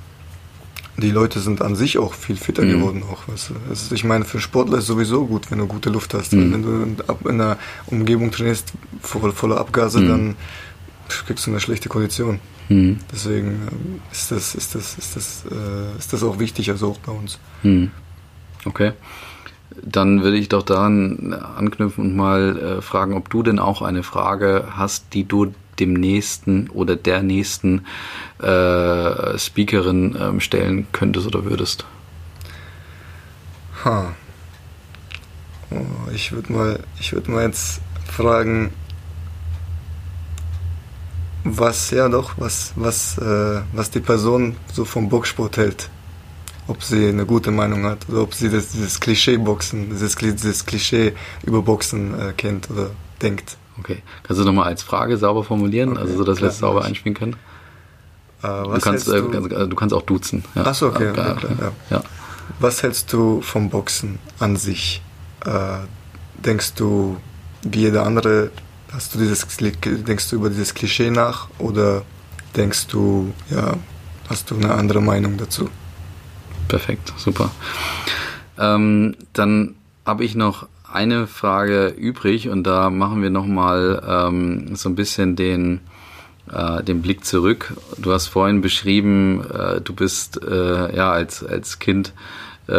die 0.98 1.10
Leute 1.10 1.40
sind 1.40 1.62
an 1.62 1.76
sich 1.76 1.98
auch 1.98 2.12
viel 2.12 2.36
fitter 2.36 2.62
mhm. 2.62 2.70
geworden 2.72 3.02
auch. 3.10 3.28
Weißt 3.28 3.50
du? 3.50 3.54
also 3.68 3.94
ich 3.94 4.04
meine, 4.04 4.24
für 4.24 4.34
einen 4.34 4.42
Sportler 4.42 4.78
ist 4.78 4.84
es 4.84 4.88
sowieso 4.88 5.26
gut, 5.26 5.50
wenn 5.50 5.58
du 5.58 5.66
gute 5.66 5.90
Luft 5.90 6.12
hast. 6.14 6.32
Mhm. 6.32 6.52
Wenn 6.52 6.62
du 6.62 7.28
in 7.28 7.40
einer 7.40 7.56
Umgebung 7.86 8.30
trainierst 8.30 8.72
voller, 9.00 9.32
voller 9.32 9.58
Abgase, 9.58 10.00
mhm. 10.00 10.08
dann 10.08 10.36
kriegst 11.08 11.46
du 11.46 11.50
eine 11.50 11.60
schlechte 11.60 11.88
Kondition. 11.88 12.40
Mhm. 12.68 12.98
Deswegen 13.12 13.48
ähm, 13.48 14.00
ist 14.10 14.30
das, 14.30 14.54
ist, 14.54 14.74
das, 14.74 14.98
ist, 14.98 15.16
das, 15.16 15.44
äh, 15.50 15.98
ist 15.98 16.12
das 16.12 16.22
auch 16.22 16.38
wichtig, 16.38 16.70
also 16.70 16.90
auch 16.90 16.98
bei 16.98 17.12
uns. 17.12 17.38
Mhm. 17.62 17.90
Okay. 18.64 18.92
Dann 19.82 20.22
würde 20.22 20.36
ich 20.36 20.48
doch 20.48 20.62
daran 20.62 21.32
anknüpfen 21.32 22.04
und 22.04 22.16
mal 22.16 22.58
äh, 22.58 22.82
fragen, 22.82 23.14
ob 23.14 23.30
du 23.30 23.42
denn 23.42 23.58
auch 23.58 23.82
eine 23.82 24.02
Frage 24.02 24.68
hast, 24.70 25.14
die 25.14 25.24
du 25.24 25.54
dem 25.80 25.94
nächsten 25.94 26.68
oder 26.70 26.96
der 26.96 27.22
nächsten 27.22 27.86
äh, 28.40 29.38
Speakerin 29.38 30.16
ähm, 30.20 30.40
stellen 30.40 30.86
könntest 30.92 31.26
oder 31.26 31.44
würdest. 31.44 31.84
Ha. 33.84 34.14
Oh, 35.70 36.10
ich 36.14 36.32
würde 36.32 36.52
mal, 36.52 36.80
ich 36.98 37.14
mal 37.28 37.44
jetzt 37.44 37.80
fragen, 38.06 38.72
was, 41.44 41.90
ja 41.90 42.08
doch, 42.08 42.34
was, 42.36 42.72
was, 42.76 43.18
äh, 43.18 43.60
was 43.72 43.90
die 43.90 44.00
Person 44.00 44.56
so 44.72 44.84
vom 44.84 45.08
Boxsport 45.08 45.56
hält. 45.56 45.90
Ob 46.66 46.82
sie 46.82 47.08
eine 47.08 47.24
gute 47.24 47.50
Meinung 47.50 47.84
hat 47.84 48.08
oder 48.08 48.22
ob 48.22 48.34
sie 48.34 48.50
das, 48.50 48.68
dieses 48.68 49.00
Klischee-Boxen, 49.00 49.90
dieses, 49.90 50.16
dieses 50.16 50.66
Klischee 50.66 51.14
über 51.44 51.62
Boxen 51.62 52.18
äh, 52.18 52.32
kennt 52.36 52.70
oder 52.70 52.90
denkt. 53.22 53.56
Okay. 53.80 54.02
Kannst 54.22 54.40
du 54.40 54.46
nochmal 54.46 54.66
als 54.66 54.82
Frage 54.82 55.16
sauber 55.16 55.44
formulieren, 55.44 55.90
okay, 55.90 56.00
also 56.00 56.18
so 56.18 56.24
dass 56.24 56.40
wir 56.40 56.48
es 56.48 56.58
sauber 56.58 56.84
einspielen 56.84 57.14
können? 57.14 57.36
Äh, 58.42 58.46
du, 58.46 58.78
kannst, 58.80 59.08
äh, 59.08 59.20
du? 59.20 59.66
du, 59.66 59.76
kannst 59.76 59.94
auch 59.94 60.02
duzen. 60.02 60.44
Ja. 60.54 60.64
Achso, 60.64 60.88
okay. 60.88 61.10
okay, 61.10 61.30
okay 61.32 61.48
ja. 61.60 61.72
Ja. 61.90 62.02
Was 62.60 62.82
hältst 62.82 63.12
du 63.12 63.40
vom 63.42 63.70
Boxen 63.70 64.18
an 64.38 64.56
sich? 64.56 65.02
Äh, 65.44 65.78
denkst 66.44 66.74
du, 66.74 67.18
wie 67.62 67.80
jeder 67.80 68.04
andere 68.04 68.50
Hast 68.92 69.14
du 69.14 69.18
dieses, 69.18 69.46
denkst 69.58 70.30
du 70.30 70.36
über 70.36 70.48
dieses 70.48 70.72
Klischee 70.72 71.10
nach 71.10 71.48
oder 71.58 72.02
denkst 72.56 72.86
du, 72.86 73.34
ja, 73.50 73.74
hast 74.30 74.50
du 74.50 74.56
eine 74.56 74.72
andere 74.72 75.02
Meinung 75.02 75.36
dazu? 75.36 75.68
Perfekt, 76.68 77.12
super. 77.18 77.50
Ähm, 78.58 79.14
dann 79.34 79.74
habe 80.06 80.24
ich 80.24 80.34
noch 80.34 80.68
eine 80.92 81.26
Frage 81.26 81.88
übrig 81.88 82.48
und 82.48 82.64
da 82.64 82.90
machen 82.90 83.22
wir 83.22 83.30
nochmal 83.30 84.02
ähm, 84.06 84.74
so 84.74 84.88
ein 84.88 84.94
bisschen 84.94 85.36
den, 85.36 85.80
äh, 86.50 86.82
den 86.82 87.02
Blick 87.02 87.24
zurück. 87.24 87.74
Du 87.98 88.12
hast 88.12 88.28
vorhin 88.28 88.60
beschrieben, 88.60 89.44
äh, 89.50 89.80
du 89.80 89.94
bist 89.94 90.42
äh, 90.42 90.96
ja 90.96 91.10
als, 91.12 91.44
als 91.44 91.78
Kind 91.78 92.12
äh, 92.68 92.74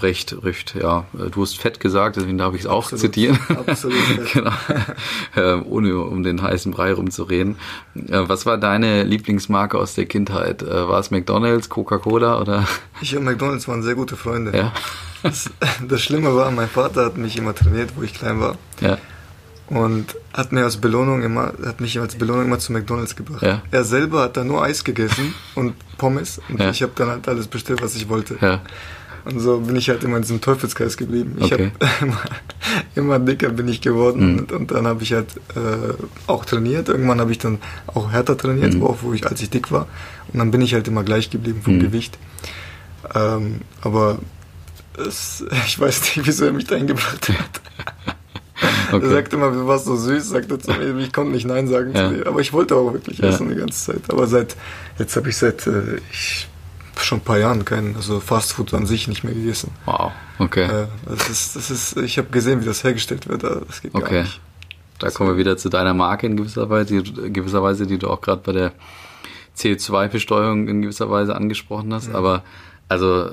recht, 0.00 0.36
recht, 0.42 0.74
ja, 0.74 1.04
du 1.12 1.42
hast 1.42 1.58
fett 1.58 1.80
gesagt, 1.80 2.16
deswegen 2.16 2.38
darf 2.38 2.54
ich 2.54 2.62
es 2.62 2.66
auch 2.66 2.84
absolut, 2.84 3.00
zitieren. 3.00 3.38
Absolut. 3.66 3.98
genau. 4.32 4.50
äh, 5.36 5.60
ohne 5.64 5.98
um 5.98 6.22
den 6.22 6.40
heißen 6.40 6.72
Brei 6.72 6.92
rumzureden. 6.94 7.56
Äh, 7.94 8.22
was 8.26 8.46
war 8.46 8.56
deine 8.56 9.04
Lieblingsmarke 9.04 9.78
aus 9.78 9.94
der 9.94 10.06
Kindheit? 10.06 10.62
Äh, 10.62 10.88
war 10.88 10.98
es 10.98 11.10
McDonalds, 11.10 11.68
Coca-Cola 11.68 12.40
oder? 12.40 12.66
Ich 13.00 13.14
und 13.16 13.24
McDonalds 13.24 13.68
waren 13.68 13.82
sehr 13.82 13.94
gute 13.94 14.16
Freunde. 14.16 14.56
Ja. 14.56 14.72
Das, 15.22 15.50
das 15.86 16.02
Schlimme 16.02 16.34
war, 16.34 16.50
mein 16.50 16.68
Vater 16.68 17.04
hat 17.04 17.16
mich 17.16 17.36
immer 17.36 17.54
trainiert, 17.54 17.90
wo 17.96 18.02
ich 18.02 18.14
klein 18.14 18.40
war. 18.40 18.56
Ja 18.80 18.98
und 19.68 20.16
hat 20.34 20.52
mir 20.52 20.64
als 20.64 20.76
Belohnung 20.76 21.22
immer, 21.22 21.54
hat 21.64 21.80
mich 21.80 21.98
als 21.98 22.16
Belohnung 22.16 22.44
immer 22.44 22.58
zu 22.58 22.72
McDonalds 22.72 23.16
gebracht. 23.16 23.42
Ja. 23.42 23.62
Er 23.70 23.84
selber 23.84 24.22
hat 24.22 24.36
da 24.36 24.44
nur 24.44 24.62
Eis 24.62 24.84
gegessen 24.84 25.34
und 25.54 25.74
Pommes 25.96 26.40
und 26.50 26.60
ja. 26.60 26.70
ich 26.70 26.82
habe 26.82 26.92
dann 26.94 27.08
halt 27.08 27.26
alles 27.26 27.46
bestellt, 27.46 27.80
was 27.82 27.94
ich 27.96 28.08
wollte. 28.08 28.36
Ja. 28.40 28.60
Und 29.24 29.38
so 29.38 29.60
bin 29.60 29.76
ich 29.76 29.88
halt 29.88 30.02
immer 30.02 30.16
in 30.16 30.22
diesem 30.22 30.40
Teufelskreis 30.40 30.96
geblieben. 30.96 31.36
Ich 31.38 31.52
okay. 31.52 31.70
habe 31.80 31.90
immer, 32.06 32.20
immer, 32.94 33.18
dicker 33.18 33.50
bin 33.50 33.68
ich 33.68 33.80
geworden 33.80 34.32
mhm. 34.32 34.38
und, 34.38 34.52
und, 34.52 34.70
dann 34.72 34.86
habe 34.86 35.02
ich 35.02 35.12
halt 35.12 35.36
äh, 35.54 35.94
auch 36.26 36.44
trainiert. 36.44 36.88
Irgendwann 36.88 37.20
habe 37.20 37.30
ich 37.30 37.38
dann 37.38 37.58
auch 37.86 38.10
härter 38.10 38.36
trainiert, 38.36 38.74
mhm. 38.74 38.82
auch 38.82 38.98
wo 39.02 39.12
ich, 39.12 39.26
als 39.26 39.40
ich 39.40 39.50
dick 39.50 39.70
war. 39.70 39.86
Und 40.32 40.38
dann 40.38 40.50
bin 40.50 40.60
ich 40.60 40.74
halt 40.74 40.88
immer 40.88 41.04
gleich 41.04 41.30
geblieben 41.30 41.60
vom 41.62 41.76
mhm. 41.76 41.80
Gewicht. 41.80 42.18
Ähm, 43.14 43.60
aber 43.80 44.18
es, 44.96 45.44
ich 45.66 45.78
weiß 45.78 46.00
nicht, 46.16 46.26
wieso 46.26 46.44
er 46.44 46.52
mich 46.52 46.66
dahin 46.66 46.86
gebracht 46.86 47.28
hat. 47.28 47.60
Okay. 48.92 49.06
Er 49.06 49.10
sagt 49.10 49.32
immer, 49.32 49.50
du 49.50 49.66
warst 49.66 49.86
so 49.86 49.96
süß, 49.96 50.28
sagt 50.28 50.50
er 50.50 50.60
zu 50.60 50.70
mir, 50.70 50.96
ich 50.98 51.12
konnte 51.12 51.32
nicht 51.32 51.46
Nein 51.46 51.66
sagen 51.66 51.92
ja. 51.94 52.08
zu 52.10 52.16
dir. 52.16 52.26
Aber 52.26 52.40
ich 52.40 52.52
wollte 52.52 52.76
auch 52.76 52.92
wirklich 52.92 53.18
ja. 53.18 53.28
essen 53.28 53.48
die 53.48 53.54
ganze 53.54 53.92
Zeit. 53.92 54.02
Aber 54.08 54.26
seit, 54.26 54.54
jetzt 54.98 55.16
habe 55.16 55.30
ich 55.30 55.36
seit, 55.36 55.66
äh, 55.66 55.96
ich, 56.12 56.46
schon 56.98 57.18
ein 57.18 57.24
paar 57.24 57.38
Jahren 57.38 57.64
kein, 57.64 57.96
also 57.96 58.20
Fastfood 58.20 58.74
an 58.74 58.86
sich 58.86 59.08
nicht 59.08 59.24
mehr 59.24 59.34
gegessen. 59.34 59.70
Wow, 59.86 60.12
okay. 60.38 60.64
Äh, 60.64 60.86
das 61.06 61.28
ist, 61.28 61.56
das 61.56 61.70
ist, 61.70 61.96
ich 61.96 62.18
habe 62.18 62.28
gesehen, 62.28 62.60
wie 62.60 62.66
das 62.66 62.84
hergestellt 62.84 63.28
wird, 63.28 63.42
das 63.42 63.82
geht 63.82 63.94
okay. 63.94 64.14
gar 64.14 64.22
nicht. 64.22 64.40
Da 64.98 65.10
kommen 65.10 65.30
wir 65.30 65.36
wieder 65.36 65.56
zu 65.56 65.68
deiner 65.68 65.94
Marke 65.94 66.26
in 66.26 66.36
gewisser 66.36 66.70
Weise, 66.70 66.98
in 66.98 67.32
gewisser 67.32 67.62
Weise 67.62 67.86
die 67.86 67.98
du 67.98 68.08
auch 68.08 68.20
gerade 68.20 68.40
bei 68.44 68.52
der 68.52 68.72
CO2-Besteuerung 69.56 70.68
in 70.68 70.82
gewisser 70.82 71.10
Weise 71.10 71.34
angesprochen 71.34 71.92
hast. 71.92 72.08
Mhm. 72.08 72.16
Aber 72.16 72.42
also 72.88 73.28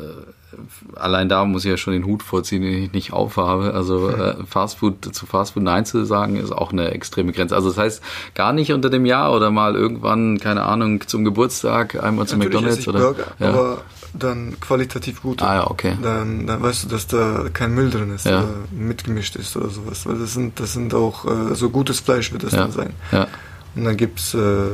allein 0.95 1.30
da 1.30 1.45
muss 1.45 1.66
ich 1.66 1.72
ja 1.72 1.78
schon 1.78 1.93
den 1.93 2.05
Hut 2.05 2.24
vorziehen, 2.24 2.62
den 2.62 2.84
ich 2.84 2.93
nicht 2.93 3.14
aufhabe. 3.14 3.74
Also 3.74 4.10
äh, 4.10 4.36
Fastfood 4.45 5.14
zu 5.14 5.26
Fastfood 5.26 5.64
Nein 5.64 5.86
zu 5.86 6.05
sagen, 6.05 6.36
ist 6.36 6.51
auch 6.51 6.72
eine 6.72 6.91
extreme 6.91 7.32
Grenze. 7.32 7.55
Also 7.55 7.70
das 7.70 7.78
heißt, 7.78 8.03
gar 8.36 8.53
nicht 8.53 8.72
unter 8.74 8.89
dem 8.89 9.05
Jahr 9.05 9.34
oder 9.34 9.51
mal 9.51 9.76
irgendwann, 9.76 10.39
keine 10.39 10.64
Ahnung, 10.64 11.07
zum 11.07 11.24
Geburtstag 11.24 12.01
einmal 12.01 12.28
zu 12.28 12.38
Natürlich 12.38 12.55
McDonalds 12.55 12.88
oder. 12.88 12.99
Burger, 12.99 13.24
ja. 13.39 13.49
Aber 13.49 13.82
dann 14.14 14.60
qualitativ 14.60 15.22
gut. 15.22 15.41
Ah 15.41 15.55
ja, 15.55 15.70
okay. 15.70 15.95
Dann, 16.01 16.47
dann 16.47 16.62
weißt 16.62 16.86
du, 16.86 16.88
dass 16.88 17.07
da 17.07 17.45
kein 17.53 17.74
Müll 17.74 17.89
drin 17.89 18.12
ist 18.14 18.26
ja. 18.26 18.39
oder 18.39 18.49
mitgemischt 18.72 19.36
ist 19.36 19.55
oder 19.55 19.70
sowas. 19.70 20.05
Weil 20.05 20.18
das 20.18 20.34
sind, 20.34 20.60
das 20.60 20.74
sind 20.74 20.93
auch 20.93 21.26
äh, 21.26 21.55
so 21.55 21.70
gutes 21.70 21.99
Fleisch 21.99 22.32
wird 22.32 22.43
das 22.43 22.53
ja. 22.53 22.60
dann 22.60 22.72
sein. 22.72 22.93
Ja. 23.12 23.28
Und 23.76 23.84
dann 23.84 23.97
gibt's 23.97 24.34
äh, 24.34 24.68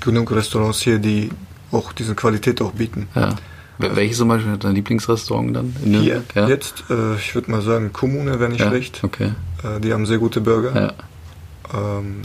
genug 0.00 0.32
Restaurants 0.32 0.80
hier, 0.80 0.98
die 0.98 1.30
auch 1.70 1.92
diese 1.92 2.14
Qualität 2.14 2.60
auch 2.62 2.72
bieten. 2.72 3.08
Ja. 3.14 3.34
Welches 3.82 4.18
zum 4.18 4.28
Beispiel 4.28 4.56
dein 4.56 4.74
Lieblingsrestaurant 4.74 5.56
dann? 5.56 5.76
In 5.84 6.00
Hier, 6.00 6.22
ja? 6.34 6.48
jetzt, 6.48 6.84
äh, 6.90 7.16
ich 7.16 7.34
würde 7.34 7.50
mal 7.50 7.62
sagen, 7.62 7.92
Kommune 7.92 8.38
wäre 8.38 8.50
nicht 8.50 8.60
ja, 8.60 8.68
schlecht. 8.68 9.02
Okay. 9.02 9.32
Äh, 9.62 9.80
die 9.80 9.92
haben 9.92 10.06
sehr 10.06 10.18
gute 10.18 10.40
Burger. 10.40 10.94
Ja. 11.72 11.98
Ähm, 11.98 12.22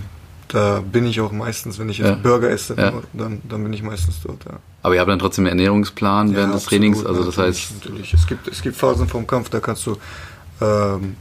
da 0.48 0.80
bin 0.80 1.06
ich 1.06 1.20
auch 1.20 1.32
meistens, 1.32 1.78
wenn 1.78 1.90
ich 1.90 1.98
ja. 1.98 2.16
Burger 2.16 2.50
esse, 2.50 2.76
dann, 2.76 3.42
dann 3.48 3.64
bin 3.64 3.74
ich 3.74 3.84
meistens 3.84 4.22
dort. 4.24 4.46
Ja. 4.46 4.60
Aber 4.82 4.96
ihr 4.96 5.02
habt 5.02 5.10
dann 5.10 5.20
trotzdem 5.20 5.46
einen 5.46 5.60
Ernährungsplan 5.60 6.34
während 6.34 6.54
des 6.54 6.66
Trainings, 6.66 7.06
also 7.06 7.24
das 7.24 7.38
heißt. 7.38 7.84
Natürlich, 7.84 8.14
es 8.14 8.26
gibt, 8.28 8.48
es 8.48 8.62
gibt 8.62 8.78
Phasen 8.78 9.08
vom 9.08 9.28
Kampf, 9.28 9.50
da 9.50 9.60
kannst 9.60 9.86
du 9.86 9.98
ähm, 10.62 11.18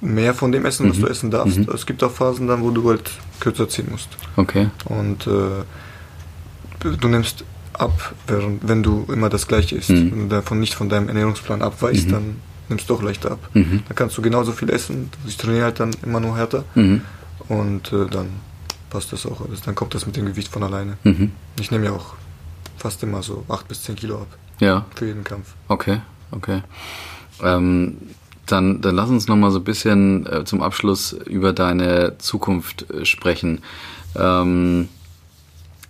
mehr 0.00 0.34
von 0.34 0.52
dem 0.52 0.64
essen, 0.64 0.88
was 0.88 0.96
mhm. 0.96 1.02
du 1.02 1.08
essen 1.08 1.30
darfst. 1.30 1.58
Mhm. 1.58 1.68
Es 1.74 1.84
gibt 1.84 2.02
auch 2.02 2.10
Phasen 2.10 2.46
dann, 2.46 2.62
wo 2.62 2.70
du 2.70 2.88
halt 2.88 3.10
kürzer 3.40 3.68
ziehen 3.68 3.88
musst. 3.90 4.08
Okay. 4.36 4.68
Und 4.86 5.26
äh, 5.26 5.64
du 6.80 7.08
nimmst 7.08 7.44
ab, 7.74 8.14
während, 8.26 8.66
wenn 8.66 8.82
du 8.82 9.06
immer 9.08 9.28
das 9.28 9.46
Gleiche 9.46 9.76
isst. 9.76 9.90
Mhm. 9.90 10.10
Wenn 10.12 10.28
du 10.28 10.36
davon 10.36 10.60
nicht 10.60 10.74
von 10.74 10.88
deinem 10.88 11.08
Ernährungsplan 11.08 11.62
abweichst, 11.62 12.08
mhm. 12.08 12.12
dann 12.12 12.36
nimmst 12.68 12.88
du 12.88 12.94
doch 12.94 13.02
leichter 13.02 13.32
ab. 13.32 13.50
Mhm. 13.54 13.82
Dann 13.86 13.96
kannst 13.96 14.16
du 14.16 14.22
genauso 14.22 14.52
viel 14.52 14.70
essen. 14.70 15.10
Ich 15.26 15.36
trainiere 15.36 15.64
halt 15.64 15.80
dann 15.80 15.90
immer 16.02 16.20
nur 16.20 16.36
härter. 16.36 16.64
Mhm. 16.74 17.02
Und 17.48 17.92
äh, 17.92 18.06
dann 18.10 18.28
passt 18.90 19.12
das 19.12 19.26
auch 19.26 19.46
alles. 19.46 19.62
Dann 19.62 19.74
kommt 19.74 19.94
das 19.94 20.06
mit 20.06 20.16
dem 20.16 20.26
Gewicht 20.26 20.48
von 20.48 20.62
alleine. 20.62 20.96
Mhm. 21.04 21.32
Ich 21.60 21.70
nehme 21.70 21.86
ja 21.86 21.92
auch 21.92 22.14
fast 22.76 23.02
immer 23.02 23.22
so 23.22 23.44
8 23.48 23.68
bis 23.68 23.82
10 23.82 23.96
Kilo 23.96 24.22
ab. 24.22 24.28
Ja. 24.60 24.86
Für 24.94 25.06
jeden 25.06 25.24
Kampf. 25.24 25.54
Okay, 25.68 26.00
okay. 26.30 26.62
Ähm, 27.42 27.98
dann, 28.46 28.80
dann 28.80 28.94
lass 28.94 29.10
uns 29.10 29.26
noch 29.26 29.36
mal 29.36 29.50
so 29.50 29.58
ein 29.58 29.64
bisschen 29.64 30.26
äh, 30.26 30.44
zum 30.44 30.62
Abschluss 30.62 31.12
über 31.12 31.52
deine 31.52 32.18
Zukunft 32.18 32.90
äh, 32.90 33.04
sprechen. 33.04 33.62
Ähm, 34.16 34.88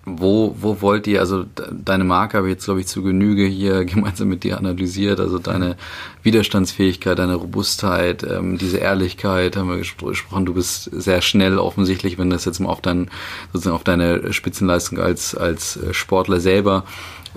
wo, 0.06 0.54
wo 0.60 0.82
wollt 0.82 1.06
ihr, 1.06 1.20
also 1.20 1.44
deine 1.70 2.04
Marke 2.04 2.36
habe 2.36 2.48
ich 2.48 2.54
jetzt, 2.54 2.66
glaube 2.66 2.80
ich, 2.80 2.86
zu 2.86 3.02
Genüge 3.02 3.46
hier 3.46 3.84
gemeinsam 3.84 4.28
mit 4.28 4.44
dir 4.44 4.58
analysiert, 4.58 5.20
also 5.20 5.38
deine 5.38 5.76
Widerstandsfähigkeit, 6.22 7.18
deine 7.18 7.36
Robustheit, 7.36 8.22
ähm, 8.22 8.58
diese 8.58 8.78
Ehrlichkeit 8.78 9.56
haben 9.56 9.70
wir 9.70 9.78
gesprochen. 9.78 10.46
Du 10.46 10.54
bist 10.54 10.90
sehr 10.92 11.22
schnell 11.22 11.58
offensichtlich, 11.58 12.18
wenn 12.18 12.30
das 12.30 12.44
jetzt 12.44 12.60
mal 12.60 12.70
auf 12.70 12.80
dein, 12.80 13.10
sozusagen 13.52 13.76
auf 13.76 13.84
deine 13.84 14.32
Spitzenleistung 14.32 14.98
als, 14.98 15.34
als 15.34 15.78
Sportler 15.92 16.40
selber 16.40 16.84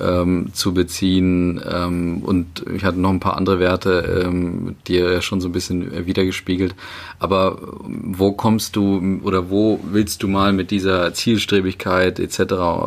ähm, 0.02 0.50
zu 0.54 0.74
beziehen. 0.74 1.62
Ähm, 1.70 2.22
und 2.24 2.66
ich 2.74 2.84
hatte 2.84 3.00
noch 3.00 3.12
ein 3.12 3.20
paar 3.20 3.38
andere 3.38 3.60
Werte, 3.60 4.24
ähm, 4.26 4.76
die 4.88 4.96
ja 4.96 5.22
schon 5.22 5.42
so 5.42 5.50
ein 5.50 5.52
bisschen 5.52 6.06
wiedergespiegelt. 6.06 6.76
Aber 7.20 7.58
wo 7.84 8.32
kommst 8.34 8.76
du 8.76 9.20
oder 9.24 9.50
wo 9.50 9.80
willst 9.92 10.24
du 10.24 10.28
mal 10.28 10.54
mit 10.54 10.72
dieser 10.72 11.14
Zielstrebigkeit 11.14 12.20
etc. 12.20 12.40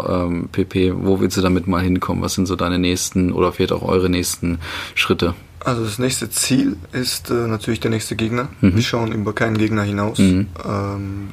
Ähm, 0.08 0.48
pp, 0.52 0.94
wo 0.96 1.20
willst 1.20 1.36
du 1.36 1.40
damit 1.40 1.66
mal 1.66 1.82
hinkommen? 1.82 2.22
Was 2.22 2.34
sind 2.34 2.46
so 2.46 2.56
deine 2.56 2.78
nächsten 2.78 3.32
oder 3.32 3.52
vielleicht 3.52 3.72
auch 3.72 3.82
eure 3.82 4.08
nächsten 4.08 4.58
Schritte? 4.94 5.34
Also 5.62 5.84
das 5.84 5.98
nächste 5.98 6.30
Ziel 6.30 6.76
ist 6.92 7.30
äh, 7.30 7.46
natürlich 7.46 7.80
der 7.80 7.90
nächste 7.90 8.16
Gegner. 8.16 8.48
Mhm. 8.60 8.76
Wir 8.76 8.82
schauen 8.82 9.12
über 9.12 9.34
keinen 9.34 9.58
Gegner 9.58 9.82
hinaus. 9.82 10.18
Mhm. 10.18 10.46
Ähm, 10.64 11.28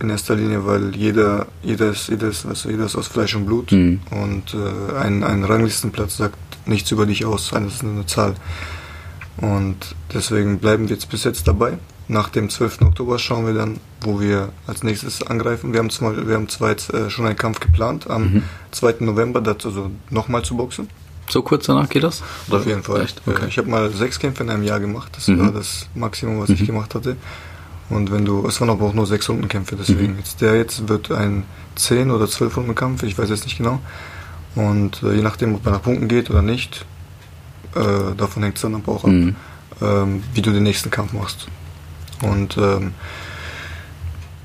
in 0.00 0.10
erster 0.10 0.34
Linie, 0.34 0.66
weil 0.66 0.94
jeder, 0.94 1.46
jeder 1.62 1.90
ist, 1.90 2.10
also 2.10 2.68
jeder 2.68 2.86
ist 2.86 2.96
aus 2.96 3.06
Fleisch 3.06 3.34
und 3.34 3.46
Blut 3.46 3.72
mhm. 3.72 4.00
und 4.10 4.54
äh, 4.54 4.98
ein, 4.98 5.22
ein 5.24 5.44
Ranglistenplatz 5.44 6.16
sagt 6.16 6.36
nichts 6.66 6.90
über 6.90 7.06
dich 7.06 7.24
aus, 7.24 7.50
das 7.50 7.64
ist 7.64 7.82
nur 7.82 7.92
eine 7.92 8.06
Zahl. 8.06 8.34
Und 9.38 9.94
deswegen 10.14 10.58
bleiben 10.58 10.88
wir 10.88 10.94
jetzt 10.94 11.10
bis 11.10 11.24
jetzt 11.24 11.46
dabei. 11.46 11.78
Nach 12.08 12.28
dem 12.28 12.48
12. 12.48 12.82
Oktober 12.82 13.18
schauen 13.18 13.46
wir 13.46 13.54
dann, 13.54 13.80
wo 14.00 14.20
wir 14.20 14.50
als 14.66 14.82
nächstes 14.82 15.26
angreifen. 15.26 15.72
Wir 15.72 15.80
haben, 15.80 15.90
zwar, 15.90 16.26
wir 16.26 16.34
haben 16.36 16.48
zwar 16.48 16.70
jetzt 16.70 16.94
äh, 16.94 17.10
schon 17.10 17.26
einen 17.26 17.36
Kampf 17.36 17.60
geplant, 17.60 18.08
am 18.08 18.22
mhm. 18.22 18.42
2. 18.70 18.96
November 19.00 19.40
dazu 19.40 19.68
also 19.68 19.90
nochmal 20.10 20.42
zu 20.42 20.56
boxen. 20.56 20.88
So 21.28 21.42
kurz 21.42 21.66
danach 21.66 21.88
geht 21.88 22.04
das? 22.04 22.22
Oder? 22.48 22.58
Auf 22.58 22.66
jeden 22.66 22.84
Fall. 22.84 23.06
Okay. 23.26 23.46
Ich 23.48 23.58
habe 23.58 23.68
mal 23.68 23.90
sechs 23.90 24.20
Kämpfe 24.20 24.44
in 24.44 24.50
einem 24.50 24.62
Jahr 24.62 24.78
gemacht. 24.78 25.10
Das 25.16 25.26
mhm. 25.26 25.40
war 25.40 25.52
das 25.52 25.88
Maximum, 25.94 26.40
was 26.40 26.50
ich 26.50 26.60
mhm. 26.60 26.66
gemacht 26.66 26.94
hatte. 26.94 27.16
Und 27.88 28.10
wenn 28.10 28.24
du, 28.24 28.46
es 28.46 28.60
waren 28.60 28.70
aber 28.70 28.86
auch 28.86 28.94
nur 28.94 29.06
sechs 29.06 29.28
Rundenkämpfe, 29.28 29.76
deswegen 29.76 30.12
mhm. 30.12 30.18
jetzt 30.18 30.40
der 30.40 30.56
jetzt 30.56 30.88
wird 30.88 31.12
ein 31.12 31.44
zehn 31.76 32.10
oder 32.10 32.26
zwölf 32.26 32.56
Rundenkampf, 32.56 33.02
ich 33.02 33.16
weiß 33.16 33.30
jetzt 33.30 33.44
nicht 33.44 33.58
genau. 33.58 33.80
Und 34.54 35.02
äh, 35.02 35.14
je 35.14 35.22
nachdem, 35.22 35.54
ob 35.54 35.64
er 35.66 35.72
nach 35.72 35.82
Punkten 35.82 36.08
geht 36.08 36.30
oder 36.30 36.42
nicht, 36.42 36.84
äh, 37.74 38.14
davon 38.16 38.42
hängt 38.42 38.56
es 38.56 38.62
dann 38.62 38.74
aber 38.74 38.92
auch 38.92 39.04
ab, 39.04 39.10
mhm. 39.10 39.36
ähm, 39.80 40.22
wie 40.34 40.42
du 40.42 40.52
den 40.52 40.62
nächsten 40.62 40.90
Kampf 40.90 41.12
machst. 41.12 41.46
Und 42.22 42.56
ähm, 42.56 42.92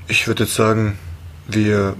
ich 0.06 0.26
würde 0.28 0.44
jetzt 0.44 0.54
sagen, 0.54 0.98
wir 1.48 1.96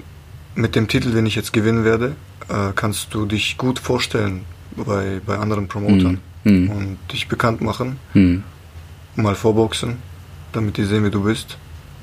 mit 0.55 0.76
dem 0.76 0.86
Titel, 0.86 1.12
den 1.12 1.26
ich 1.26 1.34
jetzt 1.34 1.53
gewinnen 1.53 1.84
werde, 1.84 2.14
äh, 2.49 2.72
kannst 2.74 3.14
du 3.14 3.26
dich 3.26 3.57
gut 3.57 3.78
vorstellen 3.78 4.45
bei, 4.76 5.20
bei 5.24 5.38
anderen 5.38 5.66
Promotern 5.66 6.20
mhm. 6.45 6.53
mhm. 6.53 6.70
und 6.70 6.99
dich 7.12 7.26
bekannt 7.26 7.62
machen, 7.62 7.99
mhm. 8.14 8.45
mal 9.16 9.34
vorboxen 9.34 9.97
damit 10.53 10.76
die 10.76 10.84
sehen, 10.84 11.05
wie 11.05 11.11
du 11.11 11.24
bist. 11.24 11.57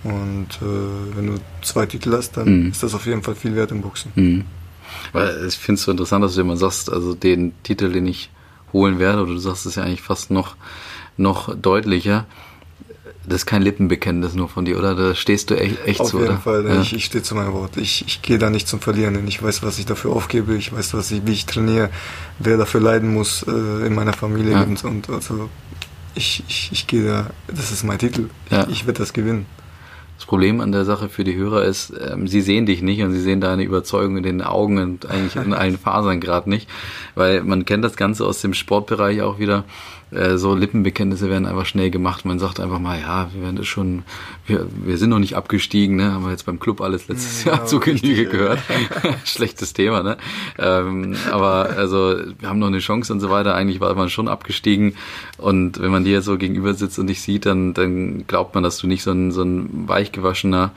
Und 0.04 0.48
äh, 0.62 1.16
wenn 1.16 1.28
du 1.28 1.40
zwei 1.62 1.86
Titel 1.86 2.14
hast, 2.14 2.38
dann 2.38 2.64
mhm. 2.64 2.72
ist 2.72 2.84
das 2.84 2.94
auf 2.94 3.06
jeden 3.06 3.22
Fall 3.22 3.36
viel 3.36 3.56
wert 3.56 3.72
im 3.72 3.82
Boxen. 3.82 4.12
Mhm. 4.16 4.46
Weil 5.12 5.46
ich 5.48 5.56
finde 5.56 5.80
es 5.80 5.84
so 5.84 5.92
interessant, 5.92 6.24
dass 6.24 6.36
du 6.36 6.42
immer 6.42 6.58
sagst, 6.58 6.92
also 6.92 7.14
den 7.14 7.54
Titel, 7.64 7.92
den 7.92 8.08
ich 8.08 8.30
holen 8.74 9.00
werde, 9.00 9.24
oder 9.24 9.34
du 9.34 9.40
sagst 9.40 9.66
es 9.66 9.76
ja 9.76 9.84
eigentlich 9.84 10.02
fast 10.02 10.32
noch, 10.32 10.56
noch 11.18 11.56
deutlicher. 11.56 12.26
Das 13.26 13.42
ist 13.42 13.46
kein 13.46 13.62
Lippenbekenntnis 13.62 14.34
nur 14.34 14.50
von 14.50 14.66
dir, 14.66 14.80
oder? 14.80 14.96
Da 14.96 15.14
stehst 15.14 15.50
du 15.50 15.56
echt, 15.56 15.86
echt 15.86 16.00
Auf 16.00 16.10
zu, 16.10 16.18
oder? 16.18 16.26
Auf 16.26 16.32
jeden 16.32 16.42
Fall, 16.42 16.66
ja. 16.66 16.82
ich, 16.82 16.94
ich 16.94 17.06
stehe 17.06 17.24
zu 17.24 17.36
meinem 17.36 17.54
Wort. 17.54 17.78
Ich, 17.78 18.06
ich 18.08 18.22
gehe 18.22 18.40
da 18.40 18.50
nicht 18.50 18.68
zum 18.68 18.80
Verlieren, 18.80 19.14
denn 19.14 19.28
ich 19.28 19.44
weiß, 19.44 19.62
was 19.62 19.78
ich 19.78 19.86
dafür 19.86 20.12
aufgebe, 20.12 20.56
ich 20.56 20.72
weiß, 20.72 20.94
was 20.94 21.12
ich, 21.12 21.26
wie 21.26 21.34
ich 21.34 21.46
trainiere, 21.46 21.90
wer 22.40 22.58
dafür 22.58 22.82
leiden 22.82 23.14
muss 23.14 23.44
äh, 23.44 23.86
in 23.86 23.94
meiner 23.94 24.14
Familie 24.14 24.54
ja. 24.54 24.64
und, 24.64 24.84
und 24.84 25.10
also 25.10 25.50
ich, 26.16 26.44
ich, 26.48 26.70
ich 26.72 26.88
gehe 26.88 27.04
da, 27.04 27.30
das 27.48 27.72
ist 27.72 27.84
mein 27.84 28.00
Titel. 28.00 28.30
Ja. 28.50 28.64
Ich, 28.64 28.72
ich 28.72 28.86
werde 28.86 29.00
das 29.00 29.14
gewinnen. 29.14 29.46
Das 30.18 30.26
Problem 30.26 30.60
an 30.60 30.74
der 30.74 30.84
Sache 30.84 31.08
für 31.08 31.24
die 31.24 31.38
Hörer 31.38 31.64
ist, 31.64 31.94
ähm, 31.98 32.28
sie 32.28 32.42
sehen 32.42 32.66
dich 32.66 32.82
nicht 32.82 33.02
und 33.02 33.14
sie 33.14 33.22
sehen 33.22 33.40
deine 33.40 33.64
Überzeugung 33.64 34.18
in 34.18 34.24
den 34.24 34.42
Augen 34.42 34.78
und 34.78 35.10
eigentlich 35.10 35.38
in 35.38 35.54
allen 35.54 35.78
Fasern 35.78 36.20
gerade 36.20 36.50
nicht, 36.50 36.68
weil 37.16 37.42
man 37.44 37.64
kennt 37.64 37.86
das 37.86 37.96
Ganze 37.96 38.26
aus 38.26 38.42
dem 38.42 38.54
Sportbereich 38.54 39.22
auch 39.22 39.40
wieder. 39.40 39.64
Äh, 40.12 40.38
so 40.38 40.56
Lippenbekenntnisse 40.56 41.30
werden 41.30 41.46
einfach 41.46 41.66
schnell 41.66 41.92
gemacht. 41.92 42.26
Man 42.26 42.40
sagt 42.40 42.60
einfach 42.60 42.80
mal, 42.80 43.00
ja, 43.00 43.30
wir 43.34 43.44
werden 43.44 43.56
das 43.56 43.68
schon, 43.68 44.04
wir, 44.46 44.68
wir 44.84 44.98
sind 44.98 45.10
noch 45.10 45.20
nicht 45.20 45.36
abgestiegen, 45.36 45.96
ne? 45.96 46.14
Haben 46.14 46.26
wir 46.26 46.32
jetzt 46.32 46.46
beim 46.46 46.60
Club 46.60 46.82
alles 46.82 47.08
letztes 47.08 47.44
ja, 47.44 47.54
Jahr 47.54 47.66
zu 47.66 47.80
Genüge 47.80 48.26
gehört. 48.26 48.60
Schlechtes 49.26 49.74
Thema, 49.74 50.04
ne? 50.04 50.18
Ähm, 50.58 51.16
aber 51.32 51.70
also 51.78 52.16
wir 52.40 52.50
haben 52.50 52.60
noch 52.60 52.68
eine 52.68 52.80
Chance 52.80 53.14
und 53.14 53.20
so 53.20 53.30
weiter. 53.30 53.56
Eigentlich 53.56 53.80
war 53.80 53.94
man 53.96 54.10
schon 54.10 54.28
abgestiegen. 54.28 54.96
Und 55.38 55.80
wenn 55.80 55.92
man 55.92 56.04
dir 56.04 56.22
so 56.22 56.38
gegenüber 56.38 56.74
sitzt 56.74 57.00
und 57.00 57.08
dich 57.08 57.22
sieht, 57.22 57.46
dann, 57.46 57.74
dann 57.74 58.26
glaubt 58.28 58.56
man, 58.56 58.64
dass 58.64 58.78
du 58.78 58.88
nicht 58.88 59.04
so 59.04 59.12
ein, 59.12 59.32
so 59.32 59.44
ein 59.44 59.88
weichgewaschener 59.88 60.72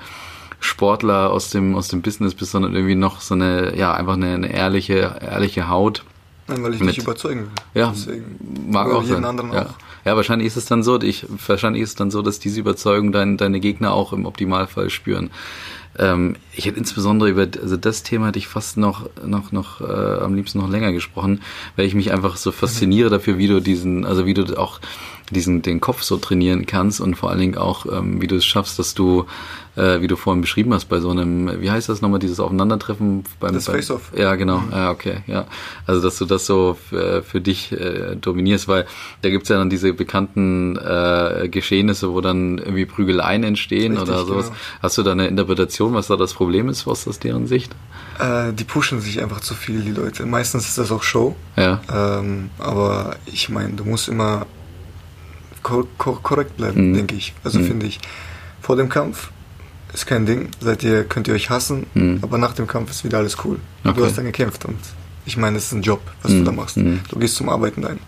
Sportler 0.60 1.30
aus 1.30 1.50
dem, 1.50 1.74
aus 1.74 1.88
dem 1.88 2.02
Business 2.02 2.34
bist, 2.34 2.52
sondern 2.52 2.74
irgendwie 2.74 2.94
noch 2.94 3.20
so 3.20 3.34
eine, 3.34 3.76
ja, 3.76 3.94
einfach 3.94 4.14
eine, 4.14 4.34
eine 4.34 4.52
ehrliche, 4.52 5.16
ehrliche 5.20 5.68
Haut 5.68 6.04
Nein, 6.52 6.64
weil 6.64 6.74
ich 6.74 6.80
mit, 6.80 6.96
dich 6.96 7.02
überzeugen 7.02 7.40
will. 7.42 7.50
Ja, 7.74 7.92
Deswegen. 7.94 8.38
mag 8.70 8.90
auch 8.90 9.02
jeden 9.02 9.14
sein. 9.14 9.24
anderen 9.24 9.52
ja. 9.52 9.66
auch. 9.66 9.74
Ja, 10.04 10.16
wahrscheinlich 10.16 10.48
ist 10.48 10.56
es 10.56 10.66
dann 10.66 10.82
so, 10.82 11.00
ich, 11.00 11.26
wahrscheinlich 11.46 11.82
ist 11.82 11.90
es 11.90 11.94
dann 11.94 12.10
so, 12.10 12.22
dass 12.22 12.40
diese 12.40 12.58
Überzeugung 12.60 13.12
dein, 13.12 13.36
deine 13.36 13.60
Gegner 13.60 13.92
auch 13.92 14.12
im 14.12 14.26
Optimalfall 14.26 14.90
spüren. 14.90 15.30
Ähm, 15.98 16.36
ich 16.54 16.66
hätte 16.66 16.78
insbesondere 16.78 17.28
über 17.28 17.46
also 17.60 17.76
das 17.76 18.02
Thema 18.02 18.28
hätte 18.28 18.38
ich 18.38 18.48
fast 18.48 18.78
noch 18.78 19.08
noch 19.24 19.52
noch 19.52 19.82
äh, 19.82 19.84
am 19.84 20.34
liebsten 20.34 20.58
noch 20.58 20.70
länger 20.70 20.90
gesprochen, 20.90 21.42
weil 21.76 21.86
ich 21.86 21.94
mich 21.94 22.12
einfach 22.12 22.36
so 22.36 22.50
fasziniere 22.50 23.10
dafür, 23.10 23.36
wie 23.36 23.46
du 23.46 23.60
diesen 23.60 24.06
also 24.06 24.24
wie 24.24 24.32
du 24.32 24.58
auch 24.58 24.80
diesen 25.30 25.62
den 25.62 25.80
Kopf 25.80 26.02
so 26.02 26.16
trainieren 26.16 26.66
kannst 26.66 27.00
und 27.00 27.14
vor 27.14 27.30
allen 27.30 27.40
Dingen 27.40 27.56
auch 27.56 27.86
ähm, 27.86 28.20
wie 28.20 28.26
du 28.26 28.36
es 28.36 28.44
schaffst, 28.44 28.78
dass 28.78 28.94
du 28.94 29.26
äh, 29.76 30.00
wie 30.00 30.06
du 30.06 30.16
vorhin 30.16 30.42
beschrieben 30.42 30.74
hast 30.74 30.86
bei 30.86 31.00
so 31.00 31.10
einem 31.10 31.60
wie 31.60 31.70
heißt 31.70 31.88
das 31.88 32.02
nochmal 32.02 32.18
dieses 32.18 32.40
Aufeinandertreffen 32.40 33.24
beim 33.40 33.54
das 33.54 33.66
Face-off. 33.66 34.12
Ja, 34.16 34.34
genau. 34.34 34.58
Mhm. 34.58 34.72
Ja, 34.72 34.90
okay, 34.90 35.18
ja. 35.26 35.46
Also 35.86 36.02
dass 36.02 36.18
du 36.18 36.24
das 36.24 36.46
so 36.46 36.76
für, 36.88 37.22
für 37.22 37.40
dich 37.40 37.72
äh, 37.72 38.16
dominierst, 38.16 38.68
weil 38.68 38.86
da 39.22 39.30
gibt's 39.30 39.48
ja 39.48 39.56
dann 39.56 39.70
diese 39.70 39.92
bekannten 39.92 40.76
äh, 40.76 41.48
Geschehnisse, 41.48 42.12
wo 42.12 42.20
dann 42.20 42.58
irgendwie 42.58 42.86
Prügeleien 42.86 43.44
entstehen 43.44 43.96
Richtig, 43.96 44.14
oder 44.14 44.24
sowas. 44.26 44.46
Genau. 44.46 44.58
Hast 44.82 44.98
du 44.98 45.02
da 45.02 45.12
eine 45.12 45.26
Interpretation, 45.26 45.94
was 45.94 46.08
da 46.08 46.16
das 46.16 46.34
Problem 46.34 46.68
ist, 46.68 46.86
was 46.86 47.08
aus 47.08 47.18
deren 47.18 47.46
Sicht? 47.46 47.74
Äh, 48.18 48.52
die 48.52 48.64
pushen 48.64 49.00
sich 49.00 49.22
einfach 49.22 49.40
zu 49.40 49.54
viel, 49.54 49.80
die 49.80 49.92
Leute. 49.92 50.26
Meistens 50.26 50.68
ist 50.68 50.78
das 50.78 50.92
auch 50.92 51.02
Show. 51.02 51.36
Ja. 51.56 51.80
Ähm, 51.90 52.50
aber 52.58 53.16
ich 53.26 53.48
meine, 53.48 53.72
du 53.74 53.84
musst 53.84 54.08
immer 54.08 54.46
kor 55.62 55.86
kor 55.98 56.22
korrekt 56.22 56.56
bleiben, 56.56 56.90
mhm. 56.90 56.94
denke 56.94 57.14
ich. 57.14 57.34
Also 57.44 57.58
mhm. 57.58 57.66
finde 57.66 57.86
ich, 57.86 58.00
vor 58.60 58.76
dem 58.76 58.88
Kampf 58.88 59.30
ist 59.92 60.06
kein 60.06 60.26
Ding. 60.26 60.48
Seid 60.60 60.82
ihr, 60.82 61.04
könnt 61.04 61.28
ihr 61.28 61.34
euch 61.34 61.50
hassen, 61.50 61.86
mhm. 61.94 62.18
aber 62.22 62.38
nach 62.38 62.54
dem 62.54 62.66
Kampf 62.66 62.90
ist 62.90 63.04
wieder 63.04 63.18
alles 63.18 63.36
cool. 63.44 63.58
Okay. 63.84 63.94
Du 63.96 64.04
hast 64.04 64.18
dann 64.18 64.24
gekämpft 64.24 64.64
und 64.64 64.78
ich 65.24 65.36
meine, 65.36 65.58
es 65.58 65.66
ist 65.66 65.72
ein 65.72 65.82
Job, 65.82 66.00
was 66.22 66.32
du 66.32 66.38
mhm. 66.38 66.44
da 66.44 66.52
machst. 66.52 66.76
Mhm. 66.76 67.00
Du 67.08 67.18
gehst 67.18 67.36
zum 67.36 67.48
Arbeiten 67.48 67.84
ein. 67.84 67.98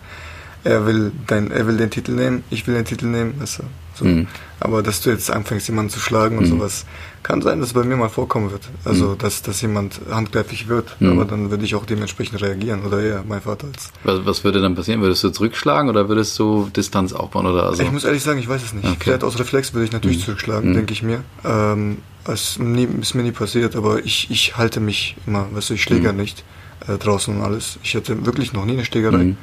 Er 0.65 0.85
will, 0.85 1.11
dein, 1.27 1.51
er 1.51 1.67
will 1.67 1.77
den 1.77 1.91
Titel 1.91 2.11
nehmen, 2.11 2.43
ich 2.49 2.67
will 2.67 2.73
den 2.73 2.85
Titel 2.85 3.05
nehmen, 3.05 3.39
weißt 3.39 3.59
du. 3.59 3.63
So. 3.93 4.05
Mhm. 4.05 4.27
Aber 4.59 4.83
dass 4.83 4.99
du 5.01 5.09
jetzt 5.09 5.31
anfängst, 5.31 5.67
jemanden 5.67 5.89
zu 5.89 5.99
schlagen 5.99 6.37
und 6.37 6.45
mhm. 6.45 6.57
sowas, 6.57 6.85
kann 7.23 7.41
sein, 7.41 7.59
dass 7.59 7.69
es 7.69 7.73
bei 7.73 7.83
mir 7.83 7.95
mal 7.95 8.09
vorkommen 8.09 8.51
wird. 8.51 8.63
Also, 8.83 9.09
mhm. 9.09 9.17
dass, 9.19 9.41
dass 9.41 9.61
jemand 9.61 10.01
handgreiflich 10.11 10.67
wird, 10.67 10.99
mhm. 10.99 11.11
aber 11.11 11.25
dann 11.25 11.49
würde 11.49 11.63
ich 11.65 11.75
auch 11.75 11.85
dementsprechend 11.85 12.41
reagieren 12.41 12.83
oder 12.83 13.01
eher 13.01 13.23
mein 13.27 13.41
Vater 13.41 13.67
als. 13.67 13.91
Was, 14.03 14.25
was 14.25 14.43
würde 14.43 14.59
dann 14.59 14.75
passieren? 14.75 15.01
Würdest 15.01 15.23
du 15.23 15.29
zurückschlagen 15.29 15.89
oder 15.89 16.09
würdest 16.09 16.37
du 16.39 16.69
Distanz 16.75 17.13
aufbauen 17.13 17.45
oder 17.45 17.63
also? 17.63 17.83
Ich 17.83 17.91
muss 17.91 18.03
ehrlich 18.03 18.23
sagen, 18.23 18.39
ich 18.39 18.49
weiß 18.49 18.63
es 18.63 18.73
nicht. 18.73 18.85
Okay. 18.85 18.97
Vielleicht 18.99 19.23
aus 19.23 19.39
Reflex 19.39 19.73
würde 19.73 19.85
ich 19.85 19.91
natürlich 19.91 20.17
mhm. 20.17 20.23
zurückschlagen, 20.23 20.71
mhm. 20.71 20.73
denke 20.73 20.93
ich 20.93 21.03
mir. 21.03 21.23
Ähm, 21.43 21.99
es 22.27 22.57
ist 22.57 23.15
mir 23.15 23.23
nie 23.23 23.31
passiert, 23.31 23.75
aber 23.75 24.03
ich, 24.03 24.31
ich 24.31 24.57
halte 24.57 24.79
mich 24.79 25.15
immer, 25.27 25.47
weißt 25.51 25.69
du, 25.69 25.73
ich 25.75 25.83
schläge 25.83 26.11
mhm. 26.11 26.19
nicht 26.19 26.43
äh, 26.87 26.97
draußen 26.97 27.35
und 27.35 27.41
alles. 27.41 27.79
Ich 27.83 27.95
hatte 27.95 28.25
wirklich 28.25 28.53
noch 28.53 28.65
nie 28.65 28.73
eine 28.73 28.85
Schlägerei. 28.85 29.35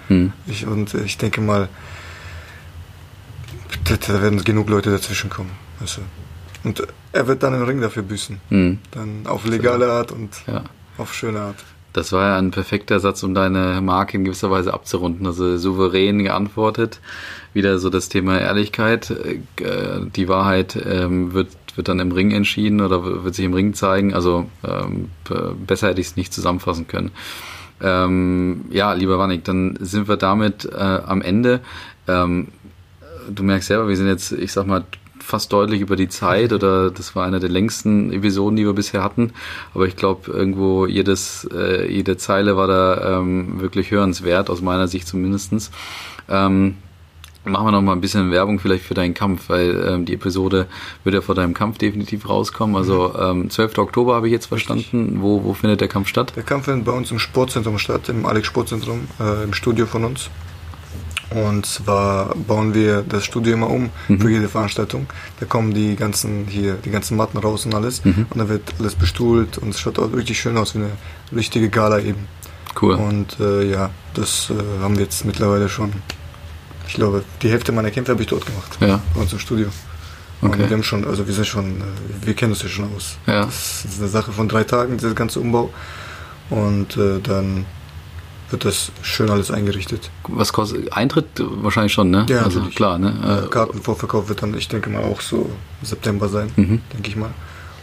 Ich, 0.47 0.66
und 0.66 0.94
ich 0.94 1.19
denke 1.19 1.40
mal, 1.40 1.69
da, 3.85 3.97
da 3.97 4.23
werden 4.23 4.43
genug 4.44 4.69
Leute 4.69 4.90
dazwischen 4.90 5.31
kommen. 5.31 5.51
Du. 5.81 6.02
Und 6.64 6.86
er 7.12 7.27
wird 7.27 7.43
dann 7.43 7.52
den 7.52 7.62
Ring 7.62 7.81
dafür 7.81 8.02
büßen. 8.02 8.40
Mhm. 8.51 8.78
Dann 8.93 9.27
auf 9.27 9.44
legale 9.44 9.90
Art 9.90 10.12
und 10.12 10.31
ja. 10.47 10.62
auf 10.98 11.14
schöne 11.14 11.40
Art. 11.40 11.56
Das 11.93 12.12
war 12.12 12.28
ja 12.28 12.39
ein 12.39 12.52
perfekter 12.52 13.01
Satz, 13.01 13.23
um 13.23 13.35
deine 13.35 13.81
Marke 13.82 14.16
in 14.16 14.24
gewisser 14.24 14.51
Weise 14.51 14.73
abzurunden. 14.73 15.27
Also 15.27 15.59
souverän 15.59 16.20
geantwortet. 16.20 17.01
Wieder 17.52 17.78
so 17.78 17.90
das 17.90 18.09
Thema 18.09 18.39
Ehrlichkeit. 18.39 19.10
Äh, 19.10 19.40
die 20.16 20.28
Wahrheit 20.28 20.78
ähm, 20.86 21.35
wird, 21.35 21.48
wird 21.77 21.89
dann 21.89 22.01
im 22.01 22.12
Ring 22.12 22.31
entschieden 22.31 22.81
oder 22.81 23.24
wird 23.24 23.35
sich 23.35 23.44
im 23.44 23.55
Ring 23.55 23.74
zeigen. 23.74 24.15
Also 24.15 24.47
ähm, 24.66 25.11
besser 25.66 25.89
hätte 25.89 26.01
ich 26.01 26.09
es 26.09 26.16
nicht 26.16 26.32
zusammenfassen 26.32 26.86
können. 26.86 27.11
Ähm, 27.81 28.66
ja, 28.70 28.93
lieber 28.93 29.19
Wannik, 29.19 29.44
dann 29.44 29.77
sind 29.81 30.09
wir 30.09 30.16
damit 30.16 30.66
äh, 30.66 30.77
am 30.77 31.20
Ende. 31.23 31.61
Ähm, 32.07 32.49
du 33.28 33.43
merkst 33.43 33.69
selber, 33.69 33.89
wir 33.89 33.97
sind 33.97 34.07
jetzt, 34.07 34.32
ich 34.32 34.53
sag 34.53 34.66
mal, 34.66 34.85
fast 35.23 35.53
deutlich 35.53 35.81
über 35.81 35.97
die 35.97 36.09
Zeit 36.09 36.53
oder 36.53 36.90
das 36.90 37.15
war 37.15 37.27
eine 37.27 37.40
der 37.40 37.49
längsten 37.49 38.12
Episoden, 38.12 38.57
die 38.57 38.66
wir 38.66 38.73
bisher 38.73 39.03
hatten. 39.03 39.32
Aber 39.73 39.86
ich 39.86 39.97
glaube, 39.97 40.31
irgendwo 40.31 40.86
jedes, 40.86 41.49
äh, 41.53 41.90
jede 41.90 42.16
Zeile 42.16 42.57
war 42.57 42.66
da 42.66 43.19
ähm, 43.19 43.61
wirklich 43.61 43.90
hörenswert, 43.90 44.51
aus 44.51 44.62
meiner 44.62 44.89
Sicht 44.89 45.07
zumindestens. 45.07 45.70
Ähm, 46.28 46.77
machen 47.44 47.66
wir 47.66 47.73
noch 47.73 47.82
mal 47.82 47.93
ein 47.93 48.01
bisschen 48.01 48.31
Werbung 48.31 48.59
vielleicht 48.59 48.85
für 48.85 48.94
deinen 48.94 49.14
Kampf, 49.14 49.48
weil 49.48 49.85
ähm, 49.89 50.05
die 50.05 50.14
Episode 50.14 50.66
wird 51.05 51.14
ja 51.14 51.20
vor 51.20 51.35
deinem 51.35 51.55
Kampf 51.55 51.78
definitiv 51.78 52.28
rauskommen. 52.28 52.77
Also 52.77 53.14
ähm, 53.19 53.51
12. 53.51 53.78
Oktober 53.78 54.14
habe 54.14 54.28
ich 54.28 54.32
jetzt 54.32 54.47
verstanden. 54.47 55.19
Wo, 55.20 55.43
wo 55.44 55.55
findet 55.55 55.81
der 55.81 55.89
Kampf 55.89 56.09
statt? 56.09 56.32
Der 56.36 56.43
Kampf 56.43 56.66
findet 56.66 56.85
bei 56.85 56.93
uns 56.93 57.10
im 57.10 57.19
Sportzentrum 57.19 57.78
statt, 57.78 58.09
im 58.09 58.27
Alex 58.27 58.47
Sportzentrum, 58.47 59.09
äh, 59.20 59.44
im 59.44 59.55
Studio 59.55 59.86
von 59.86 60.05
uns. 60.05 60.31
Und 61.31 61.64
zwar 61.64 62.35
bauen 62.35 62.74
wir 62.74 63.02
das 63.02 63.24
Studio 63.24 63.55
immer 63.55 63.70
um 63.70 63.90
mhm. 64.09 64.20
für 64.20 64.31
jede 64.31 64.48
Veranstaltung. 64.48 65.06
Da 65.40 65.47
kommen 65.47 65.73
die 65.73 65.97
ganzen 65.97 66.47
hier, 66.47 66.74
die 66.74 66.90
ganzen 66.90 67.16
Matten 67.16 67.39
raus 67.39 67.64
und 67.64 67.74
alles. 67.74 68.05
Mhm. 68.05 68.27
Und 68.28 68.39
da 68.39 68.48
wird 68.48 68.74
alles 68.78 68.94
bestuhlt 68.94 69.59
und 69.59 69.70
es 69.70 69.81
schaut 69.81 69.98
auch 69.98 70.12
richtig 70.12 70.39
schön 70.39 70.56
aus, 70.59 70.74
wie 70.74 70.81
eine 70.81 70.90
richtige 71.35 71.70
Gala 71.70 72.01
eben. 72.01 72.28
Cool. 72.81 72.94
Und 72.94 73.39
äh, 73.40 73.70
ja, 73.70 73.90
das 74.14 74.51
äh, 74.51 74.82
haben 74.82 74.97
wir 74.97 75.05
jetzt 75.05 75.24
mittlerweile 75.24 75.69
schon. 75.69 75.93
Ich 76.87 76.95
glaube, 76.95 77.25
die 77.43 77.51
Hälfte 77.51 77.73
meiner 77.73 77.91
Kämpfe 77.91 78.13
habe 78.13 78.23
ich 78.23 78.29
dort 78.29 78.47
gemacht. 78.47 78.79
Ja. 78.81 79.01
Bei 79.15 79.21
uns 79.21 79.33
im 79.33 79.39
Studio. 79.39 79.69
Okay. 80.41 80.53
Und 80.53 80.59
wir 80.59 80.71
haben 80.71 80.83
schon, 80.83 81.07
also 81.07 81.27
wir 81.27 81.35
sind 81.35 81.47
schon, 81.47 81.81
äh, 81.81 82.27
wir 82.27 82.35
kennen 82.35 82.53
uns 82.53 82.63
ja 82.63 82.69
schon 82.69 82.89
aus. 82.97 83.17
Ja. 83.27 83.45
Das 83.45 83.85
ist 83.85 84.01
eine 84.01 84.09
Sache 84.09 84.33
von 84.33 84.49
drei 84.49 84.65
Tagen, 84.65 84.97
dieser 84.97 85.15
ganze 85.15 85.41
Umbau. 85.41 85.73
Und 86.51 86.97
äh, 86.97 87.21
dann 87.21 87.65
wird 88.51 88.65
das 88.65 88.93
schön 89.03 89.31
alles 89.31 89.51
eingerichtet. 89.51 90.11
Was 90.29 90.53
kostet 90.53 90.93
Eintritt 90.93 91.27
wahrscheinlich 91.39 91.93
schon, 91.93 92.11
ne? 92.11 92.27
Ja, 92.29 92.43
also 92.43 92.59
natürlich. 92.59 92.77
klar, 92.77 92.99
ne? 92.99 93.45
Äh, 93.47 93.49
Kartenvorverkauf 93.49 94.29
wird 94.29 94.43
dann, 94.43 94.55
ich 94.55 94.69
denke 94.69 94.91
mal, 94.91 95.03
auch 95.03 95.21
so 95.21 95.51
September 95.83 96.29
sein, 96.29 96.53
mhm. 96.57 96.81
denke 96.93 97.09
ich 97.09 97.17
mal. 97.17 97.31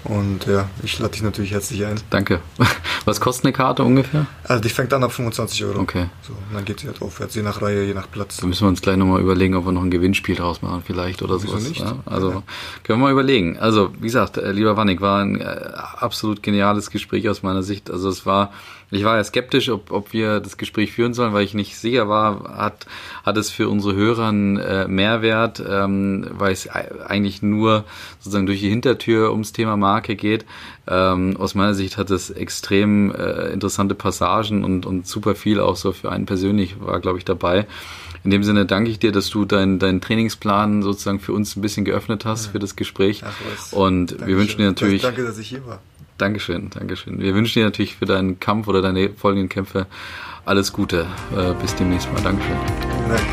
Und 0.10 0.48
ja, 0.48 0.68
ich 0.82 0.98
lade 0.98 1.12
dich 1.12 1.22
natürlich 1.22 1.52
herzlich 1.52 1.86
ein. 1.86 2.00
Danke. 2.10 2.40
Was 3.06 3.22
kostet 3.22 3.46
eine 3.46 3.54
Karte 3.54 3.84
ungefähr? 3.84 4.26
Also 4.44 4.62
die 4.62 4.70
fängt 4.70 4.92
an 4.92 5.04
ab 5.04 5.12
25 5.12 5.64
Euro. 5.66 5.80
Okay. 5.82 6.08
So, 6.28 6.34
und 6.34 6.56
dann 6.56 6.66
geht 6.66 6.80
sie 6.80 6.88
halt 6.88 7.00
aufwärts, 7.04 7.36
je 7.36 7.44
nach 7.44 7.62
Reihe, 7.62 7.84
je 7.84 7.94
nach 7.94 8.10
Platz. 8.10 8.38
Da 8.38 8.48
müssen 8.48 8.64
wir 8.64 8.70
uns 8.70 8.82
gleich 8.82 8.98
nochmal 8.98 9.22
überlegen, 9.22 9.54
ob 9.54 9.66
wir 9.66 9.72
noch 9.72 9.84
ein 9.84 9.92
Gewinnspiel 9.92 10.36
draus 10.36 10.64
machen 10.64 10.82
vielleicht 10.84 11.22
oder 11.22 11.36
Wieso 11.36 11.50
sowas. 11.50 11.70
nicht? 11.70 11.82
Ja, 11.82 12.00
also 12.06 12.32
ja. 12.32 12.44
können 12.84 13.00
wir 13.00 13.06
mal 13.06 13.12
überlegen. 13.12 13.60
Also 13.60 13.92
wie 14.00 14.08
gesagt, 14.08 14.38
äh, 14.38 14.52
lieber 14.52 14.76
Wannik, 14.76 15.00
war 15.00 15.22
ein 15.22 15.40
äh, 15.40 15.44
absolut 15.44 16.42
geniales 16.42 16.90
Gespräch 16.90 17.30
aus 17.30 17.44
meiner 17.44 17.62
Sicht. 17.62 17.92
Also 17.92 18.10
es 18.10 18.26
war 18.26 18.52
ich 18.92 19.04
war 19.04 19.18
ja 19.18 19.24
skeptisch, 19.24 19.70
ob, 19.70 19.92
ob 19.92 20.14
wir 20.14 20.40
das 20.40 20.58
Gespräch 20.58 20.92
führen 20.92 21.14
sollen, 21.14 21.34
weil 21.34 21.44
ich 21.44 21.54
nicht 21.54 21.78
sicher 21.78 22.10
war, 22.10 22.58
hat, 22.58 22.88
hat 23.24 23.38
es 23.38 23.52
für 23.52 23.70
unsere 23.70 23.96
Hörer 23.96 24.30
einen 24.30 24.58
äh, 24.58 24.88
Mehrwert, 24.88 25.64
ähm, 25.68 26.28
weil 26.32 26.54
es 26.54 26.68
eigentlich 26.68 27.42
nur 27.42 27.86
sozusagen 28.20 28.48
durch 28.48 28.62
die 28.62 28.70
Hintertür 28.70 29.32
ums 29.32 29.54
Thema 29.54 29.78
Marke 29.78 30.16
geht. 30.16 30.46
Ähm, 30.88 31.38
aus 31.38 31.54
meiner 31.54 31.76
Sicht 31.76 31.98
hat 31.98 32.10
es 32.10 32.32
extrem 32.32 33.14
äh, 33.14 33.50
interessante 33.50 33.94
Passagen 33.94 34.64
und, 34.64 34.88
und 34.88 35.06
super 35.06 35.36
viel 35.36 35.60
auch 35.60 35.76
so 35.76 35.92
für 35.92 36.12
einen 36.12 36.26
persönlich 36.26 36.82
war, 36.82 37.00
glaube 37.00 37.20
ich, 37.20 37.26
dabei. 37.26 37.68
In 38.24 38.32
dem 38.32 38.44
Sinne 38.44 38.66
danke 38.66 38.90
ich 38.90 39.00
dir, 39.00 39.12
dass 39.12 39.30
du 39.30 39.46
deinen 39.46 39.80
deinen 39.80 40.02
Trainingsplan 40.02 40.82
sozusagen 40.82 41.20
für 41.20 41.32
uns 41.32 41.56
ein 41.56 41.62
bisschen 41.62 41.86
geöffnet 41.86 42.26
hast 42.26 42.48
ja. 42.48 42.52
für 42.54 42.60
das 42.60 42.76
Gespräch. 42.76 43.24
Ach, 43.24 43.72
und 43.72 44.08
Dankeschön. 44.08 44.28
wir 44.28 44.38
wünschen 44.38 44.58
dir 44.58 44.66
natürlich. 44.66 45.02
Danke, 45.04 45.24
dass 45.24 45.38
ich 45.38 45.48
hier 45.48 45.66
war. 45.66 45.80
Dankeschön, 46.20 46.70
Dankeschön. 46.70 47.20
Wir 47.20 47.34
wünschen 47.34 47.60
dir 47.60 47.66
natürlich 47.66 47.96
für 47.96 48.06
deinen 48.06 48.40
Kampf 48.40 48.68
oder 48.68 48.82
deine 48.82 49.10
folgenden 49.10 49.50
Kämpfe 49.50 49.88
alles 50.46 50.74
Gute. 50.74 51.08
Äh, 51.36 51.54
bis 51.62 51.74
demnächst 51.76 52.12
mal. 52.12 52.22
Dankeschön. 52.22 52.56
Danke. 53.08 53.24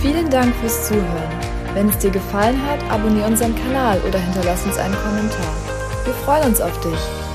Vielen 0.00 0.30
Dank 0.30 0.54
fürs 0.56 0.88
Zuhören. 0.88 1.40
Wenn 1.74 1.88
es 1.88 1.98
dir 1.98 2.10
gefallen 2.10 2.60
hat, 2.66 2.82
abonniere 2.90 3.26
unseren 3.26 3.54
Kanal 3.54 4.00
oder 4.08 4.18
hinterlass 4.18 4.64
uns 4.64 4.78
einen 4.78 4.94
Kommentar. 4.94 5.54
Wir 6.04 6.14
freuen 6.24 6.44
uns 6.44 6.60
auf 6.60 6.78
dich. 6.80 7.33